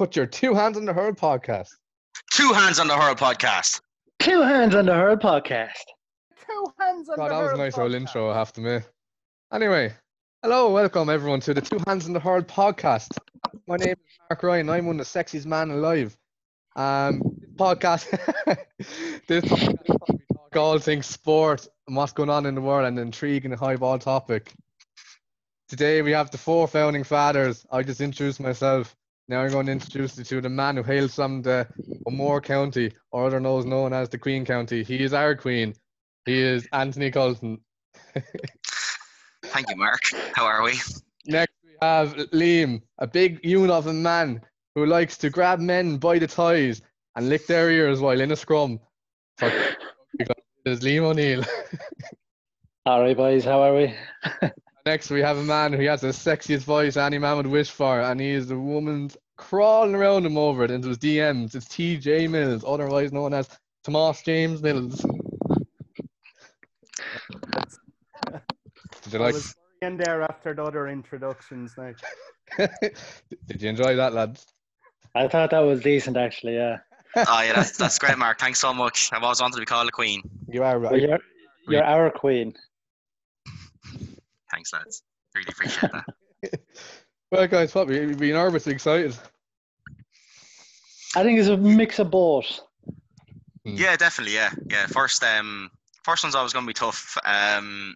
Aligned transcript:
put 0.00 0.16
your 0.16 0.24
two 0.24 0.54
hands 0.54 0.78
on 0.78 0.86
the 0.86 0.94
hurl 0.94 1.12
podcast. 1.12 1.68
Two 2.32 2.54
hands 2.54 2.80
on 2.80 2.86
the 2.86 2.96
Hurl 2.96 3.14
podcast. 3.14 3.82
Two 4.18 4.40
hands 4.40 4.74
on 4.74 4.86
the 4.86 4.94
Hurl 4.94 5.18
podcast. 5.18 5.84
Two 6.48 6.64
hands 6.80 7.10
on 7.10 7.16
God, 7.16 7.26
the 7.26 7.34
that 7.34 7.42
was 7.42 7.48
a 7.48 7.50
hurl 7.50 7.58
nice 7.58 7.76
old 7.76 7.92
intro, 7.92 8.30
I 8.30 8.38
have 8.38 8.50
to 8.54 8.62
admit. 8.62 8.90
Anyway, 9.52 9.92
hello, 10.42 10.72
welcome 10.72 11.10
everyone 11.10 11.40
to 11.40 11.52
the 11.52 11.60
Two 11.60 11.78
Hands 11.86 12.06
on 12.06 12.14
the 12.14 12.18
Hurl 12.18 12.40
podcast. 12.40 13.18
My 13.68 13.76
name 13.76 13.90
is 13.90 14.18
Mark 14.30 14.42
Ryan. 14.42 14.70
I'm 14.70 14.86
one 14.86 14.98
of 14.98 15.06
the 15.06 15.18
sexiest 15.18 15.44
man 15.44 15.70
alive. 15.70 16.16
Um, 16.76 17.20
this 17.38 17.50
podcast, 17.50 18.08
this 19.28 19.44
podcast 19.44 19.80
is 19.84 19.96
where 19.98 20.08
we 20.08 20.18
talk 20.34 20.56
all 20.56 20.78
things 20.78 21.04
sport 21.04 21.68
and 21.86 21.94
what's 21.94 22.12
going 22.12 22.30
on 22.30 22.46
in 22.46 22.54
the 22.54 22.62
world 22.62 22.86
and 22.86 22.98
an 22.98 23.06
intriguing 23.06 23.52
high 23.52 23.76
ball 23.76 23.98
topic. 23.98 24.50
Today 25.68 26.00
we 26.00 26.12
have 26.12 26.30
the 26.30 26.38
four 26.38 26.66
founding 26.66 27.04
fathers. 27.04 27.66
I 27.70 27.82
just 27.82 28.00
introduced 28.00 28.40
myself. 28.40 28.96
Now 29.30 29.42
I'm 29.42 29.52
going 29.52 29.66
to 29.66 29.72
introduce 29.72 30.18
you 30.18 30.24
to 30.24 30.40
the 30.40 30.48
man 30.48 30.76
who 30.76 30.82
hails 30.82 31.14
from 31.14 31.40
the 31.40 31.64
O'Moore 32.04 32.40
County, 32.40 32.90
or 33.12 33.26
other 33.26 33.38
knows 33.38 33.64
known 33.64 33.92
as 33.92 34.08
the 34.08 34.18
Queen 34.18 34.44
County. 34.44 34.82
He 34.82 35.04
is 35.04 35.14
our 35.14 35.36
queen. 35.36 35.72
He 36.26 36.36
is 36.36 36.66
Anthony 36.72 37.12
Colton. 37.12 37.60
Thank 39.44 39.70
you, 39.70 39.76
Mark. 39.76 40.00
How 40.34 40.46
are 40.46 40.64
we? 40.64 40.72
Next 41.26 41.54
we 41.62 41.76
have 41.80 42.16
Liam, 42.32 42.82
a 42.98 43.06
big 43.06 43.38
unit 43.44 43.70
of 43.70 43.86
a 43.86 43.92
man 43.92 44.40
who 44.74 44.84
likes 44.84 45.16
to 45.18 45.30
grab 45.30 45.60
men 45.60 45.98
by 45.98 46.18
the 46.18 46.26
ties 46.26 46.82
and 47.14 47.28
lick 47.28 47.46
their 47.46 47.70
ears 47.70 48.00
while 48.00 48.20
in 48.20 48.32
a 48.32 48.36
scrum. 48.36 48.80
For 49.38 49.52
is 50.64 50.80
Liam 50.80 51.02
O'Neill. 51.02 51.44
All 52.84 53.00
right, 53.00 53.16
boys, 53.16 53.44
how 53.44 53.62
are 53.62 53.76
we? 53.76 53.94
Next 54.90 55.08
we 55.08 55.20
have 55.20 55.38
a 55.38 55.44
man 55.44 55.72
who 55.72 55.84
has 55.86 56.00
the 56.00 56.08
sexiest 56.08 56.64
voice 56.64 56.96
any 56.96 57.16
man 57.16 57.36
would 57.36 57.46
wish 57.46 57.70
for, 57.70 58.00
and 58.00 58.20
he 58.20 58.30
is 58.30 58.48
the 58.48 58.58
woman's 58.58 59.16
crawling 59.36 59.94
around 59.94 60.26
him 60.26 60.36
over 60.36 60.64
it 60.64 60.72
into 60.72 60.88
his 60.88 60.98
DMs. 60.98 61.54
It's 61.54 61.66
TJ 61.68 62.28
Mills, 62.28 62.64
otherwise 62.66 63.12
known 63.12 63.32
as 63.32 63.48
Tomas 63.84 64.20
James 64.22 64.60
Mills. 64.60 64.96
Did 69.02 69.12
you 69.12 69.18
I 69.20 69.22
like? 69.22 69.34
was 69.34 69.54
in 69.80 69.96
there 69.96 70.22
after 70.22 70.54
the 70.54 70.64
other 70.64 70.88
introductions 70.88 71.72
now. 71.78 71.92
Did 73.46 73.62
you 73.62 73.68
enjoy 73.68 73.94
that, 73.94 74.12
lads? 74.12 74.44
I 75.14 75.28
thought 75.28 75.50
that 75.52 75.60
was 75.60 75.82
decent, 75.82 76.16
actually. 76.16 76.56
Yeah. 76.56 76.78
Oh 77.14 77.42
yeah, 77.42 77.52
that's 77.52 77.76
that's 77.78 78.00
great, 78.00 78.18
Mark. 78.18 78.40
Thanks 78.40 78.58
so 78.58 78.74
much. 78.74 79.10
I've 79.12 79.22
always 79.22 79.40
wanted 79.40 79.54
to 79.54 79.60
be 79.60 79.66
called 79.66 79.86
a 79.88 79.92
queen. 79.92 80.20
You 80.48 80.64
are 80.64 80.80
Well, 80.80 80.90
right. 80.90 81.00
you're 81.00 81.20
you're 81.68 81.84
our 81.84 82.10
queen. 82.10 82.54
Thanks, 84.50 84.72
lads. 84.72 85.02
Really 85.34 85.48
appreciate 85.50 85.92
that. 85.92 86.60
Well, 87.32 87.46
guys, 87.46 87.72
what? 87.76 87.86
We 87.86 88.12
be 88.14 88.32
nervous, 88.32 88.66
excited. 88.66 89.16
I 91.14 91.22
think 91.22 91.38
it's 91.38 91.48
a 91.48 91.56
mix 91.56 92.00
of 92.00 92.10
both. 92.10 92.60
Yeah, 93.64 93.96
definitely. 93.96 94.34
Yeah, 94.34 94.50
yeah. 94.68 94.86
First, 94.86 95.22
um, 95.22 95.70
first 96.02 96.24
one's 96.24 96.34
always 96.34 96.52
going 96.52 96.64
to 96.64 96.68
be 96.68 96.74
tough. 96.74 97.16
Um, 97.24 97.94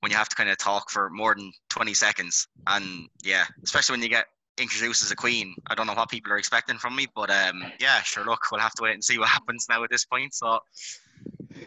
when 0.00 0.10
you 0.10 0.18
have 0.18 0.28
to 0.28 0.36
kind 0.36 0.50
of 0.50 0.58
talk 0.58 0.90
for 0.90 1.08
more 1.08 1.34
than 1.34 1.52
twenty 1.70 1.94
seconds, 1.94 2.46
and 2.66 3.08
yeah, 3.22 3.44
especially 3.62 3.94
when 3.94 4.02
you 4.02 4.10
get 4.10 4.26
introduced 4.58 5.02
as 5.02 5.10
a 5.10 5.16
queen. 5.16 5.54
I 5.68 5.74
don't 5.74 5.86
know 5.86 5.94
what 5.94 6.10
people 6.10 6.30
are 6.32 6.38
expecting 6.38 6.76
from 6.76 6.94
me, 6.94 7.06
but 7.14 7.30
um, 7.30 7.64
yeah, 7.80 8.02
sure. 8.02 8.24
Look, 8.24 8.42
we'll 8.52 8.60
have 8.60 8.74
to 8.74 8.82
wait 8.82 8.92
and 8.92 9.02
see 9.02 9.18
what 9.18 9.28
happens 9.36 9.66
now 9.70 9.82
at 9.84 9.90
this 9.90 10.04
point. 10.04 10.34
So 10.34 10.58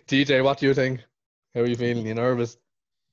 TJ, 0.08 0.44
what 0.44 0.60
do 0.60 0.68
you 0.68 0.76
think? 0.76 1.02
How 1.56 1.62
are 1.62 1.66
you 1.66 1.76
feeling? 1.76 2.06
You 2.06 2.14
nervous? 2.14 2.58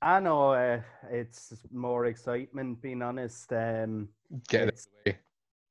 I 0.04 0.20
know 0.20 0.52
uh, 0.52 0.80
it's 1.10 1.54
more 1.72 2.04
excitement, 2.04 2.82
being 2.82 3.00
honest. 3.00 3.50
Um, 3.52 4.08
Get 4.48 4.68
it 4.68 4.86
away. 5.06 5.18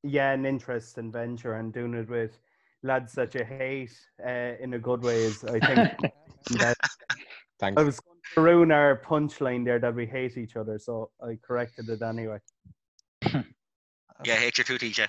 yeah, 0.02 0.32
an 0.32 0.44
interesting 0.44 1.12
venture 1.12 1.54
and 1.54 1.72
doing 1.72 1.94
it 1.94 2.08
with 2.08 2.36
lads 2.82 3.12
that 3.12 3.32
you 3.34 3.44
hate 3.44 3.96
uh, 4.26 4.54
in 4.60 4.74
a 4.74 4.78
good 4.78 5.02
way 5.02 5.22
is, 5.22 5.44
I 5.44 5.60
think, 5.60 6.12
that 6.58 6.76
Thanks. 7.60 7.80
I 7.80 7.84
was 7.84 8.00
going 8.00 8.18
to 8.34 8.40
ruin 8.40 8.72
our 8.72 9.00
punchline 9.06 9.64
there 9.64 9.78
that 9.78 9.94
we 9.94 10.04
hate 10.04 10.36
each 10.36 10.56
other, 10.56 10.80
so 10.80 11.10
I 11.22 11.38
corrected 11.40 11.88
it 11.88 12.02
anyway. 12.02 12.38
yeah, 13.32 14.34
hate 14.34 14.58
you 14.58 14.64
too, 14.64 14.78
TJ. 14.78 15.06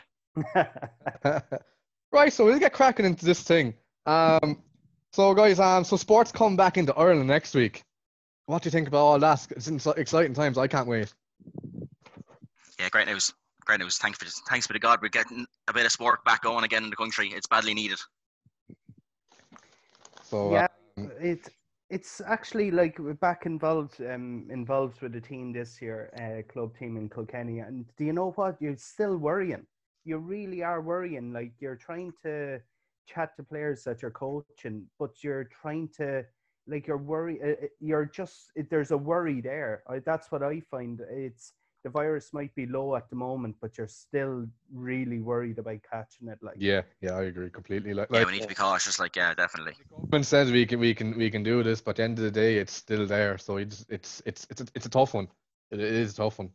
right, 2.12 2.32
so 2.32 2.46
we'll 2.46 2.60
get 2.60 2.74
cracking 2.74 3.08
into 3.08 3.26
this 3.26 3.42
thing. 3.42 3.74
Um, 4.06 4.62
so 5.14 5.34
guys, 5.34 5.60
um, 5.60 5.84
so 5.84 5.98
sports 5.98 6.32
come 6.32 6.56
back 6.56 6.78
into 6.78 6.94
Ireland 6.94 7.28
next 7.28 7.56
week. 7.56 7.84
What 8.48 8.62
do 8.62 8.68
you 8.68 8.72
think 8.72 8.88
about 8.88 9.00
all 9.00 9.20
that? 9.20 9.48
It's 9.52 9.68
in- 9.68 9.80
exciting 9.98 10.34
times. 10.34 10.58
I 10.58 10.68
can't 10.68 10.88
wait. 10.88 11.14
Yeah, 12.80 12.90
great 12.90 13.08
news. 13.08 13.34
Great 13.66 13.80
news. 13.80 13.98
Thanks 13.98 14.20
for 14.20 14.26
thanks 14.50 14.68
for 14.68 14.74
the 14.74 14.80
God. 14.80 15.00
We're 15.02 15.10
getting 15.10 15.48
a 15.68 15.74
bit 15.74 15.86
of 15.86 15.92
sport 15.92 16.24
back 16.24 16.44
going 16.44 16.64
again 16.64 16.84
in 16.84 16.90
the 16.92 16.96
country. 16.96 17.32
It's 17.34 17.48
badly 17.48 17.74
needed. 17.74 18.00
So 20.22 20.52
yeah, 20.52 20.68
um, 20.98 21.12
it 21.20 21.50
it's 21.90 22.22
actually 22.22 22.70
like 22.70 23.00
we're 23.00 23.14
back 23.16 23.48
involved 23.48 24.00
um 24.02 24.48
involved 24.52 25.02
with 25.02 25.14
the 25.14 25.22
team 25.22 25.52
this 25.52 25.82
year, 25.82 26.12
uh, 26.16 26.52
club 26.52 26.78
team 26.78 26.98
in 26.98 27.10
Kilkenny. 27.10 27.60
And 27.60 27.86
do 27.98 28.06
you 28.06 28.14
know 28.14 28.32
what? 28.32 28.62
You're 28.62 28.78
still 28.78 29.18
worrying. 29.18 29.66
You 30.04 30.20
really 30.20 30.62
are 30.62 30.82
worrying. 30.82 31.34
Like 31.34 31.54
you're 31.60 31.76
trying 31.76 32.14
to 32.22 32.60
chat 33.08 33.36
to 33.38 33.44
players 33.44 33.84
that 33.86 34.04
you're 34.04 34.12
coaching, 34.12 34.86
but 35.00 35.24
you're 35.24 35.46
trying 35.46 35.90
to 35.98 36.24
like 36.68 36.88
you're 36.88 36.98
worried. 36.98 37.40
Uh, 37.44 37.50
uh, 37.50 37.68
you're 37.80 38.06
just 38.06 38.52
it, 38.56 38.70
there's 38.70 38.92
a 38.92 38.98
worry 38.98 39.42
there. 39.42 39.84
I, 39.90 40.00
that's 40.00 40.32
what 40.32 40.44
I 40.44 40.62
find. 40.72 41.02
It's 41.10 41.54
the 41.86 41.92
virus 41.92 42.34
might 42.34 42.54
be 42.56 42.66
low 42.66 42.96
at 42.96 43.08
the 43.12 43.16
moment, 43.16 43.56
but 43.62 43.78
you're 43.78 43.88
still 43.88 44.48
really 44.74 45.20
worried 45.20 45.60
about 45.60 45.78
catching 45.90 46.28
it. 46.28 46.40
Like 46.42 46.56
yeah, 46.58 46.82
yeah, 47.00 47.12
I 47.12 47.26
agree 47.26 47.52
completely. 47.52 47.94
Like, 47.94 48.08
Yeah, 48.10 48.20
like 48.20 48.28
we 48.28 48.34
need 48.34 48.42
to 48.42 48.48
be 48.48 48.56
cautious. 48.56 49.00
Like, 49.00 49.16
yeah, 49.16 49.36
definitely. 49.36 49.74
government 49.92 50.26
says 50.26 50.52
we 50.52 50.66
can, 50.66 50.80
we 50.80 50.96
can, 50.96 51.16
we 51.16 51.30
can 51.30 51.44
do 51.44 51.62
this, 51.62 51.82
but 51.82 51.92
at 51.92 51.96
the 51.98 52.04
end 52.04 52.18
of 52.18 52.24
the 52.24 52.32
day, 52.32 52.58
it's 52.58 52.74
still 52.74 53.06
there. 53.06 53.38
So 53.38 53.58
it's, 53.58 53.86
it's, 53.88 54.24
it's, 54.26 54.48
it's, 54.50 54.62
a, 54.62 54.66
it's 54.74 54.88
a 54.88 54.90
tough 54.90 55.14
one. 55.14 55.28
It 55.70 55.80
is 55.80 56.14
a 56.14 56.16
tough 56.16 56.40
one. 56.40 56.50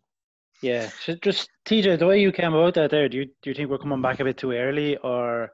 Yeah. 0.63 0.91
So 1.05 1.15
just 1.23 1.49
TJ, 1.65 2.01
the 2.01 2.07
way 2.07 2.21
you 2.21 2.33
came 2.33 2.53
about 2.53 2.75
that 2.75 2.91
there, 2.91 3.09
do 3.09 3.19
you 3.19 3.27
do 3.27 3.51
you 3.51 3.55
think 3.55 3.71
we're 3.71 3.79
coming 3.79 4.03
back 4.03 4.21
a 4.21 4.25
bit 4.25 4.37
too 4.37 4.53
early, 4.53 4.97
or 4.99 5.53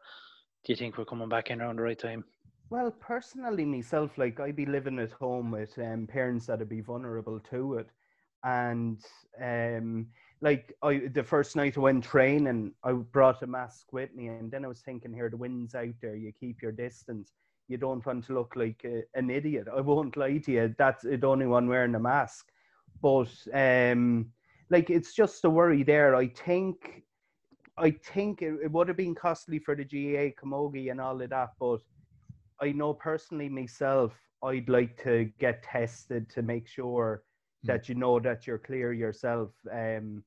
do 0.65 0.73
you 0.73 0.77
think 0.77 0.99
we're 0.99 1.05
coming 1.05 1.29
back 1.29 1.51
in 1.51 1.61
around 1.61 1.77
the 1.77 1.83
right 1.83 1.99
time? 1.99 2.25
Well, 2.69 2.91
personally, 2.91 3.65
myself, 3.65 4.19
like 4.19 4.41
I'd 4.41 4.57
be 4.57 4.67
living 4.67 4.99
at 4.99 5.13
home 5.13 5.53
with 5.53 5.79
um, 5.79 6.09
parents 6.09 6.47
that'd 6.47 6.69
be 6.69 6.81
vulnerable 6.81 7.39
to 7.51 7.75
it, 7.75 7.89
and 8.43 8.99
um, 9.41 10.09
like 10.41 10.75
I, 10.83 11.03
the 11.13 11.23
first 11.23 11.55
night 11.55 11.77
I 11.77 11.81
went 11.81 12.03
training, 12.03 12.73
I 12.83 12.93
brought 12.93 13.43
a 13.43 13.47
mask 13.47 13.93
with 13.93 14.13
me, 14.17 14.27
and 14.27 14.51
then 14.51 14.65
I 14.65 14.69
was 14.69 14.81
thinking, 14.81 15.15
here 15.15 15.31
the 15.31 15.37
wind's 15.37 15.77
out 15.77 15.95
there, 16.03 16.17
you 16.17 16.33
keep 16.33 16.61
your 16.61 16.73
distance. 16.73 17.35
You 17.69 17.77
don't 17.77 18.05
want 18.05 18.25
to 18.27 18.35
look 18.35 18.55
like 18.57 18.83
a, 18.85 19.03
an 19.15 19.31
idiot. 19.31 19.69
I 19.73 19.81
won't 19.81 20.17
lie 20.17 20.39
to 20.39 20.53
you. 20.53 20.75
That's 20.77 21.03
the 21.03 21.25
only 21.25 21.47
one 21.47 21.69
wearing 21.69 21.95
a 21.95 22.01
mask, 22.01 22.47
but 23.01 23.31
um, 23.55 24.33
like 24.71 24.91
it's 24.91 25.15
just 25.15 25.45
a 25.45 25.51
worry 25.51 25.85
there. 25.85 26.17
I 26.17 26.27
think, 26.27 27.05
I 27.79 27.93
think 27.93 28.43
it, 28.43 28.55
it 28.65 28.73
would 28.73 28.89
have 28.89 28.97
been 28.97 29.15
costly 29.15 29.61
for 29.61 29.77
the 29.77 29.85
GAA, 29.85 30.35
Camogie, 30.41 30.91
and 30.91 31.01
all 31.01 31.23
of 31.23 31.31
that, 31.31 31.51
but. 31.61 31.81
I 32.61 32.73
know 32.73 32.95
personally 32.95 33.49
myself, 33.49 34.13
I'd 34.43 34.69
like 34.69 35.03
to 35.03 35.31
get 35.39 35.63
tested 35.63 36.29
to 36.31 36.43
make 36.43 36.67
sure 36.67 37.23
Mm. 37.65 37.69
that 37.69 37.89
you 37.89 37.95
know 37.95 38.21
that 38.21 38.47
you're 38.47 38.59
clear 38.59 38.93
yourself. 38.93 39.51
Um, 39.73 40.23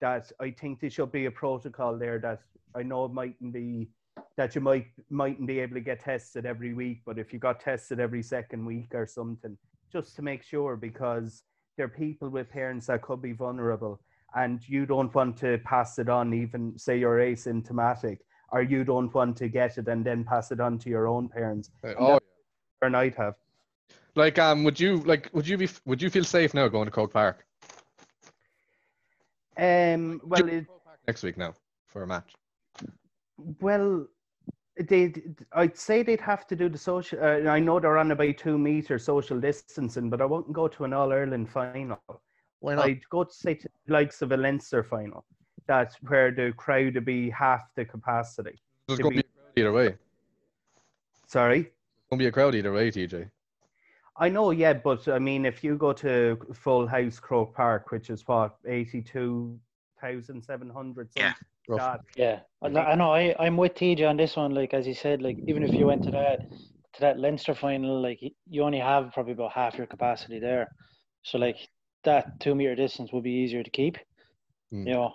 that 0.00 0.30
I 0.40 0.50
think 0.50 0.80
there 0.80 0.90
should 0.90 1.12
be 1.12 1.26
a 1.26 1.30
protocol 1.30 1.96
there 1.96 2.18
that 2.18 2.40
I 2.74 2.82
know 2.82 3.06
it 3.06 3.12
mightn't 3.12 3.52
be 3.52 3.90
that 4.36 4.54
you 4.54 4.60
might 4.60 4.86
mightn't 5.08 5.46
be 5.46 5.60
able 5.60 5.74
to 5.74 5.80
get 5.80 6.00
tested 6.00 6.44
every 6.44 6.74
week, 6.74 7.02
but 7.06 7.18
if 7.18 7.32
you 7.32 7.38
got 7.38 7.60
tested 7.60 8.00
every 8.00 8.22
second 8.22 8.64
week 8.66 8.94
or 8.94 9.06
something, 9.06 9.56
just 9.90 10.14
to 10.16 10.22
make 10.22 10.42
sure 10.42 10.76
because 10.76 11.42
there 11.76 11.86
are 11.86 11.88
people 11.88 12.28
with 12.28 12.50
parents 12.50 12.86
that 12.86 13.02
could 13.02 13.22
be 13.22 13.32
vulnerable 13.32 14.00
and 14.36 14.68
you 14.68 14.84
don't 14.86 15.14
want 15.14 15.36
to 15.38 15.58
pass 15.58 15.98
it 15.98 16.08
on 16.08 16.34
even 16.34 16.76
say 16.78 16.98
you're 16.98 17.18
asymptomatic 17.18 18.18
or 18.52 18.62
you 18.62 18.84
don't 18.84 19.12
want 19.14 19.36
to 19.38 19.48
get 19.48 19.78
it 19.78 19.88
and 19.88 20.04
then 20.04 20.24
pass 20.24 20.50
it 20.52 20.60
on 20.60 20.78
to 20.78 20.88
your 20.90 21.06
own 21.06 21.28
parents 21.28 21.70
Uh, 21.82 21.94
Oh, 21.98 22.06
that- 22.14 22.22
or 22.82 22.96
I'd 22.96 23.14
have. 23.14 23.34
like, 24.14 24.38
um, 24.38 24.64
would 24.64 24.78
you, 24.78 24.98
like, 24.98 25.30
would 25.32 25.46
you 25.48 25.56
be, 25.56 25.68
would 25.86 26.00
you 26.02 26.10
feel 26.10 26.24
safe 26.24 26.54
now 26.54 26.68
going 26.68 26.84
to 26.86 26.90
Croke 26.90 27.12
Park 27.12 27.46
Um, 29.56 30.20
well, 30.24 30.48
it, 30.48 30.66
next 31.06 31.22
week 31.22 31.36
now 31.36 31.54
for 31.86 32.02
a 32.02 32.06
match? 32.06 32.34
well, 33.60 34.06
they 34.88 35.12
I'd 35.52 35.76
say 35.78 36.02
they'd 36.02 36.20
have 36.20 36.46
to 36.48 36.56
do 36.56 36.68
the 36.68 36.78
social. 36.78 37.22
Uh, 37.22 37.48
I 37.48 37.60
know 37.60 37.78
they're 37.78 37.96
on 37.98 38.10
about 38.10 38.36
two 38.38 38.58
meter 38.58 38.98
social 38.98 39.38
distancing, 39.38 40.10
but 40.10 40.20
I 40.20 40.24
wouldn't 40.24 40.52
go 40.52 40.66
to 40.66 40.84
an 40.84 40.92
All 40.92 41.12
Ireland 41.12 41.48
final. 41.48 42.00
Why 42.58 42.74
I'd 42.76 43.08
go 43.10 43.22
to 43.24 43.32
say 43.32 43.54
to 43.54 43.68
the 43.86 43.92
likes 43.92 44.22
of 44.22 44.32
a 44.32 44.36
Leinster 44.36 44.82
final, 44.82 45.24
that's 45.66 45.96
where 46.02 46.30
the 46.30 46.52
crowd 46.56 46.94
would 46.94 47.04
be 47.04 47.30
half 47.30 47.62
the 47.74 47.84
capacity. 47.84 48.58
There's 48.88 49.00
going 49.00 49.16
to 49.16 49.22
be- 49.22 49.22
be 49.22 49.28
a 49.28 49.40
crowd 49.42 49.52
either 49.56 49.72
way. 49.72 49.96
Sorry. 51.26 51.62
Going 52.10 52.18
to 52.18 52.24
be 52.24 52.26
a 52.26 52.32
crowd 52.32 52.54
either 52.54 52.72
way, 52.72 52.90
TJ. 52.90 53.30
I 54.16 54.28
know, 54.28 54.52
yeah, 54.52 54.74
but 54.74 55.08
I 55.08 55.18
mean, 55.18 55.44
if 55.44 55.64
you 55.64 55.76
go 55.76 55.92
to 55.94 56.38
Full 56.52 56.86
House 56.86 57.18
Croke 57.18 57.54
Park, 57.54 57.90
which 57.90 58.10
is 58.10 58.22
what 58.28 58.54
eighty-two 58.64 59.58
thousand 60.00 60.44
seven 60.44 60.70
hundred. 60.70 61.08
Yeah. 61.16 61.32
Rough. 61.66 62.00
Yeah, 62.14 62.40
I 62.62 62.68
know- 62.68 62.80
I 62.80 62.94
know. 62.94 63.12
I 63.12 63.34
I'm 63.40 63.56
with 63.56 63.74
TJ 63.74 64.08
on 64.08 64.16
this 64.16 64.36
one. 64.36 64.54
Like 64.54 64.72
as 64.74 64.86
you 64.86 64.94
said, 64.94 65.20
like 65.22 65.38
even 65.48 65.62
if 65.64 65.72
you 65.74 65.86
went 65.86 66.04
to 66.04 66.10
that 66.12 66.48
to 66.50 67.00
that 67.00 67.18
Leinster 67.18 67.54
final, 67.54 68.00
like 68.00 68.20
you 68.48 68.62
only 68.62 68.78
have 68.78 69.12
probably 69.12 69.32
about 69.32 69.52
half 69.52 69.76
your 69.76 69.86
capacity 69.86 70.38
there. 70.38 70.68
So 71.22 71.38
like 71.38 71.56
that 72.04 72.38
two 72.38 72.54
meter 72.54 72.76
distance 72.76 73.12
would 73.12 73.24
be 73.24 73.32
easier 73.32 73.64
to 73.64 73.70
keep. 73.70 73.96
Mm. 74.72 74.86
You 74.86 74.92
know, 74.92 75.14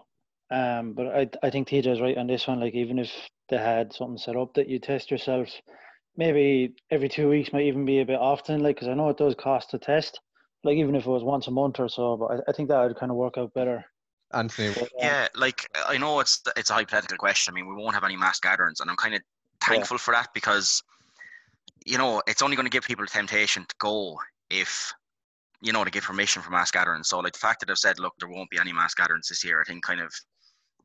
um, 0.52 0.94
but 0.94 1.08
I 1.08 1.30
I 1.44 1.50
think 1.50 1.68
TJ 1.68 1.88
is 1.88 2.02
right 2.02 2.18
on 2.18 2.28
this 2.28 2.48
one. 2.48 2.60
Like 2.60 2.74
even 2.74 3.00
if 3.00 3.12
they 3.50 3.58
had 3.58 3.94
something 3.94 4.18
set 4.18 4.36
up 4.36 4.54
that 4.56 4.68
you 4.68 4.80
test 4.80 5.12
yourself, 5.12 5.50
maybe 6.18 6.74
every 6.92 7.10
two 7.10 7.30
weeks 7.30 7.54
might 7.54 7.66
even 7.66 7.86
be 7.86 8.00
a 8.00 8.06
bit 8.06 8.20
often. 8.20 8.62
Like 8.62 8.76
because 8.76 8.88
I 8.88 8.94
know 8.94 9.10
it 9.10 9.18
does 9.18 9.36
cost 9.36 9.72
to 9.72 9.80
test. 9.80 10.20
Like 10.64 10.78
even 10.78 10.96
if 10.96 11.06
it 11.06 11.10
was 11.10 11.24
once 11.24 11.48
a 11.48 11.52
month 11.52 11.80
or 11.80 11.88
so, 11.88 12.18
but 12.18 12.26
I, 12.32 12.50
I 12.50 12.52
think 12.52 12.70
that 12.70 12.82
would 12.82 12.98
kind 12.98 13.12
of 13.12 13.18
work 13.18 13.38
out 13.38 13.54
better. 13.54 13.86
Anthony, 14.34 14.74
But, 14.74 14.84
um, 14.84 14.88
Yeah, 15.00 15.28
like 15.36 15.68
I 15.88 15.98
know 15.98 16.20
it's 16.20 16.42
it's 16.56 16.70
a 16.70 16.74
hypothetical 16.74 17.18
question. 17.18 17.54
I 17.54 17.56
mean, 17.56 17.68
we 17.68 17.76
won't 17.76 17.96
have 17.96 18.04
any 18.04 18.18
mass 18.18 18.40
gatherings, 18.40 18.80
and 18.80 18.90
I'm 18.90 18.98
kind 18.98 19.16
of 19.16 19.22
thankful 19.62 19.98
for 19.98 20.14
that 20.14 20.30
because, 20.34 20.84
you 21.86 21.98
know, 21.98 22.22
it's 22.28 22.42
only 22.42 22.56
going 22.56 22.66
to 22.66 22.72
give 22.72 22.84
people 22.84 23.06
the 23.06 23.12
temptation 23.12 23.66
to 23.68 23.76
go 23.80 24.18
if, 24.50 24.94
you 25.62 25.74
know, 25.74 25.84
to 25.84 25.92
give 25.92 26.04
permission 26.04 26.42
for 26.42 26.52
mass 26.52 26.72
gatherings. 26.72 27.08
So, 27.08 27.20
like 27.20 27.34
the 27.34 27.40
fact 27.40 27.62
that 27.62 27.70
I've 27.70 27.78
said, 27.78 28.00
look, 28.00 28.14
there 28.20 28.30
won't 28.30 28.50
be 28.50 28.60
any 28.60 28.74
mass 28.74 28.94
gatherings 28.94 29.30
this 29.30 29.44
year, 29.44 29.62
I 29.62 29.64
think 29.64 29.84
kind 29.84 30.02
of 30.02 30.14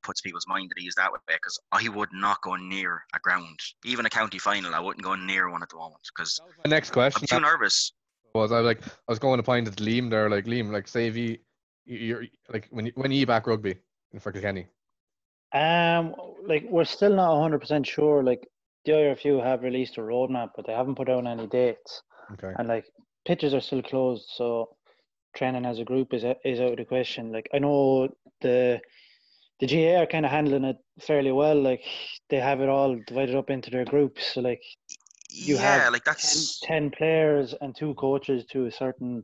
puts 0.04 0.20
people's 0.20 0.46
mind 0.46 0.70
at 0.76 0.82
ease 0.82 0.94
that 0.96 1.12
way 1.12 1.18
because 1.26 1.58
I 1.72 1.88
would 1.88 2.10
not 2.12 2.40
go 2.42 2.56
near 2.56 3.02
a 3.14 3.18
ground, 3.18 3.58
even 3.84 4.06
a 4.06 4.10
county 4.10 4.38
final. 4.38 4.74
I 4.74 4.80
wouldn't 4.80 5.04
go 5.04 5.14
near 5.14 5.50
one 5.50 5.62
at 5.62 5.68
the 5.70 5.76
moment 5.76 6.02
because 6.14 6.40
my 6.64 6.70
next 6.70 6.90
question 6.90 7.26
I'm 7.30 7.38
too 7.38 7.44
nervous. 7.44 7.92
was 8.34 8.52
I 8.52 8.60
like 8.60 8.86
I 8.86 8.90
was 9.08 9.18
going 9.18 9.38
to 9.38 9.42
point 9.42 9.66
at 9.66 9.76
Liam 9.76 10.10
there, 10.10 10.30
like 10.30 10.44
Liam, 10.44 10.70
like 10.70 10.86
say 10.86 11.08
if 11.08 11.16
you 11.16 11.38
you're 11.86 12.24
like 12.52 12.68
when 12.70 12.86
you 12.86 12.92
when 12.94 13.10
you 13.10 13.26
back 13.26 13.46
rugby 13.46 13.76
in 14.12 14.20
for 14.20 14.32
Kilkenny. 14.32 14.66
Um, 15.52 16.14
like 16.46 16.64
we're 16.68 16.84
still 16.84 17.14
not 17.14 17.40
hundred 17.40 17.60
percent 17.60 17.86
sure. 17.86 18.22
Like 18.22 18.46
the 18.84 18.92
IRFU 18.92 19.42
have 19.42 19.62
released 19.62 19.98
a 19.98 20.00
roadmap, 20.00 20.50
but 20.56 20.66
they 20.66 20.72
haven't 20.72 20.96
put 20.96 21.08
out 21.08 21.26
any 21.26 21.46
dates. 21.46 22.02
Okay. 22.32 22.52
And 22.58 22.68
like 22.68 22.84
pitches 23.24 23.54
are 23.54 23.60
still 23.60 23.82
closed, 23.82 24.28
so 24.34 24.76
training 25.36 25.64
as 25.64 25.78
a 25.78 25.84
group 25.84 26.12
is 26.14 26.24
o- 26.24 26.40
is 26.44 26.60
out 26.60 26.72
of 26.72 26.76
the 26.76 26.84
question. 26.84 27.32
Like 27.32 27.48
I 27.54 27.58
know 27.58 28.08
the 28.40 28.80
the 29.60 29.66
GAA 29.66 30.02
are 30.02 30.06
kind 30.06 30.24
of 30.24 30.32
handling 30.32 30.64
it 30.64 30.76
fairly 31.00 31.32
well. 31.32 31.60
Like 31.60 31.82
they 32.30 32.38
have 32.38 32.60
it 32.60 32.68
all 32.68 32.98
divided 33.06 33.34
up 33.34 33.50
into 33.50 33.70
their 33.70 33.84
groups. 33.84 34.34
So 34.34 34.40
like 34.40 34.62
you 35.28 35.56
yeah, 35.56 35.82
have 35.82 35.92
like 35.92 36.04
that's 36.04 36.60
10 36.60 36.90
players 36.90 37.54
and 37.60 37.74
two 37.74 37.94
coaches 37.94 38.44
to 38.52 38.66
a 38.66 38.70
certain 38.70 39.22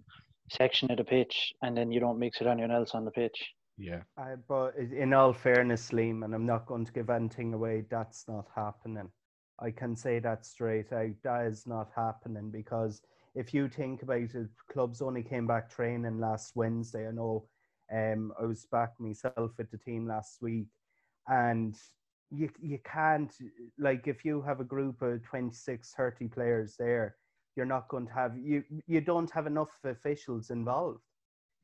section 0.51 0.91
of 0.91 0.97
the 0.97 1.05
pitch, 1.05 1.53
and 1.63 1.77
then 1.77 1.93
you 1.93 2.01
don't 2.01 2.19
mix 2.19 2.41
with 2.41 2.49
anyone 2.49 2.73
else 2.73 2.95
on 2.95 3.05
the 3.05 3.11
pitch. 3.11 3.53
Yeah. 3.79 4.01
Uh, 4.19 4.37
but 4.49 4.75
in 4.77 5.15
all 5.15 5.33
fairness, 5.33 5.91
Liam, 5.91 6.25
and 6.25 6.35
I'm 6.35 6.47
not 6.47 6.67
going 6.67 6.85
to 6.85 6.93
give 6.93 7.09
anything 7.09 7.55
away, 7.55 7.85
that's 7.89 8.27
not 8.29 8.47
happening. 8.55 9.09
I 9.59 9.71
can 9.71 9.97
say 9.97 10.19
that 10.19 10.45
straight 10.45 10.93
out. 10.93 11.13
That 11.23 11.47
is 11.47 11.67
not 11.67 11.89
happening 11.95 12.51
because 12.51 13.01
if 13.35 13.55
you 13.55 13.69
think 13.69 14.03
about 14.03 14.35
it, 14.35 14.49
clubs 14.71 15.01
only 15.01 15.23
came 15.23 15.47
back 15.47 15.71
training 15.71 16.19
last 16.19 16.57
Wednesday. 16.57 17.07
I 17.09 17.13
know 17.13 17.45
um, 17.93 18.33
I 18.41 18.45
was 18.45 18.67
back 18.67 18.93
myself 18.99 19.53
with 19.59 19.71
the 19.71 19.79
team 19.79 20.07
last 20.07 20.43
week, 20.43 20.69
and 21.29 21.77
you 22.31 22.49
you 22.61 22.79
can't 22.85 23.33
like 23.79 24.07
if 24.07 24.25
you 24.25 24.43
have 24.43 24.61
a 24.61 24.65
group 24.65 25.03
of 25.03 25.23
26, 25.25 25.93
30 25.97 26.29
players 26.29 26.77
there, 26.79 27.17
you're 27.57 27.67
not 27.67 27.89
going 27.89 28.07
to 28.07 28.13
have 28.13 28.37
you 28.39 28.63
you 28.87 29.01
don't 29.01 29.31
have 29.31 29.47
enough 29.47 29.71
officials 29.85 30.51
involved. 30.51 31.01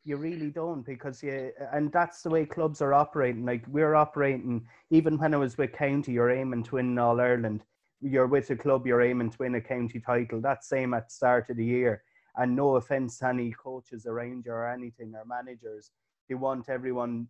You 0.04 0.16
really 0.16 0.50
don't 0.50 0.84
because 0.84 1.22
you 1.22 1.52
and 1.72 1.92
that's 1.92 2.22
the 2.22 2.30
way 2.30 2.46
clubs 2.46 2.80
are 2.82 2.94
operating. 2.94 3.44
Like 3.44 3.64
we're 3.68 3.94
operating 3.94 4.66
even 4.90 5.18
when 5.18 5.34
i 5.34 5.36
was 5.36 5.58
with 5.58 5.72
county 5.72 6.12
you're 6.12 6.30
aiming 6.30 6.62
to 6.64 6.76
win 6.76 6.98
all 6.98 7.20
ireland 7.20 7.64
you're 8.00 8.26
with 8.26 8.50
a 8.50 8.56
club 8.56 8.86
you're 8.86 9.02
aiming 9.02 9.30
to 9.30 9.38
win 9.38 9.54
a 9.54 9.60
county 9.60 10.00
title. 10.00 10.40
That's 10.40 10.68
same 10.68 10.94
at 10.94 11.08
the 11.08 11.14
start 11.14 11.50
of 11.50 11.56
the 11.56 11.64
year. 11.64 12.02
And 12.36 12.54
no 12.54 12.76
offense 12.76 13.18
to 13.18 13.28
any 13.28 13.52
coaches 13.52 14.06
around 14.06 14.44
you 14.44 14.52
or 14.52 14.68
anything 14.68 15.14
or 15.14 15.24
managers 15.24 15.90
they 16.28 16.34
want 16.34 16.68
everyone 16.68 17.26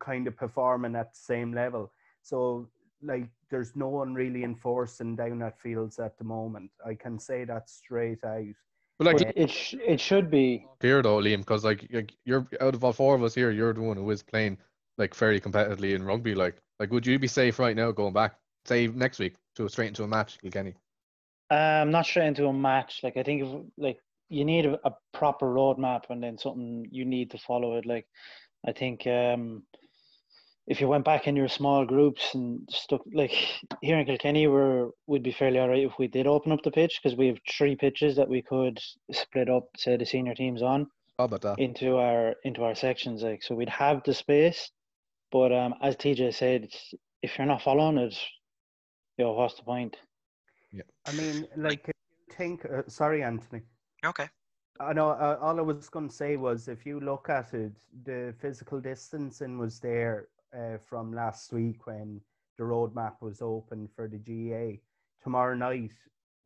kind 0.00 0.26
of 0.26 0.36
performing 0.36 0.94
at 0.96 1.12
the 1.12 1.18
same 1.18 1.52
level 1.52 1.92
so 2.22 2.68
like 3.02 3.28
there's 3.50 3.74
no 3.76 3.88
one 3.88 4.14
really 4.14 4.44
enforcing 4.44 5.16
down 5.16 5.42
at 5.42 5.60
fields 5.60 5.98
at 5.98 6.16
the 6.18 6.24
moment 6.24 6.70
i 6.86 6.94
can 6.94 7.18
say 7.18 7.44
that 7.44 7.68
straight 7.68 8.22
out 8.24 8.54
But 8.98 9.06
like 9.06 9.18
But 9.18 9.36
it 9.36 9.50
sh- 9.50 9.74
it 9.86 10.00
should 10.00 10.30
be 10.30 10.66
here 10.80 11.02
though, 11.02 11.18
Liam, 11.18 11.38
because 11.38 11.64
like, 11.64 11.86
like 11.92 12.14
you're 12.24 12.46
out 12.60 12.74
of 12.74 12.84
all 12.84 12.92
four 12.92 13.14
of 13.14 13.22
us 13.22 13.34
here, 13.34 13.50
you're 13.50 13.72
the 13.72 13.80
one 13.80 13.96
who 13.96 14.10
is 14.10 14.22
playing 14.22 14.58
like 14.96 15.14
fairly 15.14 15.40
competitively 15.40 15.94
in 15.94 16.02
rugby. 16.02 16.34
Like, 16.34 16.56
like 16.78 16.90
would 16.90 17.06
you 17.06 17.18
be 17.18 17.28
safe 17.28 17.58
right 17.58 17.76
now 17.76 17.90
going 17.92 18.12
back, 18.12 18.38
say 18.64 18.86
next 18.88 19.18
week, 19.18 19.34
to 19.56 19.64
a 19.66 19.68
straight 19.68 19.88
into 19.88 20.04
a 20.04 20.08
match, 20.08 20.38
Kilkenny? 20.40 20.74
Um, 21.50 21.90
not 21.90 22.06
straight 22.06 22.26
into 22.28 22.46
a 22.46 22.52
match. 22.52 23.00
Like 23.02 23.16
I 23.16 23.22
think 23.22 23.42
if, 23.42 23.48
like 23.78 23.98
you 24.28 24.44
need 24.44 24.66
a, 24.66 24.78
a 24.84 24.92
proper 25.12 25.46
roadmap 25.46 26.02
and 26.10 26.22
then 26.22 26.38
something 26.38 26.86
you 26.90 27.04
need 27.04 27.30
to 27.30 27.38
follow 27.38 27.76
it. 27.76 27.86
Like 27.86 28.06
I 28.66 28.72
think 28.72 29.06
um, 29.06 29.62
if 30.66 30.80
you 30.80 30.88
went 30.88 31.04
back 31.04 31.26
in 31.26 31.36
your 31.36 31.48
small 31.48 31.84
groups 31.84 32.34
and 32.34 32.68
stuck 32.70 33.02
like 33.12 33.32
here 33.80 33.98
in 33.98 34.06
Kilkenny, 34.06 34.46
we're 34.46 34.88
we'd 35.06 35.22
be 35.22 35.32
fairly 35.32 35.58
alright 35.58 35.84
if 35.84 35.98
we 35.98 36.08
did 36.08 36.26
open 36.26 36.52
up 36.52 36.62
the 36.62 36.70
pitch 36.70 37.00
because 37.02 37.16
we 37.16 37.28
have 37.28 37.38
three 37.50 37.76
pitches 37.76 38.16
that 38.16 38.28
we 38.28 38.42
could 38.42 38.78
split 39.12 39.48
up, 39.48 39.64
say 39.76 39.96
the 39.96 40.04
senior 40.04 40.34
teams 40.34 40.62
on 40.62 40.86
How 41.18 41.24
about 41.24 41.42
that? 41.42 41.58
into 41.58 41.96
our 41.96 42.34
into 42.44 42.64
our 42.64 42.74
sections. 42.74 43.22
Like 43.22 43.42
so, 43.42 43.54
we'd 43.54 43.68
have 43.70 44.02
the 44.04 44.14
space, 44.14 44.70
but 45.32 45.52
um, 45.52 45.74
as 45.82 45.96
TJ 45.96 46.34
said, 46.34 46.68
if 47.22 47.38
you're 47.38 47.46
not 47.46 47.62
following 47.62 47.98
it, 47.98 48.18
you 49.16 49.24
know 49.24 49.32
what's 49.32 49.54
the 49.54 49.62
point? 49.62 49.96
Yeah, 50.70 50.82
I 51.06 51.12
mean 51.12 51.48
like 51.56 51.88
if 51.88 51.94
think 52.36 52.64
uh, 52.64 52.82
sorry 52.86 53.22
anthony 53.22 53.62
okay. 54.04 54.28
I 54.80 54.92
know. 54.92 55.10
Uh, 55.10 55.38
all 55.40 55.58
I 55.58 55.62
was 55.62 55.88
going 55.88 56.08
to 56.08 56.14
say 56.14 56.36
was, 56.36 56.68
if 56.68 56.86
you 56.86 57.00
look 57.00 57.28
at 57.28 57.52
it, 57.52 57.72
the 58.04 58.34
physical 58.38 58.80
distancing 58.80 59.58
was 59.58 59.80
there 59.80 60.28
uh, 60.56 60.78
from 60.78 61.12
last 61.12 61.52
week 61.52 61.86
when 61.86 62.20
the 62.58 62.64
roadmap 62.64 63.14
was 63.20 63.42
open 63.42 63.88
for 63.94 64.08
the 64.08 64.18
GAA. 64.18 64.78
Tomorrow 65.22 65.56
night, 65.56 65.92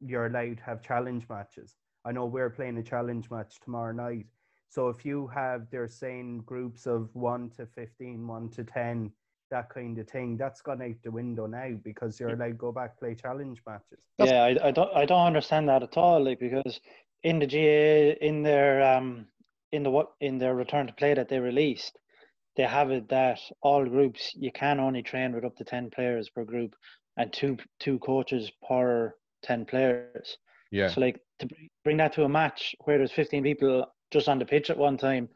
you're 0.00 0.26
allowed 0.26 0.58
to 0.58 0.64
have 0.64 0.82
challenge 0.82 1.28
matches. 1.28 1.76
I 2.04 2.12
know 2.12 2.26
we're 2.26 2.50
playing 2.50 2.78
a 2.78 2.82
challenge 2.82 3.30
match 3.30 3.60
tomorrow 3.60 3.92
night. 3.92 4.26
So 4.68 4.88
if 4.88 5.04
you 5.04 5.26
have, 5.28 5.66
they're 5.70 5.88
saying 5.88 6.42
groups 6.46 6.86
of 6.86 7.14
one 7.14 7.50
to 7.50 7.66
15, 7.66 8.26
one 8.26 8.48
to 8.50 8.64
10, 8.64 9.12
that 9.50 9.68
kind 9.68 9.98
of 9.98 10.08
thing, 10.08 10.36
that's 10.36 10.62
gone 10.62 10.82
out 10.82 10.94
the 11.04 11.10
window 11.10 11.46
now 11.46 11.72
because 11.84 12.18
you're 12.18 12.30
allowed 12.30 12.46
to 12.46 12.52
go 12.54 12.72
back 12.72 12.98
play 12.98 13.14
challenge 13.14 13.62
matches. 13.66 14.06
Yeah, 14.18 14.42
I, 14.42 14.68
I 14.68 14.70
don't 14.70 14.90
I 14.96 15.04
don't 15.04 15.26
understand 15.26 15.68
that 15.68 15.82
at 15.82 15.96
all. 15.96 16.24
Like 16.24 16.40
because 16.40 16.80
in 17.24 17.38
the 17.38 17.46
GAA 17.46 18.24
in 18.26 18.42
their 18.42 18.82
um 18.82 19.26
in 19.72 19.82
the 19.82 19.90
what 19.90 20.12
in 20.20 20.38
their 20.38 20.54
return 20.54 20.86
to 20.86 20.92
play 20.92 21.14
that 21.14 21.28
they 21.28 21.38
released, 21.38 21.98
they 22.56 22.64
have 22.64 22.90
it 22.90 23.08
that 23.08 23.38
all 23.62 23.84
groups 23.84 24.32
you 24.34 24.52
can 24.52 24.80
only 24.80 25.02
train 25.02 25.32
with 25.32 25.44
up 25.44 25.56
to 25.56 25.64
ten 25.64 25.90
players 25.90 26.28
per 26.28 26.44
group 26.44 26.74
and 27.16 27.32
two 27.32 27.56
two 27.80 27.98
coaches 28.00 28.50
per 28.68 29.14
ten 29.42 29.64
players. 29.64 30.36
Yeah. 30.70 30.88
So 30.88 31.00
like 31.00 31.20
to 31.40 31.48
bring 31.84 31.96
that 31.98 32.12
to 32.14 32.24
a 32.24 32.28
match 32.28 32.74
where 32.84 32.98
there's 32.98 33.12
fifteen 33.12 33.42
people 33.42 33.86
just 34.10 34.28
on 34.28 34.38
the 34.38 34.44
pitch 34.44 34.68
at 34.70 34.76
one 34.76 34.96
time, 34.98 35.28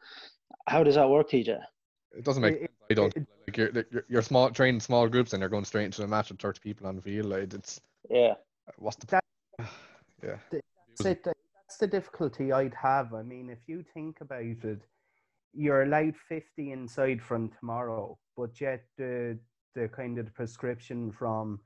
how 0.67 0.83
does 0.83 0.95
that 0.95 1.09
work, 1.09 1.29
TJ? 1.31 1.59
It 2.15 2.23
doesn't 2.23 2.41
make 2.41 2.55
It- 2.55 2.59
sense. 2.59 2.71
I 2.89 2.93
don't 2.93 3.17
it- 3.17 3.27
like 3.47 3.57
you're, 3.57 3.71
you're 3.91 4.05
you're 4.09 4.21
small 4.21 4.49
training 4.49 4.79
small 4.81 5.07
groups 5.07 5.33
and 5.33 5.41
you're 5.41 5.49
going 5.49 5.65
straight 5.65 5.85
into 5.85 6.03
a 6.03 6.07
match 6.07 6.29
with 6.29 6.39
thirty 6.39 6.59
people 6.59 6.85
on 6.87 6.95
the 6.95 7.01
field. 7.01 7.27
Like 7.27 7.53
it's 7.53 7.81
Yeah. 8.09 8.35
what's 8.77 8.97
the 8.97 9.07
That- 9.07 9.23
yeah. 10.23 10.37
That's 10.51 11.05
it. 11.05 11.27
That's 11.67 11.79
the 11.79 11.87
difficulty 11.87 12.53
I'd 12.53 12.73
have. 12.75 13.13
I 13.13 13.23
mean, 13.23 13.49
if 13.49 13.59
you 13.67 13.83
think 13.93 14.21
about 14.21 14.41
it, 14.41 14.81
you're 15.53 15.83
allowed 15.83 16.15
50 16.15 16.71
inside 16.71 17.21
from 17.21 17.49
tomorrow, 17.49 18.17
but 18.37 18.61
yet 18.61 18.85
the 18.97 19.37
the 19.75 19.87
kind 19.89 20.17
of 20.17 20.25
the 20.25 20.31
prescription 20.31 21.11
from 21.11 21.59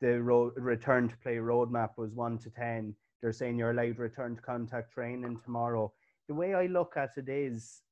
the 0.00 0.22
ro- 0.22 0.52
return 0.56 1.08
to 1.08 1.16
play 1.16 1.36
roadmap 1.36 1.90
was 1.96 2.12
one 2.12 2.38
to 2.38 2.50
10. 2.50 2.94
They're 3.20 3.32
saying 3.32 3.58
you're 3.58 3.72
allowed 3.72 3.98
return 3.98 4.36
to 4.36 4.42
contact 4.42 4.92
training 4.92 5.40
tomorrow. 5.42 5.92
The 6.28 6.34
way 6.34 6.54
I 6.54 6.66
look 6.66 6.96
at 6.96 7.10
it 7.16 7.28
is, 7.28 7.82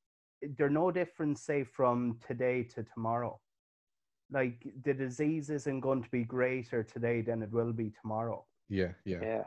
there's 0.42 0.71
no 0.71 0.92
difference, 0.92 1.42
say, 1.42 1.64
from 1.64 2.21
today 2.25 2.62
to 2.75 2.85
tomorrow. 2.85 3.40
Like 4.30 4.64
the 4.85 4.94
disease 4.94 5.50
isn't 5.50 5.80
going 5.80 6.04
to 6.04 6.11
be 6.11 6.25
greater 6.25 6.85
today 6.85 7.23
than 7.23 7.42
it 7.42 7.50
will 7.50 7.73
be 7.73 7.92
tomorrow 8.00 8.44
Yeah, 8.68 8.92
yeah. 9.04 9.18
Yeah. 9.23 9.44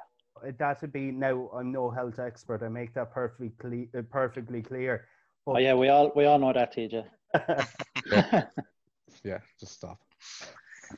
That'd 0.57 0.91
be 0.91 1.11
now 1.11 1.49
i'm 1.53 1.71
no 1.71 1.89
health 1.89 2.19
expert 2.19 2.63
i 2.63 2.69
make 2.69 2.93
that 2.93 3.13
perfectly 3.13 3.51
cle- 3.59 3.87
uh, 3.97 4.03
perfectly 4.09 4.61
clear 4.61 5.05
Oh 5.47 5.57
yeah, 5.57 5.75
we 5.75 5.87
all 5.87 6.11
we 6.13 6.25
all 6.25 6.37
know 6.37 6.53
that, 6.53 6.75
TJ. 6.75 7.05
Yeah, 9.23 9.39
just 9.59 9.73
stop. 9.73 9.99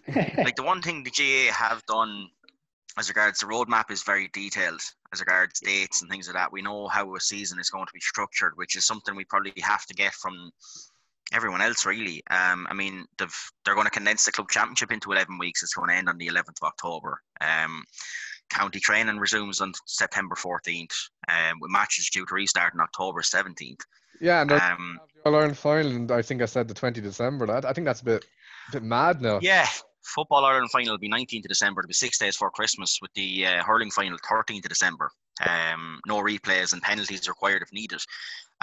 like 0.15 0.55
the 0.55 0.63
one 0.63 0.81
thing 0.81 1.03
the 1.03 1.09
GAA 1.09 1.53
have 1.53 1.83
done 1.85 2.27
as 2.97 3.09
regards 3.09 3.39
the 3.39 3.45
roadmap 3.45 3.89
is 3.91 4.03
very 4.03 4.29
detailed 4.33 4.81
as 5.13 5.19
regards 5.19 5.59
dates 5.61 6.01
and 6.01 6.11
things 6.11 6.27
like 6.27 6.35
that. 6.35 6.51
We 6.51 6.61
know 6.61 6.87
how 6.87 7.15
a 7.15 7.19
season 7.19 7.59
is 7.59 7.69
going 7.69 7.85
to 7.85 7.93
be 7.93 8.01
structured, 8.01 8.53
which 8.55 8.75
is 8.75 8.85
something 8.85 9.15
we 9.15 9.25
probably 9.25 9.53
have 9.61 9.85
to 9.85 9.93
get 9.93 10.13
from 10.13 10.51
everyone 11.31 11.61
else 11.61 11.85
really. 11.85 12.21
Um, 12.29 12.67
I 12.69 12.73
mean, 12.73 13.05
they've 13.17 13.51
they're 13.63 13.75
going 13.75 13.85
to 13.85 13.91
condense 13.91 14.25
the 14.25 14.31
club 14.31 14.49
championship 14.49 14.91
into 14.91 15.11
eleven 15.11 15.37
weeks. 15.37 15.63
It's 15.63 15.73
going 15.73 15.89
to 15.89 15.95
end 15.95 16.09
on 16.09 16.17
the 16.17 16.27
eleventh 16.27 16.57
of 16.61 16.67
October. 16.67 17.21
Um, 17.39 17.83
county 18.49 18.79
training 18.79 19.19
resumes 19.19 19.61
on 19.61 19.73
September 19.85 20.35
fourteenth, 20.35 20.95
um, 21.27 21.59
with 21.59 21.71
matches 21.71 22.09
due 22.09 22.25
to 22.25 22.33
restart 22.33 22.73
on 22.73 22.81
October 22.81 23.21
seventeenth. 23.21 23.81
Yeah, 24.21 24.41
and 24.41 24.51
um, 24.51 24.99
All 25.25 25.35
Ireland 25.35 25.57
final, 25.57 25.91
and 25.91 26.11
I 26.11 26.21
think 26.21 26.41
I 26.41 26.45
said 26.45 26.67
the 26.67 26.73
20th 26.73 26.97
of 26.97 27.03
December. 27.03 27.49
I, 27.49 27.69
I 27.69 27.73
think 27.73 27.85
that's 27.85 28.01
a 28.01 28.05
bit, 28.05 28.25
a 28.67 28.71
bit 28.73 28.83
mad 28.83 29.21
now. 29.21 29.39
Yeah, 29.41 29.65
Football 30.03 30.45
Ireland 30.45 30.71
final 30.71 30.93
will 30.93 30.97
be 30.97 31.09
19th 31.09 31.45
of 31.45 31.49
December. 31.49 31.81
It'll 31.81 31.87
be 31.87 31.93
six 31.93 32.17
days 32.17 32.35
before 32.35 32.51
Christmas, 32.51 32.99
with 33.01 33.13
the 33.13 33.45
uh, 33.45 33.63
hurling 33.63 33.91
final 33.91 34.17
13th 34.17 34.65
of 34.65 34.69
December. 34.69 35.09
Um, 35.45 35.99
no 36.05 36.17
replays 36.17 36.73
and 36.73 36.81
penalties 36.81 37.27
required 37.27 37.61
if 37.61 37.71
needed, 37.71 38.01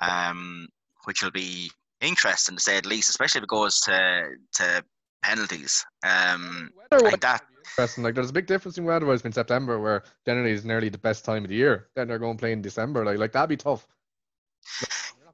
um, 0.03 0.69
which 1.05 1.23
will 1.23 1.31
be 1.31 1.71
interesting 2.01 2.57
to 2.57 2.63
say 2.63 2.77
at 2.77 2.85
least, 2.85 3.09
especially 3.09 3.39
if 3.39 3.45
it 3.45 3.49
goes 3.49 3.81
to 3.83 4.35
to 4.55 4.85
penalties. 5.23 5.85
Um, 6.05 6.71
like 6.91 7.21
that. 7.21 7.43
Interesting. 7.77 8.05
Like 8.05 8.15
there's 8.15 8.31
a 8.31 8.33
big 8.33 8.47
difference 8.47 8.79
in 8.79 8.85
weather-wise 8.85 9.21
in 9.23 9.33
September, 9.33 9.79
where 9.79 10.03
generally 10.25 10.53
is 10.53 10.65
nearly 10.65 10.89
the 10.89 10.97
best 10.97 11.27
time 11.27 11.45
of 11.45 11.51
the 11.51 11.57
year. 11.57 11.89
Then 11.95 12.09
they're 12.09 12.19
going 12.19 12.39
to 12.39 12.41
play 12.41 12.53
in 12.53 12.63
December. 12.63 13.05
Like 13.05 13.19
like 13.19 13.33
that'd 13.33 13.51
be 13.51 13.57
tough. 13.59 13.87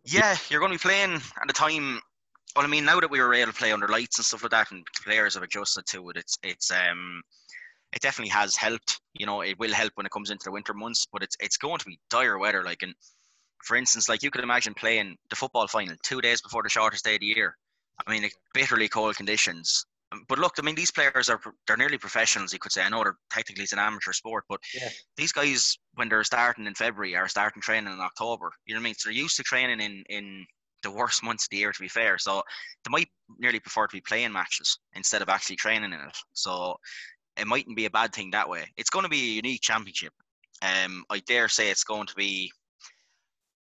Yeah, 0.04 0.36
you're 0.48 0.58
going 0.58 0.72
to 0.72 0.78
be 0.78 0.82
playing 0.82 1.14
at 1.14 1.48
a 1.48 1.52
time. 1.52 2.00
Well, 2.56 2.64
I 2.64 2.68
mean, 2.68 2.84
now 2.84 2.98
that 2.98 3.10
we 3.10 3.20
were 3.20 3.32
able 3.32 3.52
to 3.52 3.56
play 3.58 3.70
under 3.70 3.86
lights 3.86 4.18
and 4.18 4.24
stuff 4.26 4.42
like 4.42 4.50
that, 4.50 4.72
and 4.72 4.84
players 5.04 5.34
have 5.34 5.44
adjusted 5.44 5.86
to 5.86 6.10
it, 6.10 6.16
it's 6.16 6.36
it's 6.42 6.72
um, 6.72 7.22
it 7.92 8.02
definitely 8.02 8.30
has 8.30 8.56
helped. 8.56 9.00
You 9.14 9.26
know, 9.26 9.42
it 9.42 9.56
will 9.60 9.72
help 9.72 9.92
when 9.94 10.06
it 10.06 10.12
comes 10.12 10.30
into 10.30 10.44
the 10.44 10.52
winter 10.52 10.74
months, 10.74 11.06
but 11.12 11.22
it's 11.22 11.36
it's 11.38 11.56
going 11.56 11.78
to 11.78 11.84
be 11.86 12.00
dire 12.10 12.38
weather. 12.38 12.64
Like, 12.64 12.82
and 12.82 12.94
for 13.62 13.76
instance, 13.76 14.08
like 14.08 14.24
you 14.24 14.32
could 14.32 14.42
imagine 14.42 14.74
playing 14.74 15.16
the 15.30 15.36
football 15.36 15.68
final 15.68 15.94
two 16.02 16.20
days 16.20 16.42
before 16.42 16.64
the 16.64 16.68
shortest 16.68 17.04
day 17.04 17.14
of 17.14 17.20
the 17.20 17.26
year. 17.26 17.56
I 18.04 18.10
mean, 18.10 18.28
bitterly 18.52 18.88
cold 18.88 19.14
conditions. 19.14 19.86
But 20.28 20.38
look, 20.38 20.54
I 20.58 20.62
mean, 20.62 20.74
these 20.74 20.90
players 20.90 21.28
are 21.28 21.40
they're 21.66 21.76
nearly 21.76 21.98
professionals. 21.98 22.52
You 22.52 22.58
could 22.58 22.72
say. 22.72 22.82
I 22.82 22.88
know 22.88 23.02
they're 23.02 23.16
technically 23.30 23.64
it's 23.64 23.72
an 23.72 23.78
amateur 23.78 24.12
sport, 24.12 24.44
but 24.48 24.60
yeah. 24.74 24.88
these 25.16 25.32
guys, 25.32 25.78
when 25.94 26.08
they're 26.08 26.24
starting 26.24 26.66
in 26.66 26.74
February, 26.74 27.16
are 27.16 27.28
starting 27.28 27.62
training 27.62 27.92
in 27.92 28.00
October. 28.00 28.50
You 28.66 28.74
know 28.74 28.80
what 28.80 28.84
I 28.84 28.88
mean? 28.88 28.94
So 28.94 29.08
they're 29.08 29.16
used 29.16 29.36
to 29.36 29.42
training 29.42 29.80
in 29.80 30.04
in 30.08 30.46
the 30.82 30.90
worst 30.90 31.22
months 31.22 31.44
of 31.44 31.50
the 31.50 31.58
year. 31.58 31.72
To 31.72 31.80
be 31.80 31.88
fair, 31.88 32.18
so 32.18 32.42
they 32.84 32.90
might 32.90 33.08
nearly 33.38 33.60
prefer 33.60 33.86
to 33.86 33.96
be 33.96 34.02
playing 34.02 34.32
matches 34.32 34.78
instead 34.94 35.22
of 35.22 35.28
actually 35.28 35.56
training 35.56 35.92
in 35.92 36.00
it. 36.00 36.16
So 36.34 36.76
it 37.36 37.46
mightn't 37.46 37.76
be 37.76 37.86
a 37.86 37.90
bad 37.90 38.14
thing 38.14 38.30
that 38.30 38.48
way. 38.48 38.64
It's 38.76 38.90
going 38.90 39.04
to 39.04 39.08
be 39.08 39.22
a 39.22 39.36
unique 39.36 39.62
championship. 39.62 40.12
Um, 40.62 41.04
I 41.10 41.20
dare 41.20 41.48
say 41.48 41.70
it's 41.70 41.84
going 41.84 42.06
to 42.06 42.14
be 42.14 42.52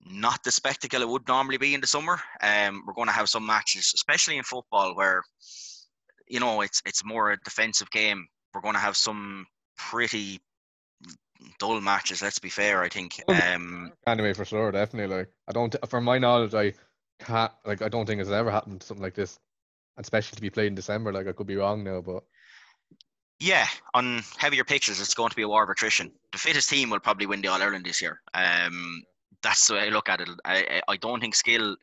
not 0.10 0.44
the 0.44 0.52
spectacle 0.52 1.02
it 1.02 1.10
would 1.10 1.28
normally 1.28 1.58
be 1.58 1.74
in 1.74 1.82
the 1.82 1.88
summer. 1.88 2.20
Um, 2.42 2.84
we're 2.86 2.94
going 2.94 3.08
to 3.08 3.14
have 3.14 3.30
some 3.30 3.46
matches, 3.46 3.92
especially 3.94 4.38
in 4.38 4.44
football, 4.44 4.96
where 4.96 5.24
you 6.28 6.40
know 6.40 6.62
it's 6.62 6.82
it's 6.86 7.04
more 7.06 7.32
a 7.32 7.38
defensive 7.44 7.90
game. 7.92 8.28
We're 8.54 8.62
going 8.62 8.74
to 8.74 8.80
have 8.80 8.98
some 8.98 9.46
pretty 9.78 10.40
dull 11.60 11.82
matches. 11.82 12.22
Let's 12.22 12.40
be 12.40 12.50
fair. 12.50 12.84
I 12.84 12.90
think. 12.90 13.22
Um, 13.28 13.92
anyway, 14.06 14.34
for 14.34 14.46
sure, 14.46 14.72
definitely. 14.72 15.16
Like 15.16 15.30
I 15.48 15.52
don't, 15.52 15.76
from 15.90 16.04
my 16.04 16.18
knowledge, 16.18 16.54
I 16.54 16.74
can't 17.24 17.52
like 17.66 17.82
I 17.82 17.90
don't 17.90 18.06
think 18.06 18.22
it's 18.22 18.30
ever 18.30 18.52
happened 18.52 18.84
something 18.84 19.04
like 19.04 19.16
this, 19.16 19.40
especially 19.98 20.36
to 20.36 20.42
be 20.42 20.50
played 20.50 20.68
in 20.68 20.76
December. 20.76 21.12
Like 21.14 21.28
I 21.28 21.34
could 21.34 21.48
be 21.48 21.56
wrong 21.56 21.84
now, 21.84 22.02
but. 22.02 22.24
Yeah, 23.40 23.68
on 23.94 24.24
heavier 24.38 24.64
pitches, 24.64 25.00
it's 25.00 25.14
going 25.14 25.30
to 25.30 25.36
be 25.36 25.44
a 25.44 25.48
war 25.48 25.64
of 25.64 25.70
attrition. 25.70 26.12
The 26.32 26.40
fittest 26.40 26.72
team 26.72 26.90
will 26.90 27.00
probably 27.00 27.28
win 27.28 27.40
the 27.40 27.50
All 27.50 27.62
Ireland 27.62 27.86
this 27.86 28.02
year. 28.02 28.20
Um, 28.34 29.04
that's 29.44 29.68
the 29.68 29.76
way 29.76 29.82
I 29.82 29.90
look 29.90 30.10
at 30.10 30.22
it. 30.22 30.30
I 30.44 30.82
I 30.88 30.98
don't 30.98 31.20
think 31.20 31.36
skill, 31.36 31.76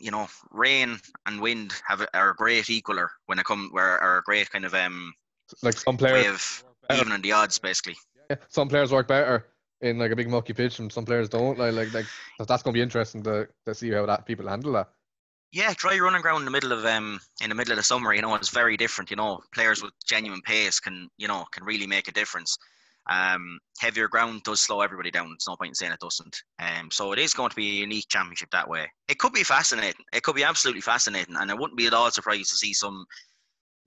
you 0.00 0.10
know, 0.10 0.28
rain 0.50 0.98
and 1.26 1.40
wind 1.40 1.72
have 1.86 2.06
are 2.14 2.30
a 2.30 2.34
great 2.34 2.66
equaler 2.66 3.08
when 3.26 3.38
it 3.38 3.44
come 3.44 3.68
where 3.72 3.98
are 3.98 4.18
a 4.18 4.22
great 4.22 4.50
kind 4.50 4.64
of 4.64 4.74
um 4.74 5.14
like 5.62 5.78
some 5.78 5.96
players 5.96 6.64
even 6.92 7.20
the 7.20 7.32
odds 7.32 7.58
basically. 7.58 7.96
Yeah, 8.30 8.36
some 8.48 8.68
players 8.68 8.92
work 8.92 9.08
better 9.08 9.46
in 9.80 9.98
like 9.98 10.12
a 10.12 10.16
big 10.16 10.30
mucky 10.30 10.52
pitch, 10.52 10.78
and 10.78 10.90
some 10.90 11.04
players 11.04 11.28
don't. 11.28 11.58
Like 11.58 11.74
like 11.74 11.92
like 11.92 12.06
that's 12.46 12.62
gonna 12.62 12.74
be 12.74 12.80
interesting 12.80 13.22
to 13.24 13.48
to 13.66 13.74
see 13.74 13.90
how 13.90 14.06
that 14.06 14.26
people 14.26 14.48
handle 14.48 14.72
that. 14.72 14.90
Yeah, 15.52 15.74
dry 15.76 15.98
running 15.98 16.22
ground 16.22 16.40
in 16.40 16.44
the 16.46 16.50
middle 16.50 16.72
of 16.72 16.84
um 16.86 17.20
in 17.42 17.48
the 17.48 17.54
middle 17.54 17.72
of 17.72 17.76
the 17.78 17.82
summer, 17.82 18.14
you 18.14 18.22
know, 18.22 18.34
it's 18.34 18.48
very 18.48 18.76
different. 18.76 19.10
You 19.10 19.16
know, 19.16 19.40
players 19.54 19.82
with 19.82 19.92
genuine 20.06 20.40
pace 20.42 20.80
can 20.80 21.08
you 21.18 21.28
know 21.28 21.44
can 21.52 21.64
really 21.64 21.86
make 21.86 22.08
a 22.08 22.12
difference. 22.12 22.56
Um, 23.10 23.58
heavier 23.80 24.08
ground 24.08 24.42
does 24.44 24.60
slow 24.60 24.80
everybody 24.80 25.10
down. 25.10 25.32
It's 25.34 25.48
no 25.48 25.56
point 25.56 25.70
in 25.70 25.74
saying 25.74 25.92
it 25.92 26.00
doesn't. 26.00 26.36
Um, 26.60 26.90
so 26.90 27.12
it 27.12 27.18
is 27.18 27.34
going 27.34 27.50
to 27.50 27.56
be 27.56 27.68
a 27.70 27.80
unique 27.80 28.06
championship 28.08 28.50
that 28.52 28.68
way. 28.68 28.86
It 29.08 29.18
could 29.18 29.32
be 29.32 29.42
fascinating. 29.42 30.04
It 30.12 30.22
could 30.22 30.36
be 30.36 30.44
absolutely 30.44 30.82
fascinating, 30.82 31.36
and 31.36 31.50
I 31.50 31.54
wouldn't 31.54 31.78
be 31.78 31.86
at 31.86 31.94
all 31.94 32.10
surprised 32.10 32.50
to 32.50 32.56
see 32.56 32.72
some 32.72 33.04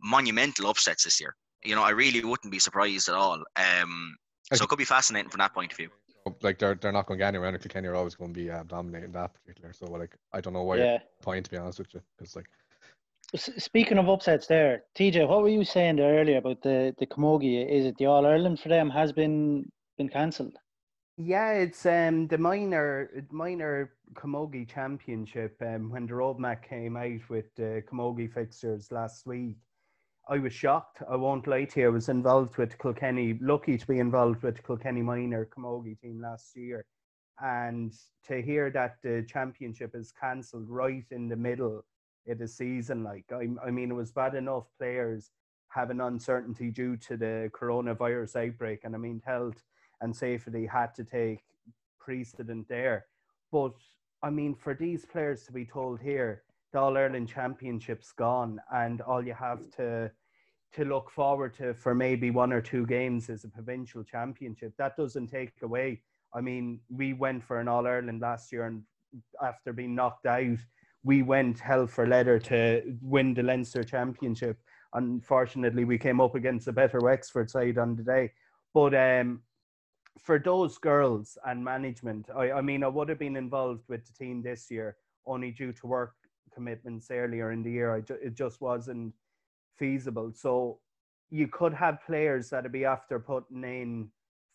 monumental 0.02 0.68
upsets 0.68 1.04
this 1.04 1.20
year. 1.20 1.36
You 1.64 1.76
know, 1.76 1.84
I 1.84 1.92
really 1.92 2.24
wouldn't 2.24 2.52
be 2.52 2.60
surprised 2.60 3.10
at 3.10 3.16
all. 3.16 3.42
Um, 3.56 4.16
so 4.54 4.64
it 4.64 4.70
could 4.70 4.78
be 4.78 4.86
fascinating 4.86 5.30
from 5.30 5.40
that 5.40 5.54
point 5.54 5.72
of 5.72 5.78
view. 5.78 5.90
Like 6.42 6.60
they're 6.60 6.76
they're 6.76 6.92
not 6.92 7.06
going 7.06 7.20
to 7.20 7.24
get 7.24 7.30
anywhere. 7.30 7.50
And 7.50 7.60
Kilkenny 7.60 7.88
are 7.88 7.96
always 7.96 8.16
going 8.16 8.34
to 8.34 8.40
be 8.40 8.50
uh, 8.50 8.64
dominating 8.64 9.12
that 9.12 9.34
particular. 9.34 9.74
So 9.74 9.86
like 9.88 10.16
I 10.34 10.42
don't 10.42 10.54
know 10.54 10.64
why 10.64 10.78
yeah. 10.78 10.98
point 11.22 11.46
to 11.46 11.52
be 11.52 11.58
honest 11.58 11.80
with 11.80 11.94
you, 11.94 12.02
because 12.18 12.36
like 12.36 12.48
Speaking 13.34 13.98
of 13.98 14.08
upsets, 14.08 14.48
there, 14.48 14.84
TJ, 14.96 15.28
what 15.28 15.42
were 15.42 15.50
you 15.50 15.64
saying 15.64 15.96
there 15.96 16.20
earlier 16.20 16.38
about 16.38 16.62
the 16.62 16.94
the 17.00 17.08
Camogie? 17.08 17.68
Is 17.68 17.86
it 17.86 17.98
the 17.98 18.06
All 18.06 18.26
Ireland 18.26 18.60
for 18.60 18.70
them 18.70 18.90
has 18.90 19.12
been 19.12 19.72
been 19.98 20.10
cancelled? 20.10 20.58
Yeah, 21.18 21.54
it's 21.54 21.86
um 21.86 22.28
the 22.28 22.38
minor 22.38 23.26
minor 23.32 23.94
Camogie 24.14 24.70
Championship. 24.70 25.56
Um, 25.62 25.90
when 25.90 26.06
the 26.06 26.14
roadmap 26.14 26.62
came 26.62 26.96
out 26.98 27.30
with 27.30 27.46
the 27.56 27.84
Camogie 27.90 28.32
fixtures 28.32 28.92
last 28.92 29.26
week, 29.26 29.58
I 30.30 30.38
was 30.38 30.54
shocked. 30.54 31.02
I 31.10 31.16
won't 31.16 31.48
lie 31.48 31.66
to 31.66 31.80
you. 31.80 31.88
I 31.88 31.90
was 31.90 32.10
involved 32.10 32.58
with 32.58 32.78
Kilkenny, 32.78 33.40
lucky 33.42 33.78
to 33.78 33.88
be 33.88 34.00
involved 34.00 34.44
with 34.44 34.66
Kilkenny 34.66 35.02
minor 35.02 35.46
Camogie 35.46 36.00
team 36.00 36.22
last 36.22 36.56
year, 36.56 36.86
and 37.42 37.92
to 38.28 38.42
hear 38.42 38.70
that 38.72 38.98
the 39.02 39.26
championship 39.28 39.96
is 39.96 40.12
cancelled 40.12 40.70
right 40.70 41.06
in 41.12 41.28
the 41.28 41.36
middle 41.36 41.84
in 42.26 42.38
the 42.38 42.48
season. 42.48 43.04
Like 43.04 43.26
I, 43.32 43.48
I 43.66 43.72
mean, 43.72 43.92
it 43.92 43.96
was 43.96 44.12
bad 44.12 44.36
enough 44.36 44.66
players 44.78 45.30
having 45.70 46.00
uncertainty 46.02 46.72
due 46.72 46.96
to 46.96 47.18
the 47.18 47.50
coronavirus 47.54 48.48
outbreak, 48.48 48.84
and 48.84 48.96
I 48.96 48.98
mean, 48.98 49.22
health 49.26 49.64
and 50.02 50.16
safety 50.16 50.66
had 50.66 50.94
to 50.96 51.04
take 51.04 51.44
precedent 52.00 52.68
there. 52.68 53.06
But 53.52 53.74
I 54.24 54.30
mean, 54.30 54.56
for 54.56 54.74
these 54.74 55.06
players 55.06 55.44
to 55.44 55.52
be 55.52 55.66
told 55.66 56.00
here, 56.00 56.44
the 56.72 56.80
All 56.80 56.98
Ireland 56.98 57.30
Championship's 57.30 58.12
gone, 58.12 58.60
and 58.74 59.02
all 59.02 59.26
you 59.26 59.34
have 59.34 59.70
to 59.78 60.12
to 60.74 60.84
look 60.84 61.10
forward 61.10 61.54
to 61.56 61.74
for 61.74 61.96
maybe 61.96 62.32
one 62.32 62.52
or 62.52 62.62
two 62.62 62.86
games 62.86 63.30
is 63.30 63.46
a 63.46 63.50
provincial 63.50 64.04
championship. 64.04 64.74
That 64.78 64.98
doesn't 64.98 65.28
take 65.28 65.54
away. 65.62 66.02
I 66.34 66.42
mean, 66.42 66.82
we 66.90 67.14
went 67.14 67.44
for 67.44 67.60
an 67.60 67.68
All 67.70 67.88
Ireland 67.88 68.22
last 68.22 68.52
year, 68.52 68.66
and 68.66 68.84
after 69.42 69.72
being 69.72 69.96
knocked 69.96 70.26
out 70.26 70.58
we 71.06 71.22
went 71.22 71.60
hell 71.60 71.86
for 71.86 72.08
leather 72.08 72.40
to 72.40 72.82
win 73.00 73.36
the 73.36 73.44
Leinster 73.44 73.84
Championship. 73.84 74.58
Unfortunately, 74.94 75.86
we 75.86 76.00
came 76.00 76.20
up 76.20 76.34
against 76.34 76.68
a 76.68 76.74
better 76.74 77.00
Wexford 77.00 77.50
side 77.50 77.78
on 77.78 77.96
the 77.96 78.04
day. 78.04 78.32
But 78.74 78.96
um, 78.96 79.44
for 80.20 80.40
those 80.40 80.80
girls 80.80 81.38
and 81.46 81.64
management, 81.64 82.30
I, 82.36 82.54
I 82.54 82.62
mean, 82.62 82.84
I 82.84 82.88
would 82.88 83.08
have 83.10 83.20
been 83.20 83.36
involved 83.38 83.84
with 83.88 84.04
the 84.08 84.14
team 84.14 84.42
this 84.42 84.72
year 84.72 84.98
only 85.28 85.52
due 85.52 85.74
to 85.74 85.88
work 85.88 86.16
commitments 86.52 87.12
earlier 87.12 87.52
in 87.52 87.62
the 87.62 87.72
year. 87.72 88.02
Ju- 88.02 88.18
it 88.20 88.34
just 88.34 88.60
wasn't 88.60 89.14
feasible. 89.78 90.32
So 90.34 90.80
you 91.30 91.48
could 91.48 91.74
have 91.76 92.04
players 92.04 92.50
that'd 92.50 92.72
be 92.72 92.86
after 92.86 93.20
putting 93.20 93.64
in 93.64 94.10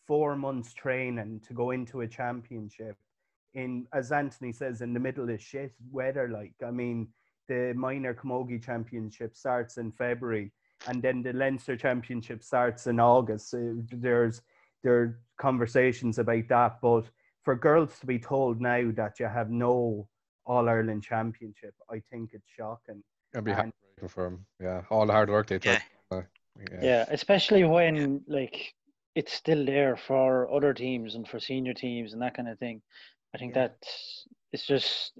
four 0.05 0.35
months 0.35 0.73
training 0.73 1.39
to 1.47 1.53
go 1.53 1.71
into 1.71 2.01
a 2.01 2.07
championship 2.07 2.97
in 3.53 3.87
as 3.93 4.11
Anthony 4.11 4.51
says 4.51 4.81
in 4.81 4.93
the 4.93 4.99
middle 4.99 5.29
of 5.29 5.41
shit 5.41 5.73
weather. 5.91 6.29
Like 6.29 6.53
I 6.65 6.71
mean, 6.71 7.07
the 7.47 7.73
minor 7.75 8.13
Camogie 8.13 8.63
Championship 8.63 9.35
starts 9.35 9.77
in 9.77 9.91
February, 9.91 10.51
and 10.87 11.01
then 11.01 11.21
the 11.21 11.33
Leinster 11.33 11.75
Championship 11.75 12.43
starts 12.43 12.87
in 12.87 12.99
August. 12.99 13.53
there's 13.91 14.41
there 14.83 14.93
are 14.93 15.19
conversations 15.37 16.17
about 16.17 16.47
that, 16.49 16.81
but 16.81 17.03
for 17.43 17.55
girls 17.55 17.99
to 17.99 18.05
be 18.05 18.19
told 18.19 18.61
now 18.61 18.91
that 18.95 19.19
you 19.19 19.27
have 19.27 19.49
no 19.49 20.07
All 20.45 20.69
Ireland 20.69 21.03
Championship, 21.03 21.73
I 21.89 22.01
think 22.11 22.31
it's 22.33 22.49
shocking. 22.57 23.03
I'd 23.35 23.43
be 23.43 23.51
happy 23.51 23.71
to 23.95 23.99
confirm. 23.99 24.45
Yeah, 24.59 24.81
all 24.89 25.05
the 25.05 25.13
hard 25.13 25.29
work 25.29 25.47
they 25.47 25.59
took. 25.59 25.65
Yeah. 26.11 26.17
Uh, 26.17 26.21
yeah. 26.59 26.79
yeah, 26.81 27.05
especially 27.09 27.63
when 27.63 28.21
like 28.27 28.73
it's 29.15 29.33
still 29.33 29.65
there 29.65 29.97
for 29.97 30.51
other 30.51 30.73
teams 30.73 31.15
and 31.15 31.27
for 31.27 31.39
senior 31.39 31.73
teams 31.73 32.13
and 32.13 32.21
that 32.21 32.35
kind 32.35 32.47
of 32.47 32.59
thing. 32.59 32.81
I 33.33 33.37
think 33.37 33.55
yeah. 33.55 33.67
that 33.67 33.77
it's 34.51 34.65
just 34.65 35.13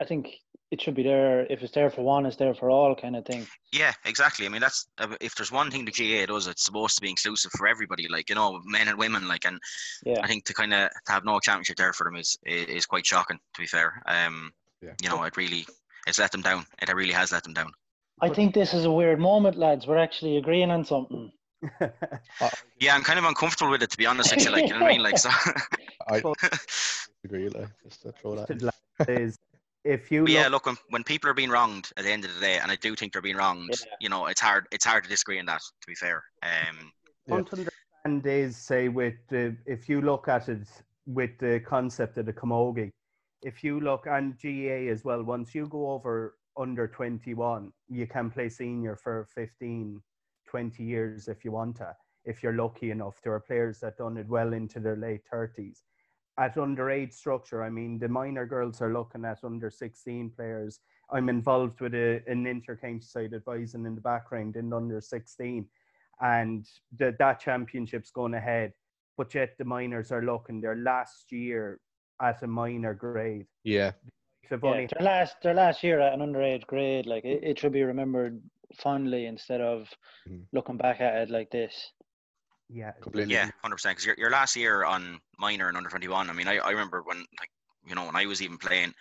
I 0.00 0.04
think 0.04 0.28
it 0.70 0.82
should 0.82 0.94
be 0.94 1.02
there. 1.02 1.46
If 1.50 1.62
it's 1.62 1.72
there 1.72 1.90
for 1.90 2.02
one, 2.02 2.26
it's 2.26 2.36
there 2.36 2.54
for 2.54 2.70
all, 2.70 2.94
kind 2.94 3.16
of 3.16 3.24
thing. 3.24 3.46
Yeah, 3.72 3.92
exactly. 4.04 4.44
I 4.44 4.50
mean, 4.50 4.60
that's 4.60 4.86
uh, 4.98 5.14
if 5.20 5.34
there's 5.34 5.50
one 5.50 5.70
thing 5.70 5.84
the 5.84 5.90
GAA 5.90 6.26
does, 6.26 6.46
it's 6.46 6.64
supposed 6.64 6.96
to 6.96 7.00
be 7.00 7.08
inclusive 7.08 7.52
for 7.52 7.66
everybody, 7.66 8.06
like 8.08 8.28
you 8.28 8.34
know, 8.34 8.60
men 8.64 8.88
and 8.88 8.98
women. 8.98 9.26
Like, 9.26 9.46
and 9.46 9.58
yeah. 10.04 10.20
I 10.22 10.26
think 10.26 10.44
to 10.44 10.54
kind 10.54 10.74
of 10.74 10.90
have 11.08 11.24
no 11.24 11.40
championship 11.40 11.76
there 11.76 11.92
for 11.92 12.04
them 12.04 12.16
is 12.16 12.38
is 12.44 12.86
quite 12.86 13.06
shocking. 13.06 13.38
To 13.54 13.60
be 13.60 13.66
fair, 13.66 14.02
um, 14.06 14.52
yeah. 14.82 14.92
you 15.02 15.08
know, 15.08 15.22
it 15.24 15.36
really 15.36 15.66
it's 16.06 16.18
let 16.18 16.32
them 16.32 16.42
down. 16.42 16.66
It 16.82 16.94
really 16.94 17.12
has 17.12 17.32
let 17.32 17.44
them 17.44 17.54
down. 17.54 17.72
I 18.20 18.28
think 18.28 18.52
this 18.52 18.74
is 18.74 18.84
a 18.84 18.90
weird 18.90 19.20
moment, 19.20 19.56
lads. 19.56 19.86
We're 19.86 19.96
actually 19.96 20.38
agreeing 20.38 20.70
on 20.70 20.84
something. 20.84 21.30
Yeah, 22.80 22.94
I'm 22.94 23.02
kind 23.02 23.18
of 23.18 23.24
uncomfortable 23.24 23.72
with 23.72 23.82
it 23.82 23.90
to 23.90 23.96
be 23.96 24.06
honest 24.06 24.34
with 24.34 24.44
you. 24.44 24.52
Like, 24.52 24.68
you 24.68 24.74
know 24.74 24.82
what 24.82 24.90
I 24.90 24.92
mean? 24.92 25.02
Like, 25.02 25.18
so. 25.18 25.30
I 26.08 26.22
agree. 27.24 27.48
Like, 27.48 27.68
just 27.82 28.02
to 28.02 28.12
throw 28.12 28.36
that. 28.36 29.34
if 29.84 30.12
you 30.12 30.22
But 30.22 30.30
yeah, 30.30 30.42
look, 30.44 30.52
look, 30.52 30.66
when, 30.66 30.76
when 30.90 31.04
people 31.04 31.28
are 31.28 31.34
being 31.34 31.50
wronged 31.50 31.90
at 31.96 32.04
the 32.04 32.12
end 32.12 32.24
of 32.24 32.32
the 32.34 32.40
day, 32.40 32.58
and 32.58 32.70
I 32.70 32.76
do 32.76 32.94
think 32.94 33.12
they're 33.12 33.22
being 33.22 33.36
wronged, 33.36 33.70
Yeah. 33.70 33.94
you 34.00 34.08
know, 34.08 34.26
it's 34.26 34.40
hard. 34.40 34.66
It's 34.70 34.84
hard 34.84 35.04
to 35.04 35.10
disagree 35.10 35.40
on 35.40 35.46
that. 35.46 35.60
To 35.60 35.86
be 35.86 35.94
fair, 35.94 36.24
um, 36.42 36.92
Yeah. 37.26 37.34
don't 37.36 37.52
understand 37.52 38.26
is 38.26 38.56
say 38.56 38.88
with 38.88 39.16
the 39.28 39.56
if 39.66 39.88
you 39.88 40.00
look 40.00 40.28
at 40.28 40.48
it 40.48 40.68
with 41.06 41.36
the 41.38 41.60
concept 41.66 42.16
of 42.18 42.26
the 42.26 42.32
camogie, 42.32 42.90
if 43.42 43.64
you 43.64 43.80
look 43.80 44.06
and 44.06 44.38
GAA 44.40 44.90
as 44.92 45.04
well, 45.04 45.22
once 45.22 45.54
you 45.54 45.66
go 45.66 45.90
over 45.90 46.36
under 46.56 46.88
21, 46.88 47.72
you 47.88 48.06
can 48.06 48.30
play 48.30 48.48
senior 48.48 48.96
for 48.96 49.26
15, 49.34 50.02
20 50.48 50.82
years 50.82 51.28
if 51.28 51.44
you 51.44 51.52
want 51.52 51.76
to, 51.76 51.94
if 52.24 52.42
you're 52.42 52.54
lucky 52.54 52.90
enough. 52.90 53.20
There 53.22 53.32
are 53.32 53.40
players 53.40 53.80
that 53.80 53.98
done 53.98 54.16
it 54.16 54.28
well 54.28 54.52
into 54.52 54.80
their 54.80 54.96
late 54.96 55.22
30s. 55.32 55.82
At 56.38 56.56
underage 56.56 57.12
structure, 57.12 57.62
I 57.62 57.70
mean, 57.70 57.98
the 57.98 58.08
minor 58.08 58.46
girls 58.46 58.80
are 58.80 58.92
looking 58.92 59.24
at 59.24 59.44
under 59.44 59.70
16 59.70 60.30
players. 60.30 60.80
I'm 61.10 61.28
involved 61.28 61.80
with 61.80 61.94
a, 61.94 62.22
an 62.26 62.44
intercounty 62.44 63.04
side 63.04 63.34
advising 63.34 63.86
in 63.86 63.94
the 63.94 64.00
background 64.00 64.56
in 64.56 64.72
under 64.72 65.00
16 65.00 65.66
and 66.20 66.66
the, 66.96 67.14
that 67.18 67.40
championship's 67.40 68.10
going 68.10 68.34
ahead. 68.34 68.72
But 69.16 69.34
yet 69.34 69.56
the 69.58 69.64
minors 69.64 70.12
are 70.12 70.22
looking 70.22 70.60
their 70.60 70.76
last 70.76 71.32
year 71.32 71.80
at 72.20 72.42
a 72.42 72.46
minor 72.46 72.94
grade. 72.94 73.46
Yeah. 73.64 73.92
Yeah, 74.50 74.86
their 74.98 75.06
last 75.06 75.36
their 75.42 75.52
last 75.52 75.84
year 75.84 76.00
at 76.00 76.14
an 76.14 76.20
underage 76.20 76.66
grade, 76.66 77.04
like 77.04 77.22
it, 77.24 77.40
it 77.42 77.58
should 77.58 77.72
be 77.72 77.82
remembered 77.82 78.40
fondly 78.76 79.26
instead 79.26 79.60
of 79.60 79.88
Mhm. 80.28 80.46
looking 80.52 80.76
back 80.76 81.00
at 81.00 81.16
it 81.16 81.30
like 81.30 81.50
this. 81.50 81.92
yeah, 82.68 82.92
Completely. 83.00 83.34
yeah, 83.34 83.50
hundred 83.62 83.76
percent. 83.76 83.92
Because 83.96 84.06
your, 84.06 84.16
your 84.18 84.30
last 84.30 84.54
year 84.56 84.84
on 84.84 85.20
minor 85.38 85.68
and 85.68 85.76
under 85.76 85.88
twenty 85.88 86.08
one. 86.08 86.28
I 86.28 86.32
mean, 86.32 86.48
I, 86.48 86.58
I 86.58 86.70
remember 86.70 87.02
when 87.02 87.18
like 87.38 87.50
you 87.86 87.94
know 87.94 88.06
when 88.06 88.16
I 88.16 88.26
was 88.26 88.42
even 88.42 88.58
playing, 88.58 88.92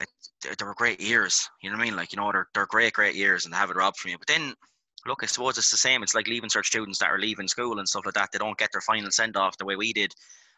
it, 0.00 0.08
there- 0.42 0.54
there 0.56 0.66
were 0.66 0.74
great 0.74 1.00
years. 1.00 1.48
You 1.62 1.70
know 1.70 1.76
what 1.76 1.82
I 1.82 1.84
mean? 1.86 1.96
Like 1.96 2.12
you 2.12 2.16
know 2.16 2.32
they're 2.32 2.48
they're 2.54 2.66
great 2.66 2.94
great 2.94 3.14
years 3.14 3.44
and 3.44 3.52
they 3.52 3.58
have 3.58 3.70
it 3.70 3.76
robbed 3.76 3.98
from 3.98 4.10
you. 4.12 4.18
But 4.18 4.28
then 4.28 4.54
look, 5.06 5.22
I 5.22 5.26
suppose 5.26 5.58
it's 5.58 5.70
the 5.70 5.76
same. 5.76 6.02
It's 6.02 6.14
like 6.14 6.28
leaving 6.28 6.50
cert 6.50 6.64
students 6.64 6.98
that 7.00 7.10
are 7.10 7.18
leaving 7.18 7.48
school 7.48 7.78
and 7.78 7.88
stuff 7.88 8.04
like 8.06 8.14
that. 8.14 8.30
They 8.32 8.38
don't 8.38 8.58
get 8.58 8.70
their 8.72 8.80
final 8.80 9.10
send 9.10 9.36
off 9.36 9.56
the 9.58 9.64
way 9.66 9.76
we 9.76 9.92
did. 9.92 10.14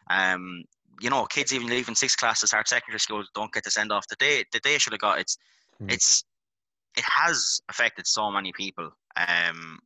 Um, 0.09 0.63
you 1.01 1.09
know, 1.09 1.25
kids 1.25 1.53
even 1.53 1.67
leaving 1.67 1.95
sixth 1.95 2.17
class 2.17 2.39
to 2.41 2.47
start 2.47 2.67
secondary 2.67 2.99
school 2.99 3.23
don't 3.33 3.51
get 3.51 3.63
the 3.63 3.71
send 3.71 3.91
off 3.91 4.07
that 4.07 4.19
they 4.19 4.43
that 4.53 4.63
they 4.63 4.77
should 4.77 4.93
have 4.93 4.99
got. 5.01 5.19
It's 5.19 5.37
Hmm. 5.79 5.89
it's 5.89 6.23
it 6.97 7.03
has 7.03 7.61
affected 7.69 8.07
so 8.07 8.29
many 8.31 8.51
people. 8.53 8.91
Um, 9.15 9.79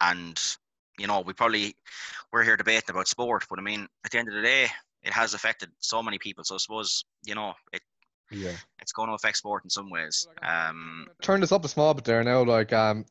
and 0.00 0.40
you 0.98 1.06
know, 1.06 1.20
we 1.20 1.32
probably 1.32 1.74
we're 2.32 2.44
here 2.44 2.56
debating 2.56 2.90
about 2.90 3.08
sport, 3.08 3.44
but 3.48 3.58
I 3.58 3.62
mean, 3.62 3.86
at 4.04 4.10
the 4.10 4.18
end 4.18 4.28
of 4.28 4.34
the 4.34 4.42
day, 4.42 4.66
it 5.02 5.12
has 5.12 5.34
affected 5.34 5.70
so 5.78 6.02
many 6.02 6.18
people. 6.18 6.44
So 6.44 6.54
I 6.56 6.58
suppose 6.58 7.04
you 7.24 7.34
know 7.34 7.54
it 7.72 7.82
Yeah. 8.30 8.52
it's 8.80 8.92
going 8.92 9.08
to 9.08 9.14
affect 9.14 9.36
sport 9.38 9.64
in 9.64 9.70
some 9.70 9.90
ways. 9.90 10.28
Um, 10.42 11.06
Turn 11.22 11.40
this 11.40 11.52
up 11.52 11.64
a 11.64 11.68
small 11.68 11.94
bit 11.94 12.04
there 12.04 12.22
now. 12.24 12.42
Like 12.44 12.72
um, 12.72 13.04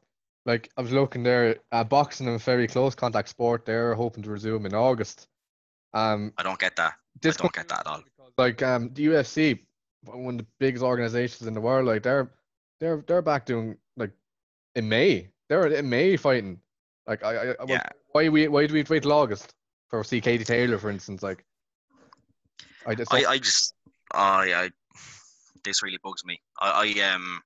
like 0.45 0.69
I 0.77 0.81
was 0.81 0.91
looking 0.91 1.24
there. 1.24 1.57
Uh, 1.71 1.83
boxing 1.83 2.27
and 2.27 2.41
very 2.41 2.67
close 2.67 2.95
contact 2.95 3.29
sport. 3.29 3.65
They're 3.65 3.95
hoping 3.95 4.24
to 4.24 4.29
resume 4.29 4.65
in 4.65 4.74
August. 4.75 5.27
Um, 5.93 6.33
I 6.38 6.43
don't 6.43 6.59
get 6.59 6.75
that. 6.75 6.93
this 7.21 7.38
don't 7.38 7.51
get 7.53 7.67
that 7.69 7.79
at 7.81 7.88
all. 7.88 8.03
Like 8.38 8.62
um, 8.62 8.91
the 8.93 9.07
UFC, 9.07 9.59
one 10.05 10.36
of 10.36 10.38
the 10.38 10.48
biggest 10.59 10.83
organizations 10.83 11.48
in 11.48 11.53
the 11.55 11.62
world. 11.62 11.88
Like 11.88 12.03
they're 12.03 12.31
they're 12.79 13.03
they're 13.07 13.21
back 13.21 13.45
doing 13.45 13.77
like 13.98 14.12
in 14.75 14.88
May. 14.89 15.29
They're 15.48 15.67
in 15.67 15.89
May 15.89 16.17
fighting. 16.17 16.59
Like 17.07 17.24
I, 17.24 17.36
I, 17.36 17.50
I 17.51 17.55
Yeah. 17.67 17.81
why 18.12 18.29
we 18.29 18.48
why 18.48 18.67
do 18.67 18.74
we 18.74 18.83
wait 18.83 19.03
till 19.03 19.13
August 19.13 19.53
for 19.89 20.03
see 20.03 20.22
Katie 20.22 20.44
Taylor 20.46 20.77
for 20.77 20.89
instance? 20.89 21.24
Like 21.24 21.46
I 22.85 22.96
just 22.96 23.13
I, 23.13 23.25
I 23.25 23.37
just, 23.37 23.74
oh 24.13 24.42
yeah, 24.44 24.61
I- 24.61 24.70
this 25.65 25.83
really 25.83 26.00
bugs 26.01 26.24
me. 26.24 26.42
I, 26.61 26.96
I 26.98 27.13
um, 27.13 27.42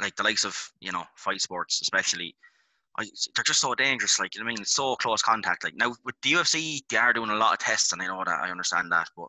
like 0.00 0.16
the 0.16 0.22
likes 0.22 0.44
of 0.44 0.56
you 0.80 0.92
know 0.92 1.04
fight 1.16 1.40
sports, 1.40 1.80
especially. 1.82 2.34
I, 2.98 3.04
they're 3.34 3.44
just 3.44 3.60
so 3.60 3.74
dangerous. 3.74 4.18
Like 4.18 4.34
you 4.34 4.40
know 4.40 4.46
what 4.46 4.52
I 4.52 4.54
mean, 4.54 4.62
it's 4.62 4.74
so 4.74 4.96
close 4.96 5.22
contact. 5.22 5.62
Like 5.64 5.74
now 5.76 5.94
with 6.04 6.14
the 6.22 6.32
UFC, 6.32 6.80
they 6.88 6.96
are 6.96 7.12
doing 7.12 7.30
a 7.30 7.34
lot 7.36 7.52
of 7.52 7.58
tests, 7.58 7.92
and 7.92 8.00
I 8.02 8.06
know 8.06 8.22
that. 8.24 8.40
I 8.40 8.50
understand 8.50 8.90
that, 8.92 9.08
but 9.16 9.28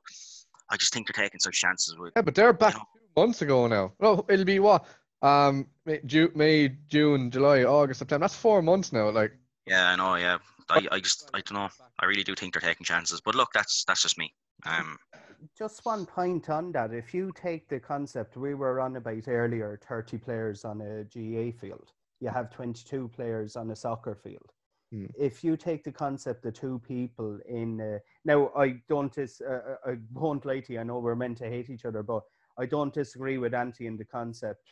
I 0.69 0.77
just 0.77 0.93
think 0.93 1.07
they're 1.07 1.23
taking 1.23 1.39
such 1.39 1.59
chances 1.59 1.97
with. 1.97 2.13
Yeah, 2.15 2.21
but 2.21 2.33
they're 2.33 2.53
back 2.53 2.73
you 2.73 2.79
know, 2.79 2.85
two 2.95 3.21
months 3.21 3.41
ago 3.41 3.67
now. 3.67 3.91
No, 3.99 4.25
it'll 4.29 4.45
be 4.45 4.59
what? 4.59 4.85
Um, 5.21 5.67
May, 5.85 5.99
June, 6.05 6.31
May, 6.35 6.69
June, 6.87 7.29
July, 7.31 7.63
August, 7.63 7.99
September. 7.99 8.23
That's 8.23 8.35
four 8.35 8.61
months 8.61 8.91
now. 8.91 9.09
Like, 9.09 9.33
yeah, 9.67 9.89
I 9.89 9.95
know. 9.95 10.15
Yeah, 10.15 10.37
I, 10.69 10.87
I 10.91 10.99
just, 10.99 11.29
I 11.33 11.41
don't 11.41 11.57
know. 11.57 11.69
I 11.99 12.05
really 12.05 12.23
do 12.23 12.35
think 12.35 12.53
they're 12.53 12.61
taking 12.61 12.85
chances. 12.85 13.21
But 13.21 13.35
look, 13.35 13.49
that's 13.53 13.83
that's 13.85 14.01
just 14.01 14.17
me. 14.17 14.33
Um, 14.65 14.97
just 15.57 15.85
one 15.85 16.05
point 16.05 16.49
on 16.49 16.71
that. 16.73 16.93
If 16.93 17.13
you 17.13 17.31
take 17.35 17.67
the 17.67 17.79
concept 17.79 18.37
we 18.37 18.53
were 18.53 18.79
on 18.79 18.95
about 18.95 19.27
earlier, 19.27 19.79
30 19.87 20.17
players 20.17 20.65
on 20.65 20.81
a 20.81 21.03
GAA 21.03 21.57
field, 21.57 21.91
you 22.19 22.29
have 22.29 22.51
22 22.51 23.09
players 23.09 23.55
on 23.55 23.71
a 23.71 23.75
soccer 23.75 24.15
field. 24.15 24.51
Hmm. 24.91 25.05
If 25.17 25.43
you 25.43 25.57
take 25.57 25.83
the 25.83 25.91
concept 25.91 26.45
of 26.45 26.53
two 26.53 26.79
people 26.87 27.39
in, 27.47 27.81
uh, 27.81 27.99
now 28.25 28.51
I 28.55 28.81
don't, 28.89 29.13
dis, 29.13 29.41
uh, 29.41 29.75
I 29.85 29.95
won't 30.13 30.45
lie 30.45 30.59
to 30.59 30.73
you, 30.73 30.79
I 30.79 30.83
know 30.83 30.99
we're 30.99 31.15
meant 31.15 31.37
to 31.39 31.49
hate 31.49 31.69
each 31.69 31.85
other, 31.85 32.03
but 32.03 32.23
I 32.61 32.67
don't 32.67 32.93
disagree 32.93 33.39
with 33.39 33.55
Anti 33.55 33.87
in 33.87 33.97
the 33.97 34.05
concept. 34.05 34.69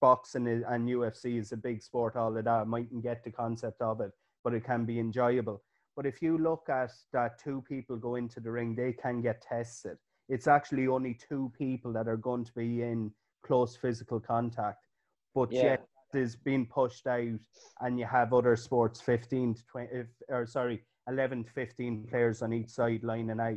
Boxing 0.00 0.46
and 0.46 0.88
UFC 0.88 1.38
is 1.38 1.52
a 1.52 1.56
big 1.56 1.82
sport, 1.82 2.16
all 2.16 2.36
of 2.36 2.44
that. 2.44 2.48
I 2.48 2.64
mightn't 2.64 3.02
get 3.02 3.22
the 3.22 3.30
concept 3.30 3.82
of 3.82 4.00
it, 4.00 4.12
but 4.42 4.54
it 4.54 4.64
can 4.64 4.86
be 4.86 4.98
enjoyable. 4.98 5.62
But 5.94 6.06
if 6.06 6.22
you 6.22 6.38
look 6.38 6.70
at 6.70 6.90
that 7.12 7.38
two 7.38 7.62
people 7.68 7.96
go 7.96 8.14
into 8.16 8.40
the 8.40 8.50
ring, 8.50 8.74
they 8.74 8.94
can 8.94 9.20
get 9.20 9.42
tested. 9.42 9.98
It's 10.30 10.48
actually 10.48 10.88
only 10.88 11.18
two 11.28 11.52
people 11.56 11.92
that 11.92 12.08
are 12.08 12.16
going 12.16 12.46
to 12.46 12.52
be 12.54 12.82
in 12.82 13.12
close 13.44 13.76
physical 13.76 14.18
contact. 14.18 14.86
But 15.34 15.52
Yeah. 15.52 15.64
yet 15.64 15.88
is 16.14 16.34
being 16.36 16.66
pushed 16.66 17.06
out 17.06 17.38
and 17.80 17.98
you 17.98 18.06
have 18.06 18.32
other 18.32 18.56
sports 18.56 19.00
15 19.00 19.54
to 19.54 19.66
20 19.66 19.88
if, 19.92 20.06
or 20.28 20.46
sorry 20.46 20.84
11 21.08 21.44
to 21.44 21.50
15 21.50 22.06
players 22.06 22.42
on 22.42 22.52
each 22.52 22.68
side 22.68 23.02
lining 23.02 23.40
out 23.40 23.56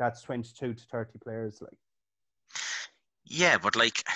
that's 0.00 0.20
22 0.22 0.74
to 0.74 0.84
30 0.86 1.18
players 1.20 1.62
like 1.62 1.78
Yeah, 3.32 3.56
but 3.56 3.76
like, 3.76 4.06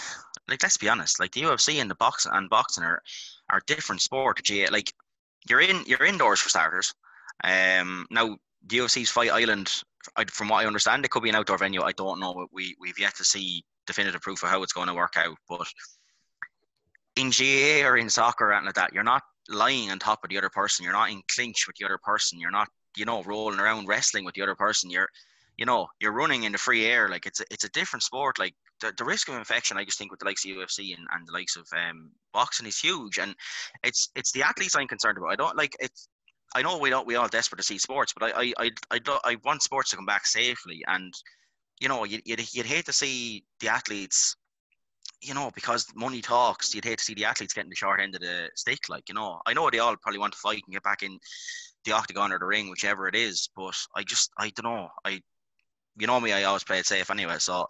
like 0.47 0.63
let's 0.63 0.77
be 0.77 0.91
honest. 0.91 1.19
Like 1.19 1.33
the 1.33 1.43
UFC 1.43 1.81
and 1.81 1.91
the 1.91 1.95
boxing 1.95 2.33
and 2.35 2.51
boxing 2.51 2.85
are 2.85 3.03
are 3.51 3.63
different 3.67 4.03
sport. 4.03 4.41
Like 4.71 4.93
you're 5.49 5.63
in 5.63 5.85
you're 5.87 6.05
indoors 6.05 6.41
for 6.41 6.51
starters. 6.51 6.93
Um, 7.43 8.07
now 8.11 8.37
the 8.67 8.79
UFC's 8.79 9.11
Fight 9.11 9.31
Island, 9.31 9.73
from 10.29 10.49
what 10.49 10.63
I 10.63 10.67
understand, 10.67 11.05
it 11.05 11.11
could 11.11 11.23
be 11.23 11.31
an 11.31 11.37
outdoor 11.37 11.57
venue. 11.57 11.83
I 11.83 11.93
don't 11.93 12.21
know. 12.21 12.47
We 12.53 12.77
we've 12.79 12.99
yet 12.99 13.17
to 13.17 13.25
see 13.25 13.65
definitive 13.87 14.21
proof 14.21 14.43
of 14.43 14.51
how 14.51 14.63
it's 14.63 14.75
going 14.75 14.89
to 14.89 14.95
work 14.95 15.15
out. 15.17 15.37
But 15.49 15.67
in 17.17 17.31
GAA 17.31 17.89
or 17.89 17.97
in 17.97 18.11
soccer 18.11 18.49
or 18.49 18.53
anything 18.53 18.67
like 18.67 18.75
that, 18.75 18.93
you're 18.93 19.03
not 19.03 19.23
lying 19.49 19.91
on 19.91 19.99
top 19.99 20.25
of 20.25 20.31
the 20.31 20.37
other 20.37 20.51
person. 20.51 20.85
You're 20.85 20.93
not 20.93 21.11
in 21.11 21.23
clinch 21.35 21.67
with 21.67 21.77
the 21.77 21.87
other 21.87 21.99
person. 22.03 22.39
You're 22.39 22.51
not, 22.51 22.69
you 22.97 23.07
know, 23.07 23.23
rolling 23.23 23.61
around 23.61 23.89
wrestling 23.89 24.25
with 24.25 24.35
the 24.35 24.43
other 24.43 24.57
person. 24.57 24.91
You're, 24.91 25.09
you 25.57 25.65
know, 25.65 25.89
you're 26.01 26.13
running 26.13 26.45
in 26.45 26.53
the 26.53 26.59
free 26.59 26.85
air. 26.85 27.09
Like 27.09 27.27
it's 27.27 27.41
a, 27.41 27.45
it's 27.51 27.65
a 27.65 27.71
different 27.71 28.03
sport. 28.03 28.39
Like 28.39 28.55
the, 28.81 28.93
the 28.97 29.05
risk 29.05 29.29
of 29.29 29.37
infection, 29.37 29.79
I 29.79 29.85
just 29.85 29.99
think 29.99 30.11
with 30.11 30.21
the 30.21 30.27
likes 30.27 30.45
of 30.45 30.51
UFC 30.51 30.95
and, 30.97 31.07
and 31.13 31.27
the 31.27 31.33
likes 31.33 31.57
of 31.57 31.67
um, 31.75 32.11
boxing 32.33 32.67
is 32.67 32.79
huge. 32.79 33.19
And 33.19 33.35
it's 33.83 34.11
it's 34.15 34.33
the 34.33 34.43
athletes 34.43 34.77
I'm 34.77 34.89
concerned 34.89 35.19
about. 35.19 35.31
I 35.31 35.37
don't 35.37 35.57
like 35.57 35.75
it's. 35.81 36.09
I 36.55 36.63
know 36.63 36.79
we 36.79 36.91
don't 36.91 37.07
we 37.07 37.17
all 37.17 37.29
desperate 37.29 37.59
to 37.59 37.65
see 37.65 37.79
sports, 37.79 38.13
but 38.19 38.35
I 38.37 38.53
I 38.59 38.71
I 38.91 39.01
I, 39.07 39.19
I 39.25 39.37
want 39.45 39.63
sports 39.63 39.91
to 39.91 39.97
come 39.97 40.07
back 40.07 40.27
safely. 40.27 40.83
And 40.87 41.15
you 41.81 41.89
know, 41.89 42.05
you 42.05 42.21
you'd, 42.25 42.55
you'd 42.55 42.67
hate 42.67 42.87
to 42.87 42.93
see 42.93 43.45
the 43.61 43.69
athletes. 43.69 44.37
You 45.23 45.33
know, 45.33 45.51
because 45.55 45.87
money 45.97 46.21
talks, 46.21 46.75
you'd 46.75 46.85
hate 46.85 46.99
to 46.99 47.05
see 47.05 47.15
the 47.15 47.25
athletes 47.25 47.55
getting 47.55 47.71
the 47.71 47.77
short 47.77 48.01
end 48.01 48.15
of 48.15 48.21
the 48.21 48.51
stick. 48.55 48.81
Like, 48.91 49.09
you 49.09 49.15
know, 49.15 49.41
I 49.47 49.55
know 49.55 49.71
they 49.71 49.79
all 49.79 49.97
probably 49.97 50.19
want 50.19 50.35
to 50.35 50.39
fight 50.39 50.63
and 50.67 50.75
get 50.75 50.83
back 50.83 51.03
in 51.03 51.19
the 51.87 51.93
octagon 51.93 52.33
or 52.33 52.39
the 52.39 52.45
ring, 52.45 52.69
whichever 52.69 53.09
it 53.09 53.15
is. 53.15 53.49
But 53.57 53.75
I 53.97 54.03
just, 54.03 54.31
I 54.39 54.51
don't 54.51 54.71
know. 54.71 54.89
I, 55.07 55.23
you 55.99 56.07
know 56.07 56.21
me, 56.21 56.33
I 56.33 56.45
always 56.45 56.65
play 56.65 56.79
it 56.79 56.87
safe 56.87 57.11
anyway. 57.11 57.37
So, 57.39 57.67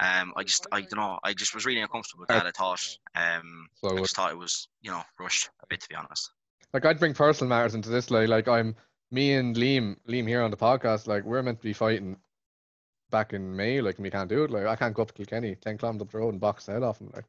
um, 0.00 0.32
I 0.36 0.44
just, 0.44 0.66
I 0.72 0.80
don't 0.82 0.96
know. 0.96 1.18
I 1.24 1.34
just 1.34 1.54
was 1.54 1.66
really 1.66 1.80
uncomfortable 1.80 2.20
with 2.22 2.28
that. 2.28 2.46
I 2.46 2.50
thought, 2.50 2.84
um, 3.14 3.68
So 3.82 3.96
I 3.96 4.00
just 4.00 4.16
thought 4.16 4.30
it 4.30 4.38
was, 4.38 4.68
you 4.82 4.90
know, 4.90 5.02
rushed 5.18 5.50
a 5.62 5.66
bit 5.68 5.80
to 5.80 5.88
be 5.88 5.94
honest. 5.94 6.30
like 6.72 6.84
I'd 6.84 6.98
bring 6.98 7.14
personal 7.14 7.48
matters 7.48 7.74
into 7.74 7.88
this. 7.90 8.10
Like, 8.10 8.28
like 8.28 8.48
I'm 8.48 8.76
me 9.10 9.34
and 9.34 9.56
Liam, 9.56 9.96
Liam 10.08 10.26
here 10.28 10.42
on 10.42 10.50
the 10.50 10.56
podcast. 10.56 11.06
Like, 11.06 11.24
we're 11.24 11.42
meant 11.42 11.58
to 11.58 11.64
be 11.64 11.72
fighting 11.72 12.16
back 13.10 13.32
in 13.32 13.54
May. 13.56 13.80
Like, 13.80 13.96
and 13.96 14.04
we 14.04 14.10
can't 14.10 14.28
do 14.28 14.44
it. 14.44 14.50
Like, 14.50 14.66
I 14.66 14.76
can't 14.76 14.94
go 14.94 15.02
up 15.02 15.08
to 15.08 15.14
Kilkenny, 15.14 15.56
ten 15.56 15.78
kilometers 15.78 16.06
up 16.06 16.12
the 16.12 16.18
road, 16.18 16.30
and 16.30 16.40
box 16.40 16.66
the 16.66 16.72
head 16.72 16.82
off 16.82 17.00
him. 17.00 17.10
Like, 17.14 17.24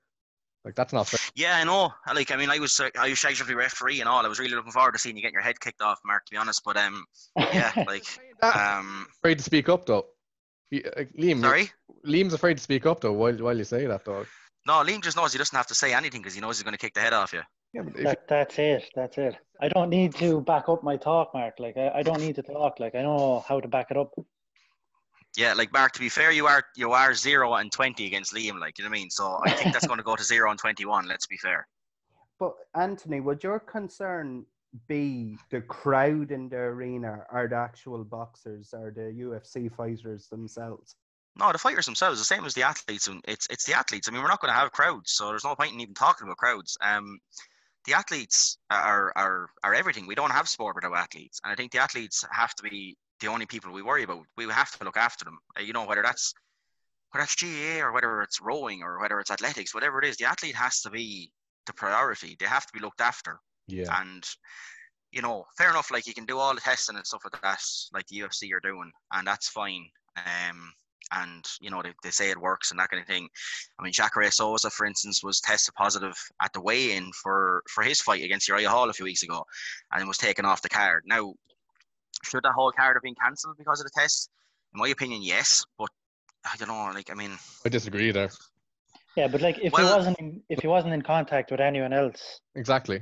like 0.63 0.75
that's 0.75 0.93
not 0.93 1.07
fair. 1.07 1.19
Yeah, 1.35 1.57
I 1.57 1.63
know. 1.63 1.91
Like, 2.13 2.31
I 2.31 2.35
mean, 2.35 2.51
I 2.51 2.59
was, 2.59 2.79
uh, 2.79 2.89
I 2.99 3.09
was 3.09 3.25
actually 3.25 3.55
referee 3.55 3.99
and 3.99 4.07
all. 4.07 4.23
I 4.23 4.29
was 4.29 4.39
really 4.39 4.55
looking 4.55 4.71
forward 4.71 4.91
to 4.93 4.99
seeing 4.99 5.15
you 5.15 5.23
get 5.23 5.33
your 5.33 5.41
head 5.41 5.59
kicked 5.59 5.81
off, 5.81 5.99
Mark. 6.05 6.25
To 6.25 6.31
be 6.31 6.37
honest, 6.37 6.61
but 6.63 6.77
um, 6.77 7.05
yeah, 7.35 7.71
like, 7.87 8.05
um, 8.43 9.07
afraid 9.17 9.39
to 9.39 9.43
speak 9.43 9.69
up 9.69 9.85
though. 9.87 10.05
He- 10.71 10.83
uh, 10.83 10.89
like, 10.97 11.13
Liam, 11.13 11.41
sorry. 11.41 11.69
Liam's 12.05 12.33
afraid 12.33 12.57
to 12.57 12.63
speak 12.63 12.85
up 12.87 13.01
though. 13.01 13.13
While 13.13 13.35
while 13.35 13.57
you 13.57 13.63
say 13.63 13.85
that, 13.85 14.03
though. 14.05 14.25
No, 14.65 14.73
Liam 14.83 15.03
just 15.03 15.17
knows 15.17 15.31
he 15.31 15.37
doesn't 15.37 15.55
have 15.55 15.67
to 15.67 15.75
say 15.75 15.93
anything 15.93 16.21
because 16.21 16.33
he 16.33 16.41
knows 16.41 16.57
he's 16.57 16.63
going 16.63 16.73
to 16.73 16.77
kick 16.77 16.93
the 16.93 17.01
head 17.01 17.13
off 17.13 17.33
you. 17.33 17.41
Yeah, 17.73 17.81
but 17.83 17.95
if 17.95 18.03
That, 18.03 18.27
that's 18.27 18.59
it. 18.59 18.89
That's 18.95 19.17
it. 19.17 19.35
I 19.61 19.69
don't 19.69 19.89
need 19.89 20.15
to 20.15 20.41
back 20.41 20.67
up 20.67 20.83
my 20.83 20.97
talk, 20.97 21.33
Mark. 21.33 21.55
Like 21.59 21.77
I, 21.77 21.89
I 21.95 22.03
don't 22.03 22.19
need 22.21 22.35
to 22.35 22.43
talk. 22.43 22.79
Like 22.79 22.95
I 22.95 23.01
know 23.01 23.43
how 23.47 23.59
to 23.59 23.67
back 23.67 23.91
it 23.91 23.97
up. 23.97 24.11
Yeah, 25.37 25.53
like 25.53 25.71
Mark. 25.71 25.93
To 25.93 25.99
be 25.99 26.09
fair, 26.09 26.31
you 26.31 26.47
are 26.47 26.63
you 26.75 26.91
are 26.91 27.13
zero 27.13 27.55
and 27.55 27.71
twenty 27.71 28.05
against 28.07 28.33
Liam. 28.33 28.59
Like 28.59 28.77
you 28.77 28.83
know 28.83 28.89
what 28.89 28.97
I 28.97 29.01
mean. 29.01 29.09
So 29.09 29.39
I 29.45 29.51
think 29.51 29.73
that's 29.73 29.87
going 29.87 29.99
to 29.99 30.03
go 30.03 30.15
to 30.15 30.23
zero 30.23 30.49
and 30.51 30.59
twenty-one. 30.59 31.07
Let's 31.07 31.27
be 31.27 31.37
fair. 31.37 31.67
But 32.39 32.53
Anthony, 32.75 33.19
would 33.19 33.43
your 33.43 33.59
concern 33.59 34.45
be 34.87 35.37
the 35.49 35.61
crowd 35.61 36.31
in 36.31 36.49
the 36.49 36.57
arena, 36.57 37.25
or 37.31 37.47
the 37.47 37.55
actual 37.55 38.03
boxers, 38.03 38.73
or 38.73 38.91
the 38.91 39.13
UFC 39.13 39.73
fighters 39.73 40.27
themselves? 40.27 40.95
No, 41.35 41.51
the 41.51 41.57
fighters 41.57 41.85
themselves, 41.85 42.19
the 42.19 42.25
same 42.25 42.45
as 42.45 42.53
the 42.53 42.63
athletes. 42.63 43.09
It's 43.27 43.47
it's 43.49 43.65
the 43.65 43.73
athletes. 43.73 44.07
I 44.07 44.11
mean, 44.11 44.21
we're 44.21 44.27
not 44.27 44.41
going 44.41 44.53
to 44.53 44.59
have 44.59 44.71
crowds, 44.71 45.13
so 45.13 45.27
there's 45.27 45.45
no 45.45 45.55
point 45.55 45.73
in 45.73 45.79
even 45.79 45.93
talking 45.93 46.27
about 46.27 46.37
crowds. 46.37 46.77
Um, 46.81 47.19
the 47.85 47.93
athletes 47.93 48.57
are 48.69 49.13
are 49.15 49.49
are 49.63 49.73
everything. 49.73 50.07
We 50.07 50.15
don't 50.15 50.31
have 50.31 50.49
sport 50.49 50.75
without 50.75 50.95
athletes, 50.95 51.39
and 51.43 51.51
I 51.51 51.55
think 51.55 51.71
the 51.71 51.79
athletes 51.79 52.25
have 52.31 52.53
to 52.55 52.63
be 52.63 52.97
the 53.21 53.27
only 53.27 53.45
people 53.45 53.71
we 53.71 53.81
worry 53.81 54.03
about. 54.03 54.25
We 54.35 54.45
have 54.47 54.77
to 54.77 54.83
look 54.83 54.97
after 54.97 55.25
them. 55.25 55.39
Uh, 55.57 55.63
you 55.63 55.73
know, 55.73 55.85
whether 55.85 56.01
that's 56.01 56.33
whether 57.11 57.23
that's 57.23 57.35
GAA 57.35 57.85
or 57.85 57.91
whether 57.91 58.21
it's 58.21 58.41
rowing 58.41 58.83
or 58.83 58.99
whether 58.99 59.19
it's 59.19 59.31
athletics, 59.31 59.73
whatever 59.73 59.99
it 59.99 60.07
is, 60.07 60.17
the 60.17 60.25
athlete 60.25 60.55
has 60.55 60.81
to 60.81 60.89
be 60.89 61.31
the 61.65 61.73
priority. 61.73 62.35
They 62.39 62.45
have 62.45 62.65
to 62.65 62.73
be 62.73 62.79
looked 62.79 63.01
after. 63.01 63.39
Yeah, 63.71 64.01
And 64.01 64.23
you 65.11 65.21
know, 65.21 65.45
fair 65.57 65.69
enough. 65.69 65.91
Like 65.91 66.07
you 66.07 66.13
can 66.13 66.25
do 66.25 66.37
all 66.37 66.53
the 66.55 66.61
testing 66.61 66.95
and 66.95 67.05
stuff 67.05 67.23
like 67.25 67.41
that, 67.41 67.61
like 67.93 68.07
the 68.07 68.19
UFC 68.19 68.51
are 68.53 68.59
doing, 68.61 68.91
and 69.11 69.27
that's 69.27 69.49
fine. 69.49 69.89
Um, 70.17 70.73
and 71.13 71.45
you 71.59 71.69
know 71.69 71.81
they, 71.81 71.91
they 72.03 72.09
say 72.09 72.29
it 72.29 72.39
works 72.39 72.71
and 72.71 72.79
that 72.79 72.89
kind 72.89 73.01
of 73.01 73.07
thing. 73.07 73.27
I 73.79 73.83
mean, 73.83 73.91
Jacare 73.91 74.31
Souza, 74.31 74.69
for 74.69 74.85
instance, 74.85 75.23
was 75.23 75.41
tested 75.41 75.73
positive 75.75 76.15
at 76.41 76.53
the 76.53 76.61
weigh-in 76.61 77.11
for 77.11 77.63
for 77.69 77.83
his 77.83 77.99
fight 78.01 78.23
against 78.23 78.47
Uriah 78.47 78.69
Hall 78.69 78.89
a 78.89 78.93
few 78.93 79.05
weeks 79.05 79.23
ago, 79.23 79.45
and 79.91 80.01
it 80.01 80.07
was 80.07 80.17
taken 80.17 80.45
off 80.45 80.61
the 80.61 80.69
card. 80.69 81.03
Now, 81.05 81.33
should 82.23 82.43
that 82.43 82.53
whole 82.53 82.71
card 82.71 82.95
have 82.95 83.03
been 83.03 83.15
cancelled 83.15 83.57
because 83.57 83.79
of 83.81 83.85
the 83.85 83.99
test? 83.99 84.29
In 84.73 84.79
my 84.79 84.87
opinion, 84.89 85.21
yes. 85.21 85.65
But 85.77 85.89
I 86.45 86.55
don't 86.57 86.69
know. 86.69 86.91
Like, 86.93 87.11
I 87.11 87.13
mean, 87.13 87.31
I 87.65 87.69
disagree 87.69 88.11
there. 88.11 88.29
Yeah, 89.17 89.27
but 89.27 89.41
like 89.41 89.59
if 89.61 89.73
Well- 89.73 89.87
he 89.87 89.93
wasn't 89.93 90.19
in, 90.19 90.41
if 90.49 90.59
he 90.61 90.67
wasn't 90.67 90.93
in 90.93 91.01
contact 91.01 91.51
with 91.51 91.59
anyone 91.59 91.91
else, 91.93 92.39
Exactly. 92.55 93.01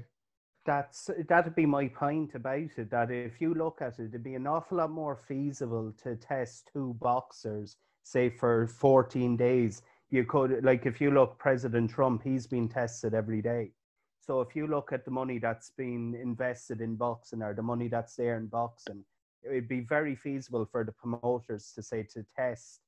That's 0.66 1.10
that'd 1.28 1.56
be 1.56 1.66
my 1.66 1.88
point 1.88 2.36
about 2.36 2.78
it. 2.78 2.92
That 2.92 3.12
if 3.12 3.42
you 3.42 3.54
look 3.54 3.82
at 3.82 4.00
it, 4.00 4.10
it'd 4.10 4.24
be 4.24 4.36
an 4.36 4.48
awful 4.48 4.78
lot 4.78 4.92
more 4.92 5.16
feasible 5.16 5.94
to 6.04 6.16
test 6.16 6.70
two 6.72 6.96
boxers, 7.00 7.78
say 8.04 8.30
for 8.30 8.68
14 8.68 9.38
days. 9.38 9.82
You 10.12 10.26
could 10.26 10.64
like 10.64 10.86
if 10.86 11.00
you 11.00 11.12
look 11.12 11.38
President 11.40 11.90
Trump, 11.90 12.24
he's 12.24 12.46
been 12.48 12.68
tested 12.68 13.14
every 13.14 13.42
day. 13.42 13.72
So 14.20 14.42
if 14.42 14.56
you 14.56 14.68
look 14.68 14.92
at 14.92 15.06
the 15.06 15.12
money 15.12 15.40
that's 15.40 15.72
been 15.72 16.14
invested 16.14 16.82
in 16.82 16.96
boxing 16.96 17.42
or 17.42 17.54
the 17.54 17.64
money 17.64 17.88
that's 17.88 18.16
there 18.16 18.38
in 18.38 18.48
boxing, 18.48 19.04
it 19.44 19.52
would 19.52 19.68
be 19.68 19.80
very 19.80 20.16
feasible 20.16 20.68
for 20.72 20.84
the 20.84 20.92
promoters 20.92 21.72
to 21.74 21.82
say 21.82 22.04
to 22.14 22.26
test, 22.36 22.82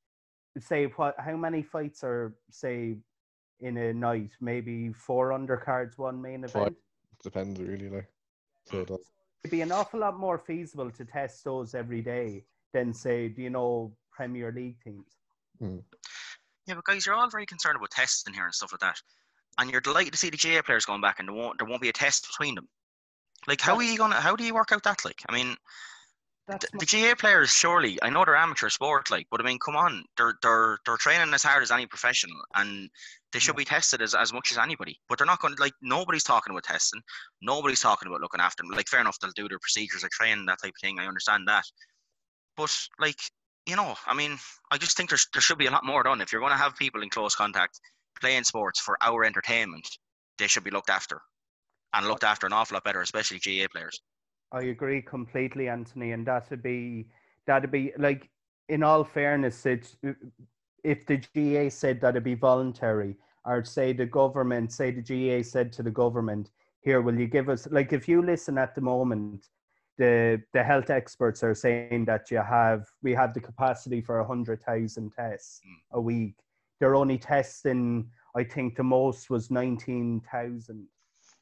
say 0.60 0.86
what 0.86 1.16
how 1.18 1.36
many 1.36 1.64
fights 1.64 2.04
are 2.04 2.36
say 2.50 2.98
in 3.60 3.78
a 3.78 3.94
night? 3.94 4.32
Maybe 4.42 4.92
four 4.94 5.30
undercards, 5.30 5.98
one 5.98 6.22
main 6.22 6.48
Five. 6.48 6.76
Event. 7.26 7.56
Depends 7.56 7.60
really, 7.60 7.90
like. 7.90 8.10
So 8.66 8.82
it 8.82 8.88
does. 8.88 9.00
It'd 9.44 9.52
be 9.52 9.62
an 9.62 9.72
awful 9.72 10.00
lot 10.00 10.20
more 10.20 10.38
feasible 10.38 10.92
to 10.92 11.06
test 11.06 11.44
those 11.44 11.74
every 11.74 12.02
day 12.02 12.44
than 12.74 12.94
say, 12.94 13.28
do 13.28 13.42
you 13.42 13.50
know, 13.50 13.92
Premier 14.12 14.52
League 14.52 14.78
teams. 14.84 15.18
Hmm. 15.60 15.78
yeah, 16.68 16.76
but 16.76 16.84
guys, 16.84 17.06
you're 17.06 17.16
all 17.16 17.30
very 17.30 17.46
concerned 17.46 17.76
about 17.76 17.92
testing 17.92 18.34
here 18.34 18.46
and 18.46 18.54
stuff 18.54 18.72
like 18.72 18.82
that, 18.82 19.02
and 19.58 19.70
you're 19.70 19.82
delighted 19.82 20.14
to 20.14 20.18
see 20.18 20.30
the 20.30 20.38
GAA 20.38 20.62
players 20.62 20.86
going 20.86 21.02
back, 21.02 21.20
and 21.20 21.28
there 21.28 21.36
won't 21.36 21.58
there 21.58 21.68
won't 21.68 21.82
be 21.82 21.90
a 21.90 21.94
test 21.94 22.28
between 22.28 22.56
them. 22.56 22.68
Like, 23.48 23.62
how 23.62 23.76
are 23.76 23.84
you 23.84 23.98
gonna? 23.98 24.16
How 24.16 24.36
do 24.36 24.44
you 24.44 24.54
work 24.54 24.72
out 24.72 24.84
that? 24.84 25.04
Like, 25.06 25.22
I 25.28 25.34
mean, 25.34 25.56
That's 26.48 26.66
the, 26.72 26.80
the 26.80 26.86
GAA 26.86 27.16
players 27.16 27.52
surely 27.52 28.00
I 28.02 28.10
know 28.10 28.26
they're 28.26 28.36
amateur 28.36 28.70
sport 28.70 29.12
like 29.12 29.28
but 29.30 29.40
I 29.40 29.44
mean 29.44 29.60
come 29.60 29.76
on 29.76 30.04
they're 30.18 30.34
they're 30.42 30.80
they're 30.86 30.98
training 30.98 31.34
as 31.34 31.44
hard 31.44 31.64
as 31.64 31.72
any 31.72 31.86
professional 31.86 32.36
and 32.56 32.90
they 33.32 33.40
should 33.40 33.56
be 33.56 33.66
tested 33.66 34.02
as, 34.02 34.16
as 34.16 34.34
much 34.34 34.52
as 34.52 34.58
anybody 34.58 35.00
but 35.08 35.18
they're 35.18 35.28
not 35.28 35.40
going 35.40 35.56
to 35.56 35.62
like 35.62 35.74
nobody's 35.82 36.24
talking 36.24 36.52
about 36.52 36.64
testing 36.64 37.02
nobody's 37.42 37.80
talking 37.80 38.08
about 38.08 38.22
looking 38.22 38.42
after 38.42 38.64
them 38.64 38.72
like 38.72 38.88
fair 38.88 39.00
enough 39.00 39.18
they'll 39.20 39.32
do 39.36 39.48
their 39.48 39.60
procedures 39.60 40.04
like 40.04 40.12
training 40.12 40.46
that 40.46 40.58
type 40.62 40.74
of 40.76 40.82
thing 40.82 41.00
I 41.00 41.08
understand 41.08 41.48
that 41.48 41.64
but 42.58 42.76
like 43.00 43.20
you 43.68 43.76
know 43.76 43.96
I 44.08 44.14
mean 44.16 44.38
I 44.72 44.78
just 44.78 44.98
think 44.98 45.10
there's 45.10 45.28
there 45.34 45.42
should 45.42 45.60
be 45.60 45.68
a 45.68 45.72
lot 45.72 45.86
more 45.86 46.04
done 46.04 46.22
if 46.22 46.32
you're 46.32 46.42
going 46.42 46.54
to 46.54 46.58
have 46.58 46.76
people 46.76 47.04
in 47.04 47.10
close 47.10 47.36
contact 47.36 47.80
playing 48.20 48.44
sports 48.44 48.80
for 48.80 48.98
our 49.02 49.24
entertainment 49.24 49.88
they 50.38 50.48
should 50.48 50.64
be 50.64 50.72
looked 50.72 50.90
after 50.90 51.22
and 51.94 52.08
looked 52.08 52.24
after 52.24 52.48
an 52.48 52.54
awful 52.54 52.76
lot 52.76 52.84
better 52.84 53.02
especially 53.02 53.40
GAA 53.40 53.68
players 53.72 54.02
I 54.52 54.64
agree 54.64 55.02
completely, 55.02 55.70
Anthony, 55.70 56.12
and 56.12 56.26
that'd 56.26 56.62
be 56.62 57.08
that'd 57.46 57.72
be 57.72 57.94
like 57.98 58.30
in 58.70 58.84
all 58.84 59.04
fairness, 59.04 59.66
it's 59.66 59.96
if 60.84 61.06
the 61.06 61.18
GAA 61.36 61.70
said 61.70 62.02
that'd 62.02 62.24
be 62.24 62.36
voluntary, 62.36 63.18
or 63.46 63.64
say 63.64 63.94
the 63.94 64.06
government, 64.06 64.72
say 64.72 64.92
the 64.92 65.02
GAA 65.02 65.44
said 65.44 65.72
to 65.74 65.84
the 65.84 65.92
government, 65.92 66.52
here, 66.82 67.02
will 67.02 67.18
you 67.18 67.28
give 67.28 67.50
us 67.50 67.68
like 67.72 67.94
if 67.94 68.08
you 68.08 68.22
listen 68.22 68.58
at 68.58 68.76
the 68.76 68.82
moment, 68.82 69.48
the 69.98 70.42
the 70.54 70.64
health 70.64 70.90
experts 70.90 71.44
are 71.44 71.54
saying 71.54 72.06
that 72.06 72.32
you 72.32 72.38
have 72.38 72.88
we 73.04 73.14
have 73.14 73.34
the 73.34 73.40
capacity 73.40 74.02
for 74.02 74.20
a 74.20 74.28
hundred 74.28 74.64
thousand 74.64 75.12
tests 75.12 75.62
hmm. 75.64 75.98
a 75.98 76.02
week. 76.02 76.36
They're 76.80 76.96
only 76.96 77.20
testing, 77.20 78.10
I 78.36 78.44
think 78.44 78.76
the 78.76 78.84
most 78.84 79.30
was 79.30 79.52
nineteen 79.52 80.22
thousand 80.32 80.88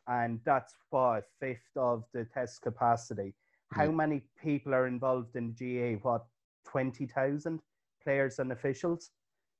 and 0.09 0.39
that's 0.43 0.73
what 0.89 1.19
a 1.19 1.23
fifth 1.39 1.77
of 1.77 2.03
the 2.13 2.25
test 2.25 2.61
capacity. 2.61 3.35
How 3.71 3.85
Yeah. 3.85 3.91
many 3.91 4.21
people 4.41 4.73
are 4.73 4.87
involved 4.87 5.35
in 5.35 5.53
GAA? 5.53 5.97
What 6.01 6.25
twenty 6.65 7.05
thousand 7.05 7.61
players 8.03 8.39
and 8.39 8.51
officials? 8.51 9.11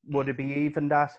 Would 0.08 0.30
it 0.30 0.38
be 0.38 0.46
mm. 0.46 0.58
even 0.58 0.88
that? 0.90 1.12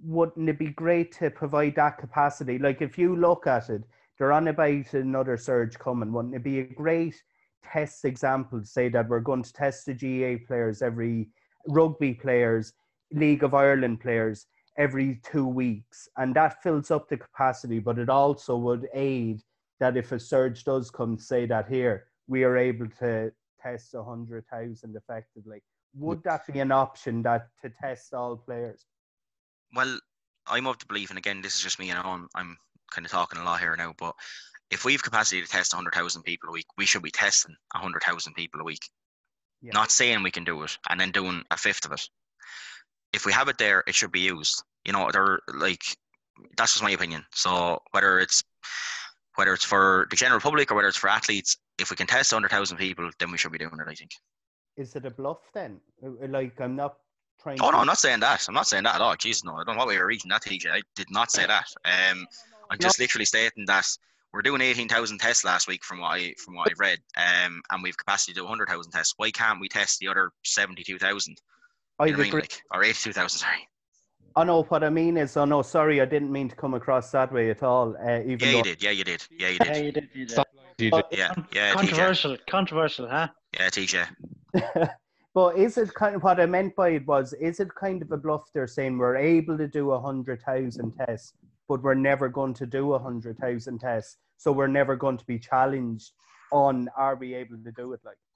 Wouldn't 0.00 0.48
it 0.48 0.58
be 0.58 0.70
great 0.70 1.12
to 1.18 1.30
provide 1.30 1.74
that 1.74 1.98
capacity? 1.98 2.58
Like 2.58 2.80
if 2.80 2.96
you 2.96 3.14
look 3.14 3.46
at 3.46 3.68
it, 3.68 3.82
they're 4.16 4.32
on 4.32 4.48
about 4.48 4.94
another 4.94 5.36
surge 5.36 5.78
coming. 5.78 6.12
Wouldn't 6.12 6.34
it 6.34 6.42
be 6.42 6.60
a 6.60 6.64
great 6.74 7.22
test 7.62 8.04
example 8.04 8.60
to 8.60 8.66
say 8.66 8.88
that 8.88 9.08
we're 9.08 9.20
going 9.20 9.42
to 9.42 9.52
test 9.52 9.86
the 9.86 9.94
GAA 9.94 10.44
players 10.46 10.80
every 10.80 11.28
rugby 11.66 12.14
players, 12.14 12.72
League 13.12 13.42
of 13.42 13.54
Ireland 13.54 14.00
players 14.00 14.46
every 14.78 15.20
two 15.24 15.46
weeks, 15.46 16.08
and 16.16 16.34
that 16.36 16.62
fills 16.62 16.90
up 16.90 17.08
the 17.08 17.16
capacity. 17.16 17.78
But 17.80 17.98
it 17.98 18.08
also 18.08 18.56
would 18.56 18.88
aid 18.94 19.42
that 19.80 19.96
if 19.96 20.12
a 20.12 20.18
surge 20.18 20.64
does 20.64 20.90
come, 20.90 21.18
say 21.18 21.44
that 21.46 21.68
here 21.68 22.06
we 22.26 22.44
are 22.44 22.56
able 22.56 22.88
to 23.00 23.32
test 23.60 23.94
a 23.94 24.02
hundred 24.02 24.46
thousand 24.46 24.96
effectively. 24.96 25.62
Would 25.94 26.22
that 26.24 26.46
be 26.46 26.60
an 26.60 26.72
option 26.72 27.22
that 27.22 27.48
to 27.62 27.70
test 27.70 28.14
all 28.14 28.36
players? 28.36 28.86
Well, 29.74 29.98
I'm 30.46 30.66
of 30.66 30.78
the 30.78 30.86
belief, 30.86 31.10
and 31.10 31.18
again, 31.18 31.42
this 31.42 31.54
is 31.54 31.62
just 31.62 31.78
me, 31.78 31.88
you 31.88 31.94
know, 31.94 32.02
I'm, 32.04 32.28
I'm 32.34 32.56
kind 32.90 33.04
of 33.04 33.10
talking 33.10 33.40
a 33.40 33.44
lot 33.44 33.60
here 33.60 33.76
now, 33.76 33.94
but 33.98 34.14
if 34.70 34.84
we've 34.84 35.02
capacity 35.02 35.42
to 35.42 35.48
test 35.48 35.72
100,000 35.72 36.22
people 36.22 36.50
a 36.50 36.52
week, 36.52 36.66
we 36.76 36.86
should 36.86 37.02
be 37.02 37.10
testing 37.10 37.56
100,000 37.72 38.34
people 38.34 38.60
a 38.60 38.64
week. 38.64 38.88
Yeah. 39.62 39.72
Not 39.72 39.90
saying 39.90 40.22
we 40.22 40.30
can 40.30 40.44
do 40.44 40.62
it 40.62 40.78
and 40.88 41.00
then 41.00 41.10
doing 41.10 41.42
a 41.50 41.56
fifth 41.56 41.84
of 41.84 41.92
it. 41.92 42.08
If 43.12 43.24
we 43.26 43.32
have 43.32 43.48
it 43.48 43.58
there, 43.58 43.84
it 43.86 43.94
should 43.94 44.12
be 44.12 44.20
used. 44.20 44.62
You 44.84 44.92
know, 44.92 45.10
they're 45.12 45.40
like, 45.54 45.82
that's 46.56 46.72
just 46.72 46.82
my 46.82 46.90
opinion. 46.90 47.24
So 47.32 47.80
whether 47.92 48.18
it's 48.20 48.42
whether 49.36 49.54
it's 49.54 49.64
for 49.64 50.06
the 50.10 50.16
general 50.16 50.40
public 50.40 50.70
or 50.70 50.74
whether 50.74 50.88
it's 50.88 50.96
for 50.96 51.08
athletes, 51.08 51.56
if 51.78 51.90
we 51.90 51.96
can 51.96 52.08
test 52.08 52.32
100,000 52.32 52.76
people, 52.76 53.08
then 53.20 53.30
we 53.30 53.38
should 53.38 53.52
be 53.52 53.58
doing 53.58 53.70
it, 53.74 53.88
I 53.88 53.94
think. 53.94 54.10
Is 54.76 54.96
it 54.96 55.04
a 55.04 55.10
bluff 55.10 55.38
then? 55.54 55.80
Uh, 56.04 56.26
Like 56.28 56.60
I'm 56.60 56.76
not 56.76 56.96
trying. 57.40 57.58
Oh 57.60 57.70
no, 57.70 57.78
I'm 57.78 57.86
not 57.86 57.98
saying 57.98 58.20
that. 58.20 58.44
I'm 58.48 58.54
not 58.54 58.66
saying 58.66 58.84
that 58.84 58.96
at 58.96 59.00
all. 59.00 59.16
Jesus, 59.16 59.44
no, 59.44 59.54
I 59.54 59.64
don't 59.64 59.74
know 59.74 59.80
what 59.80 59.88
we 59.88 59.98
were 59.98 60.06
reading 60.06 60.28
that, 60.30 60.42
TJ. 60.42 60.70
I 60.70 60.82
did 60.94 61.10
not 61.10 61.30
say 61.30 61.46
that. 61.46 61.66
Um, 61.84 62.26
I'm 62.70 62.78
just 62.78 62.98
literally 62.98 63.24
stating 63.24 63.64
that 63.66 63.86
we're 64.32 64.42
doing 64.42 64.60
18,000 64.60 65.18
tests 65.18 65.44
last 65.44 65.66
week 65.68 65.84
from 65.84 66.00
what 66.00 66.08
I 66.08 66.34
from 66.44 66.54
what 66.54 66.70
I've 66.70 66.78
read, 66.78 66.98
um, 67.16 67.62
and 67.70 67.82
we've 67.82 67.96
capacity 67.96 68.32
to 68.34 68.40
do 68.40 68.44
100,000 68.44 68.92
tests. 68.92 69.14
Why 69.16 69.30
can't 69.30 69.60
we 69.60 69.68
test 69.68 69.98
the 69.98 70.08
other 70.08 70.30
72,000? 70.44 71.40
I 71.98 72.06
You 72.06 72.12
know 72.12 72.18
what 72.18 72.20
I 72.20 72.22
mean? 72.24 72.28
agree. 72.28 72.40
Like, 72.42 72.62
or 72.72 72.84
82,000, 72.84 73.38
sorry. 73.38 73.68
I 74.36 74.44
know 74.44 74.62
what 74.62 74.84
I 74.84 74.90
mean 74.90 75.16
is, 75.16 75.36
oh 75.36 75.44
no, 75.44 75.62
sorry, 75.62 76.00
I 76.00 76.04
didn't 76.04 76.30
mean 76.30 76.48
to 76.48 76.54
come 76.54 76.74
across 76.74 77.10
that 77.10 77.32
way 77.32 77.50
at 77.50 77.62
all. 77.62 77.96
Uh, 77.96 78.20
even 78.20 78.38
Yeah, 78.38 78.52
though 78.52 78.56
you 78.58 78.62
did. 78.62 78.82
Yeah, 78.82 78.90
you 78.90 79.04
did. 79.04 79.26
Yeah, 79.30 79.48
you 79.48 79.58
yeah, 79.64 79.72
did. 79.72 79.84
you 79.84 79.92
did. 79.92 80.08
You 80.14 80.26
did. 80.26 80.32
Stop, 80.32 80.48
TJ. 80.78 80.90
But 80.92 81.08
Yeah, 81.10 81.34
con- 81.34 81.48
yeah, 81.52 81.72
TJ. 81.72 81.74
controversial, 81.78 82.36
controversial, 82.48 83.08
huh? 83.08 83.28
Yeah, 83.54 83.68
TJ. 83.68 84.06
but 85.34 85.58
is 85.58 85.76
it 85.76 85.92
kind 85.94 86.14
of 86.14 86.22
what 86.22 86.40
I 86.40 86.46
meant 86.46 86.76
by 86.76 86.90
it 86.90 87.06
was, 87.06 87.32
is 87.34 87.58
it 87.58 87.68
kind 87.74 88.00
of 88.00 88.12
a 88.12 88.16
bluff? 88.16 88.44
They're 88.54 88.68
saying 88.68 88.96
we're 88.96 89.16
able 89.16 89.58
to 89.58 89.66
do 89.66 89.90
a 89.90 90.00
hundred 90.00 90.42
thousand 90.42 90.92
tests, 90.92 91.32
but 91.68 91.82
we're 91.82 91.94
never 91.94 92.28
going 92.28 92.54
to 92.54 92.66
do 92.66 92.92
a 92.94 92.98
hundred 92.98 93.38
thousand 93.38 93.80
tests, 93.80 94.18
so 94.36 94.52
we're 94.52 94.68
never 94.68 94.94
going 94.94 95.16
to 95.18 95.24
be 95.26 95.38
challenged 95.38 96.12
on 96.52 96.88
are 96.96 97.16
we 97.16 97.34
able 97.34 97.58
to 97.64 97.72
do 97.72 97.92
it? 97.92 98.00
Like, 98.04 98.16
Oh, 98.16 98.27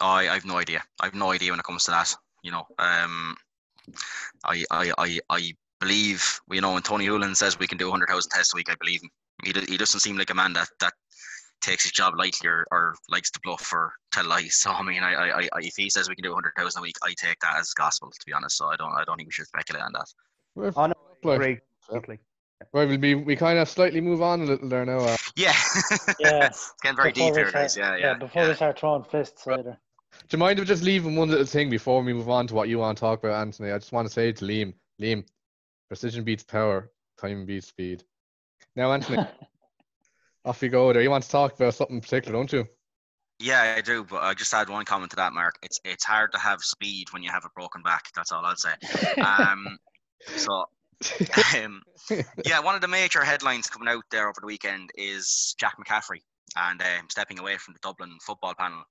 I, 0.00 0.28
I've 0.28 0.44
no 0.44 0.56
idea. 0.58 0.82
I've 1.00 1.14
no 1.14 1.32
idea 1.32 1.50
when 1.52 1.60
it 1.60 1.64
comes 1.64 1.84
to 1.84 1.90
that. 1.92 2.14
You 2.42 2.52
know, 2.52 2.66
um, 2.78 3.36
I, 4.44 4.64
I, 4.70 4.92
I, 4.98 5.18
I 5.30 5.52
believe, 5.80 6.40
you 6.50 6.60
know, 6.60 6.74
when 6.74 6.82
Tony 6.82 7.06
Holohan 7.06 7.36
says 7.36 7.58
we 7.58 7.66
can 7.66 7.78
do 7.78 7.86
100,000 7.86 8.30
tests 8.30 8.54
a 8.54 8.56
week, 8.56 8.70
I 8.70 8.74
believe 8.80 9.02
him. 9.02 9.10
He, 9.44 9.52
he 9.68 9.76
doesn't 9.76 10.00
seem 10.00 10.16
like 10.16 10.30
a 10.30 10.34
man 10.34 10.52
that, 10.54 10.68
that 10.80 10.92
takes 11.60 11.82
his 11.82 11.92
job 11.92 12.14
lightly 12.16 12.48
or, 12.48 12.66
or 12.70 12.94
likes 13.10 13.30
to 13.32 13.40
bluff 13.42 13.72
or 13.72 13.92
tell 14.12 14.26
lies. 14.26 14.54
So 14.62 14.70
I 14.70 14.82
mean, 14.82 15.02
I, 15.02 15.12
I, 15.14 15.40
I 15.42 15.48
if 15.58 15.74
he 15.76 15.90
says 15.90 16.08
we 16.08 16.14
can 16.14 16.22
do 16.22 16.30
100,000 16.30 16.78
a 16.78 16.82
week, 16.82 16.96
I 17.02 17.14
take 17.18 17.38
that 17.40 17.56
as 17.58 17.72
gospel. 17.74 18.10
To 18.10 18.18
be 18.26 18.32
honest, 18.32 18.56
so 18.56 18.66
I 18.66 18.76
don't 18.76 18.92
I 18.92 19.04
don't 19.04 19.16
think 19.16 19.28
we 19.28 19.32
should 19.32 19.46
speculate 19.46 19.82
on 19.82 19.92
that. 19.92 20.06
We're 20.54 20.72
Oh, 20.76 20.86
no, 20.86 20.94
like- 21.22 21.38
great. 21.38 21.58
Totally. 21.90 22.18
Right, 22.72 22.88
we'll 22.88 22.96
be 22.98 23.14
we 23.14 23.36
kind 23.36 23.58
of 23.58 23.68
slightly 23.68 24.00
move 24.00 24.22
on 24.22 24.40
a 24.40 24.44
little 24.44 24.68
there 24.68 24.86
now. 24.86 24.98
Uh, 25.00 25.16
Yeah, 25.36 25.52
Yeah. 26.18 26.46
it's 26.46 26.72
getting 26.82 26.96
very 26.96 27.12
Before 27.12 27.28
deep 27.28 27.34
we 27.36 27.40
here, 27.42 27.52
guys. 27.52 27.72
start- 27.74 28.00
Yeah, 28.00 28.12
yeah. 28.12 28.18
Before 28.18 28.42
yeah. 28.42 28.48
we 28.48 28.54
start 28.54 28.78
throwing 28.78 29.04
fists 29.04 29.46
Right. 29.46 29.58
later. 29.58 29.78
Do 30.28 30.36
you 30.36 30.38
mind 30.38 30.58
if 30.58 30.66
just 30.66 30.82
leaving 30.82 31.16
one 31.16 31.30
little 31.30 31.46
thing 31.46 31.70
before 31.70 32.02
we 32.02 32.12
move 32.12 32.28
on 32.28 32.46
to 32.46 32.54
what 32.54 32.68
you 32.68 32.78
want 32.78 32.96
to 32.96 33.00
talk 33.00 33.22
about, 33.22 33.40
Anthony? 33.40 33.70
I 33.70 33.78
just 33.78 33.92
want 33.92 34.06
to 34.06 34.12
say 34.12 34.32
to 34.32 34.44
Liam, 34.44 34.74
Liam, 35.00 35.24
precision 35.88 36.24
beats 36.24 36.42
power, 36.42 36.90
time 37.18 37.46
beats 37.46 37.68
speed. 37.68 38.04
Now, 38.74 38.92
Anthony, 38.92 39.26
off 40.44 40.62
you 40.62 40.68
go 40.68 40.92
there. 40.92 41.02
You 41.02 41.10
want 41.10 41.24
to 41.24 41.30
talk 41.30 41.54
about 41.54 41.74
something 41.74 42.00
particular, 42.00 42.36
don't 42.38 42.52
you? 42.52 42.66
Yeah, 43.38 43.74
I 43.76 43.82
do, 43.82 44.02
but 44.04 44.22
I 44.22 44.32
just 44.32 44.54
add 44.54 44.70
one 44.70 44.86
comment 44.86 45.10
to 45.10 45.16
that, 45.16 45.34
Mark. 45.34 45.56
It's 45.62 45.78
it's 45.84 46.04
hard 46.04 46.32
to 46.32 46.38
have 46.38 46.62
speed 46.62 47.12
when 47.12 47.22
you 47.22 47.30
have 47.30 47.44
a 47.44 47.50
broken 47.50 47.82
back. 47.82 48.04
That's 48.14 48.32
all 48.32 48.44
I'll 48.44 48.56
say. 48.56 48.70
Um, 49.22 49.78
so 50.36 50.64
um, 51.62 51.82
yeah, 52.44 52.60
one 52.60 52.74
of 52.74 52.80
the 52.80 52.88
major 52.88 53.22
headlines 53.22 53.66
coming 53.66 53.88
out 53.88 54.04
there 54.10 54.28
over 54.28 54.40
the 54.40 54.46
weekend 54.46 54.90
is 54.96 55.54
Jack 55.58 55.76
McCaffrey 55.78 56.20
and 56.56 56.80
um, 56.80 57.06
stepping 57.10 57.38
away 57.38 57.56
from 57.58 57.74
the 57.74 57.80
Dublin 57.80 58.16
football 58.22 58.54
panel. 58.54 58.82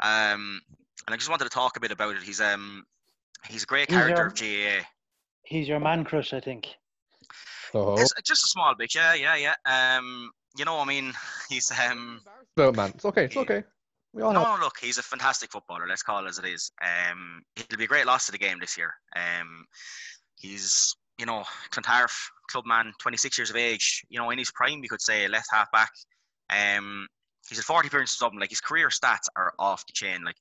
Um, 0.00 0.60
and 1.06 1.14
I 1.14 1.16
just 1.16 1.30
wanted 1.30 1.44
to 1.44 1.50
talk 1.50 1.76
a 1.76 1.80
bit 1.80 1.90
about 1.92 2.16
it. 2.16 2.22
He's 2.22 2.40
um 2.40 2.84
he's 3.48 3.62
a 3.62 3.66
great 3.66 3.88
He's 3.88 3.96
character 3.96 4.16
your- 4.22 4.26
of 4.26 4.34
GAA. 4.34 4.86
He's 5.44 5.68
your 5.68 5.78
man 5.80 6.02
crush, 6.04 6.32
I 6.32 6.40
think. 6.40 6.66
So, 7.72 7.96
Just, 7.96 8.14
just 8.24 8.44
a 8.44 8.48
small 8.48 8.74
bit, 8.74 8.94
yeah, 8.94 9.14
yeah, 9.14 9.36
yeah. 9.36 9.54
Um, 9.98 10.30
you 10.56 10.64
know, 10.64 10.78
I 10.80 10.84
mean, 10.84 11.12
he's 11.48 11.70
um 11.88 12.20
about 12.56 12.74
man, 12.76 12.90
it's 12.94 13.04
okay, 13.04 13.24
it's 13.24 13.36
okay. 13.36 13.62
We 14.12 14.22
all 14.22 14.32
No, 14.32 14.40
have. 14.44 14.58
no, 14.60 14.64
look, 14.64 14.78
he's 14.80 14.98
a 14.98 15.02
fantastic 15.02 15.50
footballer. 15.52 15.86
Let's 15.86 16.02
call 16.02 16.24
it 16.24 16.28
as 16.28 16.38
it 16.38 16.46
is. 16.46 16.72
Um, 16.82 17.42
it'll 17.56 17.76
be 17.78 17.84
a 17.84 17.88
great 17.88 18.06
loss 18.06 18.26
to 18.26 18.32
the 18.32 18.38
game 18.38 18.58
this 18.58 18.76
year. 18.78 18.94
Um, 19.14 19.66
he's, 20.36 20.96
you 21.18 21.26
know, 21.26 21.44
Clontarf 21.70 22.30
clubman, 22.50 22.92
26 23.00 23.36
years 23.38 23.50
of 23.50 23.56
age. 23.56 24.02
You 24.08 24.18
know, 24.18 24.30
in 24.30 24.38
his 24.38 24.50
prime, 24.52 24.82
you 24.82 24.88
could 24.88 25.02
say 25.02 25.28
left 25.28 25.48
half 25.52 25.70
back. 25.70 25.90
Um, 26.48 27.06
he's 27.48 27.58
had 27.58 27.64
40 27.64 27.88
appearances 27.88 28.18
something. 28.18 28.40
Like 28.40 28.50
his 28.50 28.60
career 28.60 28.88
stats 28.88 29.28
are 29.36 29.54
off 29.58 29.86
the 29.86 29.92
chain. 29.92 30.24
Like 30.24 30.36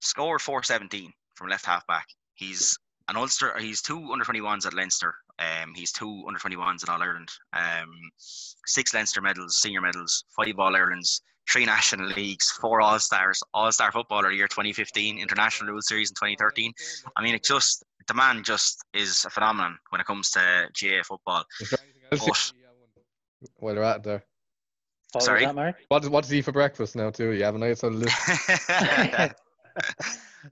scored 0.00 0.40
417 0.40 1.12
from 1.34 1.48
left 1.48 1.66
half 1.66 1.86
back. 1.86 2.06
He's 2.34 2.78
an 3.08 3.16
Ulster. 3.16 3.58
He's 3.58 3.82
two 3.82 4.12
under 4.12 4.24
21s 4.24 4.66
at 4.66 4.74
Leinster. 4.74 5.14
Um, 5.38 5.74
he's 5.74 5.92
two 5.92 6.24
under 6.26 6.38
21s 6.38 6.82
at 6.82 6.88
All 6.88 7.02
Ireland. 7.02 7.30
Um, 7.52 8.10
six 8.18 8.94
Leinster 8.94 9.20
medals, 9.20 9.56
senior 9.56 9.80
medals, 9.80 10.24
five 10.36 10.58
All 10.58 10.74
Irelands 10.74 11.22
three 11.50 11.64
national 11.64 12.08
leagues, 12.08 12.50
four 12.50 12.80
All 12.80 12.98
Stars, 12.98 13.42
All 13.52 13.72
Star 13.72 13.92
Footballer 13.92 14.30
Year 14.30 14.48
2015, 14.48 15.18
International 15.18 15.72
World 15.72 15.84
Series 15.84 16.10
in 16.10 16.14
2013. 16.14 16.72
I 17.16 17.22
mean, 17.22 17.34
it 17.34 17.44
just 17.44 17.84
the 18.06 18.14
man 18.14 18.42
just 18.42 18.84
is 18.92 19.24
a 19.24 19.30
phenomenon 19.30 19.78
when 19.90 20.00
it 20.00 20.06
comes 20.06 20.30
to 20.30 20.40
GAA 20.80 21.02
football. 21.04 21.44
Anything 21.60 22.28
While 23.56 23.74
they're 23.74 23.84
at 23.84 24.02
there, 24.02 24.24
What 25.12 25.24
Sorry? 25.24 25.44
that, 25.44 25.54
Mark? 25.54 25.76
what 25.88 26.08
what's 26.08 26.28
he 26.28 26.40
for 26.42 26.52
breakfast 26.52 26.96
now 26.96 27.10
too? 27.10 27.32
You 27.32 27.44
have 27.44 27.54
a 27.54 27.58
nice 27.58 27.82
little 27.82 27.98
list. 27.98 28.16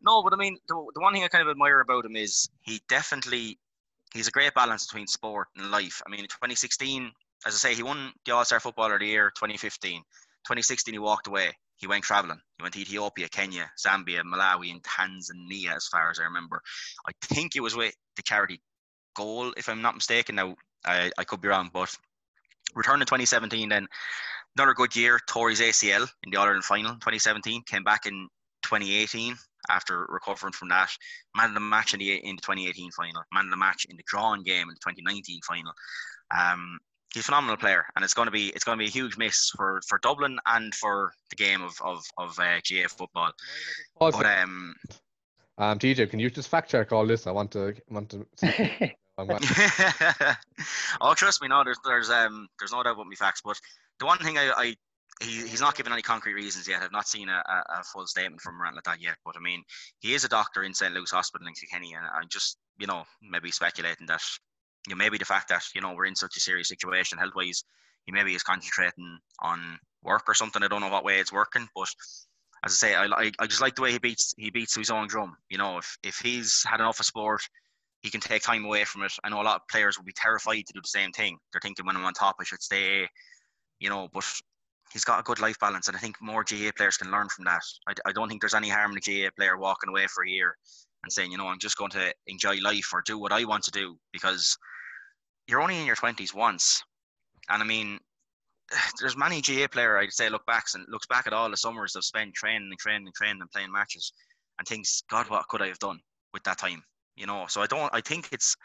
no, 0.03 0.23
but 0.23 0.33
I 0.33 0.37
mean, 0.37 0.59
the, 0.69 0.75
the 0.95 1.01
one 1.01 1.15
thing 1.15 1.25
I 1.25 1.29
kind 1.29 1.43
of 1.43 1.51
admire 1.51 1.81
about 1.81 2.05
him 2.05 2.15
is 2.15 2.51
he 2.63 2.81
definitely 2.89 3.59
he's 4.13 4.29
a 4.29 4.31
great 4.31 4.55
balance 4.55 4.87
between 4.87 5.07
sport 5.07 5.49
and 5.57 5.71
life. 5.71 6.03
I 6.07 6.11
mean, 6.11 6.21
in 6.21 6.27
2016, 6.27 7.11
as 7.47 7.55
I 7.55 7.57
say, 7.57 7.75
he 7.75 7.83
won 7.83 8.13
the 8.27 8.35
All 8.35 8.45
Star 8.45 8.61
Footballer 8.61 8.95
of 8.95 9.01
the 9.01 9.07
Year 9.07 9.31
2015. 9.31 10.03
2016, 10.45 10.95
he 10.95 10.99
walked 10.99 11.27
away. 11.27 11.53
He 11.77 11.87
went 11.87 12.05
traveling. 12.05 12.41
He 12.59 12.63
went 12.63 12.75
to 12.75 12.81
Ethiopia, 12.81 13.29
Kenya, 13.29 13.71
Zambia, 13.79 14.23
Malawi, 14.23 14.71
and 14.71 14.83
Tanzania, 14.83 15.77
as 15.77 15.87
far 15.87 16.11
as 16.11 16.19
I 16.19 16.25
remember. 16.25 16.61
I 17.09 17.13
think 17.23 17.57
it 17.57 17.61
was 17.61 17.75
with 17.75 17.95
the 18.17 18.23
charity 18.23 18.61
goal, 19.15 19.53
if 19.57 19.69
I'm 19.69 19.81
not 19.81 19.95
mistaken. 19.95 20.35
Now, 20.35 20.57
I, 20.85 21.11
I 21.17 21.25
could 21.25 21.41
be 21.41 21.49
wrong, 21.49 21.71
but 21.73 21.95
returned 22.75 23.03
in 23.03 23.07
2017, 23.07 23.69
then 23.69 23.89
another 24.57 24.75
good 24.75 24.95
year, 24.97 25.19
tore 25.29 25.51
his 25.51 25.61
ACL 25.61 26.09
in 26.25 26.31
the 26.31 26.37
All 26.39 26.45
Ireland 26.47 26.65
final 26.65 26.91
in 26.93 26.97
2017, 26.97 27.63
came 27.67 27.85
back 27.85 28.07
in 28.07 28.29
2018 28.63 29.35
after 29.69 30.07
recovering 30.09 30.53
from 30.53 30.69
that. 30.69 30.91
Man 31.37 31.49
of 31.49 31.55
the 31.55 31.61
match 31.61 31.93
in 31.95 32.01
the, 32.01 32.15
in 32.17 32.37
the 32.37 32.43
2018 32.43 32.91
final, 32.93 33.23
man 33.33 33.45
of 33.47 33.51
the 33.51 33.57
match 33.57 33.87
in 33.89 33.97
the 33.97 34.03
drawn 34.07 34.43
game 34.43 34.63
in 34.69 34.75
the 34.75 34.81
2019 34.93 35.41
final. 35.47 35.73
Um, 36.37 36.79
he's 37.13 37.23
a 37.23 37.25
phenomenal 37.27 37.57
player, 37.57 37.85
and 37.97 38.05
it's 38.05 38.15
going 38.15 38.27
to 38.27 38.33
be 38.33 38.49
it's 38.49 38.65
going 38.65 38.79
to 38.79 38.83
be 38.83 38.89
a 38.89 38.91
huge 38.93 39.17
miss 39.17 39.51
for, 39.57 39.81
for 39.89 39.99
Dublin 40.03 40.39
and 40.47 40.75
for 40.75 41.13
the 41.31 41.37
game 41.37 41.63
of 41.63 41.75
of 41.83 42.03
of 42.19 42.39
uh, 42.39 42.61
GAA 42.69 42.89
football. 42.89 43.33
But 44.17 44.27
um, 44.43 44.75
um, 45.59 45.79
TJ, 45.79 46.09
can 46.11 46.19
you 46.21 46.31
just 46.31 46.49
fact 46.49 46.71
check 46.71 46.93
all 46.93 47.07
this? 47.07 47.27
I 47.27 47.33
want 47.33 47.51
to 47.53 47.75
want 47.89 48.11
to. 48.11 48.27
See, 48.37 48.95
I'm 49.19 49.27
gonna- 49.27 49.41
oh, 51.01 51.15
trust 51.15 51.43
me, 51.43 51.49
no, 51.49 51.63
there's 51.65 51.79
there's 51.85 52.09
um 52.11 52.49
there's 52.59 52.73
no 52.73 52.83
doubt 52.83 52.95
about 52.95 53.07
me 53.09 53.17
facts. 53.17 53.43
But 53.45 53.59
the 54.01 54.07
one 54.07 54.19
thing 54.19 54.37
I, 54.39 54.51
I 54.57 54.75
he, 55.23 55.47
he's 55.47 55.61
not 55.61 55.77
given 55.77 55.93
any 55.93 56.03
concrete 56.03 56.35
reasons 56.35 56.67
yet. 56.67 56.83
I've 56.83 56.93
not 56.93 57.07
seen 57.07 57.29
a, 57.29 57.43
a, 57.47 57.81
a 57.81 57.85
full 57.85 58.07
statement 58.07 58.41
from 58.41 58.61
around 58.61 58.75
like 58.75 59.01
yet. 59.01 59.17
But 59.25 59.37
I 59.37 59.41
mean, 59.41 59.63
he 60.01 60.15
is 60.15 60.25
a 60.25 60.29
doctor 60.29 60.63
in 60.63 60.75
St 60.75 60.95
Luke's 60.95 61.11
Hospital 61.11 61.47
in 61.47 61.55
Kilkenny, 61.55 61.95
and 61.95 62.05
I'm 62.05 62.29
just 62.29 62.57
you 62.79 62.87
know 62.87 63.05
maybe 63.23 63.51
speculating 63.51 64.07
that 64.07 64.23
you 64.89 64.95
know 64.95 64.99
maybe 64.99 65.19
the 65.19 65.25
fact 65.25 65.49
that 65.51 65.63
you 65.75 65.81
know 65.81 65.95
we're 65.95 66.07
in 66.07 66.17
such 66.17 66.37
a 66.37 66.41
serious 66.41 66.69
situation 66.69 67.19
health 67.19 67.35
wise, 67.37 67.63
he 68.07 68.13
maybe 68.13 68.35
is 68.35 68.43
concentrating 68.43 69.19
on 69.41 69.79
work 70.03 70.25
or 70.27 70.35
something. 70.35 70.63
I 70.63 70.69
don't 70.69 70.81
know 70.81 70.89
what 70.89 71.05
way 71.05 71.19
it's 71.19 71.33
working, 71.33 71.69
but 71.75 71.89
as 72.65 72.73
I 72.73 72.75
say, 72.75 72.95
I, 72.95 73.05
I, 73.07 73.31
I 73.39 73.47
just 73.47 73.61
like 73.61 73.75
the 73.75 73.83
way 73.83 73.93
he 73.93 73.99
beats 73.99 74.35
he 74.37 74.51
beats 74.51 74.75
his 74.75 74.91
own 74.91 75.07
drum. 75.09 75.37
You 75.51 75.59
know, 75.59 75.79
if 75.79 75.99
if 76.03 76.17
he's 76.17 76.65
had 76.67 76.81
enough 76.81 77.01
of 77.01 77.07
sport, 77.07 77.43
he 78.03 78.11
can 78.11 78.21
take 78.23 78.43
time 78.43 78.65
away 78.65 78.85
from 78.85 79.03
it. 79.03 79.13
I 79.23 79.29
know 79.29 79.43
a 79.43 79.45
lot 79.45 79.57
of 79.57 79.69
players 79.69 79.99
would 79.99 80.07
be 80.07 80.15
terrified 80.15 80.67
to 80.67 80.73
do 80.73 80.81
the 80.81 80.89
same 80.89 81.13
thing. 81.13 81.39
They're 81.53 81.61
thinking 81.61 81.85
when 81.85 81.97
I'm 81.97 82.05
on 82.05 82.15
top, 82.15 82.37
I 82.41 82.45
should 82.45 82.63
stay. 82.63 83.07
You 83.81 83.89
know, 83.89 84.09
but 84.13 84.25
he's 84.93 85.05
got 85.05 85.21
a 85.21 85.25
good 85.25 85.41
life 85.41 85.59
balance, 85.59 85.89
and 85.89 85.97
I 85.97 86.01
think 86.01 86.17
more 86.21 86.45
GAA 86.45 86.71
players 86.77 86.97
can 86.97 87.11
learn 87.11 87.29
from 87.29 87.45
that. 87.47 87.63
I, 87.89 87.95
I 88.07 88.13
don't 88.13 88.29
think 88.29 88.41
there's 88.41 88.55
any 88.55 88.69
harm 88.69 88.93
in 88.93 88.99
a 88.99 89.01
GAA 89.01 89.31
player 89.37 89.57
walking 89.57 89.89
away 89.89 90.07
for 90.07 90.25
a 90.25 90.29
year 90.29 90.57
and 91.03 91.13
saying, 91.13 91.33
you 91.33 91.39
know, 91.39 91.49
I'm 91.49 91.59
just 91.59 91.79
going 91.79 91.91
to 91.93 92.13
enjoy 92.27 92.57
life 92.59 92.91
or 92.93 93.03
do 93.05 93.19
what 93.19 93.33
I 93.33 93.45
want 93.45 93.65
to 93.65 93.71
do 93.71 93.97
because 94.13 94.57
you're 95.47 95.63
only 95.63 95.79
in 95.79 95.87
your 95.87 95.97
twenties 95.97 96.35
once, 96.35 96.83
and 97.49 97.63
I 97.63 97.67
mean, 97.67 97.99
there's 99.01 99.17
many 99.17 99.41
GAA 99.41 99.69
player 99.69 99.99
I'd 99.99 100.13
say 100.13 100.29
look 100.29 100.47
back 100.47 100.67
and 100.75 100.85
looks 100.89 101.07
back 101.07 101.27
at 101.27 101.33
all 101.33 101.51
the 101.51 101.57
summers 101.57 101.93
they've 101.93 102.05
spent 102.05 102.35
training 102.35 102.69
and 102.71 102.79
training 102.79 103.07
and 103.07 103.15
training 103.15 103.41
and 103.41 103.51
playing 103.51 103.73
matches, 103.73 104.13
and 104.59 104.67
thinks, 104.67 105.03
God, 105.11 105.29
what 105.31 105.49
could 105.49 105.63
I 105.63 105.69
have 105.69 105.79
done 105.79 106.01
with 106.33 106.43
that 106.45 106.59
time? 106.59 106.83
You 107.17 107.27
know, 107.27 107.47
so 107.49 107.63
I 107.63 107.67
don't. 107.67 107.95
I 107.95 108.01
think 108.01 108.29
it's 108.33 108.57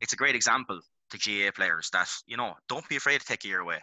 it's 0.00 0.12
a 0.12 0.16
great 0.16 0.34
example 0.34 0.80
to 1.10 1.18
GAA 1.18 1.50
players 1.50 1.88
that 1.92 2.08
you 2.26 2.36
know 2.36 2.54
don't 2.68 2.88
be 2.88 2.96
afraid 2.96 3.20
to 3.20 3.26
take 3.26 3.44
a 3.44 3.48
year 3.48 3.60
away. 3.60 3.78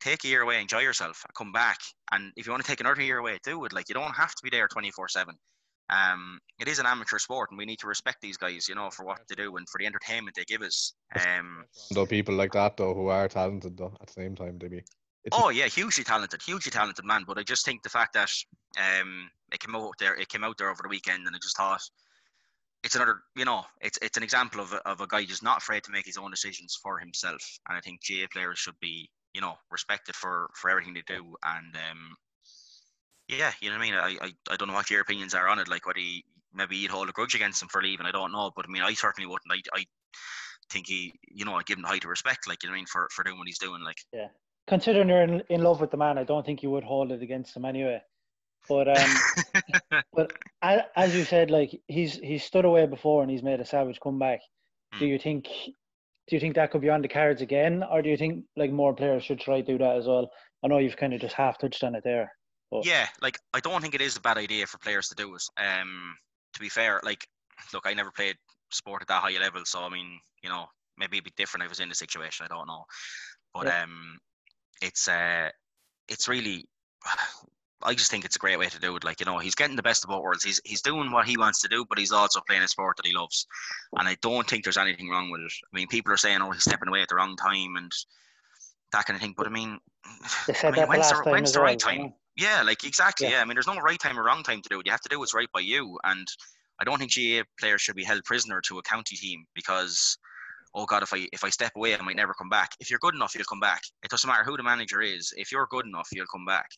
Take 0.00 0.24
a 0.24 0.28
year 0.28 0.42
away, 0.42 0.60
enjoy 0.60 0.80
yourself, 0.80 1.24
come 1.36 1.52
back, 1.52 1.78
and 2.12 2.32
if 2.36 2.46
you 2.46 2.52
want 2.52 2.62
to 2.64 2.70
take 2.70 2.80
another 2.80 3.02
year 3.02 3.18
away, 3.18 3.38
do 3.42 3.64
it. 3.64 3.72
Like 3.72 3.88
you 3.88 3.94
don't 3.94 4.14
have 4.14 4.34
to 4.34 4.42
be 4.42 4.50
there 4.50 4.68
twenty 4.68 4.90
four 4.90 5.08
seven. 5.08 5.34
Um, 5.88 6.40
it 6.58 6.68
is 6.68 6.78
an 6.78 6.86
amateur 6.86 7.18
sport, 7.18 7.50
and 7.50 7.58
we 7.58 7.64
need 7.64 7.78
to 7.78 7.86
respect 7.86 8.20
these 8.20 8.36
guys, 8.36 8.68
you 8.68 8.74
know, 8.74 8.90
for 8.90 9.04
what 9.04 9.20
they 9.28 9.36
do 9.36 9.56
and 9.56 9.68
for 9.68 9.78
the 9.78 9.86
entertainment 9.86 10.34
they 10.36 10.44
give 10.44 10.62
us. 10.62 10.94
Um, 11.14 11.64
though 11.92 12.06
people 12.06 12.34
like 12.34 12.52
that 12.52 12.76
though 12.76 12.94
who 12.94 13.08
are 13.08 13.28
talented 13.28 13.76
though 13.76 13.94
at 14.00 14.08
the 14.08 14.12
same 14.12 14.34
time 14.34 14.58
they 14.58 14.68
be. 14.68 14.82
Oh 15.32 15.48
yeah, 15.48 15.66
hugely 15.66 16.04
talented, 16.04 16.40
hugely 16.42 16.70
talented 16.70 17.04
man. 17.04 17.24
But 17.26 17.38
I 17.38 17.42
just 17.42 17.64
think 17.64 17.82
the 17.82 17.88
fact 17.88 18.14
that 18.14 18.30
um 18.78 19.30
it 19.52 19.60
came 19.60 19.74
out 19.74 19.94
there, 19.98 20.14
it 20.14 20.28
came 20.28 20.44
out 20.44 20.58
there 20.58 20.70
over 20.70 20.82
the 20.82 20.88
weekend, 20.88 21.26
and 21.26 21.34
I 21.34 21.38
just 21.38 21.56
thought 21.56 21.80
it's 22.84 22.94
another, 22.94 23.16
you 23.34 23.44
know, 23.44 23.64
it's 23.80 23.98
it's 24.02 24.16
an 24.16 24.22
example 24.22 24.60
of 24.60 24.72
a, 24.72 24.88
of 24.88 25.00
a 25.00 25.06
guy 25.06 25.24
just 25.24 25.42
not 25.42 25.58
afraid 25.58 25.82
to 25.84 25.90
make 25.90 26.06
his 26.06 26.16
own 26.16 26.30
decisions 26.30 26.78
for 26.80 26.98
himself. 26.98 27.58
And 27.68 27.76
I 27.76 27.80
think 27.80 28.00
GAA 28.06 28.26
players 28.32 28.58
should 28.58 28.78
be, 28.80 29.10
you 29.36 29.42
know, 29.42 29.54
respected 29.70 30.14
for 30.16 30.48
for 30.54 30.70
everything 30.70 30.94
they 30.94 31.02
do. 31.06 31.36
And 31.44 31.76
um, 31.76 32.16
yeah, 33.28 33.52
you 33.60 33.68
know 33.68 33.76
what 33.76 33.82
I 33.82 33.86
mean. 33.86 33.94
I, 33.94 34.26
I 34.26 34.32
I 34.52 34.56
don't 34.56 34.68
know 34.68 34.74
what 34.74 34.90
your 34.90 35.02
opinions 35.02 35.34
are 35.34 35.48
on 35.48 35.58
it. 35.58 35.68
Like 35.68 35.86
whether 35.86 36.00
he, 36.00 36.24
maybe 36.54 36.76
you'd 36.76 36.90
hold 36.90 37.10
a 37.10 37.12
grudge 37.12 37.34
against 37.34 37.62
him 37.62 37.68
for 37.68 37.82
leaving. 37.82 38.06
I 38.06 38.12
don't 38.12 38.32
know, 38.32 38.50
but 38.56 38.64
I 38.66 38.72
mean, 38.72 38.82
I 38.82 38.94
certainly 38.94 39.28
wouldn't. 39.28 39.52
I 39.52 39.80
I 39.80 39.84
think 40.70 40.86
he, 40.88 41.12
you 41.28 41.44
know, 41.44 41.54
I 41.54 41.62
give 41.62 41.76
him 41.76 41.82
the 41.82 41.88
height 41.88 42.04
of 42.04 42.10
respect. 42.10 42.48
Like 42.48 42.62
you 42.62 42.68
know 42.68 42.72
what 42.72 42.76
I 42.76 42.80
mean 42.80 42.86
for 42.86 43.08
for 43.12 43.24
doing 43.24 43.38
what 43.38 43.46
he's 43.46 43.58
doing. 43.58 43.82
Like. 43.82 43.98
Yeah. 44.12 44.28
Considering 44.68 45.08
you're 45.08 45.22
in, 45.22 45.42
in 45.48 45.62
love 45.62 45.80
with 45.80 45.92
the 45.92 45.96
man, 45.96 46.18
I 46.18 46.24
don't 46.24 46.44
think 46.44 46.62
you 46.64 46.70
would 46.70 46.82
hold 46.82 47.12
it 47.12 47.22
against 47.22 47.56
him 47.56 47.64
anyway. 47.64 48.02
But 48.68 48.88
um, 48.88 49.10
but 50.12 50.32
as 50.60 51.14
you 51.14 51.24
said, 51.24 51.50
like 51.52 51.80
he's 51.86 52.14
he's 52.14 52.42
stood 52.42 52.64
away 52.64 52.86
before 52.86 53.22
and 53.22 53.30
he's 53.30 53.44
made 53.44 53.60
a 53.60 53.64
savage 53.64 54.00
comeback. 54.00 54.40
Do 54.98 55.04
Hmm. 55.04 55.12
you 55.12 55.18
think 55.18 55.46
do 56.28 56.36
you 56.36 56.40
think 56.40 56.54
that 56.54 56.70
could 56.70 56.80
be 56.80 56.90
on 56.90 57.02
the 57.02 57.08
cards 57.08 57.42
again, 57.42 57.82
or 57.84 58.02
do 58.02 58.08
you 58.08 58.16
think 58.16 58.44
like 58.56 58.70
more 58.70 58.94
players 58.94 59.24
should 59.24 59.40
try 59.40 59.60
to 59.60 59.66
do 59.66 59.78
that 59.78 59.96
as 59.96 60.06
well? 60.06 60.30
I 60.64 60.68
know 60.68 60.78
you've 60.78 60.96
kind 60.96 61.14
of 61.14 61.20
just 61.20 61.34
half 61.34 61.58
touched 61.58 61.84
on 61.84 61.94
it 61.94 62.04
there. 62.04 62.32
But 62.70 62.84
Yeah, 62.84 63.06
like 63.22 63.38
I 63.54 63.60
don't 63.60 63.80
think 63.80 63.94
it 63.94 64.00
is 64.00 64.16
a 64.16 64.20
bad 64.20 64.38
idea 64.38 64.66
for 64.66 64.78
players 64.78 65.08
to 65.08 65.14
do 65.14 65.34
it. 65.34 65.42
Um, 65.56 66.16
to 66.54 66.60
be 66.60 66.68
fair, 66.68 67.00
like 67.04 67.26
look, 67.72 67.84
I 67.86 67.94
never 67.94 68.10
played 68.10 68.36
sport 68.70 69.02
at 69.02 69.08
that 69.08 69.22
high 69.22 69.38
level. 69.38 69.64
So 69.64 69.80
I 69.80 69.88
mean, 69.88 70.18
you 70.42 70.48
know, 70.48 70.66
maybe 70.98 71.16
it'd 71.16 71.24
be 71.24 71.32
different 71.36 71.62
if 71.62 71.68
I 71.68 71.70
was 71.70 71.80
in 71.80 71.88
the 71.88 71.94
situation. 71.94 72.44
I 72.44 72.48
don't 72.54 72.66
know, 72.66 72.84
but 73.54 73.66
Yeah. 73.66 73.82
um, 73.82 74.18
it's 74.82 75.08
uh, 75.08 75.50
it's 76.08 76.28
really. 76.28 76.68
I 77.86 77.94
just 77.94 78.10
think 78.10 78.24
it's 78.24 78.36
a 78.36 78.40
great 78.40 78.58
way 78.58 78.66
to 78.66 78.80
do 78.80 78.96
it. 78.96 79.04
Like 79.04 79.20
you 79.20 79.26
know, 79.26 79.38
he's 79.38 79.54
getting 79.54 79.76
the 79.76 79.82
best 79.82 80.04
of 80.04 80.10
both 80.10 80.22
worlds. 80.22 80.44
He's 80.44 80.60
he's 80.64 80.82
doing 80.82 81.12
what 81.12 81.26
he 81.26 81.38
wants 81.38 81.62
to 81.62 81.68
do, 81.68 81.84
but 81.88 81.98
he's 81.98 82.12
also 82.12 82.40
playing 82.40 82.62
a 82.62 82.68
sport 82.68 82.96
that 82.96 83.06
he 83.06 83.14
loves. 83.14 83.46
And 83.96 84.08
I 84.08 84.16
don't 84.20 84.48
think 84.48 84.64
there's 84.64 84.76
anything 84.76 85.08
wrong 85.08 85.30
with 85.30 85.40
it. 85.40 85.52
I 85.64 85.76
mean, 85.76 85.86
people 85.86 86.12
are 86.12 86.16
saying, 86.16 86.42
"Oh, 86.42 86.50
he's 86.50 86.64
stepping 86.64 86.88
away 86.88 87.02
at 87.02 87.08
the 87.08 87.14
wrong 87.14 87.36
time," 87.36 87.76
and 87.76 87.92
that 88.92 89.06
kind 89.06 89.16
of 89.16 89.22
thing. 89.22 89.34
But 89.36 89.46
I 89.46 89.50
mean, 89.50 89.78
They 90.46 90.54
I 90.62 90.66
mean, 90.66 90.74
that 90.76 90.88
when's 90.88 91.10
the, 91.10 91.22
when's 91.30 91.52
the 91.52 91.60
right 91.60 91.78
time? 91.78 92.12
Yeah, 92.36 92.62
like 92.62 92.84
exactly. 92.84 93.28
Yeah. 93.28 93.34
Yeah. 93.34 93.42
I 93.42 93.44
mean, 93.44 93.54
there's 93.54 93.66
no 93.66 93.78
right 93.78 93.98
time 93.98 94.18
or 94.18 94.24
wrong 94.24 94.42
time 94.42 94.62
to 94.62 94.68
do 94.68 94.80
it. 94.80 94.86
You 94.86 94.92
have 94.92 95.00
to 95.02 95.08
do 95.08 95.18
what's 95.18 95.34
right 95.34 95.50
by 95.52 95.60
you. 95.60 95.98
And 96.04 96.26
I 96.80 96.84
don't 96.84 96.98
think 96.98 97.12
GAA 97.14 97.44
players 97.58 97.82
should 97.82 97.96
be 97.96 98.04
held 98.04 98.24
prisoner 98.24 98.60
to 98.62 98.78
a 98.78 98.82
county 98.82 99.16
team 99.16 99.46
because, 99.54 100.18
oh 100.74 100.86
God, 100.86 101.02
if 101.02 101.14
I 101.14 101.28
if 101.32 101.44
I 101.44 101.50
step 101.50 101.72
away, 101.76 101.96
I 101.96 102.02
might 102.02 102.16
never 102.16 102.34
come 102.34 102.48
back. 102.48 102.72
If 102.80 102.90
you're 102.90 102.98
good 102.98 103.14
enough, 103.14 103.34
you'll 103.34 103.44
come 103.44 103.60
back. 103.60 103.82
It 104.02 104.10
doesn't 104.10 104.28
matter 104.28 104.44
who 104.44 104.56
the 104.56 104.62
manager 104.62 105.00
is. 105.00 105.32
If 105.36 105.52
you're 105.52 105.66
good 105.70 105.86
enough, 105.86 106.08
you'll 106.12 106.26
come 106.26 106.44
back. 106.44 106.68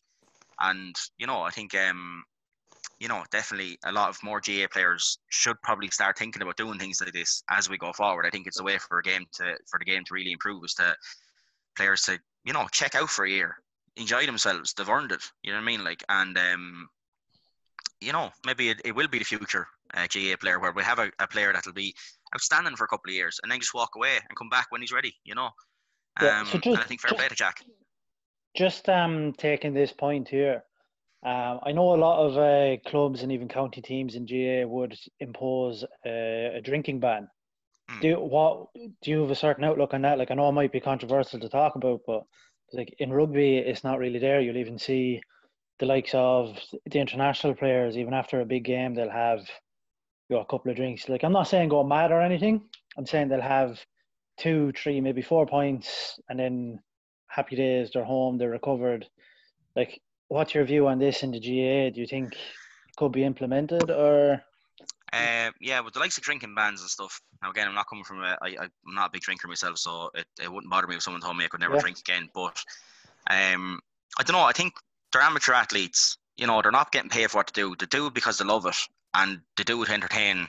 And 0.61 0.95
you 1.17 1.27
know, 1.27 1.41
I 1.41 1.51
think 1.51 1.75
um, 1.75 2.23
you 2.99 3.07
know, 3.07 3.23
definitely 3.31 3.77
a 3.85 3.91
lot 3.91 4.09
of 4.09 4.21
more 4.23 4.41
GAA 4.41 4.67
players 4.71 5.19
should 5.29 5.61
probably 5.61 5.89
start 5.89 6.17
thinking 6.17 6.41
about 6.41 6.57
doing 6.57 6.77
things 6.79 6.99
like 7.01 7.13
this 7.13 7.43
as 7.49 7.69
we 7.69 7.77
go 7.77 7.93
forward. 7.93 8.25
I 8.25 8.29
think 8.29 8.47
it's 8.47 8.59
a 8.59 8.63
way 8.63 8.77
for 8.77 8.99
a 8.99 9.03
game 9.03 9.25
to 9.33 9.55
for 9.69 9.79
the 9.79 9.85
game 9.85 10.03
to 10.05 10.13
really 10.13 10.31
improve 10.33 10.63
is 10.65 10.73
to 10.75 10.95
players 11.77 12.01
to 12.03 12.19
you 12.43 12.53
know 12.53 12.67
check 12.71 12.95
out 12.95 13.09
for 13.09 13.25
a 13.25 13.29
year, 13.29 13.55
enjoy 13.95 14.25
themselves. 14.25 14.73
They've 14.73 14.89
earned 14.89 15.11
it. 15.11 15.23
You 15.43 15.51
know 15.51 15.57
what 15.59 15.63
I 15.63 15.65
mean? 15.65 15.83
Like 15.83 16.03
and 16.09 16.37
um, 16.37 16.89
you 18.01 18.11
know 18.11 18.31
maybe 18.45 18.69
it, 18.69 18.81
it 18.83 18.95
will 18.95 19.07
be 19.07 19.19
the 19.19 19.25
future 19.25 19.67
uh, 19.93 20.07
GAA 20.13 20.35
player 20.39 20.59
where 20.59 20.71
we 20.73 20.83
have 20.83 20.99
a, 20.99 21.09
a 21.19 21.27
player 21.27 21.51
that'll 21.53 21.73
be 21.73 21.95
outstanding 22.35 22.75
for 22.75 22.83
a 22.83 22.87
couple 22.87 23.09
of 23.09 23.15
years 23.15 23.39
and 23.41 23.51
then 23.51 23.59
just 23.59 23.73
walk 23.73 23.95
away 23.95 24.17
and 24.17 24.37
come 24.37 24.49
back 24.49 24.67
when 24.69 24.81
he's 24.81 24.91
ready. 24.91 25.15
You 25.23 25.35
know. 25.35 25.49
Um, 26.17 26.25
Yeah, 26.25 26.43
so 26.43 26.53
and 26.55 26.63
just- 26.63 26.79
I 26.79 26.83
think 26.83 27.01
fair 27.01 27.09
just- 27.11 27.19
play 27.19 27.27
to 27.29 27.35
Jack. 27.35 27.61
Just 28.55 28.89
um, 28.89 29.33
taking 29.33 29.73
this 29.73 29.91
point 29.91 30.27
here, 30.27 30.63
um, 31.23 31.59
I 31.63 31.71
know 31.73 31.93
a 31.93 31.97
lot 31.97 32.25
of 32.25 32.37
uh, 32.37 32.77
clubs 32.89 33.23
and 33.23 33.31
even 33.31 33.47
county 33.47 33.81
teams 33.81 34.15
in 34.15 34.25
GAA 34.25 34.67
would 34.67 34.97
impose 35.19 35.83
a, 36.05 36.55
a 36.57 36.61
drinking 36.61 36.99
ban. 36.99 37.27
Hmm. 37.89 37.99
Do 38.01 38.07
you, 38.07 38.15
what 38.15 38.67
do 38.73 39.11
you 39.11 39.21
have 39.21 39.31
a 39.31 39.35
certain 39.35 39.65
outlook 39.65 39.93
on 39.93 40.01
that? 40.03 40.17
Like 40.17 40.31
I 40.31 40.35
know 40.35 40.49
it 40.49 40.53
might 40.53 40.71
be 40.71 40.79
controversial 40.79 41.39
to 41.39 41.49
talk 41.49 41.75
about, 41.75 42.01
but 42.07 42.23
like 42.73 42.95
in 42.99 43.11
rugby, 43.11 43.57
it's 43.57 43.83
not 43.83 43.99
really 43.99 44.19
there. 44.19 44.39
You'll 44.39 44.57
even 44.57 44.79
see 44.79 45.21
the 45.79 45.85
likes 45.85 46.11
of 46.13 46.57
the 46.85 46.99
international 46.99 47.55
players, 47.55 47.97
even 47.97 48.13
after 48.13 48.41
a 48.41 48.45
big 48.45 48.63
game, 48.63 48.93
they'll 48.93 49.09
have 49.09 49.39
you 50.29 50.35
know, 50.35 50.41
a 50.41 50.45
couple 50.45 50.71
of 50.71 50.77
drinks. 50.77 51.09
Like 51.09 51.23
I'm 51.23 51.33
not 51.33 51.47
saying 51.47 51.69
go 51.69 51.83
mad 51.83 52.11
or 52.11 52.21
anything. 52.21 52.61
I'm 52.97 53.05
saying 53.05 53.29
they'll 53.29 53.41
have 53.41 53.79
two, 54.37 54.71
three, 54.73 55.01
maybe 55.01 55.21
four 55.21 55.45
points, 55.45 56.19
and 56.29 56.39
then 56.39 56.79
happy 57.29 57.55
days. 57.55 57.91
They're 57.93 58.03
home. 58.03 58.37
They're 58.37 58.49
recovered. 58.49 59.07
Like, 59.75 60.01
what's 60.27 60.53
your 60.53 60.65
view 60.65 60.87
on 60.87 60.99
this 60.99 61.23
in 61.23 61.31
the 61.31 61.39
GAA? 61.39 61.93
Do 61.93 62.01
you 62.01 62.07
think 62.07 62.33
it 62.33 62.95
could 62.97 63.11
be 63.11 63.23
implemented 63.23 63.89
or? 63.91 64.41
Uh, 65.11 65.49
yeah, 65.59 65.79
with 65.79 65.93
the 65.93 65.99
likes 65.99 66.17
of 66.17 66.23
drinking 66.23 66.53
bans 66.53 66.81
and 66.81 66.89
stuff. 66.89 67.19
Now 67.41 67.49
again, 67.49 67.67
I'm 67.67 67.73
not 67.73 67.87
coming 67.89 68.03
from 68.03 68.21
a. 68.23 68.37
I, 68.41 68.55
I'm 68.59 68.93
not 68.93 69.09
a 69.09 69.11
big 69.11 69.21
drinker 69.21 69.47
myself, 69.47 69.77
so 69.79 70.11
it, 70.13 70.25
it 70.41 70.51
wouldn't 70.51 70.69
bother 70.69 70.87
me 70.87 70.95
if 70.95 71.01
someone 71.01 71.21
told 71.21 71.37
me 71.37 71.45
I 71.45 71.47
could 71.47 71.61
never 71.61 71.75
Yeah. 71.75 71.81
drink 71.81 71.99
again. 71.99 72.29
But 72.33 72.63
um, 73.29 73.79
I 74.19 74.23
don't 74.23 74.35
know. 74.35 74.43
I 74.43 74.51
think 74.51 74.73
they're 75.11 75.21
amateur 75.21 75.53
athletes. 75.53 76.17
You 76.37 76.47
know, 76.47 76.61
they're 76.61 76.71
not 76.71 76.91
getting 76.91 77.09
paid 77.09 77.31
for 77.31 77.37
what 77.37 77.47
to 77.47 77.53
do. 77.53 77.75
They 77.77 77.87
do 77.87 78.07
it 78.07 78.13
because 78.13 78.37
they 78.37 78.45
love 78.45 78.65
it, 78.65 78.75
and 79.13 79.41
they 79.57 79.63
do 79.63 79.81
it 79.81 79.87
to 79.87 79.93
entertain. 79.93 80.47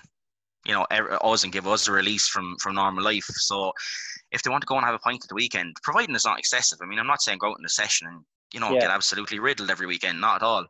You 0.66 0.74
know, 0.74 0.86
er- 0.92 1.18
us 1.24 1.42
and 1.44 1.52
give 1.52 1.66
us 1.66 1.88
a 1.88 1.92
release 1.92 2.28
from 2.28 2.56
from 2.58 2.74
normal 2.74 3.02
life. 3.04 3.24
So, 3.24 3.72
if 4.30 4.42
they 4.42 4.50
want 4.50 4.62
to 4.62 4.66
go 4.66 4.76
and 4.76 4.84
have 4.84 4.94
a 4.94 4.98
pint 4.98 5.24
at 5.24 5.28
the 5.28 5.34
weekend, 5.34 5.76
providing 5.82 6.14
it's 6.14 6.26
not 6.26 6.38
excessive. 6.38 6.78
I 6.82 6.86
mean, 6.86 6.98
I'm 6.98 7.06
not 7.06 7.22
saying 7.22 7.38
go 7.38 7.50
out 7.50 7.58
in 7.58 7.64
a 7.64 7.68
session 7.70 8.08
and 8.08 8.24
you 8.52 8.60
know 8.60 8.72
Yeah. 8.72 8.80
get 8.80 8.90
absolutely 8.90 9.38
riddled 9.38 9.70
every 9.70 9.86
weekend. 9.86 10.20
Not 10.20 10.36
at 10.36 10.42
all. 10.42 10.66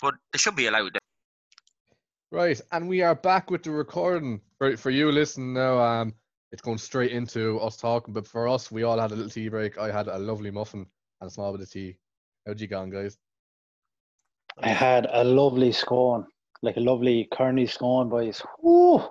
But 0.00 0.14
they 0.32 0.38
should 0.38 0.56
be 0.56 0.66
allowed. 0.66 0.96
Right, 2.32 2.60
and 2.72 2.88
we 2.88 3.02
are 3.02 3.14
back 3.14 3.50
with 3.50 3.62
the 3.64 3.72
recording 3.72 4.40
for 4.56 4.76
for 4.76 4.90
you. 4.90 5.10
Listen 5.12 5.52
now, 5.52 5.78
um, 5.80 6.14
it's 6.52 6.62
going 6.62 6.78
straight 6.78 7.12
into 7.12 7.58
us 7.60 7.76
talking. 7.76 8.14
But 8.14 8.26
for 8.26 8.48
us, 8.48 8.70
we 8.70 8.84
all 8.84 8.98
had 8.98 9.10
a 9.10 9.14
little 9.14 9.30
tea 9.30 9.48
break. 9.48 9.78
I 9.78 9.90
had 9.90 10.06
a 10.08 10.18
lovely 10.18 10.50
muffin 10.50 10.86
and 11.20 11.28
a 11.28 11.30
small 11.30 11.52
bit 11.52 11.60
of 11.60 11.70
tea. 11.70 11.96
How'd 12.46 12.60
you 12.60 12.68
gone, 12.68 12.88
guys? 12.88 13.18
I 14.58 14.68
had 14.68 15.06
a 15.10 15.24
lovely 15.24 15.72
scone, 15.72 16.26
like 16.62 16.76
a 16.76 16.80
lovely 16.80 17.28
Kearney 17.32 17.66
scone, 17.66 18.08
boys. 18.08 18.42
Woo, 18.62 19.02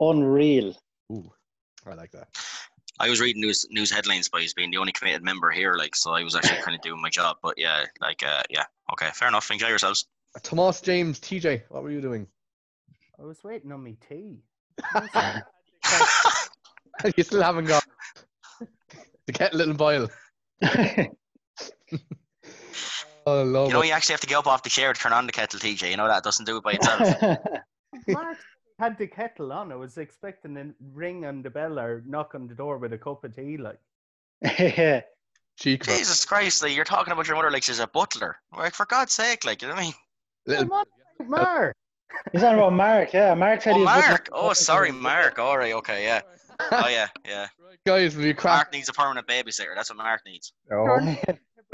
unreal. 0.00 0.74
Ooh, 1.12 1.30
I 1.86 1.94
like 1.94 2.12
that. 2.12 2.28
I 3.00 3.08
was 3.10 3.20
reading 3.20 3.42
news 3.42 3.66
news 3.70 3.90
headlines 3.90 4.28
by 4.28 4.46
being 4.54 4.70
the 4.70 4.76
only 4.76 4.92
committed 4.92 5.22
member 5.22 5.50
here, 5.50 5.74
like 5.74 5.96
so 5.96 6.12
I 6.12 6.22
was 6.22 6.36
actually 6.36 6.62
kind 6.62 6.76
of 6.76 6.82
doing 6.82 7.02
my 7.02 7.10
job. 7.10 7.38
But 7.42 7.54
yeah, 7.58 7.84
like 8.00 8.22
uh, 8.24 8.42
yeah, 8.50 8.64
okay, 8.92 9.10
fair 9.14 9.28
enough. 9.28 9.50
Enjoy 9.50 9.68
yourselves. 9.68 10.06
Thomas 10.42 10.80
James, 10.80 11.18
TJ, 11.20 11.62
what 11.68 11.82
were 11.82 11.90
you 11.90 12.00
doing? 12.00 12.26
I 13.18 13.24
was 13.24 13.42
waiting 13.44 13.72
on 13.72 13.82
me 13.82 13.96
tea. 14.08 14.42
you 17.16 17.22
still 17.22 17.42
haven't 17.42 17.66
got 17.66 17.84
the 19.26 19.32
kettle 19.32 19.58
little 19.58 19.74
boil. 19.74 20.08
Oh, 23.26 23.42
love 23.42 23.68
You 23.68 23.74
know, 23.74 23.82
it. 23.82 23.86
you 23.86 23.92
actually 23.92 24.12
have 24.14 24.20
to 24.20 24.26
get 24.26 24.36
up 24.38 24.46
off 24.46 24.62
the 24.62 24.70
chair 24.70 24.92
to 24.92 25.00
turn 25.00 25.12
on 25.12 25.26
the 25.26 25.32
kettle, 25.32 25.58
TJ. 25.60 25.90
You 25.90 25.96
know 25.96 26.08
that 26.08 26.22
doesn't 26.24 26.44
do 26.44 26.56
it 26.58 26.62
by 26.62 26.72
itself. 26.80 27.38
Mark 28.08 28.38
had 28.78 28.98
the 28.98 29.06
kettle 29.06 29.52
on. 29.52 29.72
I 29.72 29.76
was 29.76 29.96
expecting 29.98 30.56
a 30.56 30.66
ring 30.92 31.24
on 31.24 31.42
the 31.42 31.50
bell 31.50 31.78
or 31.78 32.02
knock 32.06 32.34
on 32.34 32.48
the 32.48 32.54
door 32.54 32.78
with 32.78 32.92
a 32.92 32.98
cup 32.98 33.24
of 33.24 33.34
tea. 33.34 33.56
Like. 33.56 33.78
Cheek, 35.56 35.86
man. 35.86 35.96
Jesus 35.98 36.24
Christ, 36.24 36.62
like, 36.62 36.74
you're 36.74 36.84
talking 36.84 37.12
about 37.12 37.28
your 37.28 37.36
mother 37.36 37.50
like 37.50 37.62
she's 37.62 37.78
a 37.78 37.86
butler. 37.86 38.36
Like 38.56 38.74
for 38.74 38.86
God's 38.86 39.12
sake, 39.12 39.44
like 39.44 39.62
you 39.62 39.68
know 39.68 39.74
what 39.74 39.80
I 39.80 39.84
mean? 39.84 39.94
Little, 40.46 40.64
Come 40.64 40.72
on, 40.72 40.84
uh, 41.20 41.24
Mark. 41.24 41.76
He's 42.32 42.42
on 42.42 42.54
about 42.54 42.72
Mark. 42.72 43.12
Yeah, 43.12 43.34
Mark 43.34 43.62
said 43.62 43.74
Oh, 43.74 43.78
he 43.78 43.84
Mark. 43.84 44.28
Oh, 44.32 44.52
sorry, 44.52 44.90
Mark. 44.90 45.38
All 45.38 45.56
right, 45.56 45.72
okay, 45.74 46.02
yeah. 46.04 46.22
Oh 46.72 46.88
yeah, 46.88 47.08
yeah. 47.24 47.46
guys, 47.86 48.16
will 48.16 48.24
you 48.24 48.34
crack? 48.34 48.56
Mark 48.56 48.72
needs 48.72 48.88
a 48.88 48.92
permanent 48.92 49.26
babysitter. 49.26 49.74
That's 49.76 49.90
what 49.90 49.98
Mark 49.98 50.22
needs. 50.26 50.52
Oh, 50.72 50.98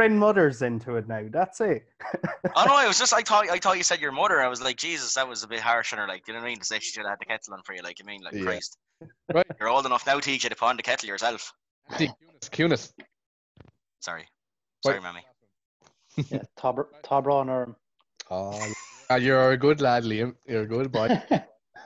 Bring 0.00 0.18
mothers 0.18 0.62
into 0.62 0.96
it 0.96 1.06
now. 1.08 1.26
That's 1.30 1.60
it. 1.60 1.84
Oh 2.56 2.64
no, 2.64 2.74
I 2.74 2.88
was 2.88 2.98
just 2.98 3.12
I 3.12 3.20
thought 3.20 3.50
I 3.50 3.58
thought 3.58 3.76
you 3.76 3.82
said 3.82 4.00
your 4.00 4.12
mother. 4.12 4.40
I 4.40 4.48
was 4.48 4.62
like, 4.62 4.76
Jesus, 4.76 5.12
that 5.14 5.28
was 5.28 5.42
a 5.42 5.46
bit 5.46 5.60
harsh 5.60 5.92
on 5.92 5.98
her. 5.98 6.08
Like, 6.08 6.26
you 6.26 6.32
know 6.32 6.40
what 6.40 6.46
I 6.46 6.48
mean? 6.48 6.58
To 6.58 6.64
say 6.64 6.78
she 6.78 6.90
should 6.90 7.02
have 7.02 7.10
had 7.10 7.18
the 7.20 7.26
kettle 7.26 7.52
on 7.52 7.60
for 7.64 7.74
you. 7.74 7.82
Like, 7.82 7.98
you 7.98 8.06
mean, 8.06 8.22
like, 8.22 8.32
Yeah. 8.32 8.44
Christ. 8.44 8.78
Right. 9.34 9.46
You're 9.60 9.68
old 9.68 9.84
enough 9.84 10.06
now, 10.06 10.18
teach 10.18 10.42
you 10.42 10.48
to 10.50 10.56
put 10.56 10.76
the 10.78 10.82
kettle 10.82 11.06
yourself. 11.06 11.52
Cunis, 11.92 12.14
Cunis. 12.50 12.92
Sorry, 14.00 14.26
sorry, 14.82 14.96
Right. 15.00 15.02
mammy. 15.02 15.20
yeah, 16.30 16.42
Tob 16.56 16.80
Tob 17.02 17.26
Ron 17.26 17.76
Oh, 18.30 18.72
yeah, 19.10 19.16
you're 19.16 19.50
a 19.52 19.56
good 19.58 19.82
lad, 19.82 20.04
Liam. 20.04 20.34
You're 20.46 20.62
a 20.62 20.66
good 20.66 20.90
boy. 20.90 21.08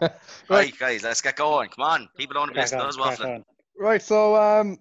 or 0.00 0.10
Right, 0.48 0.78
guys, 0.78 1.02
let's 1.02 1.20
get 1.20 1.34
going. 1.34 1.68
Come 1.70 1.84
on, 1.84 2.08
people 2.16 2.34
don't 2.34 2.42
want 2.42 2.50
to 2.52 2.54
be 2.54 2.60
listening 2.60 2.82
to 2.82 2.86
us 2.86 2.96
waffling. 2.96 3.42
Right, 3.76 4.00
so 4.02 4.36
um, 4.36 4.78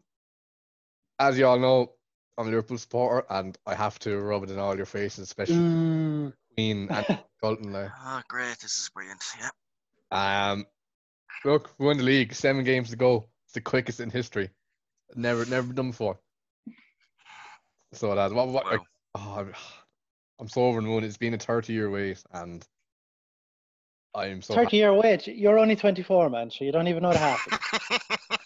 as 1.20 1.38
you 1.38 1.48
all 1.48 1.60
know, 1.60 1.94
I'm 2.38 2.48
a 2.48 2.50
Liverpool 2.50 2.78
supporter, 2.78 3.26
and 3.30 3.58
I 3.66 3.76
have 3.76 4.00
to 4.00 4.20
rub 4.20 4.44
it 4.44 4.50
in 4.52 4.60
all 4.60 4.76
your 4.76 4.86
faces, 4.86 5.20
especially 5.20 5.56
Mm. 5.56 6.34
Queen 6.56 6.88
and 6.90 7.06
Colton. 7.42 7.72
Like, 7.74 7.92
Oh, 8.06 8.22
great, 8.28 8.58
this 8.60 8.80
is 8.80 8.90
brilliant. 8.94 9.24
Yeah. 9.40 10.52
um, 10.52 10.66
look, 11.46 11.74
we 11.78 11.86
won 11.86 11.98
the 11.98 12.04
league, 12.04 12.34
seven 12.34 12.64
games 12.64 12.90
to 12.90 12.96
go. 12.96 13.28
It's 13.46 13.54
the 13.54 13.62
quickest 13.62 14.00
in 14.00 14.10
history. 14.10 14.50
Never, 15.16 15.46
never 15.46 15.74
done 15.74 15.92
before. 15.92 16.20
So 17.94 18.16
that's 18.16 18.34
what, 18.34 18.48
what 18.48 18.66
like, 18.66 18.82
oh, 19.16 19.36
I'm, 19.38 19.54
I'm 20.40 20.48
so 20.48 20.64
over 20.64 20.82
the 20.82 20.88
moon. 20.88 21.04
It's 21.04 21.18
been 21.18 21.36
a 21.36 21.38
30 21.38 21.74
year 21.74 21.90
wait, 21.90 22.24
and 22.32 22.66
I'm 24.16 24.42
so 24.42 24.56
30 24.56 24.78
year 24.78 24.94
wait. 24.94 25.28
You're 25.28 25.60
only 25.60 25.76
24, 25.76 26.30
man, 26.32 26.50
so 26.50 26.66
you 26.66 26.72
don't 26.72 26.88
even 26.88 27.04
know 27.04 27.10
what 27.10 27.18
happened. 27.18 27.60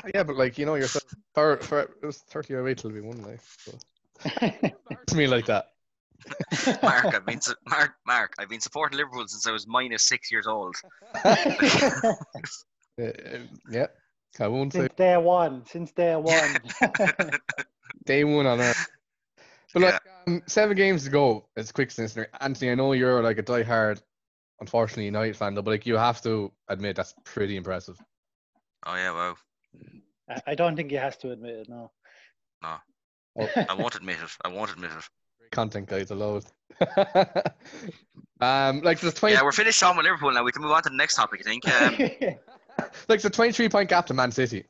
happy. 0.00 0.10
Yeah, 0.14 0.22
but 0.22 0.36
like 0.36 0.58
you 0.58 0.66
know, 0.66 0.74
you're 0.74 0.86
so, 0.86 1.00
for, 1.34 1.56
for 1.58 1.80
it 1.80 2.04
was 2.04 2.18
30 2.18 2.52
year 2.52 2.64
wait 2.64 2.78
till 2.78 2.90
we 2.90 3.00
won. 3.00 3.22
Like, 3.22 3.40
so. 3.58 3.78
It's 4.24 5.14
me 5.14 5.26
like 5.26 5.46
that. 5.46 5.66
Mark, 6.82 7.14
I've 7.14 7.24
been 7.24 7.40
su- 7.40 7.54
Mark, 7.68 7.92
Mark, 8.06 8.34
I've 8.38 8.48
been 8.48 8.60
supporting 8.60 8.98
Liverpool 8.98 9.26
since 9.26 9.46
I 9.46 9.52
was 9.52 9.66
minus 9.66 10.02
six 10.02 10.30
years 10.30 10.46
old. 10.46 10.74
Uh, 11.24 11.36
uh, 13.00 13.38
yeah, 13.70 13.86
I 14.38 14.48
won't 14.48 14.72
say 14.72 14.80
since 14.80 14.92
day 14.96 15.16
one. 15.16 15.62
Since 15.66 15.92
day 15.92 16.16
one. 16.16 16.54
day 18.04 18.24
one 18.24 18.46
on 18.46 18.60
earth. 18.60 18.90
But 19.72 19.82
like 19.82 20.00
um, 20.26 20.42
seven 20.46 20.76
games 20.76 21.04
to 21.04 21.10
go. 21.10 21.48
It's 21.56 21.72
quick 21.72 21.90
since 21.90 22.18
Anthony. 22.40 22.72
I 22.72 22.74
know 22.74 22.92
you're 22.92 23.22
like 23.22 23.38
a 23.38 23.42
diehard, 23.42 24.02
unfortunately 24.60 25.06
United 25.06 25.36
fan, 25.36 25.54
though, 25.54 25.62
but 25.62 25.70
like 25.70 25.86
you 25.86 25.96
have 25.96 26.20
to 26.22 26.52
admit 26.68 26.96
that's 26.96 27.14
pretty 27.24 27.56
impressive. 27.56 27.98
Oh 28.84 28.94
yeah, 28.94 29.12
wow. 29.12 29.36
I- 30.28 30.42
I 30.48 30.54
don't 30.54 30.76
think 30.76 30.90
he 30.90 30.96
has 30.96 31.16
to 31.18 31.30
admit 31.32 31.54
it. 31.56 31.68
No. 31.68 31.90
No. 32.62 32.76
I 33.68 33.74
won't 33.74 33.94
admit 33.94 34.16
it. 34.22 34.30
I 34.44 34.48
won't 34.48 34.70
admit 34.72 34.90
it. 34.96 35.04
Content 35.52 35.88
guys, 35.88 36.10
I 36.10 36.14
love 36.14 36.44
it. 36.80 37.52
um, 38.40 38.80
like 38.82 39.00
there's 39.00 39.14
twenty. 39.14 39.34
Yeah, 39.34 39.42
we're 39.42 39.52
finished 39.52 39.82
on 39.82 39.96
with 39.96 40.04
Liverpool 40.04 40.32
now. 40.32 40.44
We 40.44 40.52
can 40.52 40.62
move 40.62 40.70
on 40.70 40.82
to 40.84 40.88
the 40.90 40.96
next 40.96 41.16
topic. 41.16 41.40
I 41.40 41.48
think. 41.48 41.68
Um, 41.68 42.36
like 43.08 43.20
the 43.20 43.30
23 43.30 43.68
point 43.68 43.88
gap 43.88 44.06
to 44.06 44.14
Man 44.14 44.30
City. 44.30 44.64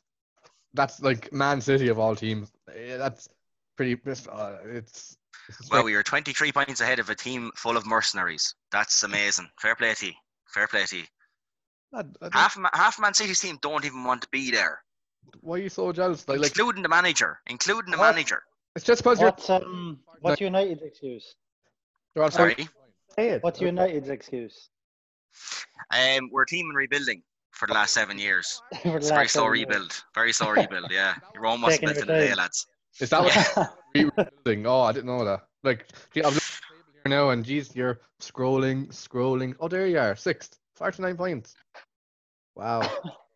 That's 0.74 1.00
like 1.02 1.32
Man 1.32 1.60
City 1.60 1.88
of 1.88 1.98
all 1.98 2.14
teams. 2.16 2.50
That's 2.66 3.28
pretty. 3.76 4.00
Uh, 4.06 4.56
it's. 4.64 5.16
it's 5.48 5.70
Well, 5.70 5.84
we 5.84 5.94
are 5.94 6.02
23 6.02 6.52
points 6.52 6.80
ahead 6.80 6.98
of 6.98 7.10
a 7.10 7.14
team 7.14 7.50
full 7.56 7.76
of 7.76 7.86
mercenaries. 7.86 8.54
That's 8.72 9.02
amazing. 9.02 9.48
Fair 9.60 9.74
play 9.74 9.92
to 9.94 10.06
you. 10.06 10.12
Fair 10.54 10.66
play 10.66 10.84
to 10.86 10.96
you. 10.98 11.04
I- 11.92 12.04
I 12.22 12.28
half, 12.32 12.56
half 12.72 13.00
Man 13.00 13.14
City's 13.14 13.40
team 13.40 13.58
don't 13.60 13.84
even 13.84 14.04
want 14.04 14.22
to 14.22 14.28
be 14.30 14.50
there, 14.50 14.82
why 15.40 15.56
are 15.56 15.58
you 15.58 15.68
so 15.68 15.92
jealous? 15.92 16.28
Like, 16.28 16.40
like 16.40 16.50
including 16.56 16.82
the 16.82 16.88
manager. 16.88 17.38
Including 17.48 17.90
the 17.92 17.98
What? 17.98 18.14
manager. 18.14 18.42
it's 18.76 18.84
just 18.84 19.02
because 19.02 19.20
you're. 19.20 19.30
What's 19.30 19.50
um 19.50 20.00
what's 20.20 20.40
United's 20.40 20.82
excuse? 20.82 21.34
You're 22.14 22.24
on 22.24 22.30
Sorry. 22.32 22.68
What's 23.40 23.60
United's 23.60 24.08
excuse? 24.08 24.68
Um, 25.92 26.30
we're 26.32 26.42
a 26.42 26.46
team 26.46 26.70
in 26.70 26.76
rebuilding 26.76 27.22
for 27.52 27.66
the 27.66 27.74
last 27.74 27.92
seven 27.92 28.18
years. 28.18 28.60
It's 28.72 28.84
a 28.84 28.88
very 28.88 29.00
last 29.02 29.32
slow 29.32 29.42
seven 29.44 29.56
years. 29.56 29.68
rebuild. 29.68 30.04
Very 30.14 30.32
slow 30.32 30.50
rebuild. 30.50 30.90
Yeah, 30.90 31.14
Rome 31.36 31.62
wasn't 31.62 31.82
Taking 31.82 31.94
built 31.94 32.08
in 32.08 32.08
your 32.08 32.16
a 32.16 32.28
day, 32.28 32.34
lads. 32.34 32.66
Is 33.00 33.10
that 33.10 33.22
what 33.22 33.68
you're 33.94 34.10
rebuilding? 34.16 34.66
Oh, 34.66 34.80
I 34.82 34.92
didn't 34.92 35.06
know 35.06 35.24
that. 35.24 35.40
Like, 35.62 35.86
gee, 36.12 36.20
I'm 36.22 36.34
looking 36.34 36.36
at 36.38 36.42
the 36.42 36.74
table 36.74 36.92
here 37.04 37.10
now, 37.10 37.30
and 37.30 37.44
geez, 37.44 37.74
you're 37.76 38.00
scrolling, 38.20 38.88
scrolling. 38.88 39.54
Oh, 39.60 39.68
there 39.68 39.86
you 39.86 39.98
are, 39.98 40.16
sixth, 40.16 40.58
49 40.76 41.16
points. 41.16 41.54
Wow. 42.56 42.82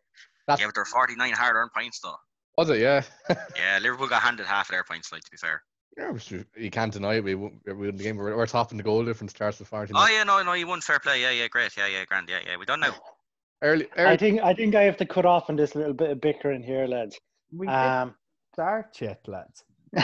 That's, 0.47 0.61
Yeah, 0.61 0.67
but 0.67 0.75
they're 0.75 0.85
49 0.85 1.31
hard-earned 1.33 1.71
points 1.73 1.99
though. 1.99 2.15
was 2.57 2.69
it? 2.69 2.79
Yeah. 2.79 3.01
Yeah, 3.55 3.79
Liverpool 3.81 4.07
got 4.07 4.21
handed 4.21 4.45
half 4.45 4.67
of 4.69 4.73
their 4.73 4.83
points. 4.83 5.11
Like 5.11 5.23
to 5.23 5.31
be 5.31 5.37
fair. 5.37 5.63
Yeah, 5.97 6.09
which 6.11 6.29
you 6.29 6.43
you 6.57 6.69
can't 6.69 6.91
deny 6.91 7.15
it. 7.15 7.23
We 7.23 7.35
won 7.35 7.59
we 7.65 7.73
won 7.73 7.95
the 7.95 8.03
game. 8.03 8.17
We're, 8.17 8.35
we're 8.35 8.45
topping 8.47 8.77
the 8.77 8.83
goal 8.83 9.03
difference 9.05 9.31
starts 9.31 9.59
with 9.59 9.69
40. 9.69 9.93
Oh 9.95 10.07
yeah, 10.07 10.23
no, 10.23 10.43
no, 10.43 10.53
you 10.53 10.67
won 10.67 10.81
fair 10.81 10.99
play. 10.99 11.21
Yeah, 11.21 11.31
yeah, 11.31 11.47
great. 11.47 11.75
Yeah, 11.77 11.87
yeah, 11.87 12.03
grand. 12.05 12.27
Yeah, 12.29 12.39
yeah, 12.45 12.57
we 12.57 12.65
done 12.65 12.81
now. 12.81 12.93
Early, 13.61 13.87
I 13.95 14.01
early. 14.01 14.17
think 14.17 14.41
I 14.43 14.53
think 14.53 14.75
I 14.75 14.83
have 14.83 14.97
to 14.97 15.05
cut 15.05 15.25
off 15.25 15.49
on 15.49 15.55
this 15.55 15.73
little 15.75 15.93
bit 15.93 16.11
of 16.11 16.19
bickering 16.21 16.61
here, 16.61 16.85
lads. 16.85 17.17
We 17.53 17.67
Um, 17.69 18.13
start 18.53 18.99
yet, 19.01 19.21
lads. 19.27 19.63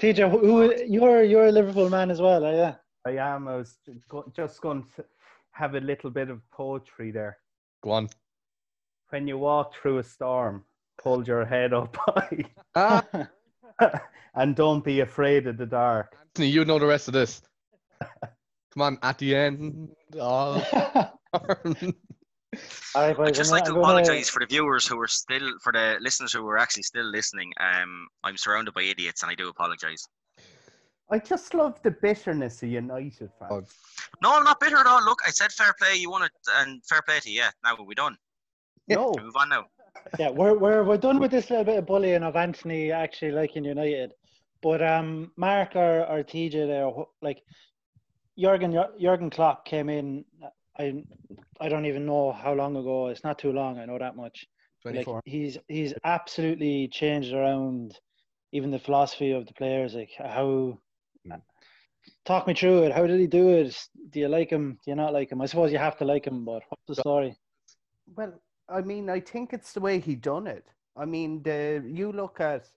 TJ, 0.00 0.30
who 0.30 0.74
you're 0.86 1.22
you're 1.22 1.46
a 1.46 1.52
Liverpool 1.52 1.88
man 1.88 2.10
as 2.10 2.20
well, 2.20 2.44
are 2.44 2.54
you? 2.54 2.76
I 3.06 3.18
am. 3.34 3.48
I 3.48 3.56
was 3.56 3.78
just 4.36 4.60
going 4.60 4.84
to 4.96 5.04
have 5.52 5.74
a 5.74 5.80
little 5.80 6.10
bit 6.10 6.28
of 6.30 6.40
poetry 6.50 7.10
there. 7.10 7.38
Go 7.82 7.92
on. 7.92 8.08
When 9.12 9.28
you 9.28 9.36
walk 9.36 9.74
through 9.74 9.98
a 9.98 10.02
storm, 10.02 10.64
hold 11.02 11.28
your 11.28 11.44
head 11.44 11.74
up 11.74 11.94
high 12.00 12.44
Ah, 12.74 13.04
and 14.34 14.56
don't 14.56 14.82
be 14.82 15.00
afraid 15.00 15.46
of 15.46 15.58
the 15.58 15.66
dark. 15.66 16.16
Anthony, 16.18 16.48
you 16.48 16.64
know 16.64 16.78
the 16.78 16.86
rest 16.86 17.08
of 17.08 17.12
this. 17.12 17.42
Come 18.00 18.80
on, 18.80 18.98
at 19.02 19.18
the 19.18 19.36
end. 19.36 19.90
Oh. 20.18 20.64
All 21.34 21.42
right. 21.46 21.94
I'd 23.18 23.34
just 23.34 23.50
I'm 23.50 23.56
like 23.58 23.64
to 23.64 23.72
gonna- 23.72 23.82
I'm 23.82 23.92
gonna- 23.92 24.00
apologise 24.02 24.30
for 24.30 24.40
the 24.40 24.46
viewers 24.46 24.86
who 24.86 24.98
are 24.98 25.06
still, 25.08 25.58
for 25.62 25.72
the 25.74 25.98
listeners 26.00 26.32
who 26.32 26.46
are 26.48 26.56
actually 26.56 26.84
still 26.84 27.04
listening. 27.04 27.52
Um, 27.60 28.08
I'm 28.24 28.38
surrounded 28.38 28.72
by 28.72 28.82
idiots, 28.84 29.22
and 29.22 29.30
I 29.30 29.34
do 29.34 29.48
apologise. 29.50 30.06
I 31.10 31.18
just 31.18 31.52
love 31.52 31.78
the 31.82 31.90
bitterness 31.90 32.62
of 32.62 32.70
United 32.70 33.30
fans. 33.38 33.50
Oh, 33.50 33.62
No, 34.22 34.38
I'm 34.38 34.44
not 34.44 34.58
bitter 34.58 34.78
at 34.78 34.86
all. 34.86 35.04
Look, 35.04 35.18
I 35.26 35.30
said 35.30 35.52
fair 35.52 35.74
play. 35.78 35.96
You 35.96 36.10
won 36.10 36.22
it, 36.22 36.32
and 36.56 36.82
fair 36.86 37.02
play 37.02 37.20
to 37.20 37.30
you. 37.30 37.40
Yeah, 37.40 37.50
now 37.62 37.76
we're 37.78 37.92
done. 37.94 38.16
No, 38.88 39.14
Move 39.20 39.36
on 39.36 39.48
now. 39.48 39.66
Yeah, 40.18 40.30
we're 40.30 40.58
we're 40.58 40.82
we're 40.82 40.96
done 40.96 41.20
with 41.20 41.30
this 41.30 41.48
little 41.48 41.64
bit 41.64 41.78
of 41.78 41.86
bullying 41.86 42.22
of 42.22 42.34
Anthony 42.34 42.90
actually 42.90 43.30
liking 43.30 43.64
United, 43.64 44.12
but 44.60 44.82
um, 44.82 45.30
Mark 45.36 45.76
or, 45.76 46.04
or 46.06 46.24
TJ 46.24 46.66
there, 46.66 46.90
like 47.22 47.42
Jurgen 48.38 48.76
Jurgen 49.00 49.30
Klopp 49.30 49.64
came 49.64 49.88
in. 49.88 50.24
I 50.78 51.04
I 51.60 51.68
don't 51.68 51.86
even 51.86 52.04
know 52.04 52.32
how 52.32 52.52
long 52.52 52.76
ago. 52.76 53.08
It's 53.08 53.22
not 53.22 53.38
too 53.38 53.52
long. 53.52 53.78
I 53.78 53.84
know 53.84 53.98
that 53.98 54.16
much. 54.16 54.46
Like 54.84 55.04
24. 55.04 55.22
he's 55.24 55.58
he's 55.68 55.94
absolutely 56.02 56.88
changed 56.88 57.32
around 57.32 57.96
even 58.50 58.70
the 58.70 58.80
philosophy 58.80 59.30
of 59.30 59.46
the 59.46 59.54
players. 59.54 59.94
Like 59.94 60.10
how. 60.18 60.78
Talk 62.24 62.48
me 62.48 62.54
through 62.54 62.84
it. 62.84 62.92
How 62.92 63.06
did 63.06 63.20
he 63.20 63.28
do 63.28 63.50
it? 63.50 63.76
Do 64.10 64.18
you 64.18 64.28
like 64.28 64.50
him? 64.50 64.78
Do 64.84 64.90
you 64.90 64.96
not 64.96 65.12
like 65.12 65.30
him? 65.30 65.40
I 65.40 65.46
suppose 65.46 65.70
you 65.70 65.78
have 65.78 65.98
to 65.98 66.04
like 66.04 66.26
him, 66.26 66.44
but 66.44 66.62
what's 66.68 66.82
the 66.88 66.96
story? 66.96 67.36
well, 68.16 68.34
I 68.72 68.80
mean, 68.80 69.10
I 69.10 69.20
think 69.20 69.52
it's 69.52 69.72
the 69.72 69.80
way 69.80 70.00
he 70.00 70.14
done 70.14 70.46
it. 70.46 70.66
I 70.96 71.04
mean, 71.04 71.42
the 71.42 71.82
you 71.86 72.12
look 72.12 72.40
at 72.40 72.68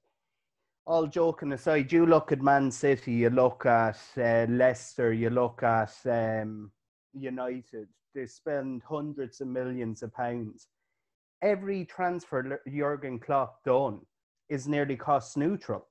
all 0.86 1.08
joking 1.08 1.54
aside, 1.54 1.92
you 1.92 2.06
look 2.06 2.32
at 2.32 2.42
Man 2.42 2.70
City, 2.70 3.14
you 3.14 3.30
look 3.30 3.66
at 3.66 4.00
uh, 4.18 4.46
Leicester, 4.50 5.14
you 5.14 5.30
look 5.30 5.64
at 5.64 5.94
um, 6.06 6.72
United. 7.14 7.88
They 8.14 8.26
spend 8.28 8.84
hundreds 8.88 9.42
of 9.42 9.48
millions 9.48 10.04
of 10.04 10.14
pounds. 10.14 10.68
Every 11.42 11.86
transfer 11.86 12.62
Jurgen 12.68 13.20
Klopp 13.20 13.64
done 13.64 14.00
is 14.50 14.68
nearly 14.68 14.96
cost 14.96 15.38
neutral. 15.38 15.88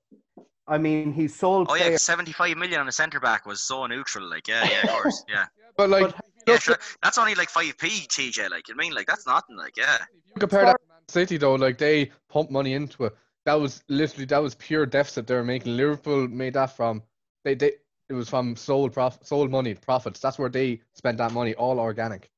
I 0.66 0.78
mean, 0.78 1.12
he 1.12 1.28
sold. 1.28 1.66
Oh 1.70 1.74
yeah, 1.74 1.84
players- 1.84 2.02
75 2.02 2.56
million 2.56 2.80
on 2.80 2.88
a 2.88 2.92
centre 2.92 3.20
back 3.20 3.46
was 3.46 3.60
so 3.60 3.86
neutral. 3.86 4.28
Like, 4.28 4.48
yeah, 4.48 4.68
yeah, 4.70 4.82
of 4.82 4.88
course, 4.90 5.24
yeah. 5.28 5.46
But 5.76 5.90
like, 5.90 6.02
But- 6.06 6.14
you 6.14 6.23
Yeah, 6.46 6.58
sure. 6.58 6.78
That's 7.02 7.18
only 7.18 7.34
like 7.34 7.50
5p, 7.50 8.06
TJ. 8.08 8.50
Like, 8.50 8.68
you 8.68 8.76
mean 8.76 8.92
like 8.92 9.06
that's 9.06 9.26
nothing. 9.26 9.56
Like, 9.56 9.76
yeah. 9.76 9.96
if 9.96 10.08
you 10.34 10.40
compare 10.40 10.64
that 10.64 10.80
to 10.80 10.88
Man 10.88 10.98
City 11.08 11.36
though, 11.36 11.54
like 11.54 11.78
they 11.78 12.10
pumped 12.28 12.52
money 12.52 12.74
into 12.74 13.04
it. 13.04 13.16
That 13.46 13.54
was 13.54 13.84
literally 13.88 14.24
that 14.26 14.42
was 14.42 14.54
pure 14.54 14.86
deficit 14.86 15.26
they 15.26 15.34
were 15.34 15.44
making. 15.44 15.76
Liverpool 15.76 16.28
made 16.28 16.54
that 16.54 16.76
from 16.76 17.02
they 17.44 17.54
they 17.54 17.72
it 18.08 18.14
was 18.14 18.28
from 18.28 18.56
sold 18.56 18.92
prof, 18.92 19.18
sold 19.22 19.50
money 19.50 19.74
profits. 19.74 20.20
That's 20.20 20.38
where 20.38 20.48
they 20.48 20.80
spent 20.94 21.18
that 21.18 21.32
money, 21.32 21.54
all 21.54 21.80
organic. 21.80 22.30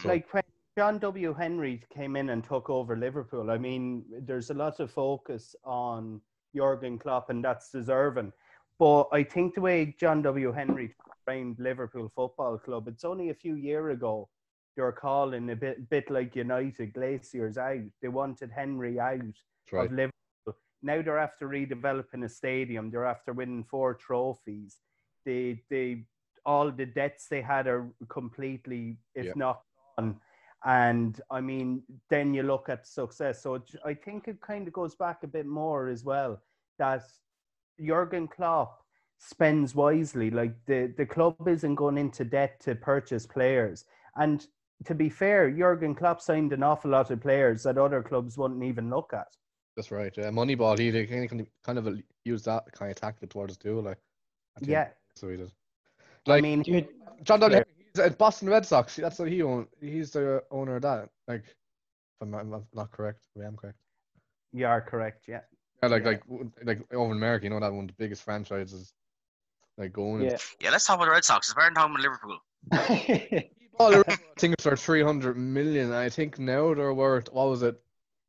So, 0.00 0.08
like 0.08 0.32
when 0.32 0.42
John 0.76 0.98
W. 0.98 1.34
Henry 1.34 1.82
came 1.92 2.16
in 2.16 2.30
and 2.30 2.42
took 2.42 2.70
over 2.70 2.96
Liverpool, 2.96 3.50
I 3.50 3.58
mean, 3.58 4.04
there's 4.20 4.50
a 4.50 4.54
lot 4.54 4.80
of 4.80 4.90
focus 4.90 5.54
on 5.64 6.20
Jurgen 6.54 6.98
Klopp, 6.98 7.30
and 7.30 7.44
that's 7.44 7.70
deserving. 7.70 8.32
But 8.78 9.08
I 9.12 9.22
think 9.22 9.54
the 9.54 9.60
way 9.60 9.94
John 9.98 10.22
W. 10.22 10.52
Henry 10.52 10.94
framed 11.24 11.58
Liverpool 11.58 12.10
Football 12.14 12.58
Club, 12.58 12.88
it's 12.88 13.04
only 13.04 13.30
a 13.30 13.34
few 13.34 13.54
years 13.54 13.94
ago 13.94 14.28
they 14.76 14.82
were 14.82 14.92
calling 14.92 15.50
a 15.50 15.56
bit, 15.56 15.88
bit 15.90 16.10
like 16.10 16.34
United 16.34 16.94
Glazers 16.94 17.58
out. 17.58 17.90
They 18.00 18.08
wanted 18.08 18.50
Henry 18.50 18.98
out 18.98 19.20
right. 19.70 19.84
of 19.86 19.92
Liverpool. 19.92 20.12
Now 20.82 21.02
they're 21.02 21.18
after 21.18 21.48
redeveloping 21.48 22.24
a 22.24 22.28
stadium. 22.28 22.90
They're 22.90 23.04
after 23.04 23.32
winning 23.32 23.64
four 23.64 23.94
trophies. 23.94 24.78
They, 25.24 25.62
they, 25.70 26.04
all 26.44 26.72
the 26.72 26.86
debts 26.86 27.28
they 27.28 27.42
had 27.42 27.66
are 27.66 27.86
completely, 28.08 28.98
if 29.14 29.26
Yeah. 29.26 29.32
not 29.36 29.62
gone. 29.98 30.18
And 30.64 31.20
I 31.30 31.40
mean, 31.40 31.82
then 32.08 32.34
you 32.34 32.44
look 32.44 32.68
at 32.68 32.86
success. 32.86 33.42
So 33.42 33.62
I 33.84 33.94
think 33.94 34.26
it 34.28 34.40
kind 34.40 34.66
of 34.66 34.72
goes 34.72 34.94
back 34.94 35.22
a 35.22 35.26
bit 35.26 35.46
more 35.46 35.88
as 35.88 36.04
well 36.04 36.40
that 36.78 37.02
Jurgen 37.80 38.28
Klopp 38.28 38.78
spends 39.18 39.74
wisely. 39.74 40.30
Like 40.30 40.54
the, 40.66 40.92
the 40.96 41.06
club 41.06 41.36
isn't 41.46 41.74
going 41.76 41.98
into 41.98 42.24
debt 42.24 42.60
to 42.60 42.74
purchase 42.74 43.26
players. 43.26 43.84
And 44.16 44.46
to 44.84 44.94
be 44.94 45.08
fair, 45.08 45.50
Jurgen 45.50 45.94
Klopp 45.94 46.20
signed 46.20 46.52
an 46.52 46.62
awful 46.62 46.90
lot 46.90 47.10
of 47.10 47.20
players 47.20 47.62
that 47.62 47.78
other 47.78 48.02
clubs 48.02 48.36
wouldn't 48.36 48.62
even 48.64 48.90
look 48.90 49.12
at. 49.12 49.28
That's 49.76 49.90
right. 49.90 50.12
Yeah, 50.16 50.30
Moneyball. 50.30 50.78
He 50.78 50.90
they 50.90 51.06
kind 51.06 51.30
of 51.40 51.46
kind 51.64 51.78
of 51.78 51.98
used 52.24 52.44
that 52.44 52.64
kind 52.72 52.90
of 52.90 52.96
tactic 52.96 53.30
towards 53.30 53.52
us 53.52 53.56
too. 53.56 53.80
Like, 53.80 53.98
I 54.56 54.60
think. 54.60 54.70
Yeah, 54.72 54.88
So 55.16 55.28
he 55.28 55.36
did. 55.38 55.50
I 56.28 56.40
mean, 56.40 56.62
Do 56.62 56.84
John 57.24 57.40
W. 57.40 57.56
Fair. 57.56 57.66
He's 57.94 58.00
at 58.00 58.18
Boston 58.18 58.48
Red 58.48 58.66
Sox. 58.66 58.96
That's 58.96 59.18
what 59.18 59.28
he 59.28 59.42
own. 59.42 59.66
He's 59.80 60.10
the 60.10 60.42
owner 60.50 60.76
of 60.76 60.82
that. 60.82 61.08
Like, 61.26 61.44
if 61.44 61.54
I'm 62.20 62.30
not, 62.30 62.40
I'm 62.40 62.50
not- 62.50 62.64
not 62.74 62.90
correct. 62.90 63.26
I 63.40 63.46
am 63.46 63.56
correct. 63.56 63.78
you 64.52 64.66
are 64.66 64.80
correct. 64.80 65.24
Yeah. 65.26 65.40
Yeah, 65.82 65.88
like 65.88 66.04
Yeah. 66.04 66.10
like 66.10 66.22
like 66.64 66.94
over 66.94 67.10
in 67.12 67.16
America, 67.18 67.44
you 67.44 67.50
know 67.50 67.60
that 67.60 67.72
one 67.72 67.84
of 67.84 67.88
the 67.88 67.94
biggest 67.98 68.22
franchises. 68.22 68.92
Like 69.78 69.92
going. 69.92 70.22
yeah. 70.22 70.36
Yeah, 70.60 70.70
let's 70.70 70.86
talk 70.86 70.96
about 70.96 71.06
the 71.06 71.12
Red 71.12 71.24
Sox. 71.24 71.48
It's 71.48 71.54
better 71.54 71.68
than 71.68 71.74
talking 71.74 71.94
about 71.94 72.02
Liverpool. 72.02 72.38
The 73.78 73.96
Red 73.96 74.10
Sox, 74.10 74.22
I 74.36 74.40
think 74.40 74.52
it's 74.54 74.64
for 74.64 74.76
three 74.76 75.02
hundred 75.02 75.36
million. 75.36 75.92
I 75.92 76.08
think 76.08 76.38
now 76.38 76.74
they're 76.74 76.92
worth 76.94 77.32
what 77.32 77.48
was 77.48 77.62
it? 77.62 77.80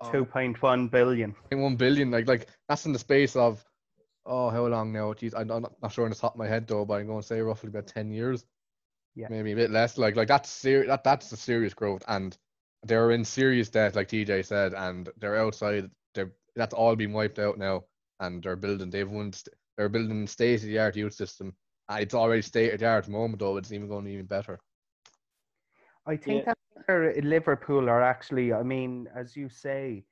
Oh, 0.01 0.09
2.1 0.09 0.89
billion. 0.89 1.35
one 1.51 1.75
billion. 1.75 2.11
Like 2.11 2.27
like 2.27 2.47
that's 2.67 2.85
in 2.85 2.93
the 2.93 2.99
space 2.99 3.35
of 3.35 3.63
oh 4.25 4.49
how 4.49 4.65
long 4.67 4.91
now? 4.91 5.13
Jeez, 5.13 5.33
I'm 5.37 5.47
not, 5.47 5.73
not 5.81 5.91
sure 5.91 6.05
on 6.05 6.11
the 6.11 6.15
top 6.15 6.33
of 6.33 6.39
my 6.39 6.47
head 6.47 6.65
though, 6.65 6.85
but 6.85 6.95
I'm 6.95 7.07
going 7.07 7.21
to 7.21 7.27
say 7.27 7.41
roughly 7.41 7.69
about 7.69 7.87
ten 7.87 8.09
years. 8.09 8.45
Yeah. 9.15 9.27
Maybe 9.29 9.51
a 9.51 9.55
bit 9.55 9.69
less. 9.69 9.97
Like 9.97 10.15
like 10.15 10.27
that's 10.29 10.49
ser- 10.49 10.87
that 10.87 11.03
that's 11.03 11.29
the 11.29 11.37
serious 11.37 11.73
growth, 11.73 12.03
and 12.07 12.35
they're 12.83 13.11
in 13.11 13.23
serious 13.23 13.69
debt, 13.69 13.95
like 13.95 14.07
TJ 14.07 14.45
said, 14.45 14.73
and 14.73 15.09
they're 15.17 15.37
outside. 15.37 15.91
They're 16.55 16.61
that's 16.63 16.73
all 16.73 16.95
been 16.95 17.13
wiped 17.13 17.39
out 17.39 17.57
now, 17.57 17.83
and 18.19 18.43
they're 18.43 18.55
building. 18.55 18.89
They've 18.89 19.09
won. 19.09 19.33
They're 19.77 19.89
building 19.89 20.27
state 20.27 20.61
of 20.61 20.67
the 20.67 20.79
art 20.79 20.95
youth 20.95 21.13
system. 21.13 21.55
Uh, 21.89 21.97
It's 22.01 22.13
already 22.13 22.41
state 22.41 22.73
of 22.73 22.79
the 22.79 22.87
art 22.87 22.99
at 22.99 23.05
the 23.05 23.11
moment, 23.11 23.39
though. 23.39 23.57
It's 23.57 23.71
even 23.71 23.87
going 23.87 24.07
even 24.07 24.25
better. 24.25 24.59
I 26.05 26.17
think 26.17 26.39
Yeah. 26.39 26.53
that's 26.53 26.87
where 26.87 27.21
Liverpool 27.21 27.89
are 27.89 28.01
actually. 28.01 28.53
I 28.53 28.63
mean, 28.63 29.07
as 29.15 29.35
you 29.35 29.49
say, 29.49 30.05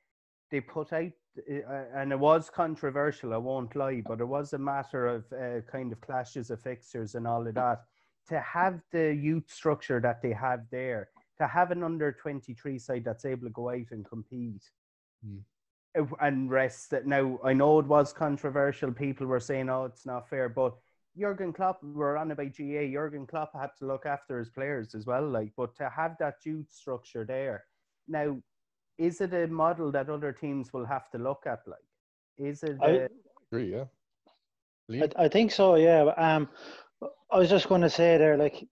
they 0.49 0.61
put 0.61 0.93
out, 0.93 1.11
uh, 1.49 1.85
and 1.95 2.11
it 2.11 2.19
was 2.19 2.49
controversial. 2.49 3.33
I 3.33 3.37
won't 3.37 3.75
lie, 3.75 4.01
but 4.01 4.21
it 4.21 4.25
was 4.25 4.53
a 4.53 4.57
matter 4.57 5.07
of 5.07 5.31
uh, 5.33 5.61
kind 5.61 5.91
of 5.91 6.01
clashes 6.01 6.49
of 6.49 6.61
fixtures 6.61 7.15
and 7.15 7.27
all 7.27 7.47
of 7.47 7.55
that. 7.55 7.85
To 8.29 8.39
have 8.39 8.81
the 8.91 9.13
youth 9.13 9.49
structure 9.51 9.99
that 10.01 10.21
they 10.21 10.31
have 10.33 10.69
there, 10.69 11.09
to 11.39 11.47
have 11.47 11.71
an 11.71 11.83
under 11.83 12.11
23 12.11 12.79
side 12.79 13.03
that's 13.03 13.25
able 13.25 13.47
to 13.47 13.53
go 13.53 13.69
out 13.69 13.91
and 13.91 14.05
compete 14.05 14.71
Hmm. 15.23 15.39
Uh, 15.99 16.03
and 16.21 16.49
rest 16.49 16.89
that 16.91 17.05
now 17.05 17.39
I 17.43 17.53
know 17.53 17.79
it 17.79 17.85
was 17.85 18.13
controversial 18.13 18.91
people 18.91 19.27
were 19.27 19.39
saying 19.39 19.69
oh 19.69 19.85
it's 19.85 20.05
not 20.05 20.29
fair 20.29 20.49
but 20.49 20.73
Jurgen 21.17 21.51
Klopp 21.53 21.83
we're 21.83 22.17
on 22.17 22.31
about 22.31 22.51
GA 22.53 22.91
Jurgen 22.91 23.27
Klopp 23.27 23.51
had 23.53 23.71
to 23.79 23.85
look 23.85 24.05
after 24.05 24.39
his 24.39 24.49
players 24.49 24.95
as 24.95 25.05
well 25.05 25.27
like 25.27 25.51
but 25.57 25.75
to 25.77 25.89
have 25.89 26.15
that 26.19 26.35
youth 26.45 26.71
structure 26.71 27.25
there 27.25 27.65
now 28.07 28.37
is 28.97 29.21
it 29.21 29.33
a 29.33 29.47
model 29.47 29.91
that 29.91 30.09
other 30.09 30.31
teams 30.31 30.71
will 30.73 30.85
have 30.85 31.09
to 31.11 31.17
look 31.17 31.43
at 31.45 31.59
like 31.67 31.79
is 32.37 32.63
it 32.63 32.77
I- 32.81 32.89
a- 32.89 33.09
Agree, 33.51 33.71
yeah. 33.71 33.83
I, 35.17 35.25
I 35.25 35.27
think 35.27 35.51
so, 35.51 35.75
yeah. 35.75 36.03
Um, 36.15 36.47
I 37.31 37.37
was 37.37 37.49
just 37.49 37.67
going 37.67 37.81
to 37.81 37.89
say 37.89 38.17
there, 38.17 38.37
like 38.37 38.65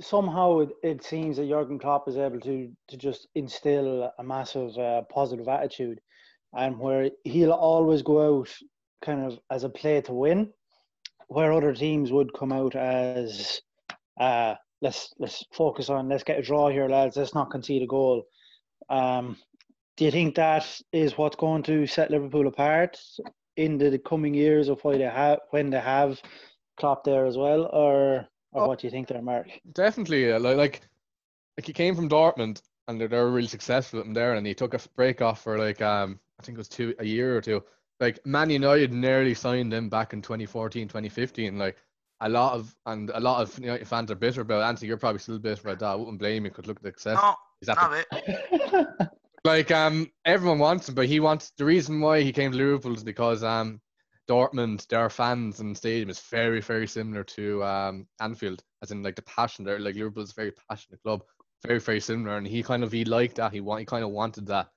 somehow 0.00 0.60
it, 0.60 0.70
it 0.82 1.04
seems 1.04 1.36
that 1.36 1.48
Jurgen 1.48 1.78
Klopp 1.78 2.08
is 2.08 2.16
able 2.18 2.40
to 2.40 2.70
to 2.88 2.96
just 2.96 3.28
instill 3.34 4.12
a 4.18 4.22
massive 4.22 4.76
uh, 4.76 5.02
positive 5.02 5.48
attitude, 5.48 6.00
and 6.56 6.78
where 6.78 7.10
he'll 7.24 7.52
always 7.52 8.02
go 8.02 8.38
out 8.38 8.48
kind 9.04 9.24
of 9.24 9.38
as 9.50 9.64
a 9.64 9.68
play 9.68 10.00
to 10.02 10.12
win, 10.12 10.52
where 11.28 11.52
other 11.52 11.74
teams 11.74 12.10
would 12.12 12.32
come 12.32 12.52
out 12.52 12.74
as 12.74 13.60
uh, 14.20 14.54
let's 14.80 15.12
let's 15.18 15.44
focus 15.52 15.90
on 15.90 16.08
let's 16.08 16.24
get 16.24 16.38
a 16.38 16.42
draw 16.42 16.68
here, 16.68 16.88
lads. 16.88 17.16
Let's 17.16 17.34
not 17.34 17.50
concede 17.50 17.82
a 17.82 17.86
goal. 17.86 18.24
Um, 18.88 19.36
do 19.96 20.04
you 20.04 20.10
think 20.10 20.34
that 20.36 20.66
is 20.92 21.16
what's 21.18 21.36
going 21.36 21.62
to 21.64 21.86
set 21.86 22.10
Liverpool 22.10 22.46
apart 22.46 22.98
in 23.56 23.78
the 23.78 23.98
coming 23.98 24.34
years 24.34 24.68
of 24.68 24.80
why 24.82 24.98
they 24.98 25.04
have 25.04 25.40
when 25.50 25.70
they 25.70 25.80
have 25.80 26.20
Klopp 26.78 27.04
there 27.04 27.26
as 27.26 27.36
well, 27.36 27.66
or 27.72 28.26
or 28.52 28.62
Oh. 28.62 28.68
what 28.68 28.78
do 28.78 28.86
you 28.86 28.90
think 28.90 29.08
there, 29.08 29.22
Mark? 29.22 29.48
Definitely, 29.74 30.28
yeah. 30.28 30.38
Like, 30.38 30.56
like, 30.56 30.80
like 31.58 31.66
he 31.66 31.72
came 31.72 31.94
from 31.94 32.08
Dortmund, 32.08 32.62
and 32.88 33.00
they're, 33.00 33.08
they're 33.08 33.28
really 33.28 33.48
successful 33.48 33.98
with 33.98 34.06
him 34.06 34.14
there, 34.14 34.34
and 34.34 34.46
he 34.46 34.54
took 34.54 34.74
a 34.74 34.80
break 34.94 35.20
off 35.20 35.42
for 35.42 35.58
like 35.58 35.82
um 35.82 36.20
I 36.38 36.42
think 36.42 36.56
it 36.56 36.58
was 36.58 36.68
two 36.68 36.94
a 36.98 37.04
year 37.04 37.36
or 37.36 37.40
two. 37.40 37.62
Like 38.00 38.24
Man 38.26 38.50
United 38.50 38.92
nearly 38.92 39.34
signed 39.34 39.72
him 39.72 39.88
back 39.88 40.12
in 40.12 40.20
2014, 40.22 40.88
2015. 40.88 41.58
Like 41.58 41.76
a 42.20 42.28
lot 42.28 42.54
of 42.54 42.74
and 42.86 43.10
a 43.14 43.20
lot 43.20 43.40
of 43.42 43.58
United 43.58 43.86
fans 43.88 44.10
are 44.10 44.14
bitter 44.16 44.42
about. 44.42 44.60
it. 44.60 44.64
Anthony, 44.64 44.88
you're 44.88 44.96
probably 44.98 45.18
still 45.18 45.38
bitter 45.38 45.62
about 45.62 45.78
that. 45.80 45.86
I 45.86 45.94
wouldn't 45.94 46.18
blame 46.18 46.44
you. 46.44 46.50
Because 46.50 46.66
look 46.66 46.76
at 46.78 46.82
the 46.82 46.88
success. 46.90 47.18
No, 47.22 47.34
He's 47.60 47.68
at 47.68 47.76
not 47.76 47.90
the- 47.90 48.06
it. 49.02 49.08
like 49.44 49.70
um 49.70 50.10
everyone 50.24 50.58
wants 50.58 50.88
him, 50.88 50.94
but 50.94 51.06
he 51.06 51.20
wants 51.20 51.52
the 51.56 51.64
reason 51.64 52.00
why 52.00 52.20
he 52.20 52.32
came 52.32 52.52
to 52.52 52.56
Liverpool 52.58 52.94
is 52.94 53.04
because 53.04 53.42
um 53.42 53.80
Dortmund, 54.28 54.86
their 54.88 55.08
fans 55.08 55.60
and 55.60 55.76
stadium 55.76 56.10
is 56.10 56.18
very, 56.18 56.60
very 56.60 56.86
similar 56.86 57.22
to 57.24 57.64
um 57.64 58.06
Anfield, 58.20 58.62
as 58.82 58.90
in 58.90 59.02
like 59.02 59.16
the 59.16 59.22
passion 59.22 59.64
there. 59.64 59.78
Like 59.78 59.94
Liverpool 59.94 60.24
is 60.24 60.32
a 60.32 60.34
very 60.34 60.52
passionate 60.68 61.00
club, 61.02 61.22
very, 61.66 61.78
very 61.80 62.00
similar, 62.00 62.36
and 62.36 62.46
he 62.46 62.62
kind 62.62 62.82
of 62.84 62.92
he 62.92 63.04
liked 63.06 63.36
that. 63.36 63.52
He 63.52 63.60
want 63.60 63.80
he 63.80 63.86
kind 63.86 64.04
of 64.04 64.10
wanted 64.10 64.46
that, 64.48 64.68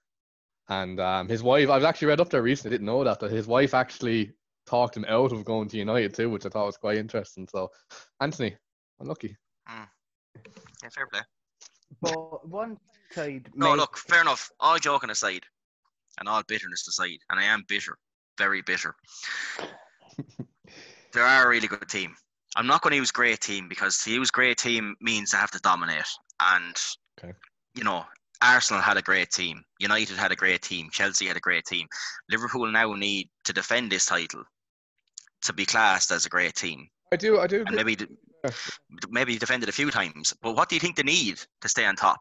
and 0.69 0.99
um 0.99 1.27
his 1.27 1.43
wife. 1.43 1.69
I've 1.69 1.83
actually 1.83 2.07
read 2.09 2.21
up 2.21 2.29
there 2.29 2.41
recently. 2.41 2.75
Didn't 2.75 2.85
know 2.87 3.03
that 3.03 3.19
that 3.19 3.31
his 3.31 3.47
wife 3.47 3.73
actually 3.73 4.33
talked 4.65 4.95
him 4.95 5.05
out 5.07 5.31
of 5.31 5.43
going 5.45 5.67
to 5.69 5.77
United 5.77 6.13
too, 6.13 6.29
which 6.29 6.45
I 6.45 6.49
thought 6.49 6.65
was 6.67 6.77
quite 6.77 6.97
interesting. 6.97 7.47
So, 7.47 7.71
Anthony, 8.21 8.55
unlucky. 8.99 9.35
Yeah, 9.67 9.85
fair 10.93 11.07
play. 11.07 11.21
but 12.01 12.47
one 12.47 12.77
side 13.11 13.49
No, 13.55 13.71
may- 13.71 13.77
look, 13.77 13.97
fair 13.97 14.21
enough. 14.21 14.49
All 14.59 14.77
joking 14.77 15.09
aside, 15.09 15.43
and 16.19 16.29
all 16.29 16.43
bitterness 16.47 16.87
aside, 16.87 17.17
and 17.29 17.39
I 17.39 17.43
am 17.43 17.65
bitter, 17.67 17.97
very 18.37 18.61
bitter. 18.61 18.95
they 21.13 21.19
are 21.21 21.45
a 21.45 21.49
really 21.49 21.67
good 21.67 21.87
team. 21.89 22.15
I'm 22.55 22.67
not 22.67 22.81
going 22.81 22.91
to 22.91 22.97
use 22.97 23.11
great 23.11 23.41
team 23.41 23.67
because 23.67 23.97
to 24.03 24.11
use 24.11 24.31
great 24.31 24.57
team 24.57 24.95
means 25.01 25.31
they 25.31 25.37
have 25.37 25.51
to 25.51 25.59
dominate. 25.59 26.07
And, 26.39 26.75
Okay. 27.19 27.33
you 27.75 27.83
know, 27.83 28.05
Arsenal 28.41 28.81
had 28.81 28.97
a 28.97 29.01
great 29.01 29.29
team. 29.31 29.63
United 29.79 30.17
had 30.17 30.31
a 30.31 30.35
great 30.35 30.61
team. 30.61 30.89
Chelsea 30.91 31.25
had 31.27 31.37
a 31.37 31.41
great 31.41 31.65
team. 31.65 31.87
Liverpool 32.29 32.67
now 32.71 32.93
need 32.93 33.29
to 33.43 33.53
defend 33.53 33.91
this 33.91 34.05
title 34.05 34.43
to 35.43 35.53
be 35.53 35.65
classed 35.65 36.11
as 36.11 36.25
a 36.25 36.29
great 36.29 36.55
team. 36.55 36.87
I 37.11 37.15
do, 37.15 37.39
I 37.39 37.47
do. 37.47 37.63
And 37.67 37.75
maybe 37.75 37.97
maybe 39.09 39.37
defended 39.37 39.67
a 39.69 39.73
few 39.73 39.91
times. 39.91 40.33
But 40.41 40.55
what 40.55 40.69
do 40.69 40.75
you 40.75 40.79
think 40.79 40.95
they 40.95 41.03
need 41.03 41.39
to 41.61 41.69
stay 41.69 41.85
on 41.85 41.95
top? 41.95 42.19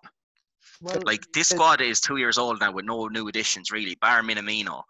well, 0.80 1.00
Like 1.04 1.22
this 1.32 1.48
squad 1.48 1.80
is 1.80 2.00
two 2.00 2.16
years 2.16 2.38
old 2.38 2.60
now 2.60 2.72
with 2.72 2.84
no 2.84 3.06
new 3.06 3.28
additions 3.28 3.70
really, 3.70 3.96
bar 4.00 4.22
Minamino, 4.22 4.82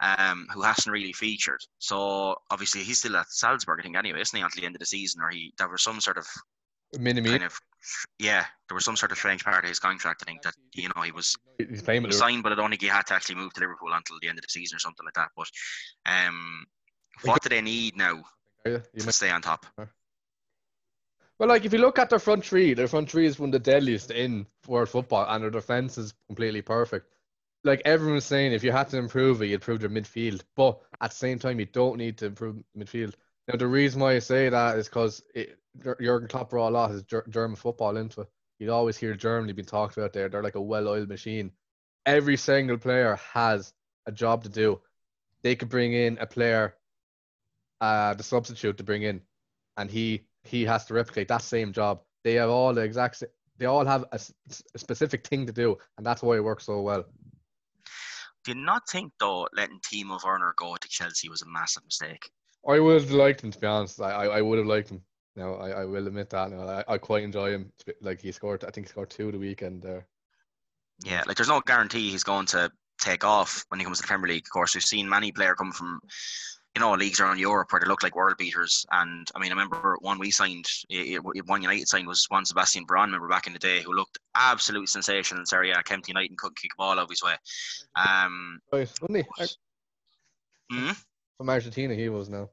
um, 0.00 0.46
who 0.52 0.62
hasn't 0.62 0.92
really 0.92 1.12
featured. 1.12 1.60
So 1.78 2.36
obviously 2.50 2.82
he's 2.82 2.98
still 2.98 3.16
at 3.16 3.30
Salzburg, 3.30 3.80
I 3.80 3.82
think, 3.84 3.96
anyway, 3.96 4.20
isn't 4.20 4.36
he, 4.36 4.42
At 4.44 4.52
the 4.52 4.64
end 4.64 4.74
of 4.74 4.80
the 4.80 4.86
season? 4.86 5.22
Or 5.22 5.30
he 5.30 5.52
there 5.58 5.68
was 5.68 5.82
some 5.82 6.00
sort 6.00 6.18
of 6.18 6.26
Mini-me. 6.98 7.30
kind 7.30 7.44
of 7.44 7.58
yeah, 8.18 8.44
there 8.68 8.74
was 8.74 8.84
some 8.84 8.96
sort 8.96 9.12
of 9.12 9.18
strange 9.18 9.44
part 9.44 9.64
of 9.64 9.68
his 9.68 9.78
contract. 9.78 10.22
I 10.22 10.30
think 10.30 10.42
that 10.42 10.54
you 10.74 10.88
know 10.94 11.02
he 11.02 11.12
was 11.12 11.36
He's 11.58 11.86
he 11.86 12.00
was 12.00 12.18
signed, 12.18 12.42
but 12.42 12.52
I 12.52 12.54
don't 12.54 12.70
think 12.70 12.82
he 12.82 12.88
had 12.88 13.06
to 13.06 13.14
actually 13.14 13.36
move 13.36 13.52
to 13.54 13.60
Liverpool 13.60 13.92
until 13.92 14.18
the 14.20 14.28
end 14.28 14.38
of 14.38 14.42
the 14.42 14.48
season 14.48 14.76
or 14.76 14.78
something 14.80 15.04
like 15.04 15.14
that. 15.14 15.30
But 15.36 15.48
um, 16.04 16.66
what 17.24 17.42
do 17.42 17.48
they 17.48 17.62
need 17.62 17.96
now 17.96 18.22
Yeah, 18.66 18.78
you 18.92 19.00
to 19.00 19.12
stay 19.12 19.30
on 19.30 19.42
top? 19.42 19.66
Well, 21.38 21.48
like 21.48 21.64
if 21.64 21.72
you 21.72 21.78
look 21.78 21.98
at 21.98 22.10
their 22.10 22.18
front 22.18 22.44
three, 22.44 22.74
their 22.74 22.88
front 22.88 23.10
three 23.10 23.26
is 23.26 23.38
one 23.38 23.48
of 23.48 23.52
the 23.52 23.58
deadliest 23.58 24.10
in 24.10 24.46
world 24.66 24.88
football, 24.88 25.26
and 25.28 25.42
their 25.42 25.50
defense 25.50 25.98
is 25.98 26.14
completely 26.28 26.62
perfect. 26.62 27.08
Like 27.64 27.82
everyone's 27.84 28.24
saying, 28.24 28.52
if 28.52 28.62
you 28.64 28.72
had 28.72 28.88
to 28.90 28.98
improve 28.98 29.42
it, 29.42 29.46
you'd 29.46 29.56
improve 29.56 29.80
their 29.80 29.90
midfield. 29.90 30.42
But 30.54 30.80
at 31.00 31.10
the 31.10 31.16
same 31.16 31.38
time, 31.38 31.58
you 31.60 31.66
don't 31.66 31.98
need 31.98 32.18
to 32.18 32.26
improve 32.26 32.62
midfield. 32.76 33.14
Now, 33.48 33.56
the 33.56 33.66
reason 33.66 34.00
why 34.00 34.14
I 34.14 34.18
say 34.18 34.48
that 34.48 34.76
is 34.78 34.88
because 34.88 35.22
Jurgen 35.82 36.28
Klopp 36.28 36.50
brought 36.50 36.70
a 36.70 36.70
lot 36.70 36.90
of 36.90 37.30
German 37.30 37.56
football 37.56 37.96
into 37.96 38.22
it. 38.22 38.28
You'd 38.58 38.70
always 38.70 38.96
hear 38.96 39.14
Germany 39.14 39.52
being 39.52 39.66
talked 39.66 39.96
about 39.96 40.12
there. 40.12 40.28
They're 40.28 40.42
like 40.42 40.56
a 40.56 40.60
well-oiled 40.60 41.08
machine. 41.08 41.52
Every 42.06 42.36
single 42.36 42.78
player 42.78 43.18
has 43.34 43.72
a 44.06 44.12
job 44.12 44.42
to 44.44 44.48
do. 44.48 44.80
They 45.42 45.54
could 45.54 45.68
bring 45.68 45.92
in 45.92 46.18
a 46.18 46.26
player, 46.26 46.74
uh, 47.80 48.14
the 48.14 48.22
substitute 48.22 48.78
to 48.78 48.84
bring 48.84 49.02
in, 49.02 49.20
and 49.76 49.90
he 49.90 50.26
he 50.42 50.64
has 50.64 50.86
to 50.86 50.94
replicate 50.94 51.28
that 51.28 51.42
same 51.42 51.72
job. 51.72 52.00
They 52.24 52.34
have 52.34 52.50
all 52.50 52.72
the 52.72 52.80
exact. 52.80 53.22
They 53.58 53.66
all 53.66 53.84
have 53.84 54.04
a 54.12 54.18
specific 54.76 55.26
thing 55.26 55.46
to 55.46 55.52
do, 55.52 55.76
and 55.96 56.06
that's 56.06 56.22
why 56.22 56.36
it 56.36 56.44
works 56.44 56.64
so 56.64 56.80
well. 56.80 57.04
Do 58.44 58.52
you 58.52 58.54
not 58.54 58.88
think 58.88 59.12
though 59.20 59.48
letting 59.52 59.80
Timo 59.80 60.22
Werner 60.24 60.54
go 60.56 60.76
to 60.76 60.88
Chelsea 60.88 61.28
was 61.28 61.42
a 61.42 61.48
massive 61.48 61.84
mistake? 61.84 62.30
I 62.68 62.78
would 62.80 63.00
have 63.00 63.10
liked 63.10 63.42
him 63.42 63.50
to 63.52 63.58
be 63.58 63.66
honest. 63.66 64.00
I, 64.00 64.10
I, 64.10 64.38
I 64.38 64.42
would 64.42 64.58
have 64.58 64.66
liked 64.66 64.90
him. 64.90 65.02
No, 65.36 65.54
I, 65.56 65.82
I 65.82 65.84
will 65.84 66.06
admit 66.06 66.30
that. 66.30 66.50
No, 66.50 66.66
I, 66.66 66.84
I 66.88 66.98
quite 66.98 67.22
enjoy 67.22 67.50
him. 67.50 67.72
Like 68.00 68.20
he 68.20 68.32
scored, 68.32 68.64
I 68.64 68.70
think 68.70 68.86
he 68.86 68.90
scored 68.90 69.10
two 69.10 69.30
the 69.30 69.38
weekend 69.38 69.82
there. 69.82 70.06
Yeah, 71.04 71.22
like 71.26 71.36
there's 71.36 71.48
no 71.48 71.60
guarantee 71.60 72.10
he's 72.10 72.24
going 72.24 72.46
to 72.46 72.72
take 72.98 73.24
off 73.24 73.64
when 73.68 73.78
he 73.78 73.84
comes 73.84 73.98
to 73.98 74.02
the 74.02 74.08
Premier 74.08 74.28
League. 74.28 74.46
Of 74.46 74.50
course, 74.50 74.74
we've 74.74 74.82
seen 74.82 75.06
many 75.08 75.30
player 75.30 75.54
come 75.54 75.72
from, 75.72 76.00
you 76.74 76.80
know, 76.80 76.94
leagues 76.94 77.20
around 77.20 77.38
Europe 77.38 77.70
where 77.70 77.80
they 77.80 77.86
look 77.86 78.02
like 78.02 78.16
world 78.16 78.38
beaters. 78.38 78.86
And 78.90 79.28
I 79.34 79.40
mean, 79.40 79.52
I 79.52 79.54
remember 79.54 79.98
one 80.00 80.18
we 80.18 80.30
signed, 80.30 80.66
one 81.44 81.60
United 81.60 81.86
signed 81.86 82.08
was 82.08 82.26
Juan 82.30 82.46
Sebastian 82.46 82.86
Veron. 82.86 83.06
Remember 83.06 83.28
back 83.28 83.46
in 83.46 83.52
the 83.52 83.58
day, 83.58 83.82
who 83.82 83.92
looked 83.92 84.18
absolutely 84.34 84.86
sensational 84.86 85.40
in 85.40 85.46
Serie 85.46 85.72
A. 85.72 85.82
Came 85.82 86.00
to 86.00 86.08
United 86.08 86.30
and 86.30 86.38
couldn't 86.38 86.56
kick 86.56 86.70
a 86.74 86.78
ball 86.78 86.92
out 86.92 86.98
of 86.98 87.10
his 87.10 87.22
way. 87.22 87.34
Um, 87.94 88.58
Right, 88.72 88.90
wasn't 89.02 89.26
he? 89.38 89.46
Hmm? 90.72 90.92
From 91.38 91.50
Argentina, 91.50 91.94
he 91.94 92.08
was 92.08 92.28
now. 92.28 92.50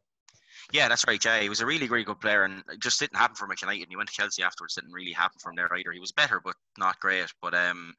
Yeah, 0.72 0.88
that's 0.88 1.06
right. 1.08 1.24
Yeah, 1.24 1.40
he 1.40 1.50
was 1.50 1.62
a 1.62 1.66
really, 1.66 1.88
really 1.88 2.04
good 2.04 2.20
player, 2.20 2.44
and 2.44 2.64
just 2.80 3.00
didn't 3.00 3.18
happen 3.18 3.36
for 3.36 3.46
him 3.46 3.52
at 3.52 3.62
United. 3.62 3.84
And 3.84 3.90
he 3.90 3.96
went 3.96 4.10
to 4.10 4.16
Chelsea 4.16 4.44
afterwards. 4.44 4.76
Didn't 4.76 4.94
really 4.94 5.12
happen 5.12 5.40
for 5.40 5.50
him 5.50 5.56
there 5.56 5.74
either. 5.76 5.92
He 5.92 6.00
was 6.00 6.12
better, 6.12 6.42
but 6.44 6.56
not 6.78 7.00
great. 7.00 7.32
But 7.42 7.54
um, 7.54 7.94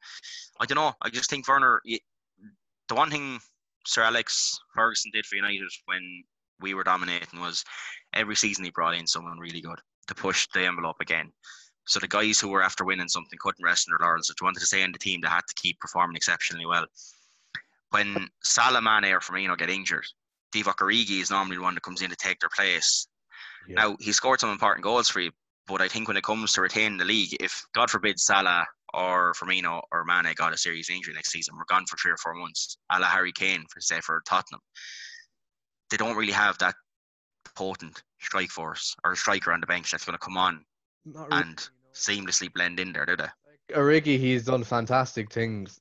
I 0.59 0.65
don't 0.65 0.75
know. 0.75 0.93
I 1.01 1.09
just 1.09 1.29
think 1.29 1.47
Werner. 1.47 1.81
The 2.87 2.95
one 2.95 3.09
thing 3.09 3.39
Sir 3.85 4.03
Alex 4.03 4.59
Ferguson 4.73 5.11
did 5.13 5.25
for 5.25 5.35
United 5.35 5.69
when 5.85 6.23
we 6.59 6.73
were 6.73 6.83
dominating 6.83 7.39
was 7.39 7.63
every 8.13 8.35
season 8.35 8.63
he 8.63 8.71
brought 8.71 8.95
in 8.95 9.07
someone 9.07 9.39
really 9.39 9.61
good 9.61 9.79
to 10.07 10.15
push 10.15 10.47
the 10.53 10.65
envelope 10.65 10.97
again. 11.01 11.31
So 11.85 11.99
the 11.99 12.07
guys 12.07 12.39
who 12.39 12.49
were 12.49 12.63
after 12.63 12.83
winning 12.83 13.07
something 13.07 13.37
couldn't 13.39 13.63
rest 13.63 13.87
in 13.87 13.91
their 13.91 14.05
laurels. 14.05 14.29
If 14.29 14.37
they 14.37 14.43
wanted 14.43 14.59
to 14.59 14.65
stay 14.65 14.81
in 14.81 14.91
the 14.91 14.97
team, 14.97 15.21
they 15.21 15.27
had 15.27 15.47
to 15.47 15.53
keep 15.55 15.79
performing 15.79 16.15
exceptionally 16.15 16.65
well. 16.65 16.85
When 17.91 18.29
Salah, 18.41 18.81
Mane, 18.81 19.13
or 19.13 19.19
Firmino 19.19 19.57
get 19.57 19.69
injured, 19.69 20.05
Divock 20.55 20.77
Origi 20.77 21.21
is 21.21 21.29
normally 21.29 21.57
the 21.57 21.61
one 21.61 21.73
that 21.73 21.83
comes 21.83 22.01
in 22.01 22.09
to 22.09 22.15
take 22.15 22.39
their 22.39 22.49
place. 22.55 23.07
Yeah. 23.67 23.75
Now 23.75 23.97
he 23.99 24.13
scored 24.13 24.39
some 24.39 24.51
important 24.51 24.83
goals 24.83 25.09
for 25.09 25.19
you, 25.19 25.31
but 25.67 25.81
I 25.81 25.87
think 25.87 26.07
when 26.07 26.17
it 26.17 26.23
comes 26.23 26.53
to 26.53 26.61
retaining 26.61 26.97
the 26.97 27.05
league, 27.05 27.35
if 27.39 27.65
God 27.73 27.89
forbid 27.89 28.19
Salah 28.19 28.65
or 28.93 29.33
Firmino 29.33 29.81
or 29.91 30.05
Mane 30.05 30.33
got 30.35 30.53
a 30.53 30.57
serious 30.57 30.89
injury 30.89 31.13
next 31.13 31.31
season, 31.31 31.55
we're 31.57 31.65
gone 31.65 31.85
for 31.87 31.97
three 31.97 32.11
or 32.11 32.17
four 32.17 32.33
months, 32.35 32.77
a 32.91 32.99
la 32.99 33.07
Harry 33.07 33.33
Kane 33.33 33.65
for 33.69 33.81
say 33.81 33.99
for 33.99 34.21
Tottenham. 34.27 34.61
They 35.91 35.97
don't 35.97 36.15
really 36.15 36.31
have 36.31 36.57
that 36.59 36.75
potent 37.55 38.01
strike 38.21 38.49
force 38.49 38.95
or 39.03 39.15
striker 39.15 39.51
on 39.51 39.59
the 39.59 39.67
bench 39.67 39.91
that's 39.91 40.05
going 40.05 40.17
to 40.17 40.25
come 40.25 40.37
on 40.37 40.63
really, 41.05 41.27
and 41.31 41.69
seamlessly 41.93 42.51
blend 42.53 42.79
in 42.79 42.93
there, 42.93 43.05
do 43.05 43.17
they? 43.17 43.27
Origi, 43.73 44.19
he's 44.19 44.45
done 44.45 44.63
fantastic 44.63 45.31
things, 45.31 45.79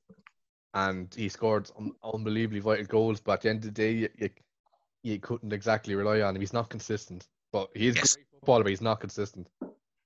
and 0.73 1.15
he 1.15 1.29
scored 1.29 1.71
un- 1.79 1.93
unbelievably 2.03 2.61
vital 2.61 2.87
goals. 2.87 3.21
But 3.21 3.33
at 3.35 3.41
the 3.43 3.51
end 3.51 3.59
of 3.59 3.65
the 3.65 3.71
day, 3.71 3.93
you, 3.93 4.09
you, 4.17 4.31
you 5.05 5.21
couldn't 5.21 5.53
exactly 5.53 5.95
rely 5.95 6.23
on 6.23 6.35
him. 6.35 6.41
He's 6.41 6.53
not 6.53 6.71
consistent, 6.71 7.29
but 7.53 7.69
he's 7.75 7.95
Yes. 7.95 8.15
a 8.15 8.17
great 8.17 8.27
footballer, 8.33 8.65
but 8.65 8.71
he's 8.71 8.81
not 8.81 9.01
consistent. 9.01 9.49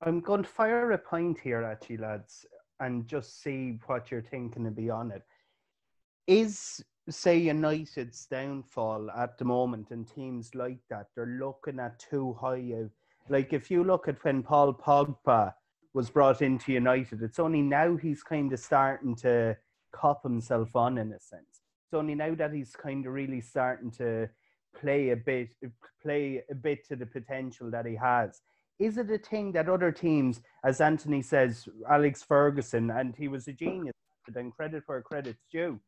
I'm 0.02 0.20
going 0.20 0.42
to 0.42 0.48
fire 0.48 0.92
a 0.92 0.98
point 0.98 1.38
here 1.38 1.62
at 1.62 1.88
you, 1.88 1.98
lads. 1.98 2.44
and 2.80 3.08
just 3.08 3.42
see 3.42 3.80
what 3.86 4.08
you're 4.10 4.22
thinking 4.22 4.64
to 4.64 4.70
be 4.70 4.88
on 4.88 5.10
it. 5.10 5.22
Is 6.28 6.84
say 7.10 7.36
United's 7.38 8.26
downfall 8.26 9.10
at 9.10 9.36
the 9.38 9.44
moment 9.44 9.90
and 9.90 10.06
teams 10.06 10.54
like 10.54 10.78
that, 10.90 11.08
they're 11.16 11.38
looking 11.40 11.80
at 11.80 11.98
too 11.98 12.34
high 12.34 12.72
of 12.76 12.92
like 13.28 13.52
if 13.52 13.68
you 13.68 13.82
look 13.82 14.06
at 14.06 14.22
when 14.24 14.42
Paul 14.44 14.74
Pogba 14.74 15.54
was 15.92 16.08
brought 16.08 16.40
into 16.40 16.72
United, 16.72 17.20
it's 17.22 17.40
only 17.40 17.62
now 17.62 17.96
he's 17.96 18.22
kind 18.22 18.52
of 18.52 18.60
starting 18.60 19.16
to 19.16 19.56
cop 19.90 20.22
himself 20.22 20.76
on 20.76 20.98
in 20.98 21.12
a 21.12 21.18
sense. 21.18 21.62
It's 21.86 21.94
only 21.94 22.14
now 22.14 22.34
that 22.36 22.52
he's 22.52 22.76
kind 22.76 23.06
of 23.06 23.12
really 23.12 23.40
starting 23.40 23.90
to 23.92 24.28
play 24.80 25.10
a 25.10 25.16
bit 25.16 25.48
play 26.02 26.42
a 26.50 26.54
bit 26.54 26.86
to 26.88 26.96
the 26.96 27.06
potential 27.06 27.70
that 27.70 27.86
he 27.86 27.96
has. 27.96 28.40
Is 28.78 28.96
it 28.96 29.10
a 29.10 29.18
thing 29.18 29.52
that 29.52 29.68
other 29.68 29.90
teams, 29.90 30.40
as 30.64 30.80
Anthony 30.80 31.20
says, 31.20 31.68
Alex 31.90 32.22
Ferguson, 32.22 32.90
and 32.90 33.14
he 33.16 33.26
was 33.26 33.48
a 33.48 33.52
genius, 33.52 33.94
and 34.36 34.54
credit 34.54 34.84
where 34.86 35.02
credit's 35.02 35.46
due. 35.50 35.80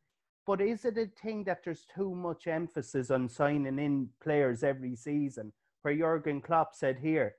But 0.47 0.61
is 0.61 0.85
it 0.85 0.99
a 0.99 1.07
thing 1.23 1.45
that 1.45 1.63
there's 1.63 1.87
too 1.95 2.15
much 2.15 2.47
emphasis 2.47 3.11
on 3.11 3.29
signing 3.29 3.79
in 3.79 4.09
players 4.23 4.63
every 4.65 4.97
season? 4.97 5.53
Where 5.83 5.95
Jurgen 5.95 6.41
Klopp 6.41 6.75
said, 6.75 6.99
"Here, 6.99 7.37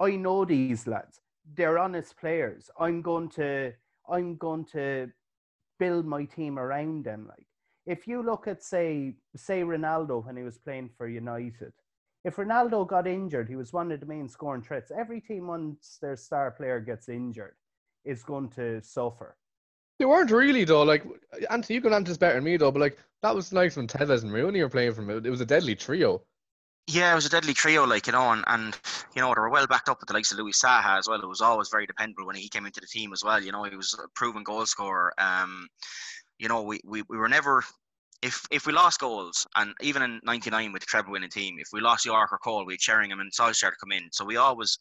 I 0.00 0.16
know 0.16 0.44
these 0.44 0.86
lads. 0.86 1.20
They're 1.54 1.78
honest 1.78 2.16
players. 2.18 2.70
I'm 2.78 3.02
going 3.02 3.28
to, 3.30 3.72
I'm 4.08 4.36
going 4.36 4.64
to 4.72 5.10
build 5.78 6.06
my 6.06 6.24
team 6.24 6.58
around 6.58 7.04
them. 7.04 7.26
Like, 7.28 7.45
if 7.86 8.06
you 8.06 8.22
look 8.22 8.48
at 8.48 8.62
say 8.62 9.14
say 9.36 9.62
Ronaldo 9.62 10.24
when 10.24 10.36
he 10.36 10.42
was 10.42 10.58
playing 10.58 10.90
for 10.96 11.08
United, 11.08 11.72
if 12.24 12.36
Ronaldo 12.36 12.86
got 12.86 13.06
injured, 13.06 13.48
he 13.48 13.56
was 13.56 13.72
one 13.72 13.92
of 13.92 14.00
the 14.00 14.06
main 14.06 14.28
scoring 14.28 14.62
threats. 14.62 14.90
Every 14.90 15.20
team 15.20 15.46
once 15.46 15.98
their 16.02 16.16
star 16.16 16.50
player 16.50 16.80
gets 16.80 17.08
injured 17.08 17.54
is 18.04 18.22
going 18.24 18.48
to 18.50 18.82
suffer. 18.82 19.36
They 19.98 20.04
weren't 20.04 20.30
really 20.30 20.64
though. 20.64 20.82
Like 20.82 21.04
Anthony, 21.50 21.76
you 21.76 21.80
can 21.80 21.92
answer 21.92 22.10
this 22.10 22.18
better 22.18 22.34
than 22.34 22.44
me 22.44 22.56
though. 22.56 22.72
But 22.72 22.80
like 22.80 22.98
that 23.22 23.34
was 23.34 23.52
nice 23.52 23.76
when 23.76 23.86
Tevez 23.86 24.22
and 24.22 24.32
Rooney 24.32 24.60
were 24.62 24.68
playing 24.68 24.94
from 24.94 25.08
it. 25.10 25.24
It 25.24 25.30
was 25.30 25.40
a 25.40 25.46
deadly 25.46 25.76
trio. 25.76 26.22
Yeah, 26.88 27.10
it 27.10 27.16
was 27.16 27.26
a 27.26 27.30
deadly 27.30 27.52
trio, 27.54 27.84
like 27.84 28.06
you 28.06 28.12
know, 28.12 28.30
and, 28.30 28.44
and 28.46 28.78
you 29.14 29.22
know 29.22 29.34
they 29.34 29.40
were 29.40 29.48
well 29.48 29.66
backed 29.66 29.88
up 29.88 30.00
with 30.00 30.06
the 30.08 30.14
likes 30.14 30.30
of 30.30 30.38
Louis 30.38 30.52
Saha 30.52 30.98
as 30.98 31.08
well. 31.08 31.20
It 31.20 31.28
was 31.28 31.40
always 31.40 31.68
very 31.68 31.86
dependable 31.86 32.26
when 32.26 32.36
he 32.36 32.48
came 32.48 32.66
into 32.66 32.80
the 32.80 32.86
team 32.86 33.12
as 33.12 33.24
well. 33.24 33.42
You 33.42 33.50
know, 33.50 33.64
he 33.64 33.76
was 33.76 33.98
a 33.98 34.08
proven 34.14 34.44
goal 34.44 34.66
scorer. 34.66 35.12
Um, 35.18 35.68
you 36.38 36.48
know, 36.48 36.62
we, 36.62 36.80
we, 36.84 37.02
we 37.08 37.16
were 37.16 37.28
never 37.28 37.62
if 38.22 38.46
if 38.50 38.66
we 38.66 38.72
lost 38.72 39.00
goals, 39.00 39.46
and 39.56 39.74
even 39.80 40.02
in 40.02 40.20
'99 40.24 40.72
with 40.72 40.80
the 40.80 40.86
treble 40.86 41.12
winning 41.12 41.30
team, 41.30 41.56
if 41.58 41.68
we 41.72 41.80
lost 41.80 42.04
Yorke 42.04 42.32
or 42.32 42.38
Cole, 42.38 42.64
we 42.64 42.74
had 42.74 42.80
Sheringham 42.80 43.20
and 43.20 43.32
Solskjaer 43.32 43.70
to 43.70 43.76
come 43.80 43.92
in. 43.92 44.08
So 44.12 44.24
we 44.24 44.36
always 44.36 44.78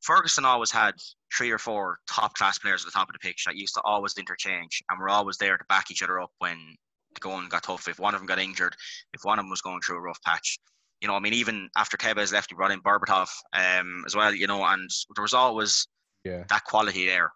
Ferguson 0.00 0.44
always 0.44 0.70
had 0.70 0.94
three 1.36 1.50
or 1.50 1.58
four 1.58 1.98
top 2.08 2.34
class 2.34 2.58
players 2.58 2.82
at 2.82 2.86
the 2.86 2.98
top 2.98 3.08
of 3.08 3.12
the 3.12 3.18
pitch 3.18 3.44
that 3.46 3.56
used 3.56 3.74
to 3.74 3.82
always 3.82 4.14
interchange, 4.16 4.82
and 4.88 4.98
we're 4.98 5.08
always 5.08 5.36
there 5.36 5.56
to 5.56 5.64
back 5.68 5.90
each 5.90 6.02
other 6.02 6.20
up 6.20 6.30
when 6.38 6.76
the 7.14 7.20
going 7.20 7.48
got 7.48 7.64
tough. 7.64 7.88
If 7.88 7.98
one 7.98 8.14
of 8.14 8.20
them 8.20 8.26
got 8.26 8.38
injured, 8.38 8.74
if 9.12 9.24
one 9.24 9.38
of 9.38 9.44
them 9.44 9.50
was 9.50 9.62
going 9.62 9.80
through 9.80 9.98
a 9.98 10.02
rough 10.02 10.22
patch, 10.22 10.58
you 11.00 11.08
know, 11.08 11.14
I 11.14 11.20
mean, 11.20 11.34
even 11.34 11.68
after 11.76 11.96
Tevez 11.96 12.32
left, 12.32 12.50
he 12.50 12.56
brought 12.56 12.70
in 12.70 12.80
Berbatov 12.80 13.28
um, 13.52 14.04
as 14.06 14.16
well, 14.16 14.34
you 14.34 14.46
know, 14.46 14.64
and 14.64 14.90
there 15.14 15.22
was 15.22 15.34
always 15.34 15.86
yeah. 16.24 16.44
that 16.48 16.64
quality 16.64 17.06
there. 17.06 17.30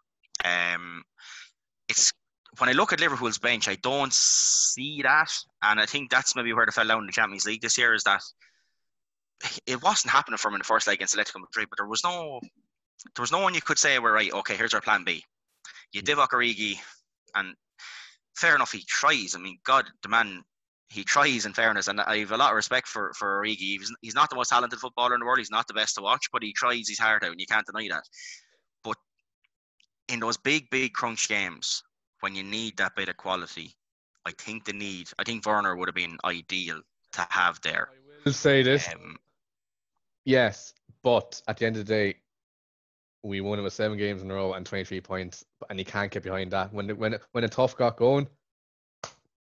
Um, 0.45 1.03
it's 1.89 2.12
when 2.59 2.69
I 2.69 2.73
look 2.73 2.93
at 2.93 3.01
Liverpool's 3.01 3.39
bench, 3.39 3.69
I 3.69 3.77
don't 3.77 4.13
see 4.13 5.03
that, 5.03 5.33
and 5.63 5.81
I 5.81 5.87
think 5.87 6.11
that's 6.11 6.37
maybe 6.37 6.53
where 6.53 6.67
they 6.67 6.73
fell 6.73 6.87
down 6.87 7.01
in 7.01 7.07
the 7.07 7.13
Champions 7.13 7.47
League 7.47 7.63
this 7.63 7.79
year. 7.79 7.95
Is 7.95 8.05
that 8.05 8.23
it 9.67 9.83
wasn't 9.83 10.13
happening 10.13 10.39
for 10.39 10.49
him 10.49 10.55
in 10.55 10.59
the 10.59 10.65
first 10.65 10.87
leg 10.87 10.97
against 10.97 11.17
Atletico 11.17 11.41
Madrid, 11.41 11.69
but 11.71 11.79
there 11.79 11.87
was 11.87 12.05
no, 12.05 12.41
there 13.17 13.23
was 13.23 13.33
no 13.33 13.41
one 13.41 13.55
you 13.55 13.63
could 13.63 13.79
say, 13.79 13.99
"We're 13.99 14.13
right, 14.13 14.33
okay, 14.33 14.57
here's 14.57 14.75
our 14.75 14.81
plan 14.81 15.05
B." 15.05 15.25
You 15.93 16.03
Divock 16.03 16.29
Origi, 16.29 16.77
and 17.35 17.55
fair 18.37 18.55
enough, 18.55 18.73
he 18.73 18.85
tries. 18.87 19.35
I 19.35 19.39
mean, 19.39 19.59
God, 19.65 19.87
the 20.03 20.09
man, 20.11 20.43
he 20.91 21.05
tries. 21.05 21.47
In 21.47 21.55
fairness, 21.55 21.89
and 21.89 22.03
I 22.03 22.19
have 22.19 22.33
a 22.33 22.37
lot 22.37 22.51
of 22.51 22.57
respect 22.57 22.87
for 22.87 23.13
for 23.15 23.41
Origi. 23.43 23.79
He's, 23.79 23.93
he's 24.03 24.15
not 24.15 24.29
the 24.29 24.37
most 24.37 24.51
talented 24.51 24.79
footballer 24.79 25.15
in 25.15 25.21
the 25.21 25.27
world. 25.27 25.39
He's 25.39 25.51
not 25.51 25.69
the 25.69 25.75
best 25.75 25.95
to 25.95 26.03
watch, 26.03 26.29
but 26.31 26.43
he 26.43 26.53
tries 26.53 26.89
his 26.89 26.99
heart 26.99 27.25
out, 27.25 27.31
and 27.31 27.41
you 27.41 27.47
can't 27.47 27.67
deny 27.67 27.89
that. 27.89 28.05
But 28.85 28.99
in 30.09 30.21
those 30.21 30.37
big, 30.37 30.69
big 30.69 30.93
crunch 30.93 31.29
games, 31.29 31.83
when 32.23 32.35
you 32.35 32.43
need 32.45 32.77
that 32.77 32.95
bit 32.95 33.09
of 33.09 33.16
quality, 33.16 33.75
I 34.25 34.31
think 34.39 34.64
the 34.64 34.73
need, 34.73 35.09
I 35.18 35.25
think 35.25 35.45
Werner 35.45 35.77
would 35.77 35.89
have 35.89 35.95
been 35.95 36.18
ideal 36.25 36.81
to 37.12 37.27
have 37.29 37.61
there. 37.62 37.89
I 37.91 38.23
will 38.25 38.33
say 38.33 38.62
this. 38.62 38.89
Um, 38.89 39.16
yes, 40.25 40.73
but 41.03 41.43
at 41.49 41.59
the 41.59 41.66
end 41.66 41.77
of 41.77 41.85
the 41.85 41.93
day, 41.93 42.16
we 43.25 43.41
won 43.41 43.59
it 43.59 43.62
with 43.62 43.73
seven 43.73 43.99
games 43.99 44.23
in 44.23 44.31
a 44.31 44.35
row 44.35 44.53
and 44.53 44.64
23 44.64 45.01
points, 45.01 45.45
and 45.68 45.79
you 45.79 45.85
can't 45.85 46.11
get 46.11 46.23
behind 46.23 46.53
that. 46.53 46.73
When 46.73 46.89
when 46.97 47.18
when 47.33 47.45
a 47.45 47.49
tough 47.49 47.77
got 47.77 47.97
going, 47.97 48.29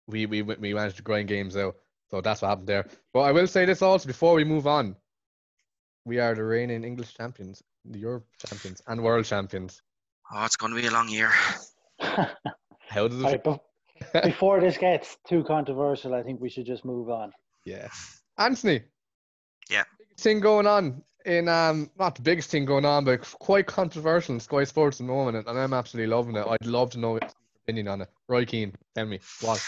we 0.07 0.26
we 0.26 0.41
we 0.41 0.73
managed 0.73 0.97
to 0.97 1.03
grind 1.03 1.28
games 1.28 1.57
out. 1.57 1.76
So 2.11 2.21
that's 2.21 2.41
what 2.41 2.49
happened 2.49 2.67
there. 2.67 2.88
But 3.13 3.21
I 3.21 3.32
will 3.32 3.47
say 3.47 3.65
this 3.65 3.82
also 3.82 4.07
before 4.07 4.36
we 4.36 4.43
move 4.43 4.67
on. 4.67 4.95
We 6.05 6.19
are 6.19 6.36
the 6.36 6.43
reigning 6.43 6.84
English 6.84 7.15
champions, 7.15 7.63
the 7.84 7.99
Europe 7.99 8.28
champions, 8.45 8.82
and 8.86 9.01
world 9.01 9.26
champions. 9.26 9.82
Oh, 10.32 10.45
it's 10.45 10.55
going 10.55 10.73
to 10.73 10.80
be 10.80 10.88
a 10.88 10.91
long 10.91 11.09
year. 11.09 11.32
How 12.95 13.09
does 13.09 13.21
it? 13.21 13.41
Right, 13.45 13.59
before 14.23 14.61
this 14.61 14.77
gets 14.77 15.17
too 15.27 15.43
controversial, 15.43 16.15
I 16.15 16.23
think 16.23 16.39
we 16.39 16.49
should 16.49 16.65
just 16.65 16.85
move 16.85 17.09
on. 17.09 17.33
Yeah, 17.65 17.89
Anthony. 18.37 18.83
Yeah. 19.69 19.83
Thing 20.17 20.39
going 20.39 20.65
on 20.65 21.03
in 21.25 21.49
um 21.49 21.91
not 21.99 22.15
the 22.15 22.21
biggest 22.21 22.49
thing 22.49 22.63
going 22.63 22.85
on, 22.85 23.03
but 23.03 23.21
quite 23.39 23.67
controversial 23.67 24.33
in 24.33 24.39
Sky 24.39 24.63
Sports 24.63 25.01
at 25.01 25.07
the 25.07 25.11
moment, 25.11 25.45
and 25.45 25.59
I'm 25.59 25.73
absolutely 25.73 26.15
loving 26.15 26.37
it. 26.37 26.47
I'd 26.47 26.65
love 26.65 26.91
to 26.91 26.99
know 26.99 27.15
your 27.15 27.29
opinion 27.63 27.89
on 27.89 28.01
it. 28.01 28.09
Roy 28.29 28.45
Keane, 28.45 28.73
tell 28.95 29.05
me 29.05 29.19
what. 29.41 29.61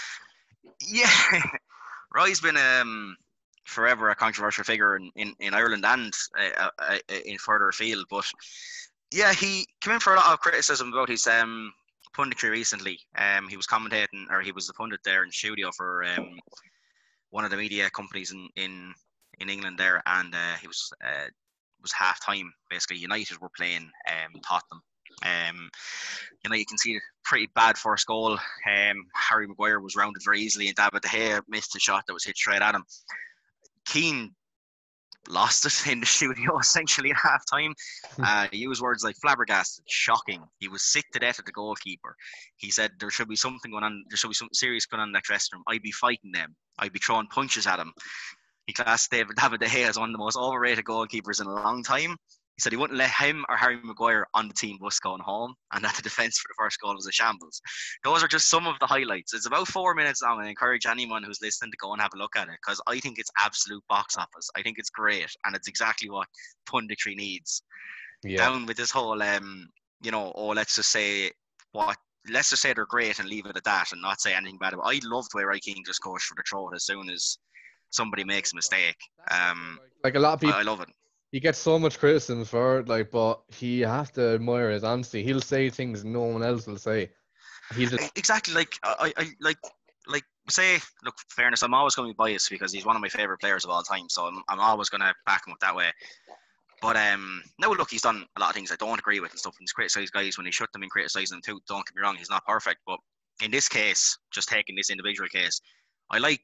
Yeah, 0.87 1.11
Roy's 2.15 2.39
been 2.39 2.57
um 2.57 3.17
forever 3.65 4.09
a 4.09 4.15
controversial 4.15 4.63
figure 4.63 4.95
in, 4.95 5.11
in, 5.17 5.33
in 5.41 5.53
Ireland 5.53 5.83
and 5.85 6.13
uh, 6.39 6.69
uh, 6.79 6.97
uh 7.09 7.15
in 7.25 7.37
further 7.39 7.67
afield, 7.67 8.05
but 8.09 8.25
yeah, 9.11 9.33
he 9.33 9.67
came 9.81 9.95
in 9.95 9.99
for 9.99 10.13
a 10.13 10.17
lot 10.17 10.31
of 10.31 10.39
criticism 10.39 10.93
about 10.93 11.09
his 11.09 11.27
um 11.27 11.73
punditry 12.15 12.51
recently. 12.51 12.99
Um, 13.17 13.47
he 13.47 13.57
was 13.57 13.67
commentating, 13.67 14.29
or 14.29 14.41
he 14.41 14.51
was 14.51 14.67
the 14.67 14.73
pundit 14.73 14.99
there 15.03 15.23
in 15.23 15.31
studio 15.31 15.71
for 15.75 16.03
um, 16.03 16.39
one 17.29 17.45
of 17.45 17.51
the 17.51 17.57
media 17.57 17.89
companies 17.89 18.31
in 18.31 18.49
in, 18.55 18.93
in 19.39 19.49
England 19.49 19.77
there, 19.77 20.01
and 20.05 20.33
uh, 20.33 20.55
he 20.61 20.67
was 20.67 20.91
uh, 21.03 21.27
was 21.81 21.91
half 21.91 22.23
time 22.25 22.51
basically. 22.69 22.97
United 22.97 23.39
were 23.39 23.49
playing 23.55 23.89
um, 24.09 24.41
Tottenham. 24.41 24.81
Um, 25.23 25.69
you 26.43 26.49
know, 26.49 26.55
you 26.55 26.65
can 26.65 26.77
see 26.77 26.95
a 26.95 26.99
pretty 27.23 27.49
bad 27.55 27.77
first 27.77 28.05
goal. 28.05 28.33
Um, 28.33 29.05
Harry 29.15 29.47
Maguire 29.47 29.79
was 29.79 29.95
rounded 29.95 30.21
very 30.23 30.41
easily, 30.41 30.67
and 30.67 30.75
David 30.75 31.01
De 31.01 31.07
Gea 31.07 31.41
missed 31.47 31.75
a 31.75 31.79
shot 31.79 32.03
that 32.07 32.13
was 32.13 32.23
hit 32.23 32.37
straight 32.37 32.61
at 32.61 32.75
him. 32.75 32.83
Keane 33.85 34.35
lost 35.29 35.65
it 35.65 35.87
in 35.91 35.99
the 35.99 36.05
studio 36.05 36.57
essentially 36.61 37.11
at 37.11 37.17
half 37.17 37.43
time. 37.49 37.73
Hmm. 38.15 38.23
Uh, 38.23 38.47
he 38.51 38.59
used 38.59 38.81
words 38.81 39.03
like 39.03 39.15
flabbergasted, 39.21 39.85
shocking. 39.87 40.41
He 40.59 40.67
was 40.67 40.83
sick 40.83 41.05
to 41.13 41.19
death 41.19 41.39
at 41.39 41.45
the 41.45 41.51
goalkeeper. 41.51 42.15
He 42.57 42.71
said 42.71 42.91
there 42.99 43.11
should 43.11 43.29
be 43.29 43.35
something 43.35 43.71
going 43.71 43.83
on, 43.83 44.03
there 44.09 44.17
should 44.17 44.29
be 44.29 44.33
something 44.33 44.53
serious 44.53 44.85
going 44.85 45.01
on 45.01 45.09
in 45.09 45.13
that 45.13 45.23
dressing 45.23 45.57
room. 45.57 45.63
I'd 45.67 45.81
be 45.81 45.91
fighting 45.91 46.31
them. 46.31 46.55
I'd 46.79 46.93
be 46.93 46.99
throwing 46.99 47.27
punches 47.27 47.67
at 47.67 47.79
him. 47.79 47.93
He 48.67 48.73
classed 48.73 49.09
David, 49.11 49.35
David 49.41 49.59
De 49.59 49.65
Gea 49.65 49.87
as 49.87 49.97
one 49.97 50.09
of 50.09 50.13
the 50.13 50.19
most 50.19 50.37
overrated 50.37 50.85
goalkeepers 50.85 51.41
in 51.41 51.47
a 51.47 51.53
long 51.53 51.83
time. 51.83 52.17
He 52.57 52.61
said 52.61 52.71
he 52.71 52.77
wouldn't 52.77 52.97
let 52.97 53.11
him 53.11 53.45
or 53.49 53.55
Harry 53.55 53.77
Maguire 53.83 54.25
on 54.33 54.47
the 54.47 54.53
team 54.53 54.79
bus 54.81 54.99
going 54.99 55.21
home, 55.21 55.53
and 55.73 55.85
that 55.85 55.93
the 55.93 56.01
defence 56.01 56.39
for 56.39 56.47
the 56.47 56.55
first 56.57 56.81
goal 56.81 56.95
was 56.95 57.05
a 57.05 57.11
shambles. 57.11 57.61
Those 58.03 58.23
are 58.23 58.27
just 58.27 58.49
some 58.49 58.65
of 58.65 58.79
the 58.79 58.87
highlights. 58.87 59.35
It's 59.35 59.45
about 59.45 59.67
four 59.67 59.93
minutes 59.93 60.23
long, 60.23 60.39
and 60.39 60.47
I 60.47 60.49
encourage 60.49 60.87
anyone 60.87 61.21
who's 61.21 61.39
listening 61.39 61.69
to 61.69 61.77
go 61.77 61.93
and 61.93 62.01
have 62.01 62.15
a 62.15 62.17
look 62.17 62.35
at 62.35 62.47
it 62.47 62.57
because 62.59 62.81
I 62.87 62.99
think 62.99 63.19
it's 63.19 63.29
absolute 63.37 63.83
box 63.87 64.17
office. 64.17 64.49
I 64.55 64.63
think 64.63 64.79
it's 64.79 64.89
great, 64.89 65.29
and 65.45 65.55
it's 65.55 65.67
exactly 65.67 66.09
what 66.09 66.27
punditry 66.67 67.15
needs. 67.15 67.61
Yeah. 68.23 68.37
Down 68.37 68.65
with 68.65 68.77
this 68.77 68.89
whole, 68.89 69.21
um, 69.21 69.67
you 70.01 70.09
know, 70.09 70.31
oh, 70.33 70.47
let's 70.47 70.75
just 70.75 70.91
say 70.91 71.31
what 71.73 71.95
let's 72.29 72.49
just 72.49 72.63
say 72.63 72.73
they're 72.73 72.87
great 72.87 73.19
and 73.19 73.29
leave 73.29 73.45
it 73.45 73.55
at 73.55 73.63
that 73.65 73.91
and 73.91 74.01
not 74.01 74.19
say 74.19 74.33
anything 74.33 74.57
bad 74.57 74.73
about 74.73 74.91
it. 74.91 75.05
I 75.05 75.07
loved 75.07 75.29
where 75.33 75.47
Roy 75.47 75.59
Keane 75.59 75.83
just 75.85 76.01
goes 76.01 76.23
for 76.23 76.33
the 76.35 76.43
throat 76.49 76.71
as 76.75 76.85
soon 76.85 77.07
as 77.09 77.37
somebody 77.91 78.23
makes 78.23 78.51
a 78.51 78.55
mistake. 78.55 78.97
Um, 79.29 79.79
like 80.03 80.15
a 80.15 80.19
lot 80.19 80.33
of 80.33 80.39
people, 80.41 80.55
I 80.55 80.63
love 80.63 80.81
it 80.81 80.89
he 81.31 81.39
gets 81.39 81.57
so 81.57 81.77
much 81.77 81.99
criticism 81.99 82.45
for 82.45 82.79
it, 82.79 82.87
like, 82.87 83.11
but 83.11 83.41
he 83.49 83.81
has 83.81 84.09
to 84.11 84.35
admire 84.35 84.71
his 84.71 84.83
honesty. 84.83 85.23
He'll 85.23 85.41
say 85.41 85.69
things 85.69 86.05
no 86.05 86.23
one 86.23 86.43
else 86.43 86.67
will 86.67 86.77
say. 86.77 87.11
He's 87.75 87.91
exactly 88.15 88.53
like 88.53 88.79
I, 88.83 89.11
I 89.17 89.27
like 89.41 89.57
like 90.07 90.23
say 90.49 90.79
look 91.03 91.15
fairness. 91.29 91.63
I'm 91.63 91.73
always 91.73 91.95
going 91.95 92.09
to 92.09 92.13
be 92.13 92.17
biased 92.17 92.49
because 92.49 92.71
he's 92.71 92.85
one 92.85 92.95
of 92.95 93.01
my 93.01 93.09
favorite 93.09 93.39
players 93.39 93.65
of 93.65 93.71
all 93.71 93.83
time, 93.83 94.07
so 94.09 94.25
I'm, 94.25 94.41
I'm 94.47 94.59
always 94.59 94.89
going 94.89 95.01
to 95.01 95.13
back 95.25 95.45
him 95.45 95.51
up 95.51 95.59
that 95.59 95.75
way. 95.75 95.91
But 96.81 96.95
um, 96.95 97.43
now 97.59 97.73
look, 97.73 97.89
he's 97.89 98.03
done 98.03 98.25
a 98.37 98.39
lot 98.39 98.49
of 98.49 98.55
things 98.55 98.71
I 98.71 98.75
don't 98.75 98.99
agree 98.99 99.19
with 99.19 99.31
and 99.31 99.39
stuff. 99.39 99.55
And 99.59 99.63
he's 99.63 99.73
criticised 99.73 100.13
guys 100.13 100.37
when 100.37 100.45
he 100.45 100.51
should 100.51 100.69
them 100.71 100.83
and 100.83 100.91
criticising 100.91 101.35
them 101.35 101.41
too. 101.43 101.59
Don't 101.67 101.85
get 101.85 101.95
me 101.95 102.01
wrong, 102.01 102.15
he's 102.15 102.29
not 102.29 102.45
perfect, 102.45 102.79
but 102.85 102.99
in 103.43 103.51
this 103.51 103.67
case, 103.67 104.17
just 104.31 104.47
taking 104.47 104.75
this 104.75 104.89
individual 104.89 105.27
case, 105.27 105.59
I 106.09 106.19
like 106.19 106.41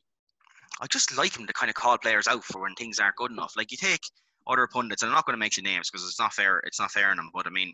I 0.82 0.88
just 0.88 1.16
like 1.18 1.38
him 1.38 1.48
to 1.48 1.54
kind 1.54 1.70
of 1.70 1.76
call 1.76 1.98
players 1.98 2.28
out 2.28 2.44
for 2.44 2.64
when 2.64 2.74
things 2.76 3.00
aren't 3.00 3.16
good 3.16 3.32
enough. 3.32 3.54
Like 3.56 3.72
you 3.72 3.78
take 3.78 4.02
other 4.48 4.68
pundits, 4.68 5.02
and 5.02 5.10
I'm 5.10 5.16
not 5.16 5.26
going 5.26 5.36
to 5.36 5.40
mention 5.40 5.64
names 5.64 5.90
because 5.90 6.08
it's 6.08 6.20
not 6.20 6.34
fair. 6.34 6.60
It's 6.66 6.80
not 6.80 6.92
fair 6.92 7.12
in 7.12 7.18
them. 7.18 7.30
But 7.34 7.48
I 7.48 7.50
mean, 7.50 7.74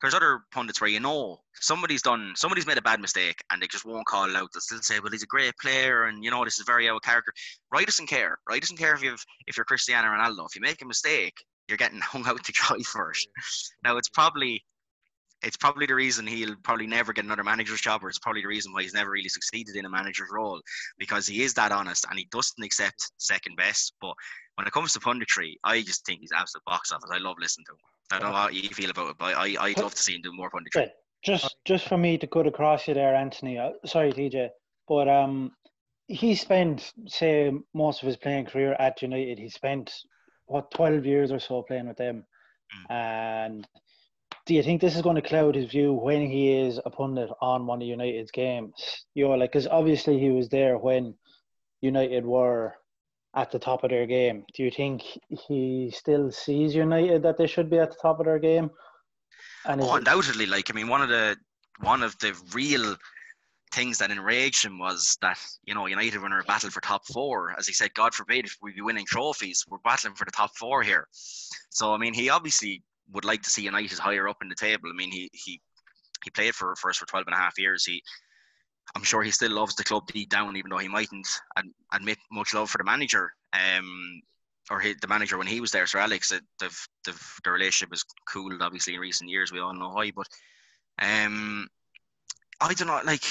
there's 0.00 0.14
other 0.14 0.40
pundits 0.52 0.80
where 0.80 0.90
you 0.90 1.00
know 1.00 1.38
somebody's 1.54 2.02
done 2.02 2.34
somebody's 2.36 2.66
made 2.66 2.78
a 2.78 2.82
bad 2.82 3.00
mistake 3.00 3.42
and 3.50 3.62
they 3.62 3.66
just 3.66 3.84
won't 3.84 4.06
call 4.06 4.28
it 4.28 4.36
out. 4.36 4.50
They'll 4.52 4.60
still 4.60 4.82
say, 4.82 5.00
"Well, 5.00 5.12
he's 5.12 5.22
a 5.22 5.26
great 5.26 5.54
player," 5.60 6.04
and 6.04 6.22
you 6.22 6.30
know 6.30 6.44
this 6.44 6.58
is 6.58 6.66
very 6.66 6.88
out 6.88 6.96
of 6.96 7.02
character. 7.02 7.32
Right 7.72 7.86
doesn't 7.86 8.06
care. 8.06 8.38
Roy 8.48 8.60
doesn't 8.60 8.76
care 8.76 8.94
if 8.94 9.02
you've 9.02 9.24
if 9.46 9.56
you're 9.56 9.64
Cristiano 9.64 10.08
Ronaldo. 10.08 10.46
If 10.46 10.56
you 10.56 10.60
make 10.60 10.82
a 10.82 10.86
mistake, 10.86 11.34
you're 11.68 11.78
getting 11.78 12.00
hung 12.02 12.26
out 12.26 12.44
to 12.44 12.52
dry 12.52 12.78
first. 12.84 13.28
Now 13.82 13.96
it's 13.96 14.08
probably 14.08 14.64
it's 15.44 15.56
probably 15.56 15.86
the 15.86 15.94
reason 15.94 16.26
he'll 16.26 16.56
probably 16.62 16.86
never 16.86 17.12
get 17.12 17.24
another 17.24 17.44
manager's 17.44 17.80
job, 17.80 18.02
or 18.02 18.08
it's 18.08 18.18
probably 18.18 18.42
the 18.42 18.48
reason 18.48 18.72
why 18.72 18.82
he's 18.82 18.94
never 18.94 19.10
really 19.10 19.28
succeeded 19.28 19.76
in 19.76 19.84
a 19.84 19.90
manager's 19.90 20.30
role 20.32 20.60
because 20.98 21.26
he 21.26 21.42
is 21.42 21.54
that 21.54 21.72
honest 21.72 22.06
and 22.08 22.18
he 22.18 22.26
doesn't 22.30 22.64
accept 22.64 23.12
second 23.18 23.56
best. 23.56 23.94
But 24.00 24.14
when 24.56 24.66
it 24.66 24.72
comes 24.72 24.92
to 24.94 25.00
punditry, 25.00 25.54
I 25.62 25.82
just 25.82 26.04
think 26.06 26.20
he's 26.20 26.32
absolute 26.32 26.64
box 26.64 26.92
office. 26.92 27.10
I 27.12 27.18
love 27.18 27.36
listening 27.38 27.66
to 27.66 27.72
him. 27.72 27.78
I 28.12 28.18
don't 28.18 28.30
know 28.30 28.36
how 28.36 28.48
you 28.48 28.68
feel 28.70 28.90
about 28.90 29.10
it, 29.10 29.16
but 29.18 29.34
I 29.36 29.56
I'd 29.60 29.78
love 29.78 29.94
to 29.94 30.02
see 30.02 30.14
him 30.14 30.22
do 30.22 30.32
more 30.32 30.50
punditry. 30.50 30.88
Just 31.22 31.56
just 31.64 31.88
for 31.88 31.96
me 31.96 32.18
to 32.18 32.26
cut 32.26 32.46
across 32.46 32.86
you 32.86 32.94
there, 32.94 33.14
Anthony. 33.14 33.58
Uh, 33.58 33.70
sorry, 33.86 34.12
TJ, 34.12 34.50
but 34.88 35.08
um, 35.08 35.52
he 36.06 36.34
spent 36.34 36.92
say 37.06 37.50
most 37.72 38.02
of 38.02 38.06
his 38.06 38.16
playing 38.16 38.46
career 38.46 38.76
at 38.78 39.00
United. 39.00 39.38
He 39.38 39.48
spent 39.48 39.92
what 40.46 40.70
twelve 40.70 41.06
years 41.06 41.32
or 41.32 41.40
so 41.40 41.62
playing 41.62 41.88
with 41.88 41.96
them, 41.96 42.24
mm. 42.76 42.94
and 42.94 43.66
do 44.46 44.54
you 44.54 44.62
think 44.62 44.80
this 44.80 44.94
is 44.94 45.02
going 45.02 45.16
to 45.16 45.22
cloud 45.22 45.54
his 45.54 45.70
view 45.70 45.92
when 45.92 46.28
he 46.28 46.52
is 46.52 46.78
a 46.84 46.90
pundit 46.90 47.30
on 47.40 47.66
one 47.66 47.80
of 47.80 47.88
United's 47.88 48.30
games? 48.30 48.74
You 49.14 49.28
know, 49.28 49.34
like 49.34 49.52
because 49.52 49.66
obviously 49.66 50.18
he 50.18 50.30
was 50.30 50.48
there 50.48 50.76
when 50.76 51.14
United 51.80 52.26
were 52.26 52.74
at 53.34 53.50
the 53.50 53.58
top 53.58 53.84
of 53.84 53.90
their 53.90 54.06
game. 54.06 54.44
Do 54.54 54.62
you 54.62 54.70
think 54.70 55.02
he 55.28 55.92
still 55.94 56.30
sees 56.30 56.74
United 56.74 57.22
that 57.22 57.38
they 57.38 57.46
should 57.46 57.70
be 57.70 57.78
at 57.78 57.90
the 57.90 57.98
top 58.00 58.20
of 58.20 58.26
their 58.26 58.38
game? 58.38 58.70
And 59.64 59.80
oh, 59.80 59.94
undoubtedly. 59.94 60.46
Like 60.46 60.70
I 60.70 60.74
mean, 60.74 60.88
one 60.88 61.00
of 61.00 61.08
the 61.08 61.36
one 61.80 62.02
of 62.02 62.16
the 62.18 62.34
real 62.52 62.96
things 63.72 63.98
that 63.98 64.10
enraged 64.10 64.64
him 64.64 64.78
was 64.78 65.16
that 65.22 65.38
you 65.64 65.74
know 65.74 65.86
United 65.86 66.20
were 66.20 66.26
in 66.26 66.32
a 66.32 66.42
battle 66.42 66.70
for 66.70 66.82
top 66.82 67.06
four. 67.06 67.54
As 67.58 67.66
he 67.66 67.72
said, 67.72 67.94
God 67.94 68.14
forbid 68.14 68.44
if 68.44 68.58
we 68.60 68.72
be 68.72 68.82
winning 68.82 69.06
trophies, 69.06 69.64
we're 69.68 69.78
battling 69.78 70.14
for 70.14 70.26
the 70.26 70.30
top 70.30 70.54
four 70.54 70.82
here. 70.82 71.08
So 71.70 71.94
I 71.94 71.96
mean, 71.96 72.12
he 72.12 72.28
obviously 72.28 72.82
would 73.12 73.24
like 73.24 73.42
to 73.42 73.50
see 73.50 73.62
United 73.62 73.98
higher 73.98 74.28
up 74.28 74.38
in 74.42 74.48
the 74.48 74.54
table. 74.54 74.90
I 74.90 74.96
mean, 74.96 75.10
he 75.10 75.30
he 75.32 75.60
he 76.24 76.30
played 76.30 76.54
for 76.54 76.72
us 76.72 76.96
for 76.96 77.06
12 77.06 77.26
and 77.26 77.34
a 77.34 77.38
half 77.38 77.58
years. 77.58 77.84
He 77.84 78.02
I'm 78.94 79.02
sure 79.02 79.22
he 79.22 79.30
still 79.30 79.52
loves 79.52 79.74
the 79.74 79.84
club 79.84 80.06
deep 80.06 80.30
down, 80.30 80.56
even 80.56 80.70
though 80.70 80.78
he 80.78 80.88
mightn't 80.88 81.28
admit 81.92 82.18
much 82.30 82.54
love 82.54 82.70
for 82.70 82.78
the 82.78 82.84
manager. 82.84 83.32
Um, 83.52 84.20
or 84.70 84.80
he, 84.80 84.94
the 85.00 85.08
manager 85.08 85.36
when 85.36 85.46
he 85.46 85.60
was 85.60 85.70
there, 85.70 85.86
Sir 85.86 85.98
Alex. 85.98 86.30
The, 86.30 86.40
the, 86.58 86.86
the, 87.04 87.20
the 87.44 87.50
relationship 87.50 87.90
has 87.90 88.04
cooled 88.28 88.62
obviously 88.62 88.94
in 88.94 89.00
recent 89.00 89.30
years. 89.30 89.52
We 89.52 89.60
all 89.60 89.74
know 89.74 89.90
why, 89.90 90.10
but 90.14 90.26
um, 91.00 91.68
I 92.60 92.72
don't 92.72 92.86
know. 92.86 93.00
Like 93.04 93.24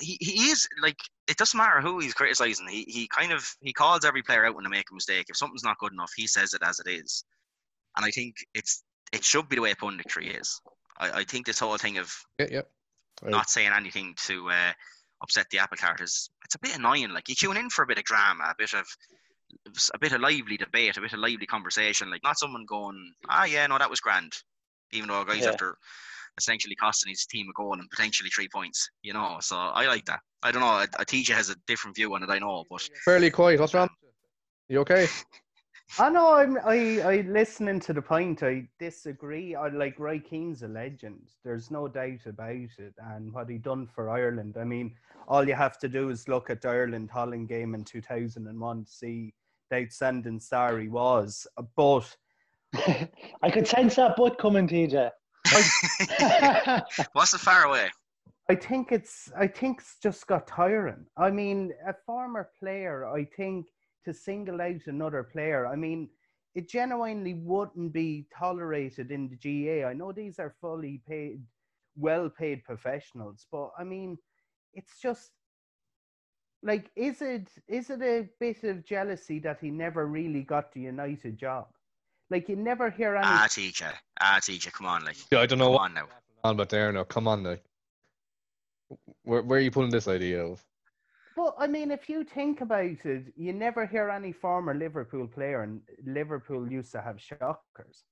he, 0.00 0.16
he 0.20 0.50
is 0.50 0.68
like 0.82 0.98
it 1.28 1.36
doesn't 1.36 1.56
matter 1.56 1.80
who 1.80 1.98
he's 2.00 2.14
criticizing. 2.14 2.66
He 2.68 2.84
he 2.88 3.08
kind 3.08 3.32
of 3.32 3.48
he 3.60 3.72
calls 3.72 4.04
every 4.04 4.22
player 4.22 4.46
out 4.46 4.54
when 4.54 4.64
they 4.64 4.70
make 4.70 4.90
a 4.90 4.94
mistake. 4.94 5.26
If 5.28 5.36
something's 5.36 5.64
not 5.64 5.78
good 5.78 5.92
enough, 5.92 6.12
he 6.16 6.26
says 6.26 6.54
it 6.54 6.62
as 6.64 6.80
it 6.80 6.90
is. 6.90 7.24
And 7.96 8.04
I 8.04 8.10
think 8.10 8.36
it's 8.54 8.82
it 9.12 9.24
should 9.24 9.48
be 9.48 9.56
the 9.56 9.62
way 9.62 9.70
a 9.70 9.76
punditry 9.76 10.38
is. 10.40 10.60
I, 10.98 11.20
I 11.20 11.24
think 11.24 11.46
this 11.46 11.58
whole 11.58 11.76
thing 11.76 11.98
of 11.98 12.12
yeah, 12.38 12.46
yeah. 12.50 12.62
Right. 13.22 13.30
not 13.30 13.50
saying 13.50 13.70
anything 13.74 14.14
to 14.26 14.50
uh, 14.50 14.72
upset 15.22 15.46
the 15.50 15.58
apple 15.58 15.76
cart 15.76 16.00
is 16.00 16.30
it's 16.44 16.54
a 16.54 16.58
bit 16.58 16.76
annoying. 16.76 17.10
Like 17.10 17.28
you 17.28 17.34
tune 17.34 17.56
in 17.56 17.70
for 17.70 17.82
a 17.82 17.86
bit 17.86 17.98
of 17.98 18.04
drama, 18.04 18.44
a 18.44 18.54
bit 18.56 18.74
of 18.74 18.86
a 19.94 19.98
bit 19.98 20.12
of 20.12 20.20
lively 20.20 20.56
debate, 20.56 20.96
a 20.96 21.00
bit 21.00 21.12
of 21.12 21.18
lively 21.18 21.46
conversation. 21.46 22.10
Like 22.10 22.22
not 22.22 22.38
someone 22.38 22.66
going, 22.66 23.12
ah, 23.28 23.44
yeah, 23.44 23.66
no, 23.66 23.78
that 23.78 23.90
was 23.90 24.00
grand, 24.00 24.32
even 24.92 25.08
though 25.08 25.24
guys 25.24 25.42
yeah. 25.42 25.50
after 25.50 25.76
essentially 26.36 26.74
costing 26.74 27.10
his 27.10 27.26
team 27.26 27.46
a 27.48 27.52
goal 27.52 27.74
and 27.74 27.88
potentially 27.90 28.30
three 28.30 28.48
points. 28.52 28.90
You 29.02 29.12
know, 29.12 29.38
so 29.40 29.56
I 29.56 29.86
like 29.86 30.04
that. 30.06 30.20
I 30.42 30.52
don't 30.52 30.60
know. 30.60 30.84
Atija 30.98 31.34
has 31.34 31.50
a 31.50 31.56
different 31.66 31.96
view 31.96 32.14
on 32.14 32.22
it. 32.22 32.30
I 32.30 32.38
know, 32.38 32.64
but 32.68 32.88
fairly 33.04 33.30
quiet. 33.30 33.60
What's 33.60 33.74
wrong? 33.74 33.88
You 34.68 34.80
okay? 34.80 35.06
I 35.98 36.10
know. 36.10 36.34
I'm. 36.34 36.58
I. 36.64 37.00
I 37.02 37.20
listening 37.28 37.78
to 37.80 37.92
the 37.92 38.02
point. 38.02 38.42
I 38.42 38.68
disagree. 38.78 39.54
I 39.54 39.68
like 39.68 39.98
Roy 39.98 40.18
Keane's 40.18 40.62
a 40.62 40.68
legend. 40.68 41.30
There's 41.44 41.70
no 41.70 41.86
doubt 41.88 42.26
about 42.26 42.50
it. 42.78 42.94
And 42.98 43.32
what 43.32 43.48
he 43.48 43.58
done 43.58 43.86
for 43.86 44.10
Ireland. 44.10 44.56
I 44.58 44.64
mean, 44.64 44.96
all 45.28 45.46
you 45.46 45.54
have 45.54 45.78
to 45.80 45.88
do 45.88 46.08
is 46.10 46.28
look 46.28 46.50
at 46.50 46.62
the 46.62 46.68
Ireland 46.68 47.10
Holland 47.10 47.48
game 47.48 47.74
in 47.74 47.84
2001 47.84 48.84
to 48.84 48.90
see 48.90 49.34
the 49.70 49.76
outstanding 49.76 50.40
star 50.40 50.78
he 50.78 50.88
was. 50.88 51.46
But 51.76 52.16
I 53.42 53.50
could 53.52 53.68
sense 53.68 53.96
that 53.96 54.16
butt 54.16 54.38
coming, 54.38 54.66
TJ. 54.66 55.10
What's 57.12 57.32
the 57.32 57.38
far 57.38 57.64
away? 57.64 57.90
I 58.50 58.54
think 58.54 58.90
it's. 58.90 59.30
I 59.38 59.46
think 59.46 59.80
it's 59.80 59.96
just 60.02 60.26
got 60.26 60.46
tiring. 60.46 61.06
I 61.16 61.30
mean, 61.30 61.72
a 61.86 61.94
former 62.04 62.50
player. 62.58 63.06
I 63.06 63.24
think 63.24 63.66
to 64.04 64.14
single 64.14 64.60
out 64.60 64.86
another 64.86 65.22
player. 65.22 65.66
I 65.66 65.76
mean, 65.76 66.08
it 66.54 66.68
genuinely 66.68 67.34
wouldn't 67.34 67.92
be 67.92 68.26
tolerated 68.36 69.10
in 69.10 69.28
the 69.28 69.36
GAA. 69.36 69.86
I 69.86 69.92
know 69.92 70.12
these 70.12 70.38
are 70.38 70.54
fully 70.60 71.02
paid, 71.08 71.42
well 71.96 72.30
paid 72.30 72.64
professionals, 72.64 73.46
but 73.50 73.70
I 73.78 73.84
mean, 73.84 74.18
it's 74.72 75.00
just 75.00 75.32
like 76.62 76.90
is 76.96 77.20
it 77.20 77.48
is 77.68 77.90
it 77.90 78.02
a 78.02 78.28
bit 78.40 78.64
of 78.64 78.84
jealousy 78.84 79.38
that 79.40 79.58
he 79.60 79.70
never 79.70 80.06
really 80.06 80.42
got 80.42 80.72
the 80.72 80.80
United 80.80 81.36
job? 81.36 81.66
Like 82.30 82.48
you 82.48 82.56
never 82.56 82.90
hear 82.90 83.16
any. 83.16 83.26
Ah, 83.26 83.46
teacher, 83.50 83.92
ah, 84.20 84.38
teacher, 84.42 84.70
come 84.70 84.86
on, 84.86 85.04
like. 85.04 85.16
Yeah, 85.30 85.40
I 85.40 85.46
don't 85.46 85.58
know 85.58 85.66
come 85.66 85.72
what 85.74 85.82
on 85.82 85.94
now. 85.94 86.08
On, 86.42 86.56
but 86.56 86.68
there 86.68 86.90
now, 86.92 87.04
come 87.04 87.28
on 87.28 87.42
now. 87.42 87.56
Where 89.24 89.42
where 89.42 89.58
are 89.58 89.62
you 89.62 89.70
pulling 89.70 89.90
this 89.90 90.08
idea 90.08 90.44
of? 90.44 90.64
Well, 91.36 91.56
I 91.58 91.66
mean, 91.66 91.90
if 91.90 92.08
you 92.08 92.24
think 92.24 92.60
about 92.60 92.84
it, 92.84 93.32
you 93.36 93.52
never 93.52 93.86
hear 93.86 94.08
any 94.08 94.32
former 94.32 94.74
Liverpool 94.74 95.26
player, 95.26 95.62
and 95.62 95.80
Liverpool 96.06 96.70
used 96.70 96.92
to 96.92 97.00
have 97.00 97.20
shockers. 97.20 98.04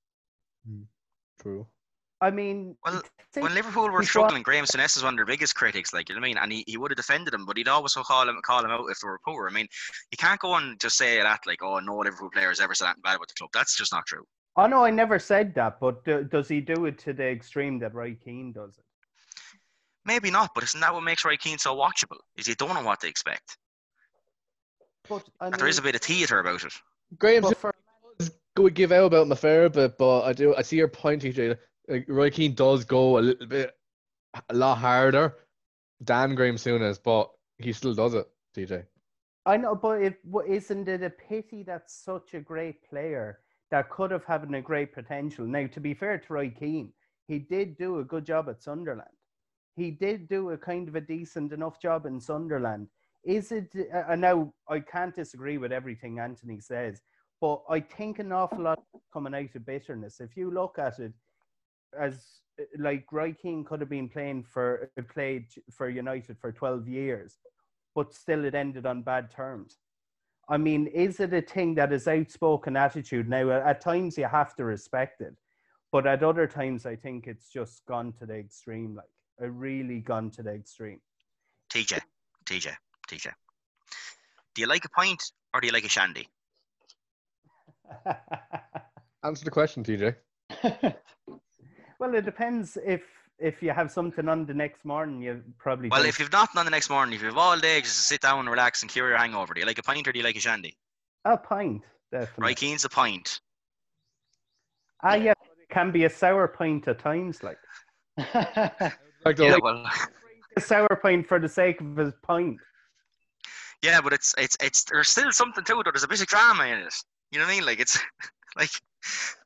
Hmm. 0.67 0.83
True. 1.41 1.67
I 2.21 2.31
mean, 2.31 2.77
well, 2.85 3.03
when 3.35 3.53
Liverpool 3.53 3.91
were 3.91 4.05
struggling, 4.05 4.45
Graeme 4.45 4.65
Souness 4.65 4.97
is 4.97 5.03
one 5.03 5.15
of 5.15 5.19
their 5.19 5.27
biggest 5.27 5.57
critics. 5.57 5.93
Like 5.93 6.09
you 6.09 6.15
know 6.15 6.21
what 6.21 6.27
I 6.27 6.29
mean, 6.29 6.39
and 6.39 6.53
he, 6.53 6.65
he 6.69 6.77
would 6.77 6.93
have 6.93 6.97
defended 6.97 7.35
him, 7.35 7.45
but 7.45 7.57
he'd 7.57 7.67
always 7.67 7.95
call 7.95 8.29
him 8.29 8.41
call 8.45 8.65
him 8.65 8.71
out 8.71 8.87
if 8.91 9.01
they 9.01 9.09
were 9.09 9.19
poor. 9.25 9.49
I 9.49 9.53
mean, 9.53 9.67
you 10.13 10.19
can't 10.19 10.39
go 10.39 10.55
and 10.55 10.79
just 10.79 10.97
say 10.97 11.21
that 11.21 11.41
like, 11.49 11.65
oh, 11.65 11.81
no 11.81 11.97
Liverpool 11.97 12.31
player 12.31 12.49
has 12.49 12.61
ever 12.61 12.75
said 12.75 12.87
that 12.87 13.03
bad 13.03 13.17
about 13.17 13.27
the 13.27 13.35
club. 13.35 13.51
That's 13.53 13.77
just 13.77 13.93
not 13.93 14.07
true. 14.07 14.25
Oh 14.55 14.67
no, 14.67 14.85
I 14.85 14.91
never 14.91 15.19
said 15.19 15.53
that. 15.57 15.81
But 15.81 16.05
do, 16.05 16.23
does 16.23 16.47
he 16.47 16.61
do 16.61 16.87
it 16.87 16.97
to 17.01 17.13
the 17.13 17.29
extreme 17.29 17.81
that 17.81 17.93
Roy 17.93 18.15
Keane 18.15 18.53
does 18.53 18.79
it? 18.79 18.82
Maybe 20.05 20.31
not, 20.31 20.51
but 20.55 20.65
isn't 20.65 20.81
that 20.81 20.93
what 20.93 21.05
makes 21.05 21.25
Roy 21.25 21.37
Keane 21.37 21.59
so 21.59 21.77
watchable? 21.77 22.19
Is 22.37 22.49
you 22.49 22.55
don't 22.55 22.75
know 22.75 22.83
what 22.83 23.01
to 23.01 23.09
expect. 23.09 23.57
But 25.09 25.25
I 25.41 25.51
mean, 25.51 25.59
there 25.59 25.69
is 25.69 25.79
a 25.79 25.83
bit 25.83 25.95
of 25.95 26.01
theatre 26.01 26.41
about 26.41 26.65
it. 26.65 26.73
Graham 27.19 27.45
for... 27.55 27.73
would 28.59 28.75
give 28.75 28.93
out 28.93 29.07
about 29.07 29.23
him 29.23 29.33
a 29.33 29.37
fair 29.37 29.69
bit, 29.69 29.97
but 29.99 30.23
I 30.23 30.33
do 30.33 30.55
I 30.57 30.63
see 30.63 30.77
your 30.77 30.89
point, 30.89 31.23
TJ. 31.23 31.57
Like, 31.89 32.07
Roy 32.09 32.31
Keane 32.31 32.55
does 32.55 32.85
go 32.85 33.19
a 33.19 33.21
little 33.21 33.47
bit 33.47 33.73
a 34.49 34.55
lot 34.55 34.79
harder 34.79 35.37
than 36.01 36.35
Graeme 36.35 36.57
Souness, 36.57 36.99
but 37.03 37.31
he 37.59 37.73
still 37.73 37.95
does 37.95 38.15
it, 38.15 38.27
TJ. 38.57 38.85
I 39.45 39.57
know, 39.57 39.75
but 39.75 40.03
if, 40.03 40.15
isn't 40.49 40.89
it 40.89 41.03
a 41.03 41.11
pity 41.11 41.65
that 41.65 41.91
such 41.91 42.35
a 42.35 42.41
great 42.41 42.89
player 42.89 43.41
that 43.71 43.91
could 43.91 44.13
have 44.13 44.25
had 44.25 44.49
a 44.53 44.61
great 44.61 44.95
potential? 44.95 45.45
Now, 45.45 45.67
to 45.67 45.81
be 45.81 45.95
fair 45.95 46.19
to 46.19 46.33
Roy 46.33 46.51
Keane, 46.51 46.93
he 47.27 47.41
did 47.41 47.77
do 47.77 47.99
a 47.99 48.05
good 48.05 48.25
job 48.25 48.49
at 48.49 48.63
Sunderland 48.63 49.11
he 49.77 49.91
did 49.91 50.29
do 50.29 50.51
a 50.51 50.59
kind 50.59 50.89
of 50.89 50.97
a 50.97 51.01
decent 51.01 51.53
enough 51.53 51.81
job 51.81 52.07
in 52.07 52.21
Sunderland. 52.21 52.89
Is 53.25 53.53
it? 53.53 53.73
Uh, 53.93 54.13
uh 54.13 54.17
now 54.17 54.53
I 54.69 54.81
can't 54.81 55.15
disagree 55.15 55.59
with 55.59 55.73
everything 55.73 56.19
Anthony 56.19 56.61
says, 56.61 57.01
but 57.41 57.63
I 57.69 57.81
think 57.81 58.19
an 58.19 58.33
awful 58.33 58.63
lot 58.63 58.83
coming 59.13 59.35
out 59.35 59.55
of 59.55 59.67
bitterness. 59.67 60.21
If 60.21 60.37
you 60.37 60.51
look 60.51 60.79
at 60.79 60.99
it, 60.99 61.13
as 61.99 62.41
uh, 62.61 62.65
like 62.79 63.05
Roy 63.13 63.33
Keane 63.33 63.65
could 63.65 63.81
have 63.81 63.89
been 63.89 64.09
playing 64.09 64.45
for 64.45 64.91
uh, 64.99 65.03
played 65.03 65.47
for 65.71 65.89
United 65.89 66.39
for 66.39 66.53
twelve 66.53 66.89
years, 66.89 67.39
but 67.95 68.15
still 68.15 68.45
it 68.45 68.55
ended 68.55 68.87
on 68.87 69.03
bad 69.03 69.31
terms. 69.31 69.79
I 70.49 70.59
mean, 70.59 70.89
is 70.89 71.21
it 71.21 71.33
a 71.33 71.41
thing 71.41 71.77
that 71.77 71.93
is 71.93 72.09
outspoken 72.09 72.77
attitude? 72.77 73.29
Now, 73.29 73.51
at 73.51 73.81
times 73.81 74.19
you 74.19 74.27
have 74.27 74.55
to 74.57 74.65
respect 74.65 75.21
it, 75.21 75.37
but 75.93 76.07
at 76.07 76.23
other 76.25 76.47
times 76.47 76.85
I 76.85 76.97
think 76.97 77.27
it's 77.27 77.49
just 77.49 77.87
gone 77.87 78.13
to 78.19 78.27
the 78.27 78.35
extreme. 78.35 78.97
Like 78.97 79.07
really 79.51 80.01
gone 80.01 80.31
to 80.31 80.43
the 80.43 80.53
extreme. 80.53 81.01
TJ, 81.73 82.01
TJ, 82.45 82.73
TJ. 83.09 83.33
Do 84.55 84.61
you 84.61 84.69
like 84.69 84.85
a 84.85 84.91
pint 84.91 85.23
or 85.55 85.61
do 85.61 85.67
you 85.67 85.73
like 85.73 85.85
a 85.85 85.89
shandy? 85.89 86.29
Answer 89.25 89.45
the 89.45 89.51
question, 89.51 89.85
TJ. 89.85 90.17
well, 91.99 92.15
it 92.15 92.25
depends 92.25 92.77
if 92.85 93.03
if 93.39 93.63
you 93.63 93.71
have 93.71 93.91
something 93.91 94.29
on 94.29 94.47
the 94.47 94.55
next 94.55 94.85
morning, 94.85 95.21
you 95.21 95.43
probably. 95.59 95.89
Well, 95.89 96.01
don't. 96.01 96.09
if 96.09 96.19
you've 96.19 96.33
nothing 96.33 96.59
on 96.59 96.65
the 96.65 96.71
next 96.71 96.91
morning, 96.91 97.15
if 97.15 97.23
you've 97.23 97.37
all 97.37 97.59
day 97.59 97.81
just 97.81 97.97
to 97.97 98.03
sit 98.03 98.21
down 98.21 98.41
and 98.41 98.51
relax 98.51 98.83
and 98.83 98.91
cure 98.91 99.09
your 99.09 99.19
hangover, 99.19 99.55
do 99.55 99.61
you 99.61 99.67
like 99.67 99.79
a 99.79 99.83
pint 99.83 100.07
or 100.07 100.13
do 100.13 100.19
you 100.19 100.25
like 100.25 100.37
a 100.37 100.41
shandy? 100.41 100.77
A 101.25 101.37
pint, 101.37 101.83
definitely. 102.11 102.43
Right, 102.43 102.57
Keane's 102.57 102.85
a 102.85 102.89
pint. 102.89 103.41
Ah, 105.03 105.15
yeah, 105.15 105.33
it 105.33 105.69
can 105.71 105.91
be 105.91 106.05
a 106.05 106.11
sour 106.11 106.47
pint 106.49 106.87
at 106.89 106.99
times, 106.99 107.43
like. 107.43 107.59
Like 109.25 109.37
the 109.37 109.45
Yeah, 109.47 109.53
like, 109.55 109.63
well, 109.65 109.85
A 110.57 110.61
sour 110.61 110.99
pint 111.03 111.27
for 111.27 111.39
the 111.39 111.49
sake 111.49 111.81
of 111.81 111.97
his 111.97 112.13
pint. 112.23 112.59
yeah, 113.83 114.01
but 114.01 114.13
it's 114.13 114.35
it's 114.39 114.57
it's 114.61 114.85
there's 114.85 115.09
still 115.09 115.33
something 115.33 115.65
to 115.65 115.81
it. 115.81 115.85
There's 115.85 116.05
a 116.05 116.09
bit 116.09 116.21
of 116.21 116.27
drama 116.27 116.65
in 116.67 116.79
it. 116.81 116.95
You 117.31 117.39
know 117.39 117.47
what 117.47 117.53
I 117.53 117.55
mean? 117.57 117.65
Like 117.67 117.81
it's 117.81 117.99
like 118.57 118.71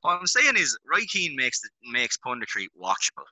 what 0.03 0.18
I'm 0.20 0.27
saying 0.27 0.55
is 0.57 0.77
Roy 0.93 1.03
Keane 1.09 1.37
makes 1.37 1.61
the, 1.61 1.68
makes 1.93 2.16
punditry 2.18 2.66
watchable. 2.81 3.24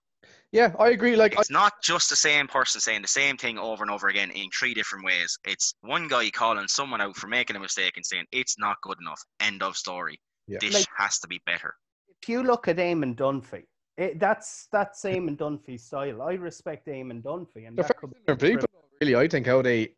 yeah, 0.53 0.72
I 0.78 0.90
agree. 0.90 1.16
Like 1.16 1.36
I, 1.36 1.40
It's 1.40 1.51
not 1.51 1.72
just 1.82 2.09
the 2.11 2.16
same 2.16 2.47
person 2.47 2.80
saying 2.80 3.03
the 3.03 3.09
same 3.09 3.36
thing 3.36 3.59
over 3.59 3.82
and 3.82 3.90
over 3.90 4.07
again 4.09 4.30
in 4.30 4.49
three 4.51 4.72
different 4.72 5.05
ways. 5.05 5.36
It's 5.45 5.74
one 5.80 6.07
guy 6.07 6.30
calling 6.30 6.68
someone 6.68 7.01
out 7.01 7.16
for 7.16 7.26
making 7.26 7.57
a 7.57 7.61
mistake 7.61 7.97
and 7.97 8.07
saying 8.07 8.26
it's 8.30 8.57
not 8.59 8.76
good 8.82 8.99
enough. 9.01 9.20
End 9.40 9.62
of 9.64 9.76
story. 9.76 10.20
Yeah. 10.47 10.59
This 10.61 10.74
Like- 10.74 10.86
has 10.97 11.18
to 11.20 11.26
be 11.28 11.40
better. 11.45 11.74
If 12.22 12.28
you 12.28 12.42
look 12.45 12.68
at 12.68 12.76
Eamon 12.76 13.16
Dunphy, 13.16 13.64
it, 13.97 14.18
that's 14.18 14.66
that's 14.72 15.03
Eamon 15.03 15.36
Dunphy 15.36 15.78
style. 15.78 16.22
I 16.22 16.34
respect 16.34 16.86
Eamon 16.86 17.22
Dunphy, 17.22 17.66
and 17.68 17.76
they're 17.76 17.84
that 17.84 17.97
could 17.97 18.11
be 18.11 18.51
people. 18.51 18.68
Really, 19.01 19.16
I 19.16 19.28
think 19.28 19.47
how 19.47 19.62
they 19.62 19.92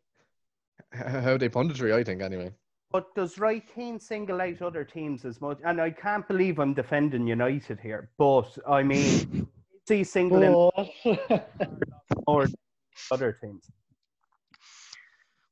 how 0.91 1.37
they 1.37 1.49
punditry. 1.49 1.93
I 1.93 2.03
think 2.03 2.21
anyway. 2.21 2.51
But 2.91 3.13
does 3.15 3.37
Roy 3.37 3.59
Keane 3.59 3.99
single 3.99 4.39
out 4.39 4.61
other 4.61 4.85
teams 4.85 5.25
as 5.25 5.41
much? 5.41 5.59
And 5.65 5.81
I 5.81 5.89
can't 5.91 6.25
believe 6.27 6.57
I'm 6.57 6.73
defending 6.73 7.27
United 7.27 7.79
here, 7.79 8.09
but 8.17 8.57
I 8.67 8.81
mean, 8.81 8.97
is 9.83 9.89
he 9.89 10.03
singling 10.03 10.53
But 10.53 11.49
more 12.27 12.45
than 12.45 12.55
other 13.11 13.33
teams? 13.33 13.69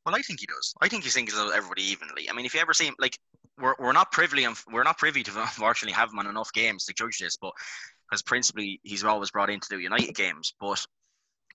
Well, 0.06 0.16
I 0.16 0.22
think 0.22 0.40
he 0.40 0.46
does. 0.46 0.74
I 0.82 0.88
think 0.88 1.04
he 1.04 1.10
singles 1.10 1.38
out 1.38 1.54
everybody 1.54 1.82
evenly. 1.84 2.30
I 2.30 2.34
mean, 2.34 2.46
if 2.46 2.54
you 2.54 2.62
ever 2.62 2.74
see 2.74 2.86
him, 2.86 2.96
like 3.00 3.18
we're 3.60 3.76
we're 3.80 3.92
not 3.92 4.12
privy 4.12 4.46
we're 4.72 4.84
not 4.84 4.98
privy 4.98 5.24
to 5.24 5.32
unfortunately 5.42 5.94
have 5.94 6.12
him 6.12 6.20
on 6.20 6.28
enough 6.28 6.54
games 6.54 6.86
to 6.86 6.94
judge 6.94 7.20
this, 7.20 7.38
but 7.38 7.52
because 8.10 8.22
principally 8.22 8.80
he's 8.84 9.04
always 9.04 9.32
brought 9.32 9.50
in 9.50 9.60
to 9.60 9.70
do 9.70 9.80
United 9.80 10.16
games, 10.16 10.54
but. 10.60 10.86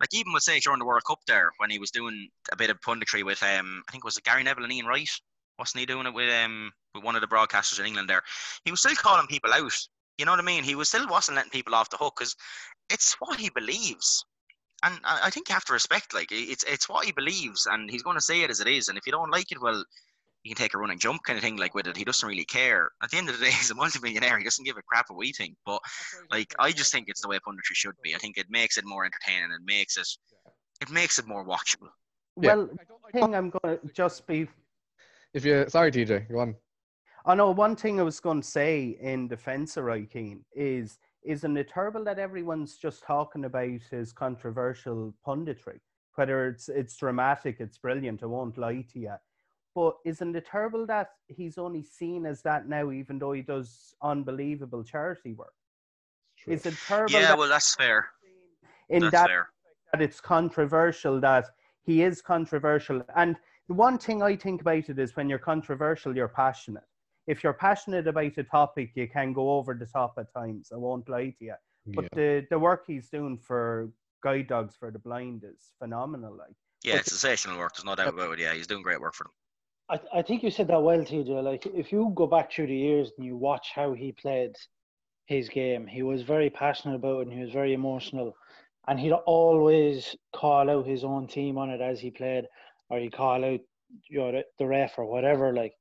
Like 0.00 0.14
even 0.14 0.32
with 0.32 0.42
say 0.42 0.58
during 0.60 0.78
the 0.78 0.86
World 0.86 1.04
Cup 1.06 1.18
there, 1.26 1.50
when 1.58 1.68
he 1.68 1.78
was 1.78 1.90
doing 1.90 2.30
a 2.50 2.56
bit 2.56 2.70
of 2.70 2.80
punditry 2.80 3.22
with 3.22 3.42
um, 3.42 3.82
I 3.86 3.92
think 3.92 4.02
it 4.02 4.06
was 4.06 4.16
Gary 4.16 4.42
Neville 4.42 4.64
and 4.64 4.72
Ian 4.72 4.86
Wright, 4.86 5.10
wasn't 5.58 5.80
he 5.80 5.84
doing 5.84 6.06
it 6.06 6.14
with 6.14 6.32
um 6.42 6.72
with 6.94 7.04
one 7.04 7.16
of 7.16 7.20
the 7.20 7.26
broadcasters 7.26 7.78
in 7.78 7.84
England 7.84 8.08
there? 8.08 8.22
He 8.64 8.70
was 8.70 8.80
still 8.80 8.94
calling 8.94 9.26
people 9.26 9.52
out. 9.52 9.76
You 10.16 10.24
know 10.24 10.32
what 10.32 10.40
I 10.40 10.42
mean? 10.42 10.64
He 10.64 10.74
was 10.74 10.88
still 10.88 11.06
wasn't 11.06 11.36
letting 11.36 11.50
people 11.50 11.74
off 11.74 11.90
the 11.90 11.98
hook 11.98 12.14
because 12.16 12.34
it's 12.88 13.14
what 13.20 13.38
he 13.38 13.50
believes 13.50 14.24
and 14.82 14.98
I 15.04 15.20
I 15.24 15.30
think 15.30 15.48
you 15.48 15.54
have 15.54 15.64
to 15.66 15.72
respect 15.72 16.14
like 16.14 16.28
it's 16.30 16.64
it's 16.64 16.88
what 16.88 17.04
he 17.04 17.12
believes, 17.12 17.66
and 17.66 17.90
he's 17.90 18.02
going 18.02 18.16
to 18.16 18.22
say 18.22 18.42
it 18.42 18.50
as 18.50 18.60
it 18.60 18.68
is. 18.68 18.88
And 18.88 18.96
if 18.98 19.06
you 19.06 19.12
don't 19.12 19.30
like 19.30 19.50
it, 19.52 19.60
well, 19.60 19.84
you 20.42 20.54
can 20.54 20.62
take 20.62 20.74
a 20.74 20.78
run 20.78 20.90
and 20.90 21.00
jump 21.00 21.22
kind 21.24 21.36
of 21.36 21.42
thing 21.42 21.56
like 21.56 21.74
with 21.74 21.86
it. 21.86 21.96
He 21.96 22.04
doesn't 22.04 22.26
really 22.26 22.44
care. 22.44 22.90
At 23.02 23.10
the 23.10 23.18
end 23.18 23.28
of 23.28 23.38
the 23.38 23.44
day, 23.44 23.50
he's 23.58 23.70
a 23.70 23.74
multimillionaire. 23.74 24.38
He 24.38 24.44
doesn't 24.44 24.64
give 24.64 24.76
a 24.76 24.82
crap 24.82 25.06
what 25.08 25.18
we 25.18 25.32
think. 25.32 25.56
But 25.66 25.80
like 26.30 26.54
I 26.58 26.72
just 26.72 26.92
think 26.92 27.08
it's 27.08 27.20
the 27.20 27.28
way 27.28 27.38
punditry 27.38 27.74
should 27.74 27.94
be. 28.02 28.14
I 28.14 28.18
think 28.18 28.38
it 28.38 28.46
makes 28.50 28.78
it 28.78 28.84
more 28.84 29.04
entertaining. 29.04 29.50
It 29.52 29.64
makes 29.64 29.96
it 29.96 30.08
it 30.80 30.90
makes 30.90 31.18
it 31.18 31.26
more 31.26 31.46
watchable. 31.46 31.90
Yeah. 32.40 32.54
Well, 32.54 32.70
I 33.06 33.10
think 33.12 33.34
I'm 33.34 33.50
going 33.50 33.78
to 33.78 33.92
just 33.92 34.26
be. 34.26 34.48
If 35.34 35.44
you 35.44 35.66
sorry, 35.68 35.92
TJ, 35.92 36.30
go 36.30 36.40
on. 36.40 36.56
I 37.26 37.34
know 37.34 37.50
one 37.50 37.76
thing 37.76 38.00
I 38.00 38.02
was 38.02 38.18
going 38.18 38.40
to 38.40 38.48
say 38.48 38.96
in 39.00 39.28
defense 39.28 39.76
of 39.76 39.84
Roy 39.84 40.06
Keane 40.06 40.44
is 40.54 40.98
isn't 41.22 41.56
it 41.58 41.68
terrible 41.68 42.02
that 42.04 42.18
everyone's 42.18 42.76
just 42.76 43.02
talking 43.02 43.44
about 43.44 43.80
his 43.90 44.10
controversial 44.10 45.14
punditry? 45.26 45.80
Whether 46.14 46.48
it's 46.48 46.68
it's 46.70 46.96
dramatic, 46.96 47.56
it's 47.60 47.78
brilliant. 47.78 48.22
I 48.22 48.26
won't 48.26 48.56
lie 48.56 48.86
to 48.92 48.98
you. 48.98 49.14
But 49.74 49.96
isn't 50.04 50.34
it 50.34 50.46
terrible 50.46 50.84
that 50.86 51.10
he's 51.28 51.56
only 51.58 51.82
seen 51.82 52.26
as 52.26 52.42
that 52.42 52.68
now, 52.68 52.90
even 52.90 53.18
though 53.18 53.32
he 53.32 53.42
does 53.42 53.94
unbelievable 54.02 54.82
charity 54.82 55.32
work? 55.32 55.54
Is 56.46 56.66
it 56.66 56.74
terrible 56.86 57.20
Yeah, 57.20 57.28
that 57.28 57.38
well, 57.38 57.48
that's 57.48 57.74
fair. 57.74 58.08
in 58.88 59.02
That's 59.02 59.12
that 59.12 59.26
fair. 59.28 59.48
that 59.92 60.02
it's 60.02 60.20
controversial 60.20 61.20
that 61.20 61.46
he 61.82 62.02
is 62.02 62.20
controversial 62.22 63.02
and 63.16 63.36
the 63.68 63.74
one 63.74 63.98
thing 63.98 64.22
i 64.22 64.36
think 64.36 64.60
about 64.60 64.88
it 64.88 64.98
is 64.98 65.16
when 65.16 65.28
you're 65.28 65.38
controversial 65.38 66.14
you're 66.14 66.28
passionate 66.28 66.84
if 67.26 67.42
you're 67.42 67.52
passionate 67.52 68.06
about 68.06 68.36
a 68.38 68.44
topic 68.44 68.90
you 68.94 69.08
can 69.08 69.32
go 69.32 69.52
over 69.52 69.74
the 69.74 69.86
top 69.86 70.14
at 70.18 70.32
times 70.32 70.70
i 70.72 70.76
won't 70.76 71.08
lie 71.08 71.30
to 71.38 71.44
you 71.44 71.54
but 71.94 72.04
Yeah. 72.04 72.08
the 72.14 72.46
the 72.50 72.58
work 72.58 72.84
he's 72.86 73.08
doing 73.08 73.38
for 73.38 73.90
guide 74.22 74.48
dogs 74.48 74.74
for 74.76 74.90
the 74.90 74.98
blind 74.98 75.44
is 75.44 75.72
phenomenal 75.78 76.34
like 76.36 76.56
Yeah, 76.84 76.96
it's 76.96 77.08
sensational 77.08 77.58
work. 77.58 77.74
There's 77.74 77.84
no 77.84 77.94
doubt 77.94 78.14
about 78.14 78.32
it. 78.32 78.38
Yeah, 78.38 78.54
he's 78.54 78.66
doing 78.66 78.82
great 78.82 79.00
work 79.00 79.14
for 79.14 79.24
them. 79.24 79.32
I, 79.90 80.00
I 80.18 80.22
think 80.22 80.42
you 80.42 80.50
said 80.50 80.68
that 80.68 80.82
well, 80.82 81.00
TJ. 81.00 81.42
Like, 81.42 81.66
if 81.66 81.90
you 81.90 82.12
go 82.14 82.26
back 82.26 82.52
through 82.52 82.68
the 82.68 82.76
years 82.76 83.10
and 83.16 83.26
you 83.26 83.36
watch 83.36 83.70
how 83.74 83.92
he 83.92 84.12
played 84.12 84.54
his 85.26 85.48
game, 85.48 85.86
he 85.86 86.02
was 86.02 86.22
very 86.22 86.48
passionate 86.48 86.94
about 86.96 87.20
it 87.20 87.26
and 87.28 87.32
he 87.32 87.42
was 87.42 87.52
very 87.52 87.74
emotional. 87.74 88.36
And 88.86 88.98
he'd 88.98 89.12
always 89.12 90.16
call 90.32 90.70
out 90.70 90.86
his 90.86 91.04
own 91.04 91.26
team 91.26 91.58
on 91.58 91.70
it 91.70 91.80
as 91.80 92.00
he 92.00 92.10
played, 92.10 92.44
or 92.88 92.98
he'd 92.98 93.12
call 93.12 93.44
out 93.44 93.60
you 94.08 94.18
know, 94.18 94.42
the- 94.58 94.66
ref 94.66 94.98
or 94.98 95.04
whatever. 95.04 95.52
Like, 95.52 95.74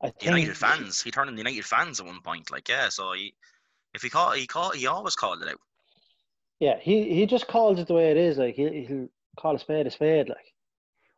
I 0.00 0.10
think. 0.10 0.22
United 0.22 0.56
fans. 0.56 1.02
He 1.02 1.10
turned 1.10 1.28
on 1.28 1.34
the 1.34 1.40
United 1.40 1.64
fans 1.64 2.00
at 2.00 2.06
one 2.06 2.20
point. 2.20 2.50
Like, 2.50 2.68
yeah, 2.68 2.88
so 2.88 3.12
he 3.12 3.34
if 3.94 4.02
he 4.02 4.10
caught 4.10 4.36
he 4.36 4.46
caught 4.46 4.76
he 4.76 4.86
always 4.86 5.16
called 5.16 5.42
it 5.42 5.48
out. 5.48 5.60
Yeah, 6.60 6.78
he, 6.80 7.14
he 7.14 7.26
just 7.26 7.48
calls 7.48 7.78
it 7.78 7.88
the 7.88 7.94
way 7.94 8.10
it 8.10 8.16
is. 8.16 8.38
Like, 8.38 8.54
he'll, 8.54 8.72
he'll 8.72 9.08
call 9.36 9.56
a 9.56 9.58
spade 9.58 9.86
a 9.86 9.90
spade. 9.90 10.28
Like, 10.28 10.54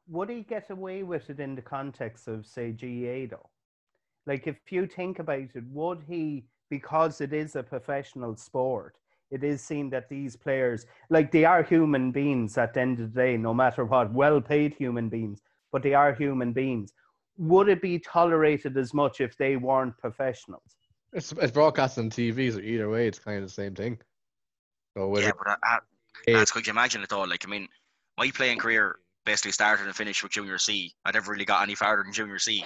would 0.09 0.31
he 0.31 0.43
get 0.43 0.71
away 0.71 1.03
with 1.03 1.31
it 1.31 1.41
in 1.41 1.55
the 1.55 1.63
context 1.63 2.29
of 2.29 2.47
say 2.47 2.73
GAA 2.73 3.27
though 3.37 3.51
like 4.27 4.47
if 4.47 4.57
you 4.71 4.87
think 4.87 5.19
about 5.19 5.41
it 5.55 5.65
would 5.71 6.03
he 6.09 6.45
because 6.71 7.21
it 7.21 7.33
is 7.33 7.57
a 7.57 7.63
professional 7.63 8.37
sport 8.37 8.97
it 9.31 9.45
is 9.45 9.63
seen 9.63 9.91
that 9.91 10.09
these 10.09 10.37
players 10.37 10.87
like 11.11 11.31
they 11.33 11.45
are 11.45 11.63
human 11.63 12.11
beings 12.13 12.57
at 12.59 12.75
the 12.75 12.81
end 12.81 13.01
of 13.01 13.13
the 13.13 13.21
day 13.21 13.37
no 13.37 13.55
matter 13.55 13.85
what 13.85 14.13
well 14.13 14.41
paid 14.41 14.75
human 14.75 15.09
beings 15.09 15.43
but 15.73 15.83
they 15.83 15.95
are 15.95 16.15
human 16.15 16.53
beings 16.53 16.93
would 17.37 17.69
it 17.69 17.81
be 17.83 17.99
tolerated 17.99 18.77
as 18.77 18.93
much 18.95 19.21
if 19.21 19.37
they 19.37 19.57
weren't 19.57 19.97
professionals 19.99 20.77
It's, 21.13 21.33
it's 21.33 21.53
broadcast 21.53 21.99
on 21.99 22.11
TV, 22.11 22.51
so 22.53 22.59
either 22.61 22.89
way, 22.89 23.07
it's 23.07 23.19
kind 23.19 23.39
of 23.39 23.45
the 23.45 23.49
same 23.49 23.75
thing. 23.75 23.99
So 24.97 25.09
whether 25.09 25.27
Yeah, 25.27 25.33
but 25.39 25.49
uh, 25.49 25.57
uh, 25.67 25.79
Yeah. 26.27 26.37
lads, 26.39 26.51
could 26.51 26.67
you 26.67 26.73
imagine 26.73 27.03
it 27.03 27.13
all? 27.13 27.27
Like, 27.27 27.47
I 27.47 27.49
mean, 27.51 27.69
my 28.19 28.31
playing 28.31 28.59
career 28.59 28.99
basically 29.29 29.53
started 29.53 29.85
and 29.85 29.95
finished 29.95 30.23
with 30.23 30.33
Junior 30.33 30.57
C. 30.57 30.91
I 31.05 31.11
never 31.13 31.33
really 31.33 31.45
got 31.45 31.63
any 31.63 31.75
farther 31.75 32.03
than 32.03 32.15
Junior 32.15 32.39
C. 32.39 32.65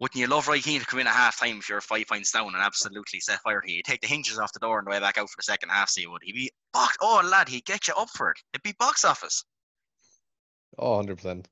Wouldn't 0.00 0.18
you 0.18 0.26
love 0.26 0.48
Roy 0.48 0.58
Keane 0.58 0.80
to 0.80 0.86
come 0.86 0.98
in 0.98 1.06
at 1.06 1.12
half 1.12 1.38
time 1.38 1.58
if 1.58 1.68
you're 1.68 1.80
five 1.80 2.08
points 2.08 2.32
down 2.32 2.48
and 2.48 2.56
absolutely 2.56 3.20
set 3.20 3.40
fire 3.42 3.60
to 3.60 3.70
you? 3.70 3.76
He'd 3.76 3.84
take 3.84 4.00
the 4.00 4.08
hinges 4.08 4.40
off 4.40 4.52
the 4.52 4.58
door 4.58 4.78
on 4.78 4.84
the 4.84 4.90
way 4.90 4.98
back 4.98 5.18
out 5.18 5.30
for 5.30 5.36
the 5.38 5.44
second 5.44 5.68
half, 5.68 5.88
so 5.88 6.00
you 6.00 6.10
would. 6.10 6.22
He'd 6.24 6.32
be 6.32 6.50
box. 6.72 6.96
Oh, 7.00 7.22
lad, 7.24 7.48
he'd 7.48 7.64
get 7.64 7.86
you 7.86 7.94
up 7.94 8.08
for 8.10 8.32
it. 8.32 8.38
It'd 8.52 8.64
be 8.64 8.74
box 8.76 9.04
office. 9.04 9.44
oh, 10.78 10.96
100 10.96 11.16
percent. 11.16 11.48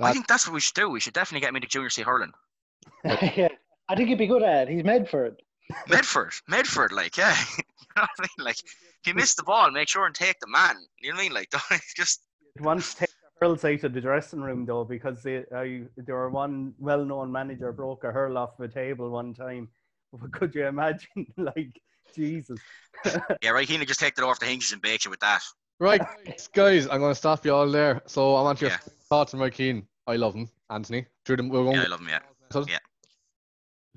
I 0.00 0.12
think 0.12 0.26
that's 0.26 0.48
what 0.48 0.54
we 0.54 0.60
should 0.60 0.74
do. 0.74 0.90
We 0.90 0.98
should 0.98 1.14
definitely 1.14 1.42
get 1.42 1.50
him 1.50 1.56
into 1.56 1.68
Junior 1.68 1.90
C 1.90 2.02
hurling. 2.02 2.32
yeah, 3.04 3.48
I 3.88 3.94
think 3.94 4.08
he'd 4.08 4.18
be 4.18 4.26
good 4.26 4.42
at 4.42 4.68
it. 4.68 4.74
He's 4.74 4.82
made 4.82 5.08
for 5.08 5.26
it. 5.26 5.40
Medford, 5.88 6.32
Medford, 6.48 6.90
like, 6.90 7.16
yeah. 7.16 7.36
you 7.56 7.64
know 7.96 8.02
what 8.02 8.10
I 8.18 8.22
mean? 8.22 8.44
Like, 8.44 8.58
if 8.58 9.06
you 9.06 9.14
miss 9.14 9.36
the 9.36 9.44
ball, 9.44 9.70
make 9.70 9.88
sure 9.88 10.06
and 10.06 10.14
take 10.14 10.40
the 10.40 10.48
man. 10.48 10.74
You 11.00 11.10
know 11.10 11.16
what 11.16 11.20
I 11.20 11.22
mean? 11.22 11.32
Like, 11.32 11.50
don't 11.70 11.80
just 11.96 12.20
once 12.58 12.94
take 12.94 13.10
the 13.44 13.50
hurls 13.50 13.64
out 13.64 13.84
of 13.84 13.92
the 13.92 14.00
dressing 14.00 14.40
room 14.40 14.64
though 14.64 14.84
because 14.84 15.22
they, 15.22 15.44
I, 15.54 15.82
there 15.96 16.14
were 16.14 16.30
one 16.30 16.74
well-known 16.78 17.30
manager 17.30 17.72
broke 17.72 18.04
a 18.04 18.12
hurl 18.12 18.38
off 18.38 18.56
the 18.58 18.68
table 18.68 19.10
one 19.10 19.34
time 19.34 19.68
could 20.32 20.54
you 20.54 20.66
imagine 20.66 21.26
like 21.36 21.80
jesus 22.14 22.60
yeah, 23.42 23.50
right. 23.50 23.68
He'd 23.68 23.86
just 23.86 24.00
take 24.00 24.16
it 24.16 24.24
off 24.24 24.38
the 24.38 24.46
hinges 24.46 24.72
and 24.72 24.80
bake 24.80 25.04
you 25.04 25.10
with 25.10 25.20
that. 25.20 25.42
Right, 25.78 26.00
guys, 26.00 26.48
guys, 26.54 26.88
I'm 26.88 27.00
going 27.00 27.10
to 27.10 27.14
stop 27.14 27.44
you 27.44 27.54
all 27.54 27.70
there. 27.70 28.00
So 28.06 28.34
I 28.34 28.40
want 28.40 28.62
your 28.62 28.70
Yeah. 28.70 28.78
thoughts 29.10 29.34
on 29.34 29.40
Roy 29.40 29.50
Keane. 29.50 29.86
I 30.06 30.16
love 30.16 30.34
him, 30.34 30.48
Anthony. 30.70 31.04
Through 31.26 31.36
them, 31.36 31.48
we're 31.50 31.64
going. 31.64 31.76
Yeah, 31.76 31.82
I 31.82 31.88
love 31.88 32.00
him. 32.00 32.08
Yeah. 32.08 32.20
Yeah. 32.66 32.78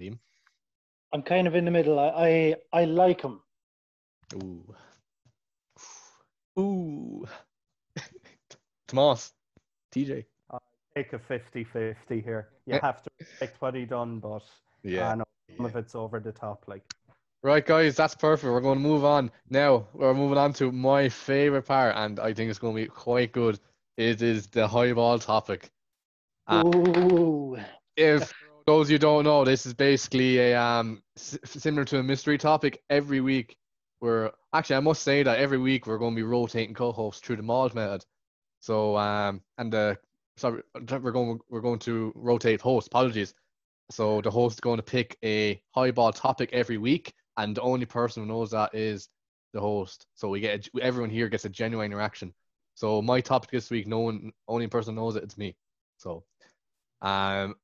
Liam. 0.01 0.19
I'm 1.13 1.21
kind 1.21 1.47
of 1.47 1.55
in 1.55 1.63
the 1.63 1.71
middle. 1.71 1.99
I 1.99 2.55
I, 2.73 2.81
I 2.81 2.85
like 2.85 3.21
him. 3.21 3.39
Ooh. 4.35 4.75
Ooh. 6.59 7.25
Tomas. 8.87 9.31
TJ. 10.05 10.25
take 10.95 11.13
a 11.13 11.19
50-50 11.19 12.23
here 12.23 12.49
you 12.65 12.73
have 12.81 13.03
to 13.03 13.09
respect 13.19 13.61
what 13.61 13.75
he 13.75 13.85
done 13.85 14.19
but 14.19 14.43
Yeah. 14.83 15.11
I 15.11 15.15
know 15.15 15.25
some 15.55 15.65
of 15.65 15.75
it's 15.75 15.95
over 15.95 16.19
the 16.19 16.31
top 16.31 16.63
like 16.67 16.83
Right, 17.43 17.65
guys, 17.65 17.95
that's 17.95 18.15
perfect. 18.15 18.51
We're 18.51 18.61
going 18.61 18.79
to 18.79 18.87
move 18.87 19.05
on 19.05 19.31
now. 19.49 19.87
We're 19.93 20.13
moving 20.15 20.39
on 20.39 20.53
to 20.53 20.71
my 20.71 21.07
favorite 21.07 21.67
part, 21.67 21.95
and 21.95 22.19
I 22.19 22.33
think 22.33 22.49
it's 22.49 22.57
going 22.59 22.75
to 22.75 22.81
be 22.81 22.87
quite 22.87 23.31
good. 23.31 23.59
It 23.95 24.21
is 24.21 24.47
the 24.47 24.67
high 24.67 24.91
ball 24.93 25.19
topic. 25.19 25.69
Ah. 26.47 26.63
Ooh. 26.65 27.57
If 27.95 28.33
those 28.65 28.89
you 28.89 28.97
don't 28.97 29.23
know, 29.23 29.45
this 29.45 29.65
is 29.67 29.73
basically 29.73 30.39
a 30.39 30.59
um 30.59 31.03
s- 31.15 31.37
similar 31.45 31.85
to 31.85 31.99
a 31.99 32.03
mystery 32.03 32.37
topic. 32.37 32.83
Every 32.89 33.21
week, 33.21 33.55
we're 34.01 34.31
actually 34.53 34.77
I 34.77 34.81
must 34.81 35.03
say 35.03 35.23
that 35.23 35.37
every 35.39 35.57
week 35.59 35.85
we're 35.87 35.99
going 35.99 36.15
to 36.15 36.19
be 36.19 36.23
rotating 36.23 36.73
co-hosts 36.73 37.21
through 37.21 37.37
the 37.37 37.43
Malt 37.43 37.75
method. 37.75 38.03
So 38.67 38.97
um 38.97 39.41
and 39.57 39.71
the 39.71 39.97
sorry 40.35 40.61
we're 40.75 41.13
going 41.13 41.39
we're 41.49 41.61
going 41.61 41.79
to 41.79 42.11
rotate 42.15 42.59
hosts. 42.59 42.87
Apologies. 42.87 43.33
So 43.91 44.19
the 44.19 44.29
host 44.29 44.57
is 44.57 44.59
going 44.59 44.75
to 44.75 44.83
pick 44.83 45.17
a 45.23 45.61
highball 45.73 46.11
topic 46.11 46.49
every 46.51 46.77
week, 46.77 47.13
and 47.37 47.55
the 47.55 47.61
only 47.61 47.85
person 47.85 48.23
who 48.23 48.27
knows 48.27 48.51
that 48.51 48.75
is 48.75 49.07
the 49.53 49.61
host, 49.61 50.07
so 50.15 50.27
we 50.27 50.41
get 50.41 50.67
a, 50.67 50.83
everyone 50.83 51.09
here 51.09 51.29
gets 51.29 51.45
a 51.45 51.49
genuine 51.49 51.95
reaction. 51.95 52.33
So 52.75 53.01
my 53.01 53.21
topic 53.21 53.49
this 53.51 53.69
week, 53.69 53.87
no 53.87 53.99
one, 53.99 54.33
only 54.49 54.67
person 54.67 54.95
knows 54.95 55.15
it, 55.15 55.23
it's 55.23 55.37
me. 55.37 55.55
So, 55.95 56.25
um, 57.01 57.55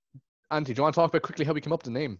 Andy, 0.49 0.73
do 0.73 0.79
you 0.79 0.83
want 0.83 0.95
to 0.95 1.01
talk 1.01 1.09
about 1.11 1.21
quickly 1.21 1.43
how 1.43 1.51
we 1.51 1.59
came 1.59 1.73
up 1.73 1.81
with 1.83 1.93
the 1.93 1.99
name? 1.99 2.19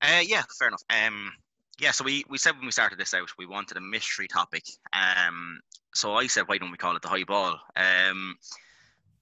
Uh, 0.00 0.22
yeah, 0.24 0.44
fair 0.56 0.68
enough. 0.68 0.84
Um, 0.88 1.32
yeah, 1.80 1.92
so 1.92 2.04
we, 2.04 2.24
we 2.28 2.38
said 2.38 2.56
when 2.56 2.66
we 2.66 2.72
started 2.72 2.98
this 2.98 3.14
out, 3.14 3.30
we 3.38 3.46
wanted 3.46 3.76
a 3.76 3.80
mystery 3.80 4.26
topic. 4.28 4.64
Um, 4.92 5.60
so 5.94 6.14
I 6.14 6.26
said, 6.26 6.44
why 6.46 6.58
don't 6.58 6.70
we 6.70 6.76
call 6.76 6.96
it 6.96 7.02
the 7.02 7.08
high 7.08 7.24
ball? 7.24 7.58
Um, 7.76 8.36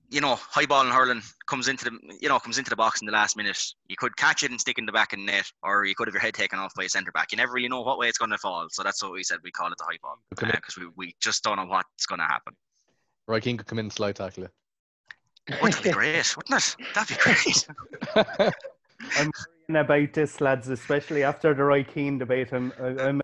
you 0.08 0.20
know, 0.20 0.36
high 0.36 0.66
ball 0.66 0.84
in 0.86 0.92
hurling 0.92 1.22
comes 1.46 1.68
into 1.68 1.84
the 1.84 1.98
you 2.20 2.28
know 2.28 2.38
comes 2.38 2.58
into 2.58 2.70
the 2.70 2.76
box 2.76 3.00
in 3.00 3.06
the 3.06 3.12
last 3.12 3.36
minute. 3.36 3.60
You 3.88 3.96
could 3.96 4.16
catch 4.16 4.42
it 4.44 4.50
and 4.50 4.60
stick 4.60 4.78
in 4.78 4.86
the 4.86 4.92
back 4.92 5.12
of 5.12 5.18
the 5.18 5.24
net, 5.24 5.50
or 5.62 5.84
you 5.84 5.94
could 5.94 6.06
have 6.06 6.14
your 6.14 6.20
head 6.20 6.34
taken 6.34 6.58
off 6.58 6.74
by 6.76 6.84
a 6.84 6.88
centre 6.88 7.10
back. 7.10 7.32
You 7.32 7.38
never 7.38 7.52
really 7.52 7.68
know 7.68 7.82
what 7.82 7.98
way 7.98 8.08
it's 8.08 8.18
going 8.18 8.30
to 8.30 8.38
fall. 8.38 8.68
So 8.70 8.82
that's 8.82 9.02
what 9.02 9.12
we 9.12 9.24
said 9.24 9.38
we 9.42 9.50
call 9.50 9.72
it 9.72 9.78
the 9.78 9.84
high 9.84 9.98
ball 10.00 10.18
because 10.30 10.78
uh, 10.78 10.80
we, 10.80 11.06
we 11.08 11.16
just 11.20 11.42
don't 11.42 11.56
know 11.56 11.66
what's 11.66 12.06
going 12.06 12.20
to 12.20 12.24
happen. 12.24 12.54
Roy 13.26 13.40
Keane 13.40 13.56
could 13.56 13.66
come 13.66 13.80
in 13.80 13.86
and 13.86 13.92
slide 13.92 14.16
tackle 14.16 14.44
it. 14.44 14.50
Wouldn't 15.60 15.82
be 15.82 15.90
great, 15.90 16.36
wouldn't 16.36 16.60
it? 16.60 16.76
That'd 16.94 17.16
be 17.16 17.22
great. 17.22 17.68
I'm 19.18 19.30
worrying 19.46 19.55
about 19.74 20.12
this, 20.12 20.40
lads, 20.40 20.68
especially 20.68 21.24
after 21.24 21.54
the 21.54 21.64
Roy 21.64 21.82
Keane 21.82 22.18
debate. 22.18 22.52
I'm, 22.52 22.72
I'm 22.78 23.20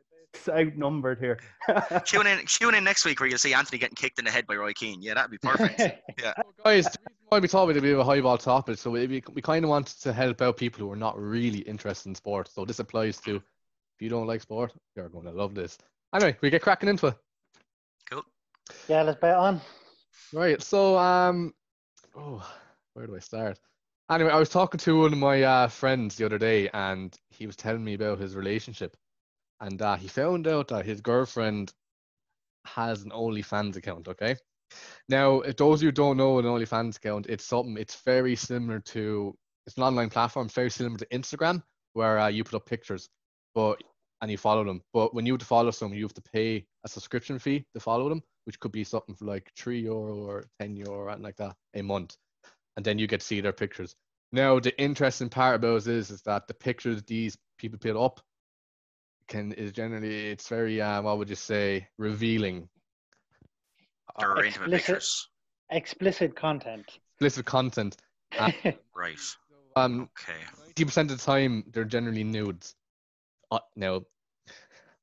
outnumbered 0.48 1.18
here. 1.18 1.38
tune 2.04 2.26
in, 2.26 2.44
tune 2.46 2.74
in 2.74 2.84
next 2.84 3.04
week 3.04 3.20
where 3.20 3.28
you'll 3.28 3.38
see 3.38 3.54
Anthony 3.54 3.78
getting 3.78 3.94
kicked 3.94 4.18
in 4.18 4.24
the 4.24 4.30
head 4.30 4.46
by 4.46 4.56
Roy 4.56 4.72
Keane. 4.72 5.02
Yeah, 5.02 5.14
that'd 5.14 5.30
be 5.30 5.38
perfect. 5.38 5.80
Yeah, 6.20 6.32
well, 6.36 6.54
guys, 6.64 6.84
the 6.84 6.98
reason 6.98 7.26
why 7.28 7.38
we 7.38 7.48
thought 7.48 7.68
we'd 7.68 7.80
be 7.80 7.92
a 7.92 8.04
high 8.04 8.20
ball 8.20 8.38
topic, 8.38 8.78
so 8.78 8.90
we, 8.90 9.22
we 9.32 9.42
kind 9.42 9.64
of 9.64 9.70
wanted 9.70 10.00
to 10.00 10.12
help 10.12 10.42
out 10.42 10.56
people 10.56 10.80
who 10.80 10.92
are 10.92 10.96
not 10.96 11.18
really 11.18 11.60
interested 11.60 12.08
in 12.08 12.14
sport. 12.14 12.48
So 12.48 12.64
this 12.64 12.78
applies 12.78 13.18
to 13.22 13.36
if 13.36 14.00
you 14.00 14.08
don't 14.08 14.26
like 14.26 14.40
sport, 14.40 14.72
you're 14.96 15.08
going 15.08 15.26
to 15.26 15.32
love 15.32 15.54
this. 15.54 15.78
Anyway, 16.14 16.36
we 16.40 16.50
get 16.50 16.62
cracking 16.62 16.88
into 16.88 17.08
it. 17.08 17.14
Cool. 18.10 18.24
Yeah, 18.88 19.02
let's 19.02 19.20
bet 19.20 19.36
on. 19.36 19.60
Right. 20.32 20.62
So, 20.62 20.98
um, 20.98 21.54
oh, 22.16 22.46
where 22.94 23.06
do 23.06 23.16
I 23.16 23.20
start? 23.20 23.58
Anyway, 24.12 24.30
I 24.30 24.38
was 24.38 24.50
talking 24.50 24.78
to 24.80 25.00
one 25.00 25.12
of 25.12 25.18
my 25.18 25.42
uh, 25.42 25.68
friends 25.68 26.16
the 26.16 26.26
other 26.26 26.38
day, 26.38 26.68
and 26.74 27.16
he 27.30 27.46
was 27.46 27.56
telling 27.56 27.82
me 27.82 27.94
about 27.94 28.18
his 28.18 28.36
relationship 28.36 28.96
and 29.62 29.80
uh, 29.80 29.96
he 29.96 30.08
found 30.08 30.46
out 30.46 30.68
that 30.68 30.84
his 30.84 31.00
girlfriend 31.00 31.72
has 32.66 33.02
an 33.02 33.10
OnlyFans 33.10 33.76
account. 33.76 34.08
Okay, 34.08 34.36
now 35.08 35.40
if 35.40 35.56
those 35.56 35.80
of 35.80 35.84
you 35.84 35.92
don't 35.92 36.16
know 36.16 36.38
an 36.38 36.44
OnlyFans 36.44 36.96
account, 36.96 37.26
it's 37.28 37.44
something. 37.44 37.76
It's 37.78 38.02
very 38.04 38.36
similar 38.36 38.80
to 38.80 39.34
it's 39.66 39.76
an 39.76 39.84
online 39.84 40.10
platform, 40.10 40.48
very 40.48 40.70
similar 40.70 40.98
to 40.98 41.06
Instagram, 41.06 41.62
where 41.92 42.18
uh, 42.18 42.28
you 42.28 42.42
put 42.44 42.54
up 42.54 42.66
pictures, 42.66 43.08
but 43.54 43.82
and 44.20 44.30
you 44.30 44.36
follow 44.36 44.64
them. 44.64 44.82
But 44.92 45.14
when 45.14 45.26
you 45.26 45.32
have 45.34 45.40
to 45.40 45.46
follow 45.46 45.70
someone, 45.70 45.96
you 45.96 46.04
have 46.04 46.14
to 46.14 46.22
pay 46.22 46.66
a 46.84 46.88
subscription 46.88 47.38
fee 47.38 47.64
to 47.74 47.80
follow 47.80 48.08
them, 48.08 48.22
which 48.44 48.58
could 48.58 48.72
be 48.72 48.84
something 48.84 49.14
for 49.14 49.26
like 49.26 49.50
three 49.56 49.80
euro 49.80 50.16
or 50.16 50.44
ten 50.60 50.76
euro 50.76 51.06
or 51.06 51.16
like 51.18 51.36
that 51.36 51.54
a 51.74 51.82
month, 51.82 52.16
and 52.76 52.84
then 52.84 52.98
you 52.98 53.06
get 53.06 53.20
to 53.20 53.26
see 53.26 53.40
their 53.40 53.52
pictures. 53.52 53.94
Now 54.32 54.58
the 54.58 54.78
interesting 54.80 55.28
part 55.28 55.56
about 55.56 55.74
this 55.74 55.86
is 55.86 56.10
is 56.10 56.22
that 56.22 56.48
the 56.48 56.54
pictures 56.54 57.02
these 57.02 57.36
people 57.58 57.78
put 57.78 57.96
up 57.96 58.20
can 59.28 59.52
is 59.52 59.72
generally 59.72 60.30
it's 60.30 60.48
very 60.48 60.80
uh, 60.80 61.02
what 61.02 61.18
would 61.18 61.28
you 61.28 61.36
say 61.36 61.86
revealing. 61.98 62.68
They're 64.18 64.38
uh, 64.38 64.42
intimate 64.42 64.70
pictures. 64.70 65.28
Explicit 65.70 66.36
content. 66.36 66.98
Explicit 67.14 67.46
content. 67.46 67.96
Uh, 68.38 68.50
right. 68.94 69.18
Um. 69.76 70.08
Okay. 70.20 70.38
Ninety 70.66 70.84
percent 70.84 71.10
of 71.10 71.18
the 71.18 71.24
time, 71.24 71.64
they're 71.72 71.84
generally 71.84 72.24
nudes. 72.24 72.74
Uh, 73.50 73.58
now, 73.76 74.02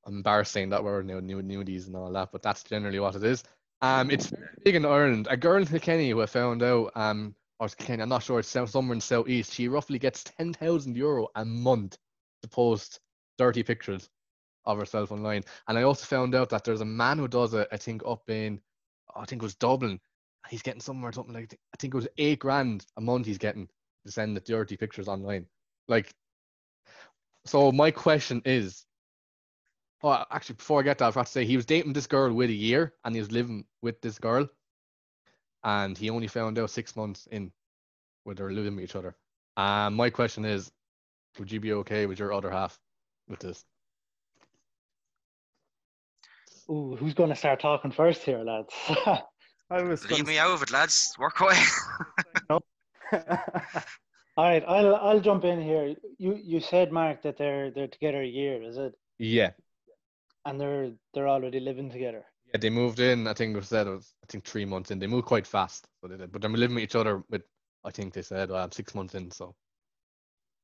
I'm 0.06 0.18
embarrassed 0.18 0.52
saying 0.52 0.70
that 0.70 0.84
word 0.84 1.06
now, 1.06 1.20
nude 1.20 1.48
nudies 1.48 1.88
and 1.88 1.96
all 1.96 2.12
that, 2.12 2.32
but 2.32 2.42
that's 2.42 2.64
generally 2.64 3.00
what 3.00 3.16
it 3.16 3.24
is. 3.24 3.44
Um, 3.82 4.12
it's 4.12 4.32
big 4.66 4.76
in 4.76 4.86
Ireland. 4.86 5.28
A 5.30 5.38
girl 5.38 5.58
in 5.58 5.66
Kilkenny 5.66 6.10
who 6.10 6.22
I 6.22 6.26
found 6.26 6.64
out, 6.64 6.92
um, 6.96 7.36
or 7.60 7.68
Kilkenny, 7.68 8.04
I'm 8.04 8.10
not 8.10 8.24
sure, 8.24 8.40
it's 8.40 8.48
somewhere 8.48 8.94
in 8.94 9.02
southeast. 9.02 9.54
She 9.54 9.68
roughly 9.68 10.00
gets 10.00 10.24
ten 10.24 10.54
thousand 10.54 10.96
euro 10.96 11.28
a 11.36 11.44
month 11.44 11.98
to 12.42 12.50
post 12.50 13.00
dirty 13.38 13.64
pictures 13.64 14.10
of 14.66 14.78
herself 14.78 15.12
online. 15.12 15.44
And 15.68 15.78
I 15.78 15.84
also 15.84 16.06
found 16.06 16.36
out 16.36 16.50
that 16.50 16.64
there's 16.64 16.82
a 16.82 16.86
man 16.86 17.18
who 17.18 17.28
does 17.28 17.54
it, 17.54 17.68
I 17.72 17.78
think, 17.78 18.02
up 18.06 18.30
in, 18.30 18.62
I 19.16 19.26
think 19.26 19.42
it 19.42 19.46
was 19.46 19.56
Dublin. 19.56 20.00
He's 20.50 20.62
getting 20.62 20.82
somewhere, 20.82 21.12
something 21.12 21.34
like, 21.34 21.54
I 21.54 21.78
think 21.80 21.94
it 21.94 21.98
was 21.98 22.08
eight 22.18 22.40
grand 22.40 22.86
a 22.98 23.02
month 23.02 23.26
he's 23.26 23.38
getting 23.38 23.68
to 24.06 24.12
send 24.12 24.36
the 24.36 24.42
dirty 24.42 24.78
pictures 24.78 25.08
online. 25.08 25.46
Like, 25.88 26.14
so 27.46 27.72
my 27.72 27.92
question 27.92 28.42
is, 28.46 28.86
oh, 30.04 30.24
actually, 30.32 30.56
before 30.56 30.80
I 30.80 30.84
get 30.84 31.00
that, 31.00 31.08
I 31.08 31.12
forgot 31.12 31.26
to 31.26 31.32
say 31.32 31.46
he 31.46 31.58
was 31.58 31.66
dating 31.66 31.94
this 31.94 32.08
girl 32.08 32.34
with 32.34 32.50
a 32.50 32.54
year 32.54 32.94
and 33.04 33.16
he 33.16 33.20
was 33.20 33.32
living 33.32 33.66
with 33.82 34.00
this 34.02 34.18
girl. 34.18 34.48
And 35.64 35.98
he 35.98 36.10
only 36.10 36.28
found 36.28 36.58
out 36.58 36.70
six 36.70 36.96
months 36.96 37.28
in 37.32 37.52
with 38.26 38.38
her 38.40 38.52
living 38.52 38.76
with 38.76 38.86
each 38.86 38.96
other. 38.96 39.16
Um, 39.58 39.96
my 39.96 40.10
question 40.10 40.46
is, 40.46 40.72
would 41.38 41.52
you 41.52 41.60
be 41.60 41.74
okay 41.74 42.06
with 42.06 42.20
your 42.20 42.34
other 42.34 42.50
half 42.50 42.80
with 43.28 43.40
this? 43.40 43.66
Ooh, 46.70 46.96
who's 46.98 47.14
going 47.14 47.30
to 47.30 47.36
start 47.36 47.60
talking 47.60 47.92
first 47.92 48.22
here, 48.22 48.44
lads? 48.44 48.74
I 49.72 49.82
was 49.84 50.10
Leave 50.10 50.28
me 50.28 50.38
out 50.38 50.52
of 50.52 50.64
it, 50.64 50.72
lads. 50.72 51.14
Work 51.20 51.40
away. 51.40 51.58
All 54.38 54.46
right, 54.46 54.64
I'll 54.68 54.96
I'll 54.96 55.20
jump 55.20 55.44
in 55.44 55.62
here. 55.62 55.96
You 56.18 56.40
you 56.42 56.60
said 56.60 56.92
Mark 56.92 57.24
that 57.24 57.38
they're 57.38 57.72
they're 57.72 57.88
together 57.88 58.22
a 58.22 58.28
year, 58.28 58.64
is 58.64 58.78
it? 58.78 58.94
Yeah. 59.18 59.52
And 60.46 60.62
they're 60.62 60.92
they're 61.14 61.28
already 61.28 61.60
living 61.60 61.92
together. 61.92 62.26
Yeah, 62.54 62.60
they 62.60 62.70
moved 62.70 63.00
in. 63.00 63.28
I 63.28 63.34
think 63.34 63.54
it 63.54 63.58
was 63.58 63.68
said 63.68 63.88
it 63.88 63.92
was 63.92 64.14
I 64.24 64.28
think 64.32 64.46
three 64.46 64.66
months 64.66 64.92
in. 64.92 65.00
They 65.00 65.08
moved 65.08 65.28
quite 65.28 65.48
fast, 65.48 65.88
so 66.02 66.08
they 66.08 66.18
did. 66.18 66.32
But 66.32 66.42
they're 66.42 66.50
living 66.52 66.76
with 66.76 66.84
each 66.84 66.96
other 66.96 67.24
with 67.30 67.44
I 67.84 67.92
think 67.92 68.14
they 68.14 68.22
said 68.22 68.52
uh, 68.52 68.68
six 68.72 68.96
months 68.96 69.16
in. 69.16 69.32
So. 69.32 69.56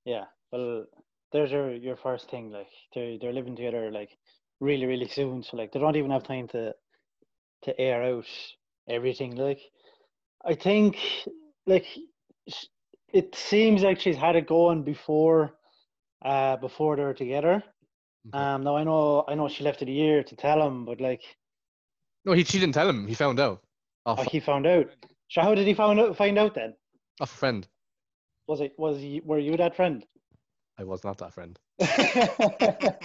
Yeah, 0.06 0.26
well, 0.52 0.86
there's 1.32 1.52
your 1.52 1.74
your 1.74 1.98
first 1.98 2.30
thing. 2.30 2.52
Like 2.52 2.70
they 2.94 3.18
they're 3.22 3.34
living 3.34 3.56
together. 3.56 3.92
Like 3.92 4.18
really 4.60 4.86
really 4.86 5.08
soon 5.08 5.44
so 5.44 5.58
like 5.58 5.72
they 5.72 5.80
don't 5.80 5.96
even 5.96 6.12
have 6.12 6.24
time 6.24 6.48
to 6.48 6.74
to 7.64 7.80
air 7.80 8.04
out 8.04 8.26
everything 8.88 9.36
like 9.36 9.60
i 10.46 10.54
think 10.54 10.98
like 11.66 11.86
it 13.14 13.36
seems 13.36 13.82
like 13.84 14.00
she's 14.00 14.16
had 14.16 14.36
it 14.36 14.48
going 14.48 14.84
before 14.84 15.56
uh 16.24 16.56
before 16.58 16.96
they're 16.96 17.14
together 17.14 17.64
okay. 18.28 18.38
um 18.38 18.64
now 18.64 18.78
i 18.78 18.84
know 18.84 19.24
i 19.28 19.36
know 19.36 19.50
she 19.50 19.64
left 19.64 19.82
it 19.82 19.90
a 19.90 19.92
year 19.92 20.24
to 20.24 20.36
tell 20.36 20.66
him 20.66 20.86
but 20.86 21.02
like 21.02 21.22
no 22.26 22.34
he 22.34 22.44
she 22.44 22.60
didn't 22.60 22.74
tell 22.74 22.90
him 22.90 23.08
he 23.08 23.14
found 23.14 23.40
out 23.40 23.62
off. 24.06 24.20
oh 24.20 24.24
he 24.32 24.40
found 24.40 24.66
out 24.68 24.88
so 25.30 25.42
how 25.42 25.56
did 25.56 25.68
he 25.68 25.74
find 25.74 26.00
out 26.00 26.16
find 26.18 26.38
out 26.38 26.54
then 26.56 26.74
a 27.22 27.26
friend 27.26 27.68
was 28.48 28.62
it 28.62 28.74
was 28.78 28.98
he 28.98 29.22
were 29.24 29.40
you 29.40 29.56
that 29.58 29.76
friend 29.76 30.06
i 30.78 30.84
was 30.84 31.04
not 31.04 31.18
that 31.18 31.34
friend 31.34 31.60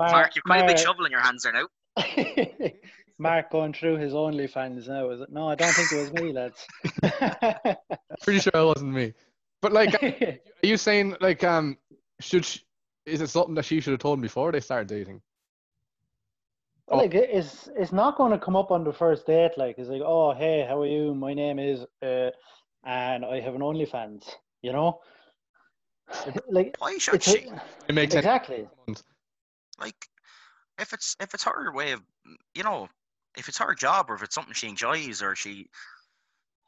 Mark, 0.00 0.12
Mark 0.12 0.34
you've 0.34 0.44
quite 0.44 0.60
Mark, 0.60 0.70
a 0.70 0.74
big 0.74 0.78
shovel 0.78 1.04
in 1.04 1.10
your 1.10 1.20
hands 1.20 1.42
there 1.42 1.52
now. 1.52 2.70
Mark 3.18 3.50
going 3.50 3.74
through 3.74 3.98
his 3.98 4.14
OnlyFans 4.14 4.88
now, 4.88 5.10
is 5.10 5.20
it? 5.20 5.30
No, 5.30 5.46
I 5.46 5.54
don't 5.54 5.74
think 5.74 5.92
it 5.92 6.00
was 6.00 6.12
me, 6.14 6.32
lads. 6.32 6.66
Pretty 8.22 8.40
sure 8.40 8.52
it 8.54 8.64
wasn't 8.64 8.94
me. 8.94 9.12
But 9.60 9.72
like, 9.74 10.02
are 10.02 10.38
you 10.66 10.78
saying 10.78 11.16
like, 11.20 11.44
um, 11.44 11.76
should 12.18 12.46
she, 12.46 12.60
is 13.04 13.20
it 13.20 13.28
something 13.28 13.54
that 13.56 13.66
she 13.66 13.82
should 13.82 13.90
have 13.90 14.00
told 14.00 14.16
him 14.16 14.22
before 14.22 14.52
they 14.52 14.60
started 14.60 14.88
dating? 14.88 15.20
Well, 16.90 16.98
oh. 16.98 17.02
like 17.02 17.14
it's 17.14 17.68
it's 17.76 17.92
not 17.92 18.16
going 18.16 18.32
to 18.32 18.38
come 18.38 18.56
up 18.56 18.70
on 18.70 18.84
the 18.84 18.92
first 18.92 19.26
date. 19.26 19.52
Like 19.56 19.78
it's 19.78 19.88
like, 19.88 20.02
oh 20.04 20.34
hey, 20.34 20.66
how 20.68 20.80
are 20.80 20.86
you? 20.86 21.14
My 21.14 21.34
name 21.34 21.58
is, 21.58 21.86
uh, 22.02 22.30
and 22.84 23.24
I 23.24 23.40
have 23.40 23.54
an 23.54 23.60
OnlyFans. 23.60 24.28
You 24.62 24.72
know, 24.72 25.00
like 26.50 26.76
why 26.78 26.98
should 26.98 27.22
she? 27.22 27.50
It 27.88 27.94
makes 27.94 28.14
exactly. 28.14 28.68
Sense 28.86 29.02
like 29.80 30.06
if 30.78 30.92
it's 30.92 31.16
if 31.20 31.34
it's 31.34 31.44
her 31.44 31.72
way 31.72 31.92
of 31.92 32.02
you 32.54 32.62
know 32.62 32.88
if 33.36 33.48
it's 33.48 33.58
her 33.58 33.74
job 33.74 34.06
or 34.08 34.14
if 34.14 34.22
it's 34.22 34.34
something 34.34 34.54
she 34.54 34.68
enjoys 34.68 35.22
or 35.22 35.34
she 35.34 35.68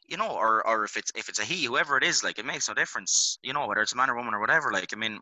you 0.09 0.17
know 0.17 0.31
or 0.31 0.67
or 0.67 0.85
if 0.85 0.97
it's 0.97 1.13
if 1.15 1.29
it's 1.29 1.39
a 1.39 1.45
he 1.45 1.65
whoever 1.65 1.97
it 1.97 2.05
is 2.05 2.25
like 2.25 2.39
it 2.39 2.45
makes 2.45 2.69
no 2.69 2.75
difference 2.75 3.39
you 3.43 3.53
know 3.53 3.67
whether 3.67 3.83
it's 3.83 3.93
a 3.93 3.97
man 3.97 4.11
or 4.11 4.17
woman 4.17 4.35
or 4.35 4.41
whatever 4.41 4.73
like 4.73 4.93
i 4.93 4.97
mean 4.97 5.19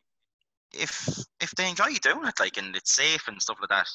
if 0.73 1.09
if 1.41 1.51
they 1.53 1.69
enjoy 1.69 1.93
doing 2.03 2.27
it 2.27 2.41
like 2.41 2.57
and 2.57 2.77
it's 2.77 2.95
safe 2.95 3.27
and 3.29 3.43
stuff 3.43 3.59
like 3.61 3.69
that 3.69 3.89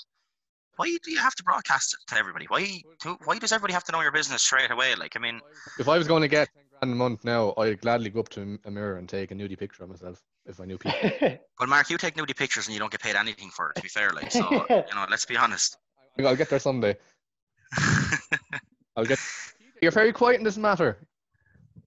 why 0.78 0.97
do 1.03 1.11
you 1.11 1.17
have 1.17 1.36
to 1.36 1.43
broadcast 1.43 1.93
it 1.93 1.99
to 2.07 2.17
everybody 2.19 2.45
why 2.49 2.82
why 3.26 3.38
does 3.38 3.51
everybody 3.51 3.73
have 3.73 3.84
to 3.84 3.91
know 3.91 4.01
your 4.01 4.11
business 4.11 4.41
straight 4.41 4.71
away 4.71 4.95
like 4.95 5.15
i 5.15 5.19
mean 5.19 5.39
if 5.80 5.88
i 5.88 5.97
was 5.97 6.07
going 6.07 6.21
to 6.21 6.28
get 6.28 6.49
10 6.53 6.63
grand 6.80 6.93
a 6.93 6.95
month 6.95 7.23
now 7.23 7.53
i'd 7.59 7.82
gladly 7.82 8.09
go 8.09 8.19
up 8.19 8.30
to 8.30 8.59
a 8.65 8.71
mirror 8.71 8.97
and 8.97 9.07
take 9.07 9.32
a 9.32 9.36
nudie 9.36 9.57
picture 9.57 9.84
of 9.84 9.89
myself 9.89 10.21
if 10.45 10.59
I 10.59 10.65
knew 10.65 10.78
people. 10.78 11.11
well, 11.59 11.69
Mark, 11.69 11.89
you 11.89 11.97
take 11.97 12.15
nudie 12.15 12.36
pictures 12.36 12.67
and 12.67 12.73
you 12.73 12.80
don't 12.80 12.91
get 12.91 13.01
paid 13.01 13.15
anything 13.15 13.49
for 13.49 13.69
it. 13.69 13.76
To 13.76 13.82
be 13.82 13.89
fair, 13.89 14.11
like 14.11 14.32
so, 14.32 14.49
you 14.69 14.95
know, 14.95 15.05
let's 15.09 15.26
be 15.26 15.38
honest. 15.38 15.78
I'll 16.19 16.36
get 16.36 16.49
there 16.49 16.59
someday. 16.59 16.95
I'll 18.95 19.05
get. 19.05 19.19
You're 19.82 19.91
very 19.91 20.13
quiet 20.13 20.38
in 20.38 20.43
this 20.43 20.57
matter. 20.57 20.97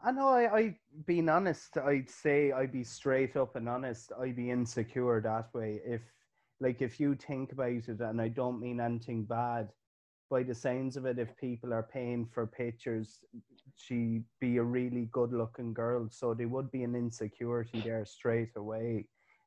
I 0.03 0.13
know. 0.13 0.29
I, 0.29 0.59
I, 0.59 0.77
being 1.07 1.29
honest, 1.29 1.79
I'd 1.79 2.11
say 2.11 2.53
I'd 2.53 2.73
be 2.73 2.85
straight 2.85 3.37
up 3.37 3.57
and 3.57 3.69
honest. 3.69 4.13
I'd 4.21 4.37
be 4.37 4.51
insecure 4.51 5.21
that 5.23 5.55
way. 5.55 5.81
If 5.85 6.03
like 6.61 6.83
if 6.83 7.01
you 7.01 7.15
think 7.15 7.53
about 7.53 7.89
it, 7.89 8.01
and 8.01 8.21
I 8.21 8.29
don't 8.29 8.61
mean 8.61 8.81
anything 8.81 9.25
bad, 9.25 9.69
by 10.31 10.43
the 10.43 10.55
sounds 10.55 10.97
of 10.97 11.07
it, 11.07 11.19
if 11.19 11.37
people 11.37 11.73
are 11.73 11.83
paying 11.93 12.27
for 12.27 12.47
pictures, 12.47 13.25
she 13.77 14.23
be 14.41 14.57
a 14.59 14.63
really 14.63 15.09
good 15.13 15.33
looking 15.33 15.73
girl. 15.73 16.09
So 16.11 16.35
there 16.35 16.49
would 16.49 16.71
be 16.71 16.83
an 16.83 16.95
insecurity 16.95 17.81
there 17.81 18.05
straight 18.05 18.51
away. 18.57 19.07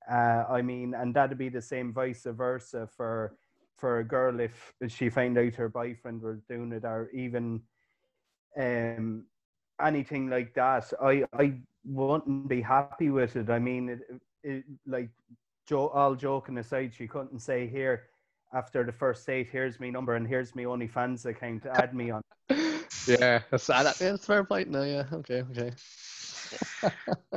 Uh, 0.09 0.45
I 0.49 0.61
mean, 0.61 0.93
and 0.95 1.13
that'd 1.13 1.37
be 1.37 1.49
the 1.49 1.61
same 1.61 1.93
vice 1.93 2.25
versa 2.25 2.87
for 2.95 3.35
for 3.77 3.99
a 3.99 4.03
girl 4.03 4.39
if 4.39 4.73
she 4.87 5.09
found 5.09 5.37
out 5.37 5.55
her 5.55 5.69
boyfriend 5.69 6.21
was 6.21 6.41
doing 6.43 6.71
it 6.71 6.83
or 6.85 7.09
even 7.13 7.61
um 8.59 9.25
anything 9.81 10.29
like 10.29 10.53
that. 10.55 10.91
I 11.01 11.25
I 11.33 11.59
wouldn't 11.85 12.47
be 12.47 12.61
happy 12.61 13.09
with 13.09 13.35
it. 13.35 13.49
I 13.49 13.59
mean, 13.59 13.89
it, 13.89 14.01
it 14.43 14.63
like 14.85 15.09
jo- 15.67 15.89
all 15.89 16.15
joking 16.15 16.57
aside, 16.57 16.93
she 16.95 17.07
couldn't 17.07 17.39
say 17.39 17.67
here 17.67 18.03
after 18.53 18.83
the 18.83 18.91
first 18.91 19.25
date, 19.25 19.47
here's 19.51 19.79
my 19.79 19.89
number 19.89 20.15
and 20.15 20.27
here's 20.27 20.55
my 20.55 20.63
OnlyFans 20.63 21.25
account. 21.25 21.65
Add 21.65 21.95
me 21.95 22.11
on. 22.11 22.21
yeah, 23.07 23.41
that's 23.49 23.69
uh, 23.69 23.83
that, 23.83 23.99
yeah, 23.99 24.11
that's 24.11 24.25
fair 24.25 24.43
point. 24.43 24.69
No, 24.69 24.83
yeah, 24.83 25.05
okay, 25.13 25.43
okay. 25.51 25.71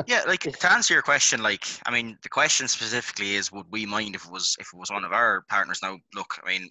yeah, 0.07 0.23
like 0.27 0.41
to 0.41 0.73
answer 0.73 0.95
your 0.95 1.03
question, 1.03 1.43
like 1.43 1.65
I 1.87 1.93
mean, 1.93 2.19
the 2.23 2.29
question 2.29 2.67
specifically 2.67 3.37
is, 3.37 3.53
would 3.53 3.67
we 3.71 3.87
mind 3.87 4.15
if 4.15 4.25
it 4.25 4.33
was 4.33 4.57
if 4.59 4.69
it 4.73 4.79
was 4.79 4.91
one 4.91 5.05
of 5.05 5.13
our 5.13 5.45
partners? 5.49 5.81
Now, 5.83 5.99
look, 6.15 6.39
I 6.45 6.49
mean, 6.49 6.69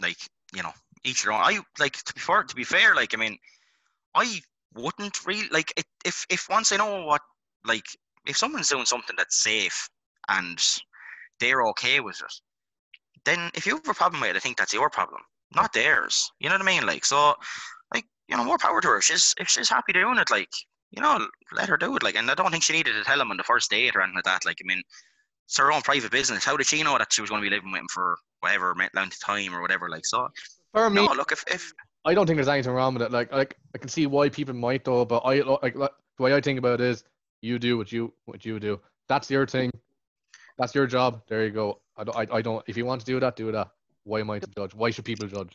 like 0.00 0.18
you 0.54 0.62
know, 0.62 0.72
each 1.04 1.24
their 1.24 1.32
own. 1.32 1.40
I 1.40 1.58
like 1.78 2.02
to 2.04 2.14
be 2.14 2.20
fair. 2.20 2.42
To 2.42 2.54
be 2.54 2.64
fair, 2.64 2.94
like 2.94 3.14
I 3.14 3.18
mean, 3.18 3.36
I 4.14 4.40
wouldn't 4.74 5.26
really 5.26 5.48
like 5.50 5.72
it, 5.76 5.86
if 6.04 6.24
if 6.30 6.48
once 6.48 6.72
I 6.72 6.76
know 6.76 7.04
what 7.04 7.20
like 7.66 7.84
if 8.26 8.38
someone's 8.38 8.70
doing 8.70 8.86
something 8.86 9.14
that's 9.16 9.42
safe 9.42 9.88
and 10.28 10.58
they're 11.40 11.66
okay 11.68 12.00
with 12.00 12.20
it, 12.20 12.32
then 13.24 13.50
if 13.54 13.66
you 13.66 13.76
have 13.76 13.88
a 13.88 13.94
problem 13.94 14.20
with 14.20 14.30
it, 14.30 14.36
I 14.36 14.40
think 14.40 14.56
that's 14.56 14.74
your 14.74 14.90
problem, 14.90 15.20
not 15.54 15.72
theirs. 15.72 16.30
You 16.40 16.48
know 16.48 16.54
what 16.54 16.62
I 16.62 16.66
mean? 16.66 16.86
Like 16.86 17.04
so, 17.04 17.34
like 17.92 18.04
you 18.28 18.36
know, 18.36 18.44
more 18.44 18.58
power 18.58 18.80
to 18.80 18.88
her. 18.88 19.00
She's 19.00 19.34
if 19.38 19.48
she's 19.48 19.68
happy 19.68 19.92
doing 19.92 20.18
it, 20.18 20.30
like 20.30 20.50
you 20.94 21.02
know, 21.02 21.26
let 21.52 21.68
her 21.68 21.76
do 21.76 21.96
it. 21.96 22.02
Like, 22.02 22.14
and 22.14 22.30
I 22.30 22.34
don't 22.34 22.50
think 22.50 22.62
she 22.62 22.72
needed 22.72 22.92
to 22.92 23.04
tell 23.04 23.20
him 23.20 23.30
on 23.30 23.36
the 23.36 23.42
first 23.42 23.70
date 23.70 23.96
or 23.96 24.00
anything 24.00 24.16
like 24.16 24.24
that. 24.24 24.44
Like, 24.44 24.58
I 24.62 24.66
mean, 24.66 24.82
it's 25.46 25.58
her 25.58 25.72
own 25.72 25.82
private 25.82 26.10
business. 26.10 26.44
How 26.44 26.56
did 26.56 26.66
she 26.66 26.82
know 26.82 26.96
that 26.98 27.12
she 27.12 27.20
was 27.20 27.30
going 27.30 27.42
to 27.42 27.48
be 27.48 27.54
living 27.54 27.72
with 27.72 27.80
him 27.80 27.88
for 27.92 28.16
whatever 28.40 28.74
length 28.94 29.14
of 29.14 29.20
time 29.20 29.54
or 29.54 29.60
whatever? 29.60 29.88
Like, 29.88 30.06
so 30.06 30.28
for 30.72 30.88
me, 30.90 31.06
no, 31.06 31.12
look, 31.12 31.32
if 31.32 31.44
if 31.48 31.72
I 32.04 32.14
don't 32.14 32.26
think 32.26 32.36
there's 32.36 32.48
anything 32.48 32.72
wrong 32.72 32.94
with 32.94 33.02
it. 33.02 33.12
Like, 33.12 33.32
like 33.32 33.56
I 33.74 33.78
can 33.78 33.88
see 33.88 34.06
why 34.06 34.28
people 34.28 34.54
might 34.54 34.84
though, 34.84 35.04
but 35.04 35.18
I 35.18 35.40
like, 35.40 35.74
like 35.74 35.92
the 36.16 36.22
way 36.22 36.34
I 36.34 36.40
think 36.40 36.58
about 36.58 36.80
it 36.80 36.86
is, 36.86 37.04
you 37.42 37.58
do 37.58 37.76
what 37.76 37.90
you 37.90 38.12
what 38.26 38.44
you 38.44 38.60
do. 38.60 38.80
That's 39.08 39.30
your 39.30 39.46
thing. 39.46 39.70
That's 40.58 40.74
your 40.74 40.86
job. 40.86 41.22
There 41.28 41.44
you 41.44 41.50
go. 41.50 41.80
I 41.96 42.04
don't. 42.04 42.16
I, 42.16 42.26
I 42.36 42.42
don't. 42.42 42.64
If 42.66 42.76
you 42.76 42.84
want 42.84 43.00
to 43.00 43.06
do 43.06 43.20
that, 43.20 43.36
do 43.36 43.50
that. 43.52 43.70
Why 44.04 44.20
am 44.20 44.30
I 44.30 44.38
to 44.38 44.46
judge? 44.56 44.74
Why 44.74 44.90
should 44.90 45.04
people 45.04 45.26
judge? 45.26 45.52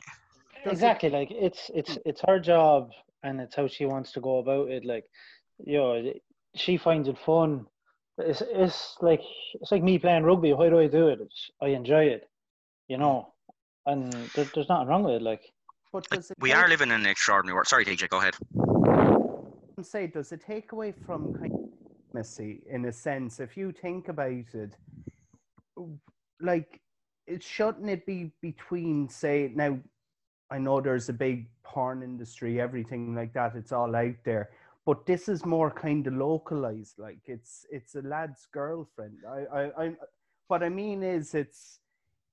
Exactly. 0.66 1.10
Like 1.10 1.32
it's 1.32 1.72
it's 1.74 1.97
it's 2.06 2.22
her 2.28 2.39
job, 2.39 2.91
and 3.24 3.39
it's 3.39 3.56
how 3.56 3.68
she 3.68 3.86
wants 3.86 4.12
to 4.14 4.22
go 4.22 4.39
about 4.39 4.70
it. 4.70 4.86
Like, 4.86 5.06
you 5.66 5.78
know, 5.78 6.14
she 6.56 6.78
finds 6.78 7.08
it 7.08 7.18
fun. 7.26 7.66
It's 8.18 8.41
it's 8.41 8.97
like 9.02 9.22
it's 9.54 9.72
like 9.72 9.84
me 9.84 9.97
playing 10.00 10.24
rugby. 10.24 10.54
Why 10.54 10.70
do 10.70 10.80
I 10.80 10.88
do 10.88 11.08
it? 11.08 11.20
It's, 11.22 11.52
I 11.62 11.68
enjoy 11.68 12.06
it. 12.06 12.30
You 12.88 12.97
know, 12.97 13.34
and 13.86 14.12
there, 14.36 14.45
there's 14.54 14.68
nothing 14.68 14.88
wrong 14.88 15.04
with 15.04 15.16
it. 15.16 15.22
Like, 15.22 15.43
but 15.93 16.08
like, 16.12 16.24
we 16.39 16.52
are 16.52 16.68
living 16.68 16.89
in 16.89 17.02
an 17.02 17.06
extraordinary 17.06 17.56
world. 17.56 17.68
Sorry, 17.68 17.86
TJ, 17.86 18.10
go 18.10 18.20
ahead. 18.20 18.36
Say, 19.82 20.08
does 20.08 20.34
it 20.34 20.41
take 20.45 20.74
away 20.74 20.91
from 21.06 21.34
kind 21.36 21.54
of 21.54 21.59
intimacy 22.10 22.62
in 22.70 22.86
a 22.86 22.91
sense? 22.91 23.39
If 23.39 23.57
you 23.57 23.72
think 23.72 24.07
about 24.10 24.45
it, 24.53 24.76
like 26.41 26.82
it 27.28 27.43
shouldn't 27.43 27.89
it 27.89 28.05
be 28.05 28.32
between 28.41 29.07
say 29.07 29.51
now 29.53 29.78
i 30.49 30.57
know 30.57 30.82
there's 30.82 31.10
a 31.10 31.14
big 31.14 31.47
porn 31.64 32.01
industry 32.01 32.60
everything 32.60 33.14
like 33.14 33.34
that 33.34 33.55
it's 33.55 33.72
all 33.72 33.95
out 33.95 34.16
there 34.26 34.49
but 34.86 35.05
this 35.05 35.30
is 35.30 35.45
more 35.45 35.70
kind 35.70 36.07
of 36.07 36.14
localized 36.14 36.97
like 36.97 37.20
it's 37.26 37.66
it's 37.72 37.95
a 37.95 38.01
lad's 38.01 38.47
girlfriend 38.51 39.18
i 39.30 39.45
i 39.53 39.86
i 39.86 39.91
what 40.47 40.64
i 40.64 40.70
mean 40.70 41.03
is 41.03 41.36
it's 41.36 41.80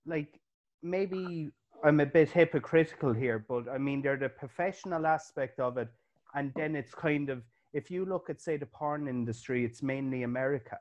like 0.07 0.41
maybe 0.83 1.51
i'm 1.85 2.01
a 2.01 2.07
bit 2.07 2.31
hypocritical 2.31 3.13
here 3.13 3.45
but 3.49 3.69
i 3.69 3.79
mean 3.79 4.01
there's 4.01 4.21
the 4.21 4.29
professional 4.29 5.07
aspect 5.07 5.61
of 5.61 5.77
it 5.77 5.89
and 6.35 6.53
then 6.55 6.75
it's 6.75 6.95
kind 6.95 7.29
of 7.29 7.43
if 7.73 7.91
you 7.91 8.05
look 8.05 8.31
at 8.31 8.41
say 8.41 8.57
the 8.57 8.67
porn 8.67 9.09
industry 9.09 9.65
it's 9.65 9.83
mainly 9.83 10.23
america. 10.23 10.79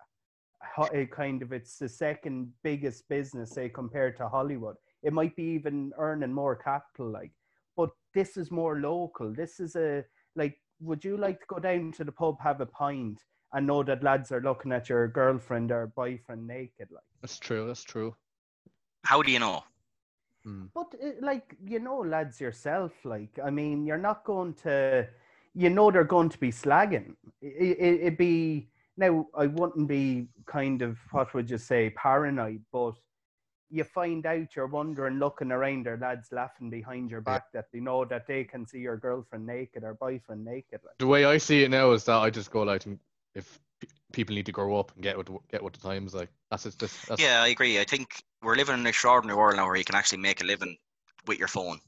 Kind 1.12 1.42
of 1.42 1.52
it's 1.54 1.78
the 1.78 1.88
second 1.88 2.52
biggest 2.64 3.08
business 3.10 3.52
say 3.52 3.70
compared 3.70 4.18
to 4.18 4.28
hollywood. 4.28 4.76
It 5.04 5.14
might 5.14 5.36
be 5.36 5.44
even 5.44 5.92
earning 5.98 6.34
more 6.34 6.56
capital 6.56 7.10
like 7.12 7.32
but 7.78 7.90
this 8.14 8.38
is 8.38 8.52
more 8.52 8.80
local. 8.80 9.34
This 9.34 9.60
is 9.60 9.76
a 9.76 10.04
like 10.36 10.58
would 10.80 11.04
you 11.04 11.18
like 11.18 11.40
to 11.42 11.46
go 11.48 11.60
down 11.60 11.92
to 11.92 12.04
the 12.04 12.12
pub 12.12 12.32
have 12.36 12.62
a 12.62 12.66
pint 12.66 13.16
and 13.54 13.62
know 13.62 13.84
that 13.84 14.04
lads 14.04 14.32
are 14.32 14.42
looking 14.42 14.72
at 14.72 14.90
your 14.90 15.08
girlfriend 15.08 15.72
or 15.72 15.88
boyfriend 15.88 16.48
naked 16.48 16.90
like? 16.92 17.04
That's 17.22 17.40
true 17.40 17.68
that's 17.68 17.84
true. 17.84 18.16
How 19.04 19.22
do 19.22 19.32
you 19.32 19.40
know? 19.40 19.64
Hmm. 20.44 20.66
but 20.74 20.94
uh, 21.04 21.12
like 21.22 21.56
you 21.66 21.80
know 21.80 22.00
lads 22.00 22.40
yourself 22.40 22.94
like 23.04 23.40
i 23.44 23.50
mean 23.50 23.86
you're 23.86 23.98
not 23.98 24.24
going 24.24 24.54
to 24.54 25.08
you 25.56 25.70
know 25.70 25.90
they're 25.90 26.04
going 26.04 26.30
to 26.30 26.38
be 26.38 26.52
slagging 26.52 27.16
it, 27.42 27.78
it, 27.80 28.02
it'd 28.02 28.18
be 28.18 28.68
now, 28.98 29.28
I 29.36 29.48
wouldn't 29.48 29.88
be 29.88 30.28
kind 30.46 30.82
of, 30.82 30.98
what 31.12 31.34
would 31.34 31.50
you 31.50 31.58
say, 31.58 31.90
paranoid, 31.92 32.62
but 32.72 32.94
you 33.70 33.84
find 33.84 34.26
out 34.26 34.56
you're 34.56 34.68
wondering, 34.68 35.20
looking 35.20 35.52
around, 35.52 35.88
or 35.88 35.98
lads 35.98 36.30
laughing 36.32 36.70
behind 36.70 37.12
your 37.12 37.22
back 37.22 37.46
yeah. 37.54 37.62
that 37.62 37.68
they 37.74 37.80
know 37.80 38.06
that 38.06 38.28
they 38.28 38.44
can 38.44 38.66
see 38.66 38.80
your 38.80 38.98
girlfriend 38.98 39.46
naked 39.46 39.84
or 39.84 39.96
boyfriend 39.96 40.46
naked. 40.46 40.80
Like. 40.86 40.98
The 41.00 41.08
way 41.08 41.26
I 41.26 41.38
see 41.38 41.64
it 41.64 41.72
now 41.72 41.92
is 41.92 42.06
that 42.06 42.18
I 42.18 42.30
just 42.30 42.52
go 42.52 42.62
like, 42.62 42.86
if 43.34 43.60
people 44.14 44.36
need 44.36 44.46
to 44.46 44.54
grow 44.54 44.80
up 44.80 44.94
and 44.96 45.04
get 45.04 45.18
what 45.18 45.26
the, 45.26 45.38
get 45.52 45.62
what 45.62 45.74
the 45.74 45.80
times 45.80 46.14
like. 46.14 46.30
That's 46.50 46.64
just 46.64 46.80
that's... 46.80 47.22
yeah, 47.22 47.42
I 47.42 47.48
agree. 47.48 47.80
I 47.80 47.84
think 47.84 48.24
we're 48.42 48.56
living 48.56 48.76
in 48.76 48.82
an 48.82 48.88
extraordinary 48.88 49.38
world 49.38 49.58
now 49.58 49.66
where 49.66 49.76
you 49.76 49.84
can 49.84 49.96
actually 49.96 50.20
make 50.20 50.42
a 50.42 50.46
living 50.46 50.78
with 51.28 51.38
your 51.38 51.50
phone. 51.50 51.80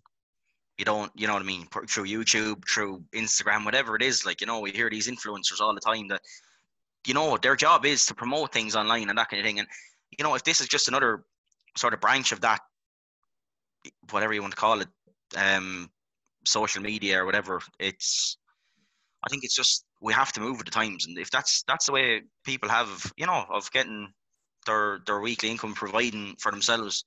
You 0.78 0.86
don't, 0.86 1.11
you 1.15 1.25
know 1.25 1.34
what 1.34 1.41
I 1.41 1.45
mean? 1.45 1.67
Through 1.67 2.05
YouTube, 2.05 2.63
through 2.69 3.03
Instagram, 3.13 3.65
whatever 3.65 3.95
it 3.95 4.03
is. 4.03 4.25
Like 4.25 4.41
you 4.41 4.47
know, 4.47 4.59
we 4.59 4.71
hear 4.71 4.89
these 4.89 5.07
influencers 5.07 5.59
all 5.59 5.73
the 5.73 5.82
time 5.82 6.07
that 6.09 6.21
you 7.07 7.13
know, 7.13 7.38
their 7.38 7.55
job 7.55 7.86
is 7.86 8.05
to 8.07 8.13
promote 8.13 8.51
things 8.51 8.75
online 8.75 9.09
and 9.09 9.18
that 9.18 9.30
kind 9.30 9.39
of 9.39 9.45
thing. 9.45 9.60
And 9.60 9.68
you 10.18 10.23
know, 10.23 10.35
if 10.35 10.43
this 10.43 10.61
is 10.61 10.68
just 10.68 10.88
another 10.88 11.23
sort 11.76 11.93
of 11.93 12.02
branch 12.02 12.31
of 12.31 12.41
that, 12.41 12.60
whatever 14.11 14.34
you 14.34 14.41
want 14.41 14.52
to 14.52 14.60
call 14.60 14.81
it, 14.81 14.88
um, 15.35 15.89
social 16.45 16.81
media 16.81 17.22
or 17.22 17.26
whatever, 17.26 17.61
it's. 17.80 18.38
I 19.26 19.30
think 19.30 19.43
it's 19.43 19.56
just 19.56 19.84
we 19.99 20.14
have 20.14 20.31
to 20.34 20.41
move 20.41 20.57
with 20.57 20.65
the 20.65 20.72
times, 20.72 21.07
and 21.07 21.18
if 21.18 21.31
that's 21.31 21.64
that's 21.68 21.88
the 21.88 21.91
way 21.91 22.22
people 22.45 22.69
have, 22.69 23.11
you 23.18 23.26
know, 23.26 23.45
of 23.49 23.72
getting 23.72 24.14
their 24.65 24.99
their 25.06 25.19
weekly 25.19 25.49
income, 25.49 25.73
providing 25.73 26.35
for 26.39 26.52
themselves. 26.52 27.03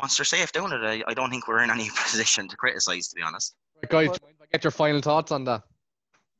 Once 0.00 0.16
they're 0.16 0.24
safe 0.24 0.52
doing 0.52 0.72
it, 0.72 0.82
I, 0.82 1.02
I 1.06 1.14
don't 1.14 1.30
think 1.30 1.46
we're 1.46 1.62
in 1.62 1.70
any 1.70 1.88
position 2.02 2.48
to 2.48 2.56
criticize, 2.56 3.08
to 3.08 3.16
be 3.16 3.22
honest. 3.22 3.54
Right, 3.82 4.08
guys, 4.08 4.18
get 4.52 4.64
your 4.64 4.70
final 4.70 5.00
thoughts 5.00 5.32
on 5.32 5.44
that. 5.44 5.62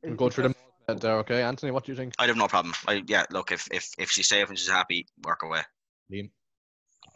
We'll 0.03 0.15
go 0.15 0.29
through 0.29 0.43
them 0.43 0.55
there, 0.87 1.17
okay, 1.19 1.41
Anthony, 1.41 1.71
what 1.71 1.85
do 1.85 1.91
you 1.91 1.95
think? 1.95 2.13
I'd 2.19 2.29
have 2.29 2.37
no 2.37 2.47
problem. 2.47 2.75
I, 2.87 3.01
yeah, 3.07 3.25
look, 3.31 3.51
if 3.51 3.67
if 3.71 3.89
if 3.97 4.11
she's 4.11 4.27
safe 4.27 4.49
and 4.49 4.57
she's 4.57 4.69
happy, 4.69 5.07
work 5.25 5.41
away. 5.43 5.61
Liam? 6.11 6.29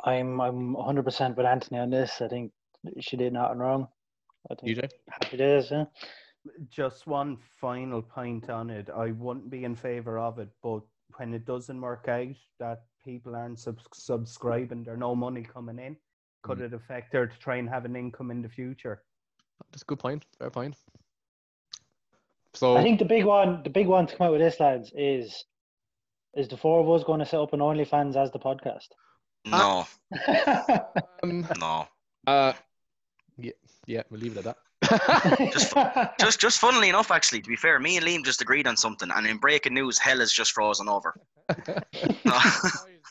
I'm 0.04 0.42
I'm 0.42 0.74
100 0.74 1.04
percent 1.04 1.38
with 1.38 1.46
Anthony 1.46 1.80
on 1.80 1.90
this. 1.90 2.22
I 2.22 2.28
think 2.28 2.52
she 3.00 3.18
did 3.18 3.34
nothing 3.34 3.60
wrong. 3.60 3.88
I 4.50 4.56
think 4.56 4.78
TJ? 4.78 4.90
happy 5.10 5.38
days. 5.38 5.70
Yeah. 5.70 5.86
Just 6.70 7.06
one 7.06 7.38
final 7.60 8.02
point 8.02 8.50
on 8.50 8.70
it. 8.70 8.90
I 8.90 9.12
wouldn't 9.12 9.50
be 9.50 9.66
in 9.66 9.76
favor 9.76 10.18
of 10.18 10.40
it, 10.40 10.50
but 10.64 10.82
when 11.18 11.34
it 11.34 11.46
doesn't 11.46 11.82
work 11.82 12.08
out, 12.08 12.36
that 12.60 12.84
people 13.04 13.36
aren't 13.36 13.60
sub- 13.60 13.80
subscribing, 13.94 14.84
there's 14.84 14.98
no 14.98 15.16
money 15.16 15.44
coming 15.44 15.80
in. 15.80 15.98
Could 16.42 16.60
mm. 16.60 16.66
it 16.66 16.74
affect 16.74 17.14
her 17.14 17.28
to 17.28 17.40
try 17.40 17.58
and 17.58 17.70
have 17.70 17.86
an 17.86 17.96
income 17.96 18.32
in 18.32 18.42
the 18.42 18.50
future? 18.50 19.04
That's 19.72 19.82
a 19.82 19.86
good 19.86 20.00
point. 20.00 20.26
Fair 20.38 20.50
point. 20.50 20.76
So 22.54 22.78
I 22.78 22.84
think 22.84 23.00
the 23.00 23.06
big 23.06 23.26
one, 23.26 23.62
the 23.64 23.70
big 23.70 23.88
one 23.88 24.08
to 24.08 24.16
come 24.16 24.28
out 24.28 24.32
with 24.32 24.42
this, 24.42 24.60
lads, 24.60 24.92
is 24.96 25.46
is 26.36 26.48
the 26.48 26.58
four 26.58 26.80
of 26.80 26.90
us 26.90 27.06
going 27.06 27.20
to 27.20 27.26
set 27.26 27.40
up 27.40 27.54
an 27.54 27.60
OnlyFans 27.60 28.16
as 28.16 28.32
the 28.32 28.40
podcast? 28.40 28.88
No. 29.46 29.88
um, 31.24 31.48
no. 31.60 31.88
Uh, 32.28 32.54
yeah, 33.38 33.52
yeah, 33.86 34.04
we'll 34.10 34.20
leave 34.20 34.38
it 34.38 34.46
at 34.46 34.56
that. 34.56 34.58
just, 35.54 35.74
just, 36.20 36.40
just 36.40 36.60
funnily 36.60 36.90
enough, 36.90 37.12
actually, 37.12 37.42
to 37.42 37.50
be 37.50 37.56
fair, 37.56 37.80
me 37.80 37.98
and 37.98 38.06
Liam 38.06 38.24
just 38.24 38.42
agreed 38.42 38.68
on 38.68 38.78
something, 38.78 39.10
and 39.14 39.28
in 39.28 39.38
breaking 39.38 39.74
news, 39.74 39.98
hell 39.98 40.20
has 40.20 40.32
just 40.32 40.52
frozen 40.52 40.88
over. 40.88 41.16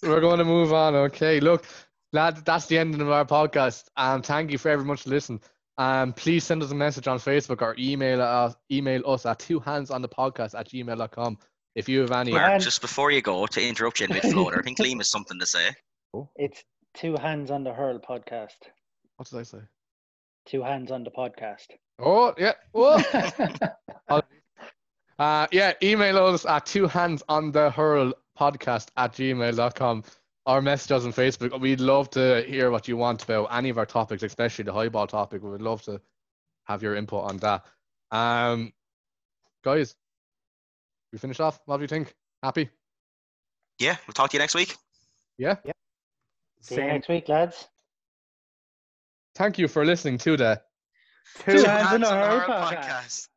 We're 0.03 0.21
going 0.21 0.39
to 0.39 0.45
move 0.45 0.73
on. 0.73 0.95
Okay, 0.95 1.41
look, 1.41 1.67
lad, 2.13 2.45
that's 2.45 2.67
the 2.67 2.79
end 2.79 3.01
of 3.01 3.11
our 3.11 3.25
podcast. 3.25 3.85
Um, 3.97 4.23
thank 4.23 4.51
you 4.51 4.59
for 4.59 4.69
everyone 4.71 4.97
to 4.99 5.09
listen. 5.09 5.41
Um, 5.77 6.13
please 6.13 6.45
send 6.45 6.63
us 6.63 6.71
a 6.73 6.75
message 6.75 7.07
on 7.07 7.19
Facebook 7.19 7.63
or 7.63 7.77
email 7.79 8.21
us, 8.21 8.57
email 8.71 9.09
us 9.09 9.27
at 9.27 9.39
two 9.39 9.61
hands 9.61 9.91
on 9.91 10.03
the 10.03 10.09
podcast 10.09 10.59
at 10.59 10.69
gmail.com 10.69 11.39
if 11.77 11.89
you 11.89 12.01
have 12.01 12.11
any. 12.11 12.33
Mark, 12.33 12.61
just 12.61 12.81
before 12.81 13.13
you 13.13 13.23
go, 13.23 13.47
to 13.47 13.63
interrupt 13.63 14.01
you 14.01 14.07
in 14.07 14.13
mid 14.13 14.23
floater, 14.23 14.59
I 14.59 14.63
think 14.63 14.79
Liam 14.79 14.97
has 14.97 15.11
something 15.11 15.39
to 15.39 15.47
say. 15.47 15.71
It's 16.37 16.65
Two 16.95 17.15
Hands 17.17 17.49
on 17.51 17.63
the 17.63 17.73
Hurl 17.73 18.01
podcast. 18.01 18.57
What 19.17 19.29
did 19.29 19.39
I 19.39 19.43
say? 19.45 19.59
Two 20.47 20.63
Hands 20.63 20.91
on 20.91 21.05
the 21.05 21.11
podcast. 21.11 21.67
Oh 22.01 22.35
yeah. 22.39 22.55
Whoa. 22.73 23.01
uh, 25.19 25.47
yeah. 25.53 25.73
Email 25.83 26.19
us 26.19 26.47
at 26.47 26.67
two 26.67 26.87
hands 26.87 27.23
on 27.29 27.53
the 27.53 27.71
hurl 27.71 28.13
podcast 28.39 28.89
at 28.97 29.13
gmail.com 29.13 30.05
or 30.49 30.63
message 30.63 30.91
us 30.93 31.05
on 31.05 31.13
Facebook. 31.13 31.61
We'd 31.61 31.79
love 31.79 32.09
to 32.13 32.43
hear 32.49 32.71
what 32.71 32.89
you 32.89 32.97
want 32.97 33.23
about 33.23 33.49
any 33.53 33.69
of 33.69 33.77
our 33.77 33.85
topics, 33.85 34.23
especially 34.23 34.65
the 34.65 34.73
highball 34.73 35.07
topic. 35.07 35.43
We 35.43 35.51
would 35.51 35.61
love 35.61 35.83
to 35.83 36.01
have 36.65 36.83
your 36.83 36.97
input 36.97 37.25
on 37.25 37.37
that. 37.37 37.67
Um, 38.11 38.73
guys, 39.63 39.95
we 41.13 41.19
finished 41.19 41.43
off. 41.43 41.61
What 41.67 41.77
do 41.77 41.83
you 41.83 41.89
think? 41.89 42.15
Happy? 42.43 42.71
Yeah, 43.79 43.97
we'll 44.07 44.15
talk 44.15 44.31
to 44.31 44.37
you 44.37 44.39
next 44.39 44.55
week. 44.55 44.75
Yeah. 45.37 45.57
Yeah. 45.67 45.73
See 46.63 46.77
you 46.77 46.81
next 46.81 47.09
week, 47.09 47.29
lads. 47.29 47.69
Thank 49.35 49.59
you 49.59 49.69
for 49.69 49.85
listening 49.85 50.17
to 50.19 50.37
the 50.39 50.63
Two 51.41 51.63
Hands 51.63 51.93
on 51.93 52.01
the 52.01 52.09
Hurl 52.09 52.41
podcast. 52.41 52.73
podcast. 52.73 53.29